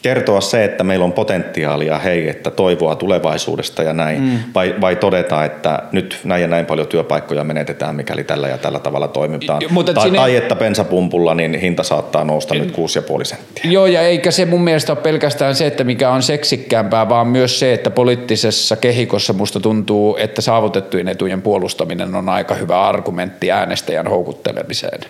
[0.02, 4.38] kertoa se, että meillä on potentiaalia, hei, että toivoa tulevaisuudesta ja näin, mm.
[4.54, 8.78] vai, vai todeta, että nyt näin ja näin paljon työpaikkoja menetetään, mikäli tällä ja tällä
[8.78, 9.62] tavalla toimitaan.
[9.70, 10.18] Mutta tai, sinne...
[10.18, 13.70] tai että bensapumpulla niin hinta saattaa nousta nyt 6,5 senttiä.
[13.70, 17.58] Joo, ja eikä se mun mielestä ole pelkästään se, että mikä on seksikkäämpää, vaan myös
[17.58, 24.06] se, että poliittisessa kehikossa musta tuntuu, että saavutettujen etujen puolustaminen on aika hyvä argumentti äänestäjän
[24.06, 25.00] houkuttelemiseen.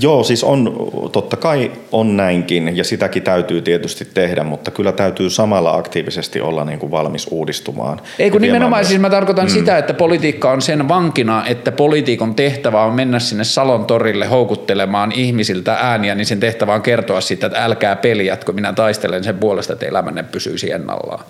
[0.00, 4.92] Joo, siis on, totta kai on näinkin, ja sitäkin täytyy tietysti tehdä tehdä, mutta kyllä
[4.92, 8.00] täytyy samalla aktiivisesti olla niin kuin valmis uudistumaan.
[8.18, 8.88] Ei kun nimenomaan, myös.
[8.88, 9.50] siis mä tarkoitan mm.
[9.50, 15.12] sitä, että politiikka on sen vankina, että politiikon tehtävä on mennä sinne Salon torille houkuttelemaan
[15.12, 19.72] ihmisiltä ääniä, niin sen tehtävä on kertoa siitä, että älkää peliätkö, minä taistelen sen puolesta,
[19.72, 21.24] että elämänne pysyisi ennallaan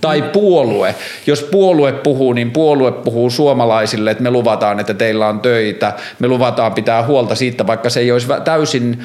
[0.00, 0.94] tai puolue.
[1.26, 6.28] Jos puolue puhuu, niin puolue puhuu suomalaisille, että me luvataan, että teillä on töitä, me
[6.28, 9.02] luvataan pitää huolta siitä, vaikka se ei olisi täysin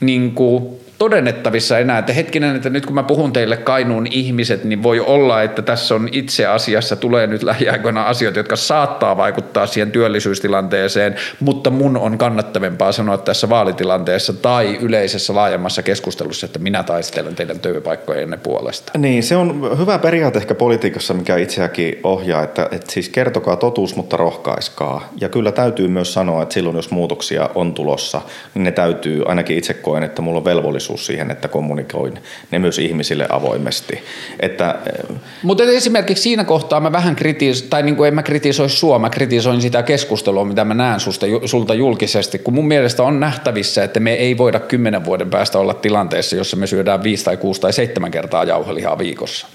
[0.00, 4.82] niin kuin todennettavissa enää, että hetkinen, että nyt kun mä puhun teille Kainuun ihmiset, niin
[4.82, 9.90] voi olla, että tässä on itse asiassa tulee nyt lähiaikoina asioita, jotka saattaa vaikuttaa siihen
[9.90, 17.34] työllisyystilanteeseen, mutta mun on kannattavempaa sanoa tässä vaalitilanteessa tai yleisessä laajemmassa keskustelussa, että minä taistelen
[17.34, 18.98] teidän työpaikkojenne puolesta.
[18.98, 23.96] Niin, se on hyvä periaate ehkä politiikassa, mikä itseäkin ohjaa, että, että siis kertokaa totuus,
[23.96, 25.08] mutta rohkaiskaa.
[25.20, 28.20] Ja kyllä täytyy myös sanoa, että silloin jos muutoksia on tulossa,
[28.54, 32.18] niin ne täytyy, ainakin itse koen, että mulla on velvollisuus mahdollisuus siihen, että kommunikoin
[32.50, 34.02] ne myös ihmisille avoimesti.
[34.40, 38.70] Että, eh, Mutta esimerkiksi siinä kohtaa mä vähän kritisoin, tai niin kuin en mä kritisoi
[38.70, 43.20] sua, mä kritisoin sitä keskustelua, mitä mä näen susta, sulta julkisesti, kun mun mielestä on
[43.20, 47.36] nähtävissä, että me ei voida kymmenen vuoden päästä olla tilanteessa, jossa me syödään viisi tai
[47.36, 49.46] kuusi tai seitsemän kertaa jauhelihaa viikossa.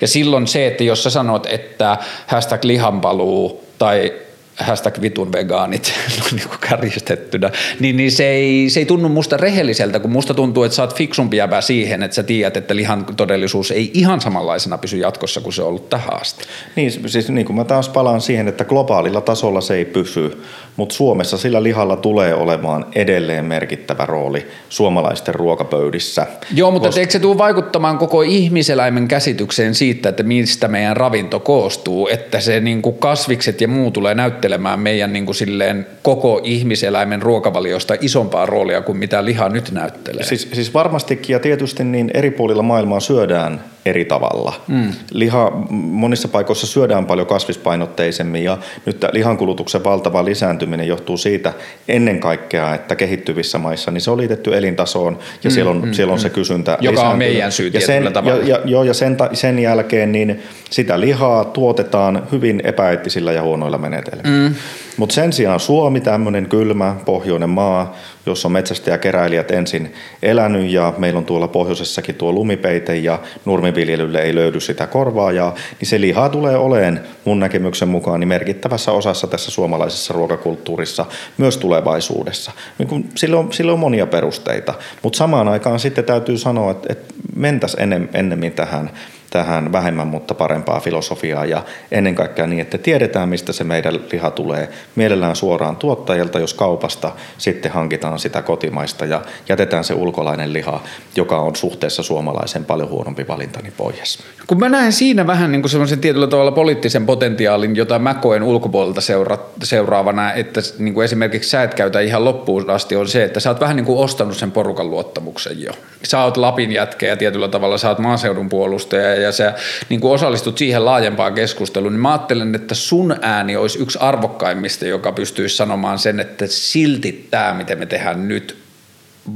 [0.00, 1.96] Ja silloin se, että jos sä sanot, että
[2.26, 4.12] hashtag lihanpaluu tai
[4.58, 5.92] hashtag vitun vegaanit
[6.32, 10.62] niin kuin kärjistettynä, niin, niin se, ei, se ei tunnu musta rehelliseltä, kun musta tuntuu,
[10.62, 14.78] että sä oot fiksumpi jäbä siihen, että sä tiedät, että lihan todellisuus ei ihan samanlaisena
[14.78, 16.44] pysy jatkossa kuin se on ollut tähän asti.
[16.76, 20.42] Niin, siis niin kuin mä taas palaan siihen, että globaalilla tasolla se ei pysy,
[20.78, 26.26] mutta Suomessa sillä lihalla tulee olemaan edelleen merkittävä rooli suomalaisten ruokapöydissä.
[26.54, 27.00] Joo, mutta koska...
[27.00, 32.60] eikö se tule vaikuttamaan koko ihmiseläimen käsitykseen siitä, että mistä meidän ravinto koostuu, että se
[32.60, 38.46] niin kuin kasvikset ja muu tulee näyttelemään meidän niin kuin silleen koko ihmiseläimen ruokavaliosta isompaa
[38.46, 40.24] roolia kuin mitä liha nyt näyttelee.
[40.24, 44.52] Siis, siis varmastikin ja tietysti niin eri puolilla maailmaa syödään eri tavalla.
[44.68, 44.92] Mm.
[45.12, 51.52] Liha monissa paikoissa syödään paljon kasvispainotteisemmin ja nyt lihankulutuksen valtava lisääntyminen johtuu siitä
[51.88, 55.92] ennen kaikkea, että kehittyvissä maissa niin se on liitetty elintasoon ja mm, siellä, on, mm,
[55.92, 56.22] siellä on mm.
[56.22, 58.36] se kysyntä Joka on meidän syy ja sen, tavalla.
[58.36, 63.78] Ja, ja, joo, ja sen, sen jälkeen niin sitä lihaa tuotetaan hyvin epäeettisillä ja huonoilla
[63.78, 64.48] menetelmillä.
[64.48, 64.54] Mm.
[64.98, 67.96] Mutta sen sijaan Suomi, tämmöinen kylmä pohjoinen maa,
[68.26, 74.34] jossa on metsästäjäkeräilijät ensin elänyt ja meillä on tuolla pohjoisessakin tuo lumipeite ja nurmiviljelylle ei
[74.34, 79.50] löydy sitä korvaajaa, niin se liha tulee oleen mun näkemyksen mukaan niin merkittävässä osassa tässä
[79.50, 81.06] suomalaisessa ruokakulttuurissa
[81.36, 82.52] myös tulevaisuudessa.
[82.78, 86.92] Niin kun, sillä, on, sillä on monia perusteita, mutta samaan aikaan sitten täytyy sanoa, että,
[86.92, 88.90] että mentäisiin ennemmin tähän
[89.30, 94.30] tähän vähemmän, mutta parempaa filosofiaa ja ennen kaikkea niin, että tiedetään, mistä se meidän liha
[94.30, 94.68] tulee.
[94.94, 100.80] Mielellään suoraan tuottajilta, jos kaupasta sitten hankitaan sitä kotimaista ja jätetään se ulkolainen liha,
[101.16, 104.18] joka on suhteessa suomalaisen paljon huonompi valinta, niin pois.
[104.46, 108.42] Kun mä näen siinä vähän niin kuin semmoisen tietyllä tavalla poliittisen potentiaalin, jota mä koen
[108.42, 113.24] ulkopuolelta seura- seuraavana, että niin kuin esimerkiksi sä et käytä ihan loppuun asti, on se,
[113.24, 115.72] että sä oot vähän niin kuin ostanut sen porukan luottamuksen jo.
[116.02, 119.54] Sä oot Lapin jätkeä ja tietyllä tavalla sä oot maaseudun puolustaja ja sä
[119.88, 124.86] niin kuin osallistut siihen laajempaan keskusteluun, niin mä ajattelen, että sun ääni olisi yksi arvokkaimmista,
[124.86, 128.68] joka pystyisi sanomaan sen, että silti tämä, miten me tehdään nyt,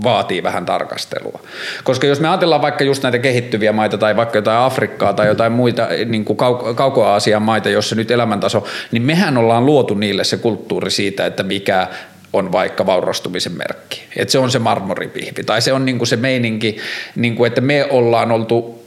[0.05, 1.41] vaatii vähän tarkastelua.
[1.85, 5.53] Koska jos me ajatellaan vaikka just näitä kehittyviä maita tai vaikka jotain Afrikkaa tai jotain
[5.53, 10.37] muita niin kuin kau- kauko-Aasian maita, jossa nyt elämäntaso, niin mehän ollaan luotu niille se
[10.37, 11.89] kulttuuri siitä, että mikä
[12.33, 14.03] on vaikka vaurastumisen merkki.
[14.17, 16.77] Että se on se marmoripihvi tai se on niin kuin se meininki,
[17.17, 18.82] niin kuin, että me ollaan oltu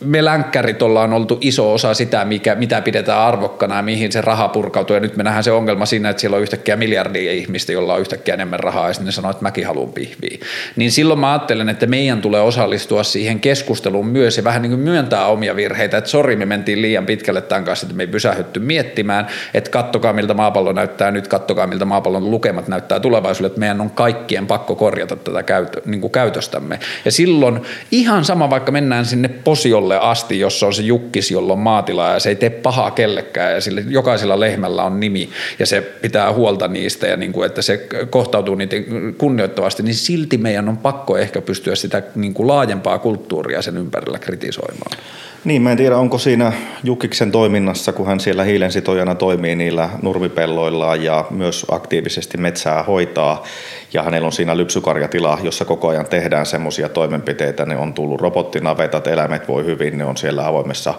[0.00, 4.48] me länkkärit ollaan oltu iso osa sitä, mikä, mitä pidetään arvokkana ja mihin se raha
[4.48, 4.94] purkautuu.
[4.94, 8.00] Ja nyt me nähdään se ongelma siinä, että siellä on yhtäkkiä miljardia ihmistä, jolla on
[8.00, 10.38] yhtäkkiä enemmän rahaa ja sitten ne sanoo, että mäkin haluan pihviä.
[10.76, 14.80] Niin silloin mä ajattelen, että meidän tulee osallistua siihen keskusteluun myös ja vähän niin kuin
[14.80, 18.60] myöntää omia virheitä, että sori me mentiin liian pitkälle tämän kanssa, että me ei pysähdytty
[18.60, 23.80] miettimään, että kattokaa miltä maapallo näyttää nyt, kattokaa miltä maapallon lukemat näyttää tulevaisuudessa, että meidän
[23.80, 26.78] on kaikkien pakko korjata tätä käytö, niin kuin käytöstämme.
[27.04, 27.60] Ja silloin
[27.90, 32.12] ihan sama, vaikka mennään sinne posiolle tasolle asti, jossa on se jukkis, jolla on maatila
[32.12, 36.32] ja se ei tee pahaa kellekään ja sille, jokaisella lehmällä on nimi ja se pitää
[36.32, 38.76] huolta niistä ja niin kuin, että se kohtautuu niitä
[39.18, 44.18] kunnioittavasti, niin silti meidän on pakko ehkä pystyä sitä niin kuin laajempaa kulttuuria sen ympärillä
[44.18, 44.96] kritisoimaan.
[45.44, 46.52] Niin, mä en tiedä, onko siinä
[46.84, 53.44] Jukiksen toiminnassa, kun hän siellä hiilensitojana toimii niillä nurmipelloillaan ja myös aktiivisesti metsää hoitaa,
[53.92, 59.06] ja hänellä on siinä lypsykarjatila, jossa koko ajan tehdään semmoisia toimenpiteitä, ne on tullut robottinavetat,
[59.06, 60.94] eläimet voi hyvin, ne on siellä avoimessa,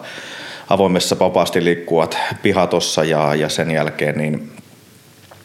[0.70, 4.50] avoimessa vapaasti liikkuvat pihatossa ja, ja sen jälkeen niin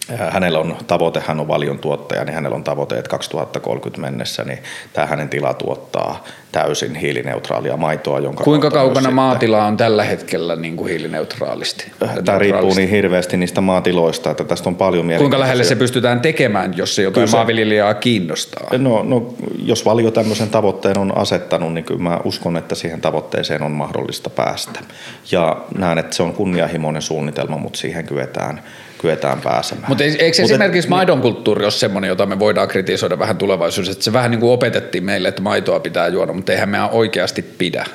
[0.09, 4.59] hänellä on tavoite, hän on valion tuottaja, niin hänellä on tavoite, että 2030 mennessä niin
[4.93, 8.19] tämä hänen tila tuottaa täysin hiilineutraalia maitoa.
[8.19, 11.91] Jonka Kuinka kaukana maatila on tällä hetkellä niin kuin hiilineutraalisti?
[12.25, 16.77] Tämä riippuu niin hirveästi niistä maatiloista, että tästä on paljon Kuinka lähelle se pystytään tekemään,
[16.77, 18.77] jos se jotain kyllä maanviljelijää kiinnostaa?
[18.77, 19.33] No, no,
[19.63, 24.29] jos valio tämmöisen tavoitteen on asettanut, niin kyllä mä uskon, että siihen tavoitteeseen on mahdollista
[24.29, 24.79] päästä.
[25.31, 28.61] Ja näen, että se on kunnianhimoinen suunnitelma, mutta siihen kyetään–
[29.01, 29.85] kyetään pääsemään.
[29.87, 33.91] Mutta eikö Mut esimerkiksi et, maidon kulttuuri ole semmoinen, jota me voidaan kritisoida vähän tulevaisuudessa,
[33.91, 37.41] että se vähän niin kuin opetettiin meille, että maitoa pitää juoda, mutta eihän me oikeasti
[37.41, 37.85] pidä.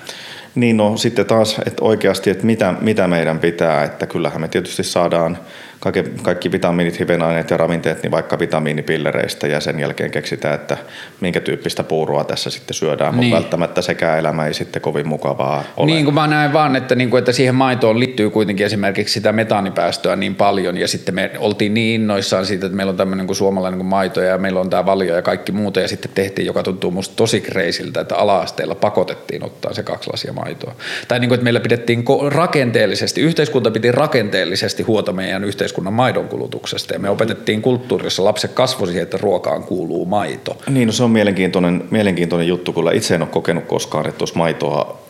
[0.55, 4.82] Niin no sitten taas, että oikeasti, että mitä, mitä meidän pitää, että kyllähän me tietysti
[4.82, 5.39] saadaan
[5.81, 10.77] kaikki, kaikki vitamiinit, hivenaineet ja ravinteet, niin vaikka vitamiinipillereistä ja sen jälkeen keksitään, että
[11.20, 13.24] minkä tyyppistä puuroa tässä sitten syödään, niin.
[13.24, 15.86] mutta välttämättä sekä elämä ei sitten kovin mukavaa ole.
[15.86, 19.32] Niin kuin mä näen vaan, että, niin kuin, että siihen maitoon liittyy kuitenkin esimerkiksi sitä
[19.32, 23.36] metaanipäästöä niin paljon ja sitten me oltiin niin innoissaan siitä, että meillä on tämmöinen kuin
[23.36, 26.62] suomalainen kuin maito ja meillä on tämä valio ja kaikki muuta ja sitten tehtiin, joka
[26.62, 30.74] tuntuu musta tosi kreisiltä, että ala-asteella pakotettiin ottaa se kaksi lasia maitoa.
[31.09, 36.28] Tai niin kuin, että meillä pidettiin rakenteellisesti, yhteiskunta piti rakenteellisesti huolta meidän yhteiskunnan yhteiskunnan maidon
[36.28, 36.94] kulutuksesta.
[36.94, 40.56] Ja me opetettiin kulttuurissa lapset kasvoi siihen, että ruokaan kuuluu maito.
[40.68, 44.38] Niin, no se on mielenkiintoinen, mielenkiintoinen juttu, kyllä itse en ole kokenut koskaan, että olisi
[44.38, 45.02] maitoa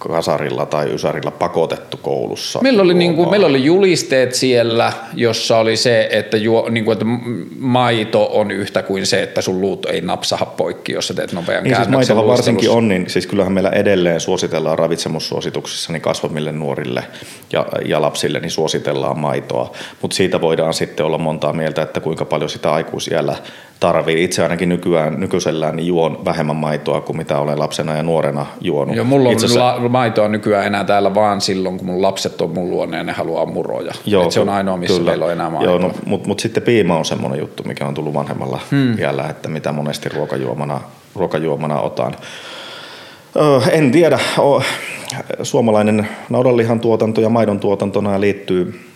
[0.00, 2.58] kasarilla tai ysärillä pakotettu koulussa.
[2.62, 6.92] Meillä oli, niin kuin, meillä oli julisteet siellä, jossa oli se, että, juo, niin kuin,
[6.92, 7.04] että
[7.58, 11.64] maito on yhtä kuin se, että sun luut ei napsaha poikki, jos sä teet nopean
[11.64, 17.04] niin siis maitohan varsinkin on, niin siis kyllähän meillä edelleen suositellaan ravitsemussuosituksissa niin kasvaville nuorille
[17.52, 19.72] ja, ja lapsille, niin suositellaan maitoa.
[20.02, 23.36] Mutta siitä voidaan sitten olla montaa mieltä, että kuinka paljon sitä aikuisiellä
[23.80, 24.24] tarvii.
[24.24, 28.96] Itse ainakin nykyään, nykyisellään niin juon vähemmän maitoa kuin mitä olen lapsena ja nuorena juonut.
[28.96, 32.50] Joo, mulla on Itse la- maitoa nykyään enää täällä vaan silloin, kun mun lapset on
[32.50, 33.92] mun luonne ja ne haluaa muroja.
[34.06, 35.10] Joo, Et se on ainoa, missä kyllä.
[35.10, 35.70] meillä on enää maitoa.
[35.72, 38.98] Joo, no, mutta mut sitten piima on semmoinen juttu, mikä on tullut vanhemmalla hmm.
[38.98, 40.80] iällä, että mitä monesti ruokajuomana,
[41.14, 42.14] ruokajuomana otan.
[43.36, 44.18] Öö, en tiedä.
[45.42, 48.89] Suomalainen naudanlihan tuotanto ja maidon tuotanto nämä liittyy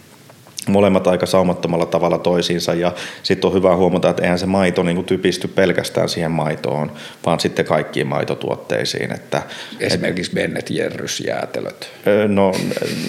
[0.69, 2.93] molemmat aika saumattomalla tavalla toisiinsa ja
[3.23, 6.93] sitten on hyvä huomata, että eihän se maito niin kuin typisty pelkästään siihen maitoon,
[7.27, 9.15] vaan sitten kaikkiin maitotuotteisiin.
[9.15, 9.43] Että,
[9.81, 11.91] Esimerkiksi et, Bennet Jerrys jäätelöt.
[12.28, 12.53] No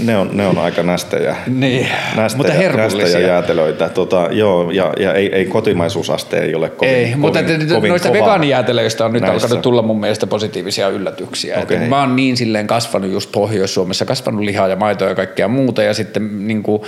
[0.04, 3.20] ne on, ne on aika nästejä, niin, nästejä, mutta herkullisia.
[3.20, 3.90] jäätelöitä.
[3.90, 7.40] Tota, joo, ja, ja ei, ei kotimaisuusaste ei ole kovin Ei, kovin, mutta
[7.76, 9.46] kovin noista vegaanijäätelöistä on nyt näissä.
[9.46, 11.60] alkanut tulla mun mielestä positiivisia yllätyksiä.
[11.60, 11.88] Okay.
[11.88, 15.94] mä oon niin silleen kasvanut just Pohjois-Suomessa, kasvanut lihaa ja maitoa ja kaikkea muuta ja
[15.94, 16.82] sitten niin kuin,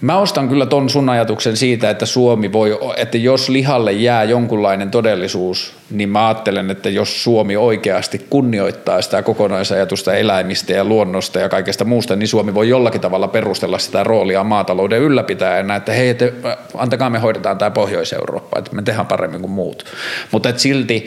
[0.00, 4.90] Mä ostan kyllä ton sun ajatuksen siitä, että Suomi voi, että jos lihalle jää jonkunlainen
[4.90, 11.48] todellisuus, niin mä ajattelen, että jos Suomi oikeasti kunnioittaa sitä kokonaisajatusta eläimistä ja luonnosta ja
[11.48, 16.32] kaikesta muusta, niin Suomi voi jollakin tavalla perustella sitä roolia maatalouden ylläpitäjänä, että hei, te,
[16.74, 19.84] antakaa me hoidetaan tämä Pohjois-Eurooppa, että me tehdään paremmin kuin muut.
[20.32, 21.06] Mutta silti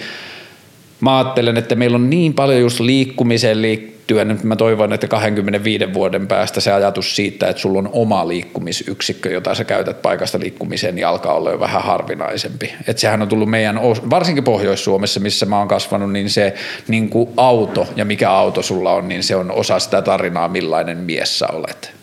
[0.99, 3.61] mä ajattelen, että meillä on niin paljon just liikkumiseen
[4.03, 8.27] liittyen, että mä toivon, että 25 vuoden päästä se ajatus siitä, että sulla on oma
[8.27, 12.73] liikkumisyksikkö, jota sä käytät paikasta liikkumiseen, niin alkaa olla jo vähän harvinaisempi.
[12.87, 16.53] Että sehän on tullut meidän, varsinkin Pohjois-Suomessa, missä mä oon kasvanut, niin se
[16.87, 21.39] niin auto ja mikä auto sulla on, niin se on osa sitä tarinaa, millainen mies
[21.39, 22.02] sä olet.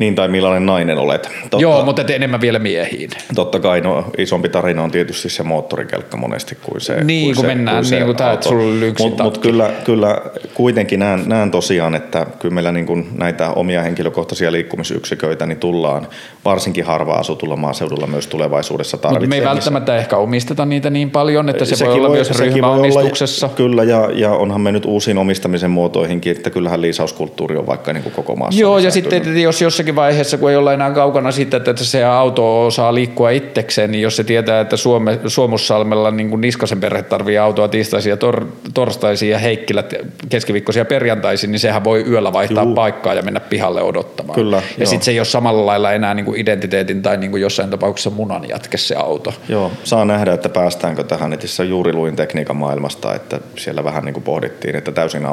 [0.00, 1.30] Niin, tai millainen nainen olet.
[1.42, 3.10] Totta, Joo, mutta et enemmän vielä miehiin.
[3.34, 7.42] Totta kai, no isompi tarina on tietysti se moottorikelkka monesti kuin se Niin, kuin kun
[7.42, 10.20] se, mennään kuin se niin kuin tämä, että sulla on yksi Mutta mut kyllä, kyllä
[10.54, 16.08] kuitenkin näen, näen tosiaan, että kyllä meillä niin kuin näitä omia henkilökohtaisia liikkumisyksiköitä niin tullaan
[16.44, 19.54] varsinkin harva asutulla maaseudulla myös tulevaisuudessa Mutta me ei tarvitsemaan.
[19.54, 23.48] välttämättä ehkä omisteta niitä niin paljon, että se Sekin voi olla myös voi olla- ryhmäomistuksessa.
[23.48, 28.02] Kyllä, ja, ja onhan me nyt uusiin omistamisen muotoihinkin, että kyllähän liisauskulttuuri on vaikka niin
[28.02, 28.60] kuin koko maassa.
[28.60, 32.66] Joo, ja sitten jos jossakin vaiheessa, kun ei olla enää kaukana siitä, että se auto
[32.66, 37.38] osaa liikkua itsekseen, niin jos se tietää, että Suome, Suomussalmella niin kuin Niskasen perhe tarvii
[37.38, 39.94] autoa tiistaisin ja tor, torstaisin ja Heikkilät
[40.28, 42.74] keskiviikkoisia perjantaisin, niin sehän voi yöllä vaihtaa Juu.
[42.74, 44.34] paikkaa ja mennä pihalle odottamaan.
[44.34, 47.42] Kyllä, ja sitten se ei ole samalla lailla enää niin kuin identiteetin tai niin kuin
[47.42, 49.34] jossain tapauksessa munan jatke se auto.
[49.48, 51.30] Joo, saa nähdä, että päästäänkö tähän.
[51.30, 55.26] Netissä juuri luin tekniikan maailmasta, että siellä vähän niin kuin pohdittiin, että täysin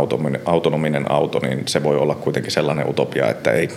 [0.45, 3.69] autonominen auto, niin se voi olla kuitenkin sellainen utopia, että ei,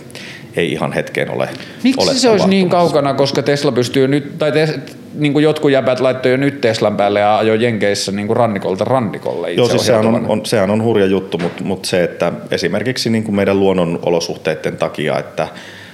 [0.55, 1.49] ei ihan hetkeen ole
[1.83, 4.79] Miksi ole se olisi niin kaukana, koska Tesla pystyy nyt, tai te,
[5.13, 8.85] niin kuin jotkut jäbät laittoi jo nyt Teslan päälle ja ajoi Jenkeissä niin kuin rannikolta
[8.85, 13.09] rannikolle Joo, siis sehän on, on, sehän on hurja juttu, mutta, mutta se, että esimerkiksi
[13.09, 15.47] niin kuin meidän luonnon olosuhteiden takia, että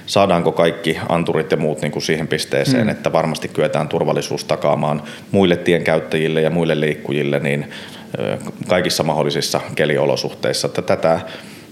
[0.06, 2.88] saadaanko kaikki anturit ja muut niin kuin siihen pisteeseen, mm.
[2.88, 7.70] että varmasti kyetään turvallisuus takaamaan muille tienkäyttäjille ja muille liikkujille niin
[8.68, 10.66] kaikissa mahdollisissa keliolosuhteissa.
[10.66, 11.20] Että tätä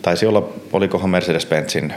[0.03, 1.93] taisi olla, olikohan Mercedes-Benzin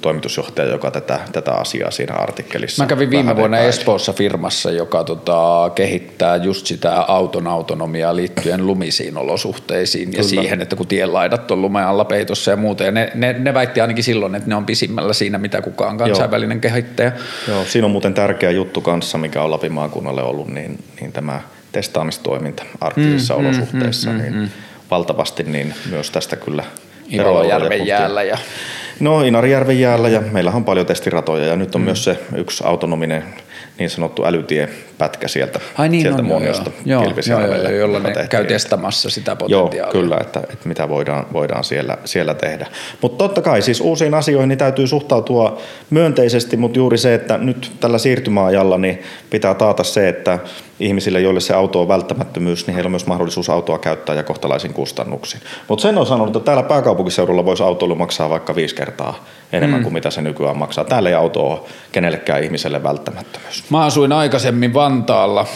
[0.00, 3.68] toimitusjohtaja, joka tätä, tätä asiaa siinä artikkelissa Mä kävin viime vuonna epäili.
[3.68, 10.76] Espoossa firmassa, joka tota, kehittää just sitä auton autonomiaa liittyen lumisiin olosuhteisiin ja siihen, että
[10.76, 12.84] kun tienlaidat on lumen alla peitossa ja muuta.
[12.84, 16.60] Ja ne, ne, ne väitti ainakin silloin, että ne on pisimmällä siinä, mitä kukaan kansainvälinen
[16.60, 17.12] kehittäjä.
[17.48, 21.40] Joo, siinä on muuten tärkeä juttu kanssa, mikä on Lapin maakunnalle ollut, niin, niin tämä
[21.72, 24.48] testaamistoiminta arktisissa mm, olosuhteissa, mm, mm, niin mm.
[24.90, 26.64] valtavasti niin myös tästä kyllä
[27.16, 28.38] verovaliokuntia- jäällä ja
[29.00, 31.84] No Inarijärven jäällä ja meillähän on paljon testiratoja ja nyt on mm.
[31.84, 33.24] myös se yksi autonominen
[33.78, 37.98] niin sanottu älytiepätkä sieltä, Ai niin sieltä on, joo, Muoniosta joo, joo, joo, Kilpisjärvelle, jolla
[37.98, 39.92] ne käy testamassa sitä Joo, potentiaalia.
[39.92, 42.66] kyllä, että, että mitä voidaan, voidaan siellä, siellä tehdä.
[43.02, 47.72] Mutta totta kai siis uusiin asioihin niin täytyy suhtautua myönteisesti, mutta juuri se, että nyt
[47.80, 50.38] tällä siirtymäajalla niin pitää taata se, että
[50.80, 54.74] ihmisille, joille se auto on välttämättömyys, niin heillä on myös mahdollisuus autoa käyttää ja kohtalaisin
[54.74, 55.40] kustannuksin.
[55.68, 59.82] Mutta sen on sanonut, että täällä pääkaupunkiseudulla voisi autoilu maksaa vaikka viisi kertaa enemmän mm.
[59.82, 60.84] kuin mitä se nykyään maksaa.
[60.84, 61.60] Täällä ei auto ole
[61.92, 63.64] kenellekään ihmiselle välttämättömyys.
[63.70, 65.46] Mä asuin aikaisemmin Vantaalla.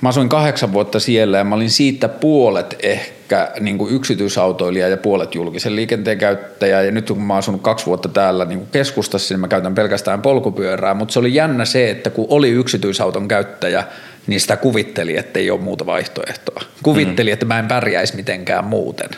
[0.00, 4.96] Mä asuin kahdeksan vuotta siellä ja mä olin siitä puolet ehkä niin kuin yksityisautoilija ja
[4.96, 6.82] puolet julkisen liikenteen käyttäjä.
[6.82, 9.74] Ja nyt kun mä oon asunut kaksi vuotta täällä niin kuin keskustassa, niin mä käytän
[9.74, 10.94] pelkästään polkupyörää.
[10.94, 13.84] Mutta se oli jännä se, että kun oli yksityisauton käyttäjä,
[14.26, 16.62] niin sitä kuvitteli, että ei ole muuta vaihtoehtoa.
[16.82, 17.32] Kuvitteli, mm.
[17.32, 19.10] että mä en pärjäisi mitenkään muuten.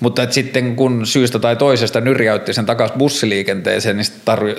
[0.00, 4.06] Mutta et sitten kun syystä tai toisesta nyrjäytti sen takaisin bussiliikenteeseen, niin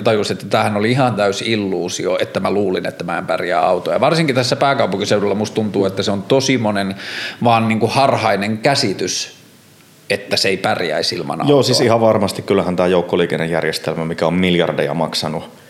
[0.04, 4.00] tajusi, että tämähän oli ihan täysi illuusio, että mä luulin, että mä en pärjää autoja.
[4.00, 6.94] Varsinkin tässä pääkaupunkiseudulla musta tuntuu, että se on tosi monen
[7.44, 9.36] vaan niin kuin harhainen käsitys,
[10.10, 11.54] että se ei pärjäisi ilman autoa.
[11.54, 15.61] Joo, siis ihan varmasti kyllähän tämä joukkoliikennejärjestelmä, mikä on miljardeja maksanut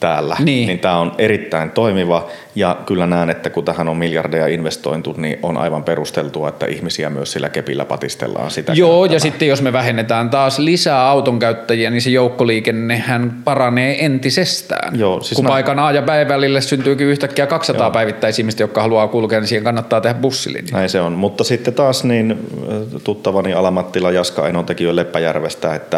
[0.00, 0.66] täällä, Niin.
[0.66, 5.38] niin, tämä on erittäin toimiva ja kyllä näen, että kun tähän on miljardeja investointu, niin
[5.42, 8.72] on aivan perusteltua, että ihmisiä myös sillä kepillä patistellaan sitä.
[8.72, 9.12] Joo, käyttämään.
[9.12, 14.98] ja sitten jos me vähennetään taas lisää auton käyttäjiä, niin se joukkoliikennehän paranee entisestään.
[14.98, 19.08] Joo, siis Kun mä- paikan A ja B välille syntyykin yhtäkkiä 200 päiväittäisihmistä, jotka haluaa
[19.08, 20.72] kulkea, niin siihen kannattaa tehdä bussilinja.
[20.72, 25.74] Näin se on, mutta sitten taas niin äh, tuttavani Alamattila Jaska Eno teki jo Leppäjärvestä,
[25.74, 25.96] että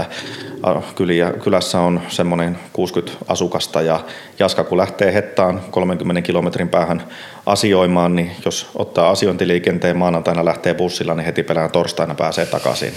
[0.69, 3.92] äh, kyliä, kylässä on semmoinen 60 asukasta ja
[4.39, 7.03] Jaska kun lähtee Hettaan 30 kilometrin päähän
[7.47, 12.93] asioimaan, niin jos ottaa asiointiliikenteen maanantaina lähtee bussilla, niin heti perään torstaina pääsee takaisin.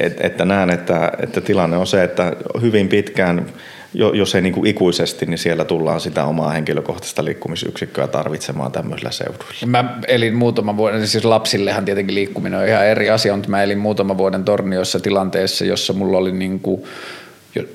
[0.00, 3.46] Et, että näen, että, että tilanne on se, että hyvin pitkään
[3.94, 9.10] jo- jos ei niin kuin ikuisesti, niin siellä tullaan sitä omaa henkilökohtaista liikkumisyksikköä tarvitsemaan tämmöisillä
[9.10, 9.66] seuduilla.
[9.66, 13.78] Mä elin muutaman vuoden, siis lapsillehan tietenkin liikkuminen on ihan eri asia, mutta mä elin
[13.78, 16.84] muutaman vuoden Torniossa tilanteessa, jossa mulla oli niin kuin,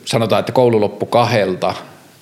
[0.06, 1.74] sanotaan, että koulu loppu kahdelta,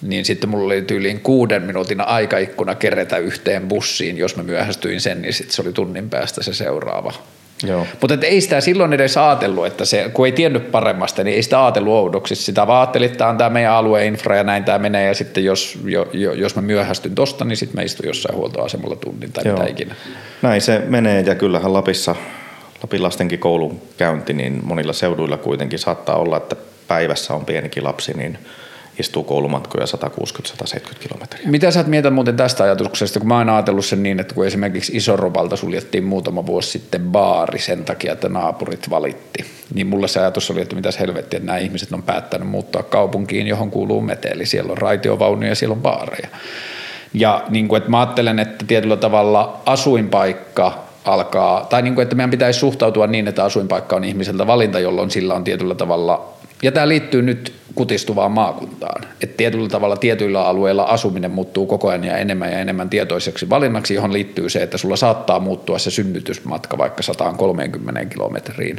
[0.02, 5.22] niin sitten mulla oli tyyliin kuuden minuutin aikaikkuna kerätä yhteen bussiin, jos mä myöhästyin sen,
[5.22, 7.14] niin sitten se oli tunnin päästä se seuraava.
[7.68, 7.88] Joo.
[8.02, 11.44] Mutta et ei sitä silloin edes ajatellut, että se, kun ei tiennyt paremmasta, niin ei
[11.44, 12.36] sitä ajatellut oudoksi.
[12.36, 15.08] Sitä vaan ajattelin, että tämä on tämä meidän alueen infra ja näin tämä menee.
[15.08, 18.96] Ja sitten jos, jo, jo, jos mä myöhästyn tosta, niin sitten mä istun jossain huoltoasemalla
[18.96, 19.58] tunnin tai Joo.
[19.58, 19.96] mitä ikinä.
[20.42, 22.16] Näin se menee ja kyllähän Lapissa,
[22.84, 26.56] Lapin lastenkin koulun käynti, niin monilla seuduilla kuitenkin saattaa olla, että
[26.88, 28.38] päivässä on pienikin lapsi, niin
[29.02, 31.42] istuu koulumatkoja 160-170 kilometriä.
[31.46, 34.46] Mitä sä oot mieltä muuten tästä ajatuksesta, kun mä oon ajatellut sen niin, että kun
[34.46, 40.20] esimerkiksi Isorovalta suljettiin muutama vuosi sitten baari sen takia, että naapurit valitti, niin mulla se
[40.20, 44.46] ajatus oli, että mitäs helvettiä, että nämä ihmiset on päättänyt muuttaa kaupunkiin, johon kuuluu meteli.
[44.46, 46.28] Siellä on raitiovaunuja ja siellä on baareja.
[47.14, 52.16] Ja niin kuin, että mä ajattelen, että tietyllä tavalla asuinpaikka alkaa, tai niin kuin, että
[52.16, 56.72] meidän pitäisi suhtautua niin, että asuinpaikka on ihmiseltä valinta, jolloin sillä on tietyllä tavalla, ja
[56.72, 59.04] tämä liittyy nyt kutistuvaan maakuntaan.
[59.22, 63.94] Että tietyllä tavalla tietyillä alueilla asuminen muuttuu koko ajan ja enemmän ja enemmän tietoiseksi valinnaksi,
[63.94, 68.78] johon liittyy se, että sulla saattaa muuttua se synnytysmatka vaikka 130 kilometriin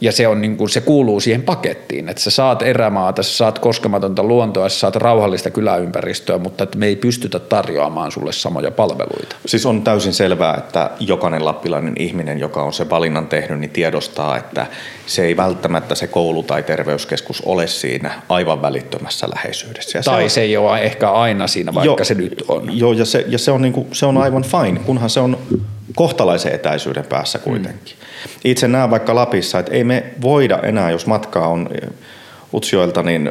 [0.00, 3.58] ja se, on niin kuin, se kuuluu siihen pakettiin, että sä saat erämaata, sä saat
[3.58, 9.36] koskematonta luontoa, sä saat rauhallista kyläympäristöä, mutta että me ei pystytä tarjoamaan sulle samoja palveluita.
[9.46, 14.36] Siis on täysin selvää, että jokainen lappilainen ihminen, joka on se valinnan tehnyt, niin tiedostaa,
[14.36, 14.66] että
[15.06, 19.98] se ei välttämättä se koulu tai terveyskeskus ole siinä aivan välittömässä läheisyydessä.
[19.98, 22.78] Ja tai se, on, se ei ole ehkä aina siinä, vaikka jo, se nyt on.
[22.78, 25.38] Joo, ja se, ja se, on, niin kuin, se on aivan fine, kunhan se on
[25.94, 27.94] kohtalaisen etäisyyden päässä kuitenkin.
[27.99, 27.99] Mm.
[28.44, 31.68] Itse näen vaikka Lapissa, että ei me voida enää, jos matkaa on
[32.54, 33.30] Utsjoelta, niin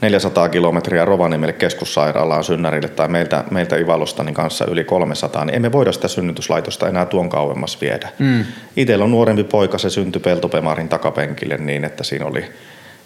[0.00, 5.72] 400 kilometriä Rovaniemelle keskussairaalaan Synnärille tai meiltä, meiltä Ivalosta niin kanssa yli 300, niin emme
[5.72, 8.08] voida sitä synnytyslaitosta enää tuon kauemmas viedä.
[8.18, 8.44] Mm.
[8.76, 12.44] Itsellä on nuorempi poika, se syntyi Peltopemarin takapenkille niin, että siinä oli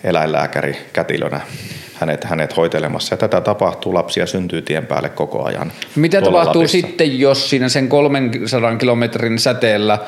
[0.04, 1.40] eläinlääkäri kätilönä
[1.94, 3.12] hänet, hänet hoitelemassa.
[3.12, 5.72] Ja tätä tapahtuu, lapsia syntyy tien päälle koko ajan.
[5.96, 6.86] Mitä tapahtuu Lapissa.
[6.86, 9.98] sitten, jos siinä sen 300 kilometrin säteellä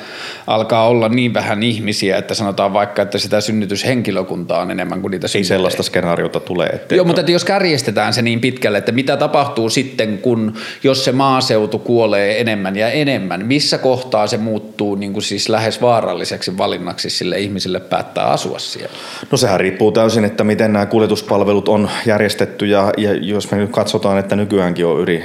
[0.47, 5.27] alkaa olla niin vähän ihmisiä, että sanotaan vaikka, että sitä synnytyshenkilökuntaa on enemmän kuin niitä
[5.35, 6.67] Ei sellaista skenaariota tule.
[6.67, 11.05] Ettei Joo, mutta että jos kärjestetään se niin pitkälle, että mitä tapahtuu sitten, kun jos
[11.05, 16.59] se maaseutu kuolee enemmän ja enemmän, missä kohtaa se muuttuu niin kuin siis lähes vaaralliseksi
[16.59, 18.95] valinnaksi sille ihmisille päättää asua siellä?
[19.31, 23.71] No sehän riippuu täysin, että miten nämä kuljetuspalvelut on järjestetty ja, ja jos me nyt
[23.71, 25.25] katsotaan, että nykyäänkin on yli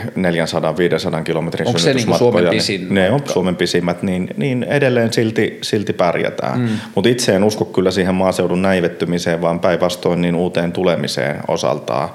[1.19, 2.81] 400-500 kilometrin Onko se niin Suomen pisin?
[2.81, 6.59] Niin, ne on Suomen pisimmät, niin, niin edelleen silti, silti pärjätään.
[6.59, 6.69] Mm.
[6.95, 12.09] Mutta itse en usko kyllä siihen maaseudun näivettymiseen, vaan päinvastoin niin uuteen tulemiseen osaltaan.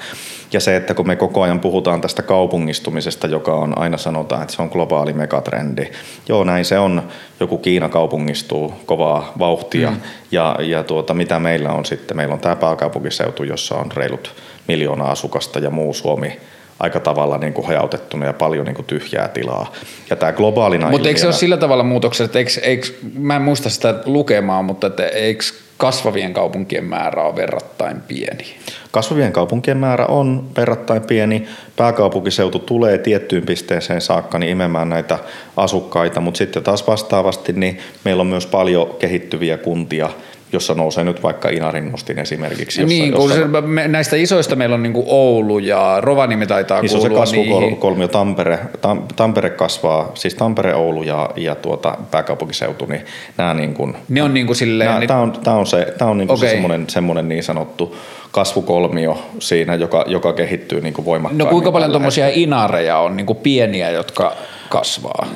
[0.55, 4.55] Ja se, että kun me koko ajan puhutaan tästä kaupungistumisesta, joka on aina sanotaan, että
[4.55, 5.91] se on globaali megatrendi.
[6.29, 7.03] Joo, näin se on.
[7.41, 9.91] Joku Kiina kaupungistuu kovaa vauhtia.
[9.91, 9.97] Mm.
[10.33, 12.17] Ja, ja tuota, mitä meillä on sitten?
[12.17, 14.35] Meillä on tämä pääkaupunkiseutu, jossa on reilut
[14.69, 16.41] miljoona asukasta ja muu Suomi
[16.81, 19.73] aika tavalla niin kuin hajautettuna ja paljon niin kuin tyhjää tilaa.
[20.11, 22.87] Ja tämä globaalina Mutta eikö se ole sillä tavalla muutoksessa, että eikö, eikö,
[23.19, 25.45] mä en muista sitä lukemaa, mutta että eikö
[25.77, 28.57] kasvavien kaupunkien määrä ole verrattain pieni?
[28.91, 31.49] Kasvavien kaupunkien määrä on verrattain pieni.
[31.77, 35.19] Pääkaupunkiseutu tulee tiettyyn pisteeseen saakka niin imemään näitä
[35.57, 40.11] asukkaita, mutta sitten taas vastaavasti niin meillä on myös paljon kehittyviä kuntia,
[40.55, 42.81] jossa nousee nyt vaikka Inarin nostin esimerkiksi.
[42.81, 46.83] Jossa, niin, jossa, se, me, näistä isoista meillä on niin kuin Oulu ja Rovaniemi taitaa
[46.83, 52.87] niin kuulua se kasvukolmio Tampere, Tam, Tampere kasvaa, siis Tampere, Oulu ja, ja tuota, pääkaupunkiseutu,
[52.87, 53.05] niin
[53.37, 54.89] nämä niin kuin, ne on niin kuin silleen...
[54.89, 56.49] Nämä, niin, tämä on, tämä on, se, tämä on niin kuin okay.
[56.49, 57.97] se semmoinen, semmoinen niin sanottu
[58.31, 61.45] kasvukolmio siinä, joka, joka kehittyy niin kuin voimakkaasti.
[61.45, 64.33] No kuinka paljon tuommoisia inareja on niin kuin pieniä, jotka
[64.75, 65.27] kasvaa?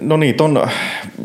[0.00, 0.68] No niitä on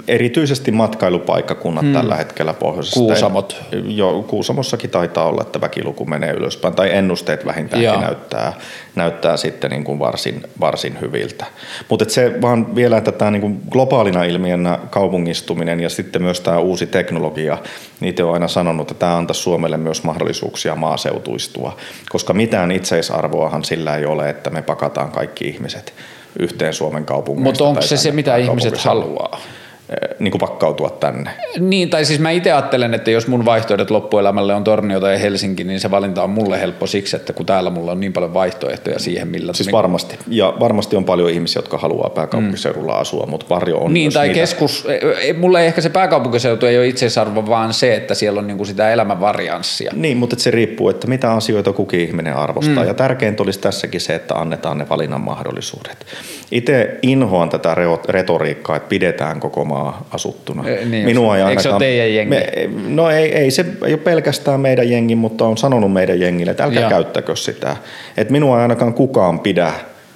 [0.07, 1.93] erityisesti matkailupaikkakunnat hmm.
[1.93, 2.99] tällä hetkellä pohjoisessa.
[2.99, 3.63] Kuusamot.
[3.87, 8.53] Joo, Kuusamossakin taitaa olla, että väkiluku menee ylöspäin, tai ennusteet vähintäänkin näyttää,
[8.95, 11.45] näyttää sitten niin kuin varsin, varsin hyviltä.
[11.89, 16.59] Mutta se vaan vielä, että tämä niin kuin globaalina ilmiönä kaupungistuminen ja sitten myös tämä
[16.59, 17.57] uusi teknologia,
[17.99, 21.77] niitä on aina sanonut, että tämä antaa Suomelle myös mahdollisuuksia maaseutuistua,
[22.09, 25.93] koska mitään itseisarvoahan sillä ei ole, että me pakataan kaikki ihmiset
[26.39, 27.43] yhteen Suomen kaupunkiin.
[27.43, 29.41] Mutta onko se se, mitä ihmiset haluaa?
[29.89, 31.31] Eh, niin kuin pakkautua tänne.
[31.59, 35.63] Niin, tai siis mä itse ajattelen, että jos mun vaihtoehdot loppuelämälle on Tornio tai Helsinki,
[35.63, 38.99] niin se valinta on mulle helppo siksi, että kun täällä mulla on niin paljon vaihtoehtoja
[38.99, 39.53] siihen, millä...
[39.53, 40.19] Siis varmasti.
[40.27, 42.99] Ja varmasti on paljon ihmisiä, jotka haluaa pääkaupunkiseudulla mm.
[43.01, 44.39] asua, mutta varjo on Niin, tai niitä.
[44.39, 44.85] keskus...
[44.85, 48.65] E, e, mulle ehkä se pääkaupunkiseutu ei ole itseisarvo, vaan se, että siellä on niinku
[48.65, 49.91] sitä elämän varianssia.
[49.95, 52.83] Niin, mutta se riippuu, että mitä asioita kukin ihminen arvostaa.
[52.83, 52.87] Mm.
[52.87, 56.05] Ja tärkeintä olisi tässäkin se, että annetaan ne valinnan mahdollisuudet.
[56.51, 57.75] Itse inhoan tätä
[58.09, 59.78] retoriikkaa, että pidetään koko maa
[60.11, 60.69] asuttuna.
[60.69, 62.29] E, niin, Minua ei Eikö se ole teidän jengi?
[62.29, 66.51] Me, no ei, ei, se ei ole pelkästään meidän jengi, mutta on sanonut meidän jengille,
[66.51, 66.89] että älkää Joo.
[66.89, 67.77] käyttäkö sitä.
[68.17, 69.73] Että minua ei ainakaan kukaan pidä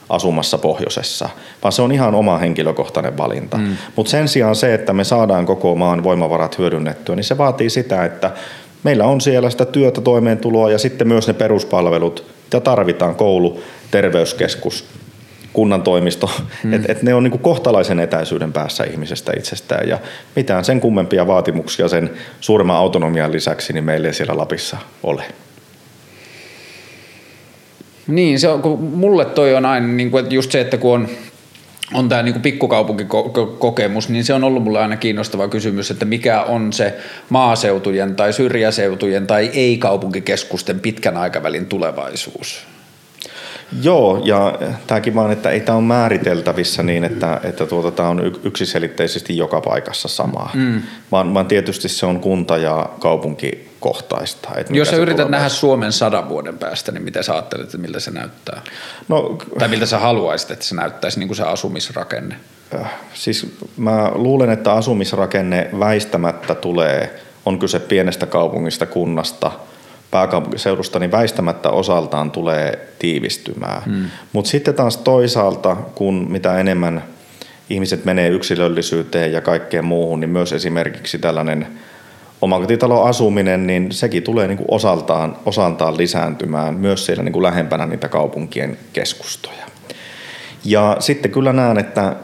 [0.10, 1.30] asumassa pohjoisessa,
[1.64, 3.58] vaan se on ihan oma henkilökohtainen valinta.
[3.58, 3.78] Mm.
[3.96, 8.06] Mutta sen sijaan se, että me saadaan koko maan voimavarat hyödynnettyä, niin se vaatii sitä,
[8.06, 8.32] että
[8.84, 14.86] meillä on siellä sitä työtä, toimeentuloa ja sitten myös ne peruspalvelut, mitä tarvitaan, koulu, terveyskeskus,
[15.54, 16.32] kunnan toimisto,
[16.64, 16.74] hmm.
[16.74, 20.00] että et ne on niin kuin kohtalaisen etäisyyden päässä ihmisestä itsestään ja
[20.36, 22.10] mitään sen kummempia vaatimuksia sen
[22.42, 25.24] suuremman autonomian lisäksi niin meillä ei siellä Lapissa ole.
[28.08, 30.94] Niin, se on, kun mulle toi on aina niin kuin, että just se, että kun
[30.94, 31.10] on
[31.94, 36.74] on tämä niin pikkukaupunkikokemus, niin se on ollut mulle aina kiinnostava kysymys, että mikä on
[36.74, 36.98] se
[37.30, 42.73] maaseutujen tai syrjäseutujen tai ei-kaupunkikeskusten pitkän aikavälin tulevaisuus?
[43.82, 48.22] Joo, ja tämäkin vaan, että ei tämä ole määriteltävissä niin, että, että tuota, tämä on
[48.44, 50.82] yksiselitteisesti joka paikassa samaa, mm.
[51.12, 54.50] vaan, vaan tietysti se on kunta- ja kaupunkikohtaista.
[54.58, 58.00] Että Jos sä yrität nähdä Suomen sadan vuoden päästä, niin mitä sä ajattelet, että miltä
[58.00, 58.62] se näyttää?
[59.08, 62.36] No, tai miltä sä haluaisit, että se näyttäisi niin kuin se asumisrakenne?
[62.76, 69.52] Äh, siis mä luulen, että asumisrakenne väistämättä tulee, on kyse pienestä kaupungista, kunnasta–
[70.14, 73.82] pääkaupunkiseudusta, niin väistämättä osaltaan tulee tiivistymään.
[73.84, 74.06] Hmm.
[74.34, 77.04] Mutta sitten taas toisaalta, kun mitä enemmän
[77.70, 81.68] ihmiset menee yksilöllisyyteen ja kaikkeen muuhun, niin myös esimerkiksi tällainen
[82.42, 87.86] omakotitalon asuminen, niin sekin tulee niin kuin osaltaan, osaltaan lisääntymään myös siellä niin kuin lähempänä
[87.86, 89.66] niitä kaupunkien keskustoja.
[90.66, 92.16] Ja sitten kyllä näen, että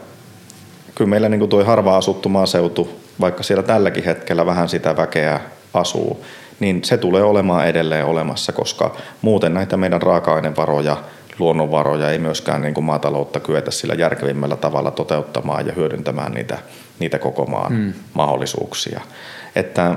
[0.94, 5.40] kyllä meillä niin kuin tuo harva asuttu maaseutu, vaikka siellä tälläkin hetkellä vähän sitä väkeä
[5.74, 6.24] asuu,
[6.60, 10.96] niin se tulee olemaan edelleen olemassa, koska muuten näitä meidän raaka-ainevaroja,
[11.38, 16.58] luonnonvaroja ei myöskään niin kuin maataloutta kyetä sillä järkevimmällä tavalla toteuttamaan ja hyödyntämään niitä,
[16.98, 17.92] niitä koko maan mm.
[18.14, 19.00] mahdollisuuksia.
[19.56, 19.96] Että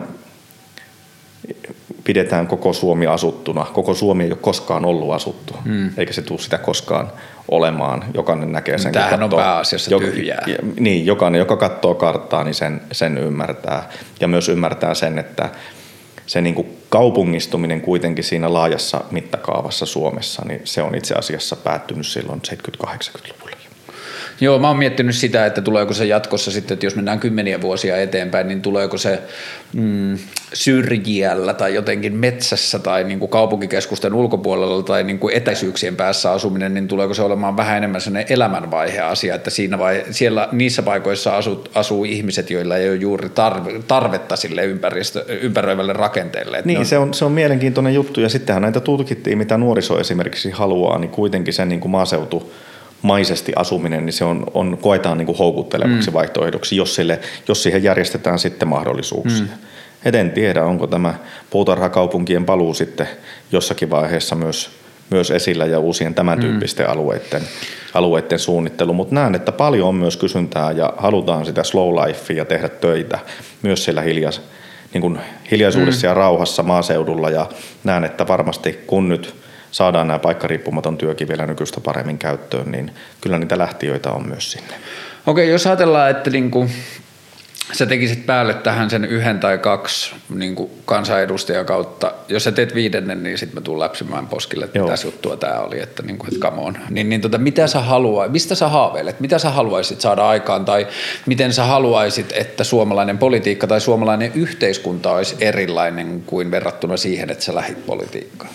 [2.04, 3.66] pidetään koko Suomi asuttuna.
[3.74, 5.90] Koko Suomi ei ole koskaan ollut asuttu, mm.
[5.98, 7.12] eikä se tule sitä koskaan
[7.52, 8.06] olemaan.
[8.14, 8.92] Jokainen näkee sen.
[8.92, 10.46] Tämähän katsoo, on pääasiassa tyhjää.
[10.80, 13.90] Niin, jokainen, joka katsoo karttaa, niin sen, sen ymmärtää.
[14.20, 15.50] Ja myös ymmärtää sen, että
[16.34, 22.08] se niin kuin kaupungistuminen kuitenkin siinä laajassa mittakaavassa Suomessa, niin se on itse asiassa päättynyt
[22.08, 22.42] silloin
[22.86, 23.63] 70-80-luvulla.
[24.42, 27.98] Joo, mä oon miettinyt sitä, että tuleeko se jatkossa sitten, että jos mennään kymmeniä vuosia
[27.98, 29.20] eteenpäin, niin tuleeko se
[29.74, 30.18] mm,
[30.54, 36.74] syrjiällä tai jotenkin metsässä tai niin kuin kaupunkikeskusten ulkopuolella tai niin kuin etäisyyksien päässä asuminen,
[36.74, 41.38] niin tuleeko se olemaan vähän enemmän sellainen elämänvaihe asia, että siinä vai, siellä niissä paikoissa
[41.38, 46.62] asut, asuu ihmiset, joilla ei ole juuri tarve, tarvetta sille ympäristö, ympäröivälle rakenteelle.
[46.66, 46.86] Niin, on...
[46.86, 51.12] se, on, se on mielenkiintoinen juttu ja sittenhän näitä tutkittiin, mitä nuoriso esimerkiksi haluaa, niin
[51.12, 52.54] kuitenkin se niin kuin maaseutu
[53.04, 56.14] maisesti asuminen, niin se on, on koetaan niin kuin houkuttelevaksi mm.
[56.14, 59.42] vaihtoehdoksi, jos, sille, jos siihen järjestetään sitten mahdollisuuksia.
[59.42, 59.50] Mm.
[60.06, 61.14] Et en tiedä, onko tämä
[61.50, 63.08] puutarhakaupunkien paluu sitten
[63.52, 64.70] jossakin vaiheessa myös,
[65.10, 66.42] myös esillä ja uusien tämän mm.
[66.42, 66.92] tyyppisten mm.
[66.92, 67.42] alueiden,
[67.94, 72.70] alueiden suunnittelu, mutta näen, että paljon on myös kysyntää ja halutaan sitä slow lifea tehdä
[72.70, 73.20] töitä
[73.62, 74.42] myös siellä hiljais,
[74.94, 75.20] niin kuin
[75.52, 76.10] hiljaisuudessa mm.
[76.10, 77.50] ja rauhassa maaseudulla ja
[77.84, 79.36] näen, että varmasti kun nyt–
[79.74, 84.74] saadaan nämä paikkariippumaton työkin vielä nykyistä paremmin käyttöön, niin kyllä niitä lähtiöitä on myös sinne.
[85.28, 86.70] Okei, jos ajatellaan, että niin kuin
[87.72, 92.12] sä tekisit päälle tähän sen yhden tai kaksi niin kuin kansanedustajan kautta.
[92.28, 95.80] Jos sä teet viidennen, niin sitten mä tuun läpsimään poskille, että mitä juttua tämä oli,
[95.80, 96.78] että, niin kuin, että come on.
[96.90, 100.88] Niin, niin tota, mitä sä haluaa, mistä sä haaveilet, mitä sä haluaisit saada aikaan tai
[101.26, 107.44] miten sä haluaisit, että suomalainen politiikka tai suomalainen yhteiskunta olisi erilainen kuin verrattuna siihen, että
[107.44, 108.52] sä lähit politiikkaan?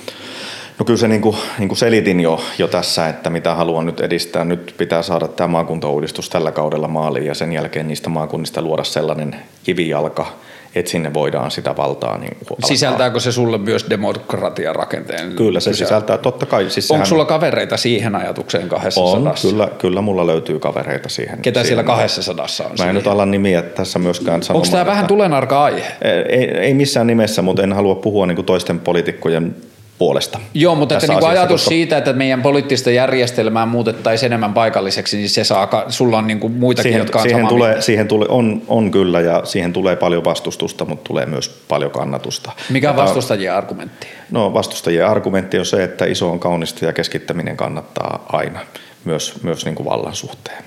[0.79, 4.01] No kyllä se niin kuin, niin kuin selitin jo, jo tässä, että mitä haluan nyt
[4.01, 4.45] edistää.
[4.45, 9.37] Nyt pitää saada tämä maakuntauudistus tällä kaudella maaliin ja sen jälkeen niistä maakunnista luoda sellainen
[9.65, 10.27] kivijalka,
[10.75, 12.19] että sinne voidaan sitä valtaa.
[12.19, 15.33] Niin Sisältääkö se sulle myös demokratian rakenteen?
[15.37, 16.71] Kyllä se sisältää, totta kai.
[16.71, 19.49] Siis Onko sulla kavereita siihen ajatukseen kahdessa on, sadassa?
[19.49, 21.39] Kyllä, kyllä mulla löytyy kavereita siihen.
[21.39, 22.71] Ketä siihen siellä kahdessa sadassa on?
[22.79, 24.67] Mä en nyt ala nimiä tässä myöskään sanomaan.
[24.67, 25.93] Onko tämä vähän tulenarka aihe?
[26.29, 29.57] Ei, ei missään nimessä, mutta en halua puhua niin kuin toisten poliitikkojen
[29.99, 30.41] puolesta.
[30.55, 31.69] Joo, mutta että niin ajatus koska...
[31.69, 36.53] siitä, että meidän poliittista järjestelmää muutettaisiin enemmän paikalliseksi, niin se saa, sulla on niin kuin
[36.53, 40.25] muitakin, siihen, jotka on siihen tulee, siihen tulee, on, on kyllä ja siihen tulee paljon
[40.25, 42.53] vastustusta, mutta tulee myös paljon kannatusta.
[42.71, 44.07] Mikä on vastustajien argumentti?
[44.31, 48.61] No vastustajien argumentti on se, että iso on kaunista ja keskittäminen kannattaa aina,
[49.05, 50.65] myös, myös niin kuin vallan suhteen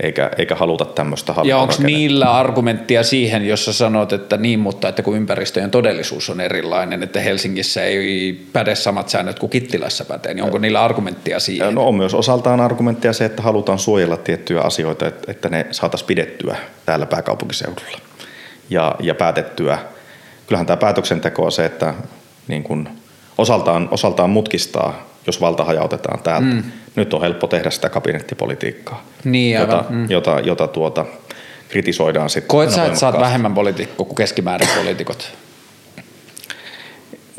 [0.00, 5.02] eikä, eikä haluta tämmöistä Ja onko niillä argumenttia siihen, jossa sanot, että niin, mutta että
[5.02, 10.44] kun ympäristöjen todellisuus on erilainen, että Helsingissä ei päde samat säännöt kuin Kittilässä pätee, niin
[10.44, 11.74] onko niillä argumenttia siihen?
[11.74, 16.56] No on myös osaltaan argumenttia se, että halutaan suojella tiettyjä asioita, että ne saataisiin pidettyä
[16.86, 17.98] täällä pääkaupunkiseudulla
[18.70, 19.78] ja, ja päätettyä.
[20.46, 21.94] Kyllähän tämä päätöksenteko on se, että
[22.48, 22.88] niin kun
[23.38, 26.46] osaltaan, osaltaan mutkistaa jos valta hajautetaan täältä.
[26.46, 26.62] Mm.
[26.98, 30.10] Nyt on helppo tehdä sitä kabinettipolitiikkaa, niin, jota, mm.
[30.10, 31.04] jota, jota tuota,
[31.68, 32.48] kritisoidaan sitten.
[32.48, 35.32] Koet sä, että sä oot vähemmän poliitikko kuin keskimäärin poliitikot?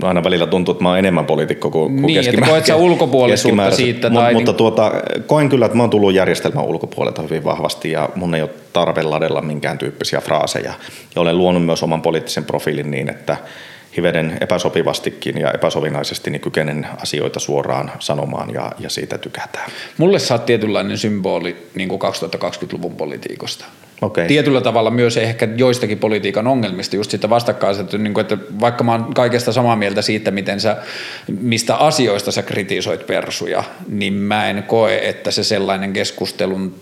[0.02, 2.54] No aina välillä tuntuu, että mä oon enemmän poliitikko kuin, niin, kuin keskimäärin.
[2.54, 4.10] Niin, koet ulkopuolisuutta siitä?
[4.10, 4.58] Mut, tai mutta niin...
[4.58, 4.92] tuota,
[5.28, 9.04] koen kyllä, että mä oon tullut järjestelmän ulkopuolelta hyvin vahvasti ja mun ei ole tarve
[9.04, 10.74] ladella minkään tyyppisiä fraaseja.
[11.16, 13.38] Ja olen luonut myös oman poliittisen profiilin niin, että
[13.98, 19.72] hivenen epäsopivastikin ja epäsovinaisesti niin kykenen asioita suoraan sanomaan ja, ja siitä tykätään.
[19.98, 23.66] Mulle sä oot tietynlainen symboli niin kuin 2020-luvun politiikosta.
[24.02, 24.28] Okay.
[24.28, 28.92] Tietyllä tavalla myös ehkä joistakin politiikan ongelmista, just sitä vastakkaiset, niin kuin, että vaikka mä
[28.92, 30.78] oon kaikesta samaa mieltä siitä, miten sä,
[31.28, 36.76] mistä asioista sä kritisoit persuja, niin mä en koe, että se sellainen keskustelun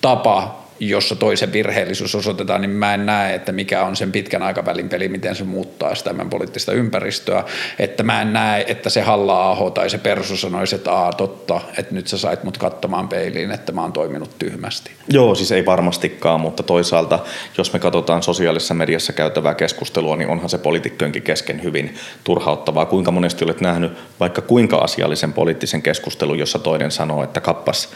[0.00, 4.88] tapa jossa toisen virheellisyys osoitetaan, niin mä en näe, että mikä on sen pitkän aikavälin
[4.88, 7.44] peli, miten se muuttaa sitä poliittista ympäristöä.
[7.78, 11.94] Että mä en näe, että se halla tai se persu sanoisi, että aa totta, että
[11.94, 14.90] nyt sä sait mut katsomaan peiliin, että mä oon toiminut tyhmästi.
[15.08, 17.18] Joo, siis ei varmastikaan, mutta toisaalta
[17.58, 21.94] jos me katsotaan sosiaalisessa mediassa käytävää keskustelua, niin onhan se poliitikkojenkin kesken hyvin
[22.24, 22.86] turhauttavaa.
[22.86, 27.88] Kuinka monesti olet nähnyt vaikka kuinka asiallisen poliittisen keskustelun, jossa toinen sanoo, että kappas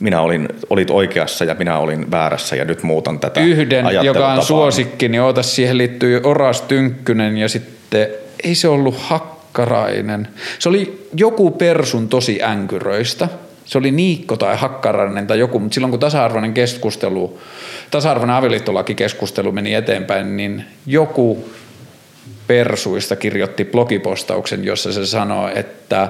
[0.00, 4.42] minä olin, olit oikeassa ja minä olin väärässä ja nyt muutan tätä Yhden, joka on
[4.42, 8.08] suosikki, niin ota siihen liittyy Oras Tynkkynen ja sitten
[8.44, 10.28] ei se ollut Hakkarainen.
[10.58, 13.28] Se oli joku persun tosi änkyröistä.
[13.64, 17.38] Se oli Niikko tai Hakkarainen tai joku, mutta silloin kun tasa-arvoinen keskustelu,
[17.90, 21.44] tasa-arvoinen avioliittolaki keskustelu meni eteenpäin, niin joku
[22.46, 26.08] persuista kirjoitti blogipostauksen, jossa se sanoo, että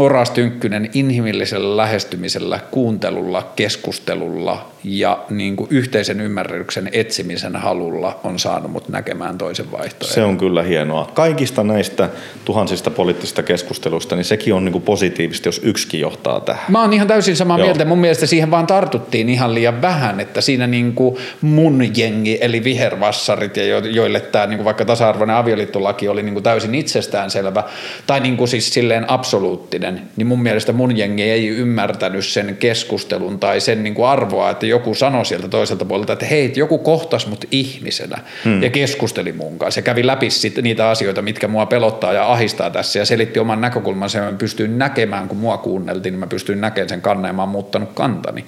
[0.00, 8.70] Oras Tynkkynen inhimillisellä lähestymisellä, kuuntelulla, keskustelulla ja niin kuin yhteisen ymmärryksen etsimisen halulla on saanut
[8.70, 10.14] mut näkemään toisen vaihtoehdon.
[10.14, 11.10] Se on kyllä hienoa.
[11.14, 12.08] Kaikista näistä
[12.44, 16.64] tuhansista poliittisista keskusteluista, niin sekin on niin kuin positiivista, jos yksikin johtaa tähän.
[16.68, 17.66] Mä oon ihan täysin samaa Joo.
[17.66, 17.84] mieltä.
[17.84, 22.64] Mun mielestä siihen vaan tartuttiin ihan liian vähän, että siinä niin kuin mun jengi, eli
[22.64, 27.64] vihervassarit, ja joille tämä niin kuin vaikka tasa-arvoinen avioliittolaki oli niin kuin täysin itsestäänselvä,
[28.06, 33.38] tai niin kuin siis silleen absoluuttinen, niin mun mielestä mun jengi ei ymmärtänyt sen keskustelun
[33.38, 37.26] tai sen niin kuin arvoa, että joku sanoi sieltä toiselta puolelta, että hei, joku kohtas
[37.26, 38.62] mut ihmisenä hmm.
[38.62, 42.70] ja keskusteli mun kanssa ja kävi läpi sit niitä asioita, mitkä mua pelottaa ja ahistaa
[42.70, 46.60] tässä ja selitti oman näkökulmansa ja mä pystyin näkemään, kun mua kuunneltiin, niin mä pystyin
[46.60, 48.44] näkemään sen kannan ja mä oon muuttanut kantani.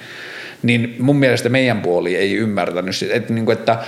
[0.63, 3.79] Niin mun mielestä meidän puoli ei ymmärtänyt, että, niin kuin, että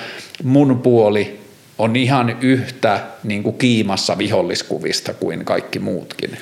[0.43, 1.45] mun puoli
[1.79, 6.39] on ihan yhtä niin kuin kiimassa viholliskuvista kuin kaikki muutkin.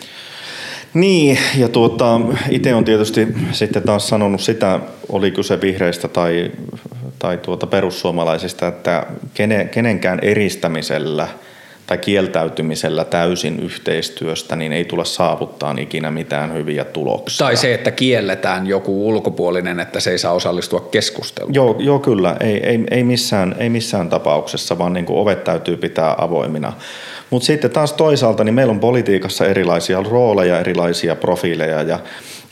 [0.94, 6.52] Niin, ja tuota, itse on tietysti sitten taas sanonut sitä, oli kyse vihreistä tai,
[7.18, 11.28] tai tuota perussuomalaisista, että kene, kenenkään eristämisellä
[11.92, 17.46] tai kieltäytymisellä täysin yhteistyöstä, niin ei tule saavuttaa ikinä mitään hyviä tuloksia.
[17.46, 21.54] Tai se, että kielletään joku ulkopuolinen, että se ei saa osallistua keskusteluun.
[21.54, 25.76] Joo, joo kyllä, ei, ei, ei, missään, ei missään tapauksessa, vaan niin kuin ovet täytyy
[25.76, 26.72] pitää avoimina.
[27.30, 31.98] Mutta sitten taas toisaalta niin meillä on politiikassa erilaisia rooleja, erilaisia profiileja ja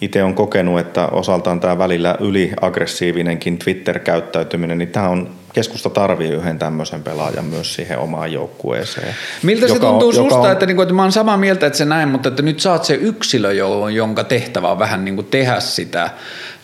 [0.00, 6.58] itse on kokenut, että osaltaan tämä välillä yliaggressiivinenkin Twitter-käyttäytyminen, niin tämä on keskusta tarvii yhden
[6.58, 9.14] tämmöisen pelaajan myös siihen omaan joukkueeseen.
[9.42, 10.52] Miltä se tuntuu on, susta, on...
[10.52, 12.94] että, niinku, että mä oon samaa mieltä, että se näin, mutta että nyt saat se
[12.94, 13.52] yksilö,
[13.92, 16.10] jonka tehtävä on vähän niin kuin tehdä sitä,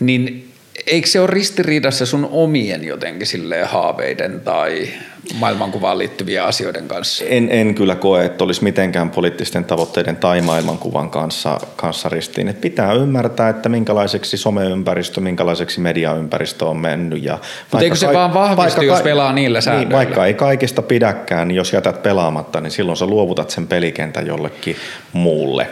[0.01, 0.53] niin
[0.87, 3.29] eikö se ole ristiriidassa sun omien jotenkin
[3.65, 4.89] haaveiden tai
[5.35, 7.25] maailmankuvaan liittyviä asioiden kanssa?
[7.25, 12.49] En, en kyllä koe, että olisi mitenkään poliittisten tavoitteiden tai maailmankuvan kanssa, kanssa ristiin.
[12.49, 17.25] Et pitää ymmärtää, että minkälaiseksi someympäristö, minkälaiseksi mediaympäristö on mennyt.
[17.25, 17.39] Ja
[17.73, 19.89] Mutta eikö se ka- vaan vahvistu, jos pelaa niillä säännöillä?
[19.89, 24.27] Niin, vaikka ei kaikista pidäkään, niin jos jätät pelaamatta, niin silloin sä luovutat sen pelikentän
[24.27, 24.77] jollekin
[25.13, 25.69] muulle.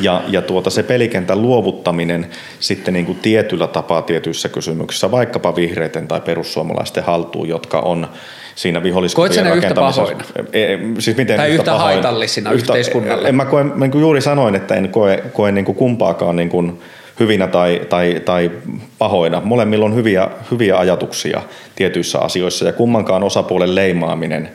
[0.00, 2.26] Ja, ja tuota, se pelikentän luovuttaminen
[2.60, 8.08] sitten niin kuin tietyllä tapaa tietyissä kysymyksissä, vaikkapa vihreiden tai perussuomalaisten haltuun, jotka on
[8.56, 10.12] siinä viholliskuvien rakentamisessa.
[10.52, 13.28] E, e, siis miten tai yhtä, yhtä haitallisina yhtä, yhteiskunnalle?
[13.28, 16.48] En mä koe, niin kuin juuri sanoin, että en koe, koe niin kuin kumpaakaan niin
[16.48, 16.80] kuin
[17.20, 18.50] hyvinä tai, tai, tai
[18.98, 19.42] pahoina.
[19.44, 21.42] Molemmilla on hyviä, hyviä ajatuksia
[21.76, 24.48] tietyissä asioissa ja kummankaan osapuolen leimaaminen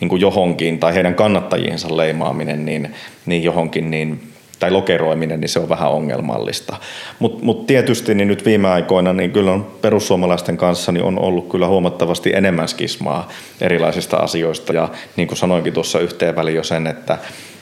[0.00, 2.94] niin kuin johonkin tai heidän kannattajiensa leimaaminen niin,
[3.26, 4.20] niin johonkin, niin
[4.60, 6.76] tai lokeroiminen, niin se on vähän ongelmallista.
[7.18, 11.48] Mutta mut tietysti niin nyt viime aikoina niin kyllä on perussuomalaisten kanssa niin on ollut
[11.48, 13.28] kyllä huomattavasti enemmän skismaa
[13.60, 14.72] erilaisista asioista.
[14.72, 17.18] Ja niin kuin sanoinkin tuossa yhteen väliin jo sen, että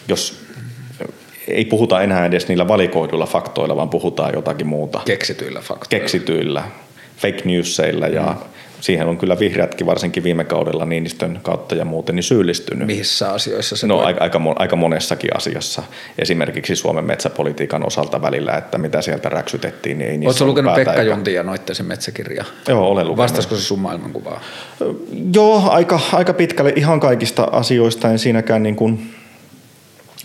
[0.08, 0.44] jos
[1.48, 5.00] ei puhuta enää edes niillä valikoiduilla faktoilla, vaan puhutaan jotakin muuta.
[5.04, 6.00] Keksityillä faktoilla.
[6.02, 6.62] Keksityillä,
[7.16, 12.14] fake newsseilla ja mm siihen on kyllä vihreätkin varsinkin viime kaudella Niinistön kautta ja muuten
[12.14, 12.86] niin syyllistynyt.
[12.86, 14.04] Missä asioissa se No voi?
[14.04, 15.82] aika, aika, aika monessakin asiassa.
[16.18, 21.34] Esimerkiksi Suomen metsäpolitiikan osalta välillä, että mitä sieltä räksytettiin, niin ei Oletko lukenut Pekka Jonti
[21.34, 22.44] ja Noittisen metsäkirja?
[22.68, 23.16] Joo, olen lukenut.
[23.16, 24.40] Vastaisiko se sun maailmankuvaa?
[25.34, 29.14] Joo, aika, aika pitkälle ihan kaikista asioista en siinäkään niin kuin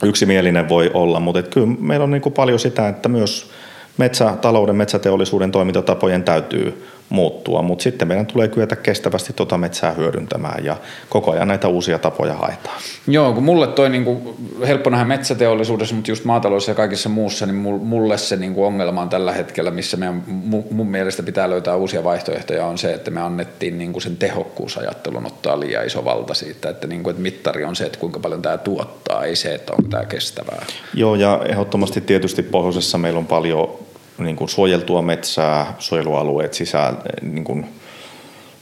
[0.04, 3.50] yksimielinen voi olla, mutta kyllä meillä on niin kuin paljon sitä, että myös
[3.98, 10.78] metsätalouden, metsäteollisuuden toimintatapojen täytyy muuttua, mutta sitten meidän tulee kyetä kestävästi tuota metsää hyödyntämään ja
[11.10, 12.82] koko ajan näitä uusia tapoja haetaan.
[13.08, 14.36] Joo, kun mulle toi niinku,
[14.68, 19.10] helppo nähdä metsäteollisuudessa, mutta just maataloudessa ja kaikissa muussa, niin mulle se niinku ongelma on
[19.10, 20.24] tällä hetkellä, missä meidän
[20.72, 25.60] mun mielestä pitää löytää uusia vaihtoehtoja, on se, että me annettiin niinku sen tehokkuusajattelun ottaa
[25.60, 29.24] liian iso valta siitä, että, niinku, että mittari on se, että kuinka paljon tämä tuottaa,
[29.24, 30.66] ei se, että onko tämä kestävää.
[30.94, 33.70] Joo, ja ehdottomasti tietysti pohjoisessa meillä on paljon
[34.18, 37.66] niin kuin suojeltua metsää, suojelualueet sisään niin kuin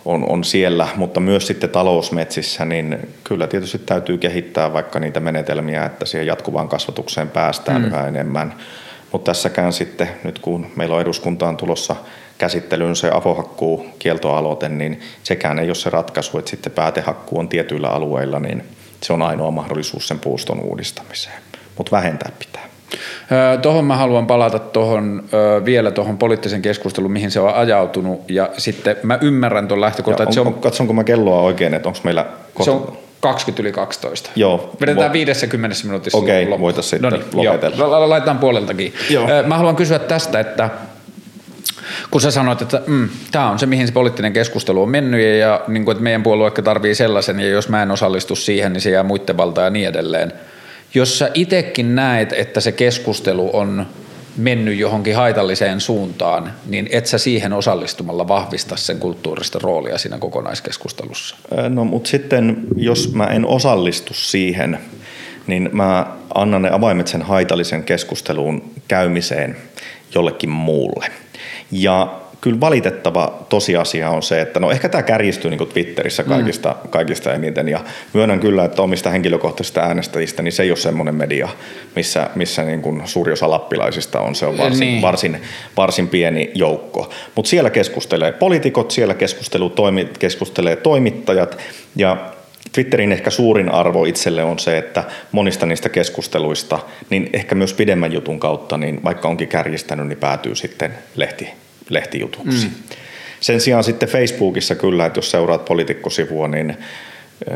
[0.05, 5.85] on, on siellä, mutta myös sitten talousmetsissä, niin kyllä tietysti täytyy kehittää vaikka niitä menetelmiä,
[5.85, 7.87] että siihen jatkuvaan kasvatukseen päästään mm.
[7.87, 8.53] yhä enemmän.
[9.11, 11.95] Mutta tässäkään sitten, nyt kun meillä on eduskuntaan tulossa
[12.37, 17.89] käsittelyyn se avohakkuu kieltoaloite, niin sekään ei ole se ratkaisu, että sitten päätehakkuu on tietyillä
[17.89, 18.63] alueilla, niin
[19.03, 21.41] se on ainoa mahdollisuus sen puuston uudistamiseen.
[21.77, 22.70] Mutta vähentää pitää.
[23.61, 25.23] Tuohon mä haluan palata tohon,
[25.65, 28.31] vielä tuohon poliittisen keskusteluun, mihin se on ajautunut.
[28.31, 30.27] Ja sitten mä ymmärrän tuon lähtökohtan.
[30.27, 32.25] On, se on, katsonko mä kelloa oikein, että onko meillä...
[32.53, 32.63] Kohta...
[32.63, 34.29] Se on 20 yli 12.
[34.35, 34.75] Joo.
[34.81, 35.13] Vedetään vo...
[35.13, 37.75] 50 minuutissa Okei, okay, voitaisiin sitten Noniin, lopetella.
[37.77, 38.93] Joo, laitetaan puoleltakin.
[39.09, 39.27] Joo.
[39.47, 40.69] Mä haluan kysyä tästä, että
[42.11, 45.37] kun sä sanoit, että mm, tämä on se, mihin se poliittinen keskustelu on mennyt ja,
[45.37, 48.81] ja niin kuin, että meidän puolue tarvii sellaisen ja jos mä en osallistu siihen, niin
[48.81, 50.33] se jää muiden valtaan ja niin edelleen–
[50.93, 53.85] jos sä itsekin näet, että se keskustelu on
[54.37, 61.35] mennyt johonkin haitalliseen suuntaan, niin et sä siihen osallistumalla vahvista sen kulttuurista roolia siinä kokonaiskeskustelussa?
[61.69, 64.79] No mutta sitten, jos mä en osallistu siihen,
[65.47, 66.05] niin mä
[66.35, 69.57] annan ne avaimet sen haitallisen keskusteluun käymiseen
[70.15, 71.07] jollekin muulle.
[71.71, 76.29] Ja kyllä valitettava tosiasia on se, että no ehkä tämä kärjistyy niin Twitterissä mm.
[76.29, 76.89] kaikista, mm.
[76.89, 77.79] kaikista eniten ja
[78.13, 81.49] myönnän kyllä, että omista henkilökohtaisista äänestäjistä, niin se ei ole semmoinen media,
[81.95, 85.01] missä, missä niin kuin suuri osa lappilaisista on, se on varsin, niin.
[85.01, 85.41] varsin,
[85.77, 87.09] varsin pieni joukko.
[87.35, 91.57] Mutta siellä keskustelee poliitikot, siellä keskustelu, toimi, keskustelee toimittajat
[91.95, 92.17] ja
[92.71, 96.79] Twitterin ehkä suurin arvo itselle on se, että monista niistä keskusteluista,
[97.09, 101.49] niin ehkä myös pidemmän jutun kautta, niin vaikka onkin kärjistänyt, niin päätyy sitten lehti,
[101.93, 102.67] lehtijutuksi.
[102.67, 102.73] Mm.
[103.39, 106.77] Sen sijaan sitten Facebookissa kyllä, että jos seuraat poliitikkosivua, niin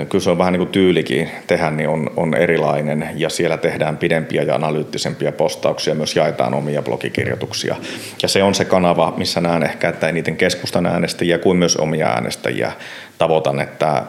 [0.10, 3.98] kyllä se on vähän niin kuin tyylikin tehdä, niin on, on erilainen ja siellä tehdään
[3.98, 7.76] pidempiä ja analyyttisempia postauksia, myös jaetaan omia blogikirjoituksia.
[8.22, 12.08] Ja se on se kanava, missä näen ehkä, että eniten keskustan äänestäjiä kuin myös omia
[12.08, 12.72] äänestäjiä
[13.18, 14.04] tavoitan, että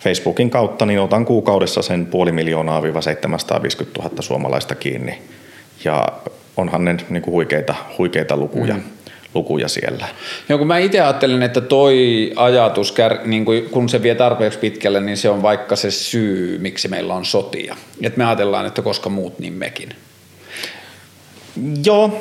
[0.00, 5.18] Facebookin kautta niin otan kuukaudessa sen puoli miljoonaa 750 000 suomalaista kiinni.
[5.84, 6.08] Ja
[6.56, 8.74] onhan ne niin kuin huikeita, huikeita lukuja.
[8.74, 8.82] Mm
[9.34, 10.08] lukuja siellä.
[10.48, 15.16] Joo, kun mä itse ajattelen, että toi ajatus, niin kun se vie tarpeeksi pitkälle, niin
[15.16, 17.76] se on vaikka se syy, miksi meillä on sotia.
[18.02, 19.88] Että me ajatellaan, että koska muut, niin mekin.
[21.84, 22.20] Joo,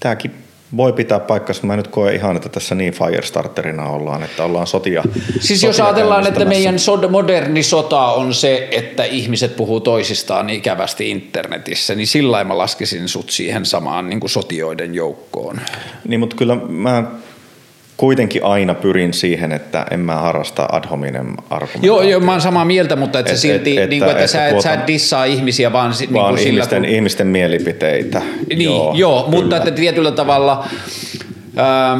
[0.00, 0.34] tämäkin
[0.76, 1.66] voi pitää paikkansa.
[1.66, 5.02] Mä nyt koe ihan, että tässä niin Firestarterina ollaan, että ollaan sotia.
[5.40, 10.50] Siis sotia jos ajatellaan, että meidän sod- moderni sota on se, että ihmiset puhuu toisistaan
[10.50, 15.60] ikävästi internetissä, niin sillä mä laskisin sut siihen samaan niin kuin sotioiden joukkoon.
[16.08, 17.04] Niin, mutta kyllä mä
[17.96, 21.36] kuitenkin aina pyrin siihen, että en mä harrasta ad hominem
[21.82, 24.32] Joo, joo, mä oon samaa mieltä, mutta että et, silti, et, niin kuin, että, että,
[24.32, 26.94] sä, et, tuota, sä et dissaa ihmisiä vaan, niin vaan kuin ihmisten, sillä, kun...
[26.94, 28.22] ihmisten mielipiteitä.
[28.48, 30.68] Niin, joo, joo mutta että tietyllä tavalla...
[31.56, 31.98] Ää,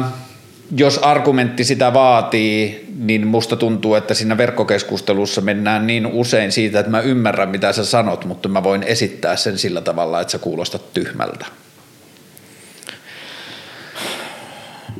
[0.77, 6.91] jos argumentti sitä vaatii, niin musta tuntuu, että siinä verkkokeskustelussa mennään niin usein siitä, että
[6.91, 10.93] mä ymmärrän mitä sä sanot, mutta mä voin esittää sen sillä tavalla, että sä kuulostat
[10.93, 11.45] tyhmältä.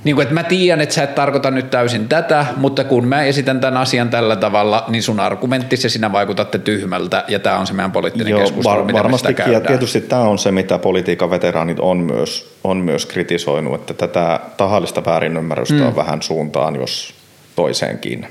[0.03, 3.23] Niin kuin, että mä tiedän, että sä et tarkoita nyt täysin tätä, mutta kun mä
[3.23, 7.67] esitän tämän asian tällä tavalla, niin sun argumentti se sinä vaikutatte tyhmältä, ja tämä on
[7.67, 11.29] se meidän poliittinen Joo, keskustelu, var, mitä varmasti, ja tietysti tämä on se, mitä politiikan
[11.29, 15.87] veteraanit on myös, on myös kritisoinut, että tätä tahallista väärinymmärrystä mm.
[15.87, 17.13] on vähän suuntaan, jos
[17.55, 18.27] toiseenkin.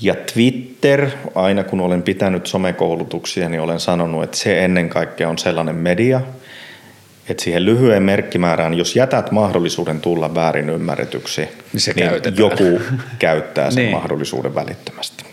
[0.00, 5.38] Ja Twitter, aina kun olen pitänyt somekoulutuksia, niin olen sanonut, että se ennen kaikkea on
[5.38, 6.20] sellainen media–
[7.28, 12.80] että siihen lyhyen merkkimäärään, jos jätät mahdollisuuden tulla väärin ymmärretyksi, niin, se niin joku
[13.18, 13.96] käyttää sen niin.
[13.96, 15.24] mahdollisuuden välittömästi.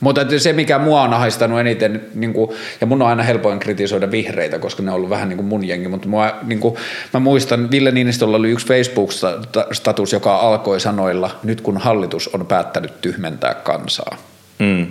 [0.00, 2.50] Mutta se, mikä mua on ahistanut eniten, niin kuin,
[2.80, 5.64] ja mun on aina helpoin kritisoida vihreitä, koska ne on ollut vähän niin kuin mun
[5.64, 6.76] jengi, mutta mua, niin kuin,
[7.14, 13.00] mä muistan, Ville Niinistöllä oli yksi Facebook-status, joka alkoi sanoilla, nyt kun hallitus on päättänyt
[13.00, 14.16] tyhmentää kansaa.
[14.58, 14.86] Mm.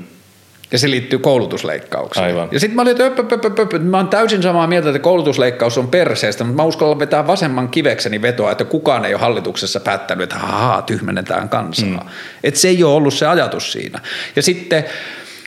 [0.72, 2.26] Ja se liittyy koulutusleikkaukseen.
[2.26, 2.48] Aivan.
[2.52, 5.00] Ja sitten mä olin, että öp, öp, öp, öp, mä oon täysin samaa mieltä, että
[5.00, 9.80] koulutusleikkaus on perseestä, mutta mä uskallan vetää vasemman kivekseni vetoa, että kukaan ei ole hallituksessa
[9.80, 11.90] päättänyt, että haa, tyhmennetään kansaa.
[11.90, 12.10] Mm.
[12.44, 14.00] Että se ei ole ollut se ajatus siinä.
[14.36, 14.86] Ja sitten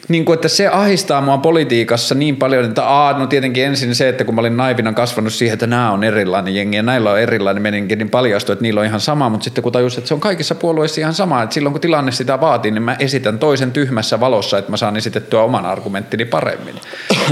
[0.08, 4.08] niin kuin, että se ahistaa mua politiikassa niin paljon, että aa, no tietenkin ensin se,
[4.08, 7.20] että kun mä olin naivina kasvanut siihen, että nämä on erilainen jengi ja näillä on
[7.20, 10.14] erilainen meninki, niin paljastui, että niillä on ihan sama, mutta sitten kun tajus, että se
[10.14, 13.72] on kaikissa puolueissa ihan sama, että silloin kun tilanne sitä vaatii, niin mä esitän toisen
[13.72, 16.74] tyhmässä valossa, että mä saan esitettyä oman argumenttini paremmin.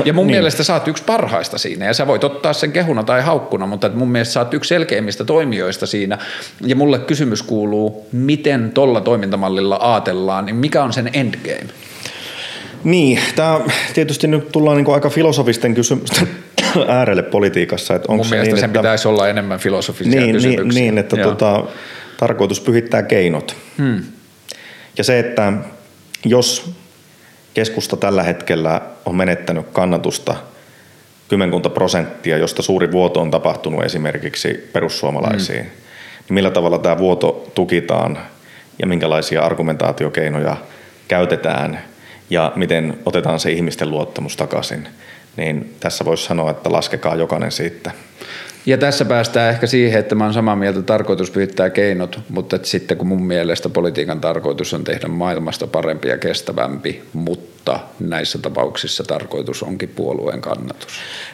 [0.05, 0.34] Ja mun niin.
[0.34, 3.90] mielestä sä oot yksi parhaista siinä ja sä voit ottaa sen kehuna tai haukkuna, mutta
[3.94, 6.18] mun mielestä sä oot yksi selkeimmistä toimijoista siinä
[6.60, 11.90] ja mulle kysymys kuuluu, miten tolla toimintamallilla aatellaan, niin mikä on sen endgame?
[12.84, 13.60] Niin, tämä
[13.94, 16.28] tietysti nyt tullaan niin aika filosofisten kysymysten
[16.89, 17.94] äärelle politiikassa.
[17.94, 20.65] Että Mun mielestä niin, sen että, pitäisi olla enemmän filosofisia niin, kysymyksiä.
[20.65, 21.65] Niin, niin että tota,
[22.17, 23.57] tarkoitus pyhittää keinot.
[23.78, 24.02] Hmm.
[24.99, 25.52] Ja se, että
[26.25, 26.70] jos
[27.55, 30.36] keskusta tällä hetkellä on menettänyt kannatusta
[31.28, 35.70] kymmenkunta prosenttia, josta suuri vuoto on tapahtunut esimerkiksi perussuomalaisiin, hmm.
[36.28, 38.18] niin millä tavalla tämä vuoto tukitaan
[38.78, 40.57] ja minkälaisia argumentaatiokeinoja
[41.09, 41.81] käytetään–
[42.31, 44.89] ja miten otetaan se ihmisten luottamus takaisin,
[45.36, 47.91] niin tässä voisi sanoa, että laskekaa jokainen siitä.
[48.67, 52.97] Ja tässä päästään ehkä siihen, että mä oon samaa mieltä, tarkoitus pyytää keinot, mutta sitten
[52.97, 59.63] kun mun mielestä politiikan tarkoitus on tehdä maailmasta parempi ja kestävämpi, mutta näissä tapauksissa tarkoitus
[59.63, 60.89] onkin puolueen kannatus.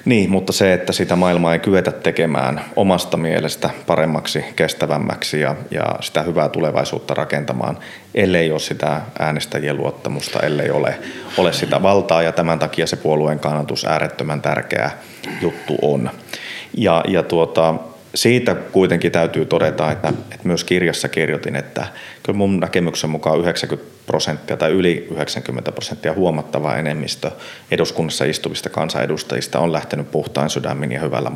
[0.05, 5.85] Niin, mutta se, että sitä maailmaa ei kyetä tekemään omasta mielestä paremmaksi, kestävämmäksi ja, ja
[6.01, 7.79] sitä hyvää tulevaisuutta rakentamaan,
[8.15, 10.99] ellei ole sitä äänestäjien luottamusta, ellei ole,
[11.39, 14.91] ole sitä valtaa ja tämän takia se puolueen kannatus äärettömän tärkeä
[15.41, 16.11] juttu on.
[16.77, 17.75] Ja, ja tuota,
[18.15, 21.87] siitä kuitenkin täytyy todeta, että, että myös kirjassa kirjoitin, että
[22.23, 27.31] kyllä mun näkemyksen mukaan 90 prosenttia tai yli 90 prosenttia huomattava enemmistö
[27.71, 31.31] eduskunnassa istuvista kansanedustajista on lähtenyt puhtain sydämin ja hyvällä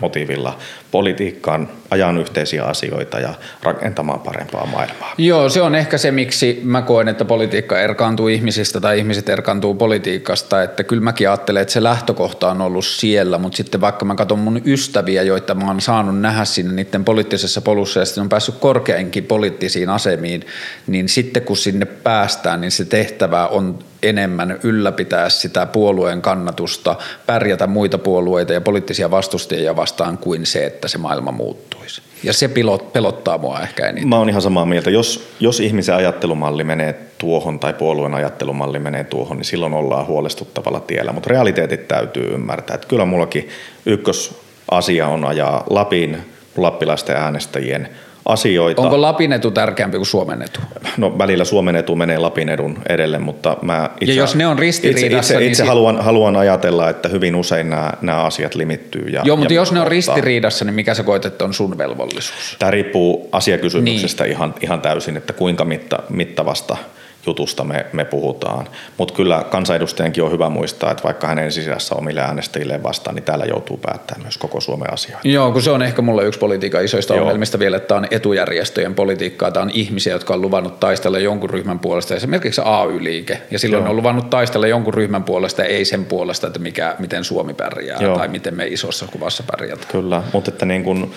[0.00, 0.58] motiivilla
[0.90, 5.14] politiikkaan, ajan yhteisiä asioita ja rakentamaan parempaa maailmaa.
[5.18, 9.74] Joo, se on ehkä se, miksi mä koen, että politiikka erkaantuu ihmisistä tai ihmiset erkaantuu
[9.74, 14.14] politiikasta, että kyllä mäkin ajattelen, että se lähtökohta on ollut siellä, mutta sitten vaikka mä
[14.14, 18.28] katson mun ystäviä, joita mä oon saanut nähdä sinne niiden poliittisessa polussa ja sitten on
[18.28, 20.46] päässyt korkeainkin poliittisiin asemiin,
[20.86, 26.96] niin sitten kun sinne pää päästään, niin se tehtävä on enemmän ylläpitää sitä puolueen kannatusta,
[27.26, 32.02] pärjätä muita puolueita ja poliittisia vastustajia vastaan kuin se, että se maailma muuttuisi.
[32.22, 34.08] Ja se pilot, pelottaa mua ehkä eniten.
[34.08, 34.90] Mä oon ihan samaa mieltä.
[34.90, 40.80] Jos, jos ihmisen ajattelumalli menee tuohon tai puolueen ajattelumalli menee tuohon, niin silloin ollaan huolestuttavalla
[40.80, 41.12] tiellä.
[41.12, 42.74] Mutta realiteetit täytyy ymmärtää.
[42.74, 43.48] Että kyllä mullakin
[43.86, 46.18] ykkösasia on ajaa Lapin
[46.56, 47.88] lappilaisten äänestäjien–
[48.26, 48.82] asioita.
[48.82, 50.60] Onko Lapin etu tärkeämpi kuin Suomen etu?
[50.96, 54.58] No välillä Suomen etu menee Lapin edun edelle, mutta mä itse, ja jos ne on
[54.58, 59.08] ristiriidassa, itse, itse, niin itse haluan, haluan ajatella, että hyvin usein nämä, nämä asiat limittyy.
[59.08, 61.78] Ja, Joo, mutta ja jos ne on ristiriidassa, niin mikä sä koet, että on sun
[61.78, 62.56] velvollisuus?
[62.58, 64.32] Tämä riippuu asiakysymyksestä niin.
[64.32, 66.76] ihan, ihan täysin, että kuinka mitta, mittavasta–
[67.26, 68.68] jutusta me, me puhutaan.
[68.98, 73.44] Mutta kyllä kansanedustajankin on hyvä muistaa, että vaikka hänen sisässä omille äänestäjilleen vastaan, niin täällä
[73.44, 75.28] joutuu päättämään myös koko Suomen asioita.
[75.28, 77.22] Joo, kun se on ehkä mulle yksi politiikan isoista Joo.
[77.22, 79.50] ongelmista vielä, että tämä on etujärjestöjen politiikkaa.
[79.50, 83.42] Tämä on ihmisiä, jotka on luvannut taistella jonkun ryhmän puolesta, esimerkiksi AY-liike.
[83.50, 83.90] Ja silloin Joo.
[83.90, 88.18] on luvannut taistella jonkun ryhmän puolesta, ei sen puolesta, että mikä, miten Suomi pärjää Joo.
[88.18, 89.88] tai miten me isossa kuvassa pärjätään.
[89.92, 91.10] Kyllä, mutta että niin kun,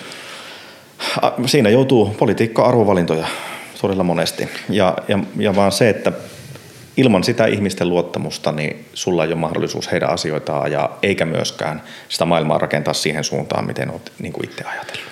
[1.46, 3.26] siinä joutuu politiikka arvovalintoja
[3.80, 4.48] todella monesti.
[4.68, 6.12] Ja, ja, ja vaan se, että
[6.96, 12.24] ilman sitä ihmisten luottamusta, niin sulla ei ole mahdollisuus heidän asioitaan ja eikä myöskään sitä
[12.24, 15.10] maailmaa rakentaa siihen suuntaan, miten olet niin kuin itse ajatellut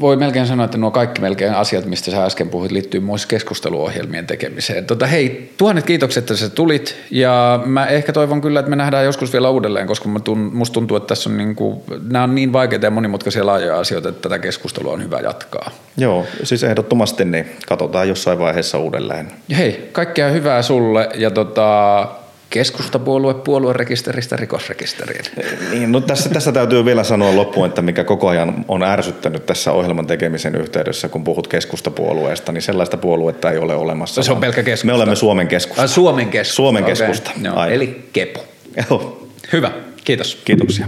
[0.00, 4.26] voi melkein sanoa, että nuo kaikki melkein asiat, mistä sä äsken puhuit, liittyy myös keskusteluohjelmien
[4.26, 4.86] tekemiseen.
[4.86, 9.04] Tota, hei, tuhannet kiitokset, että sä tulit ja mä ehkä toivon kyllä, että me nähdään
[9.04, 10.08] joskus vielä uudelleen, koska
[10.52, 14.08] musta tuntuu, että tässä on niin kuin, nämä on niin vaikeita ja monimutkaisia laajoja asioita,
[14.08, 15.70] että tätä keskustelua on hyvä jatkaa.
[15.96, 19.32] Joo, siis ehdottomasti niin katsotaan jossain vaiheessa uudelleen.
[19.56, 22.08] Hei, kaikkea hyvää sulle ja tota,
[22.50, 25.24] keskustapuolue puoluerekisteristä rikosrekisteriin.
[25.70, 29.72] Niin, no tässä, tässä täytyy vielä sanoa loppuun, että mikä koko ajan on ärsyttänyt tässä
[29.72, 34.22] ohjelman tekemisen yhteydessä, kun puhut keskustapuolueesta, niin sellaista puoluetta ei ole olemassa.
[34.22, 34.86] Se on pelkkä keskusta.
[34.86, 35.82] Me olemme Suomen keskusta.
[35.82, 36.56] Äh, Suomen keskusta.
[36.56, 37.30] Suomen keskusta.
[37.30, 37.42] Okay.
[37.42, 38.44] No, eli kepo.
[38.90, 39.28] Joo.
[39.52, 39.70] Hyvä,
[40.04, 40.42] kiitos.
[40.44, 40.86] Kiitoksia.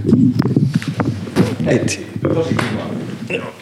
[1.67, 1.79] Hei,
[2.35, 3.59] tosi kiva.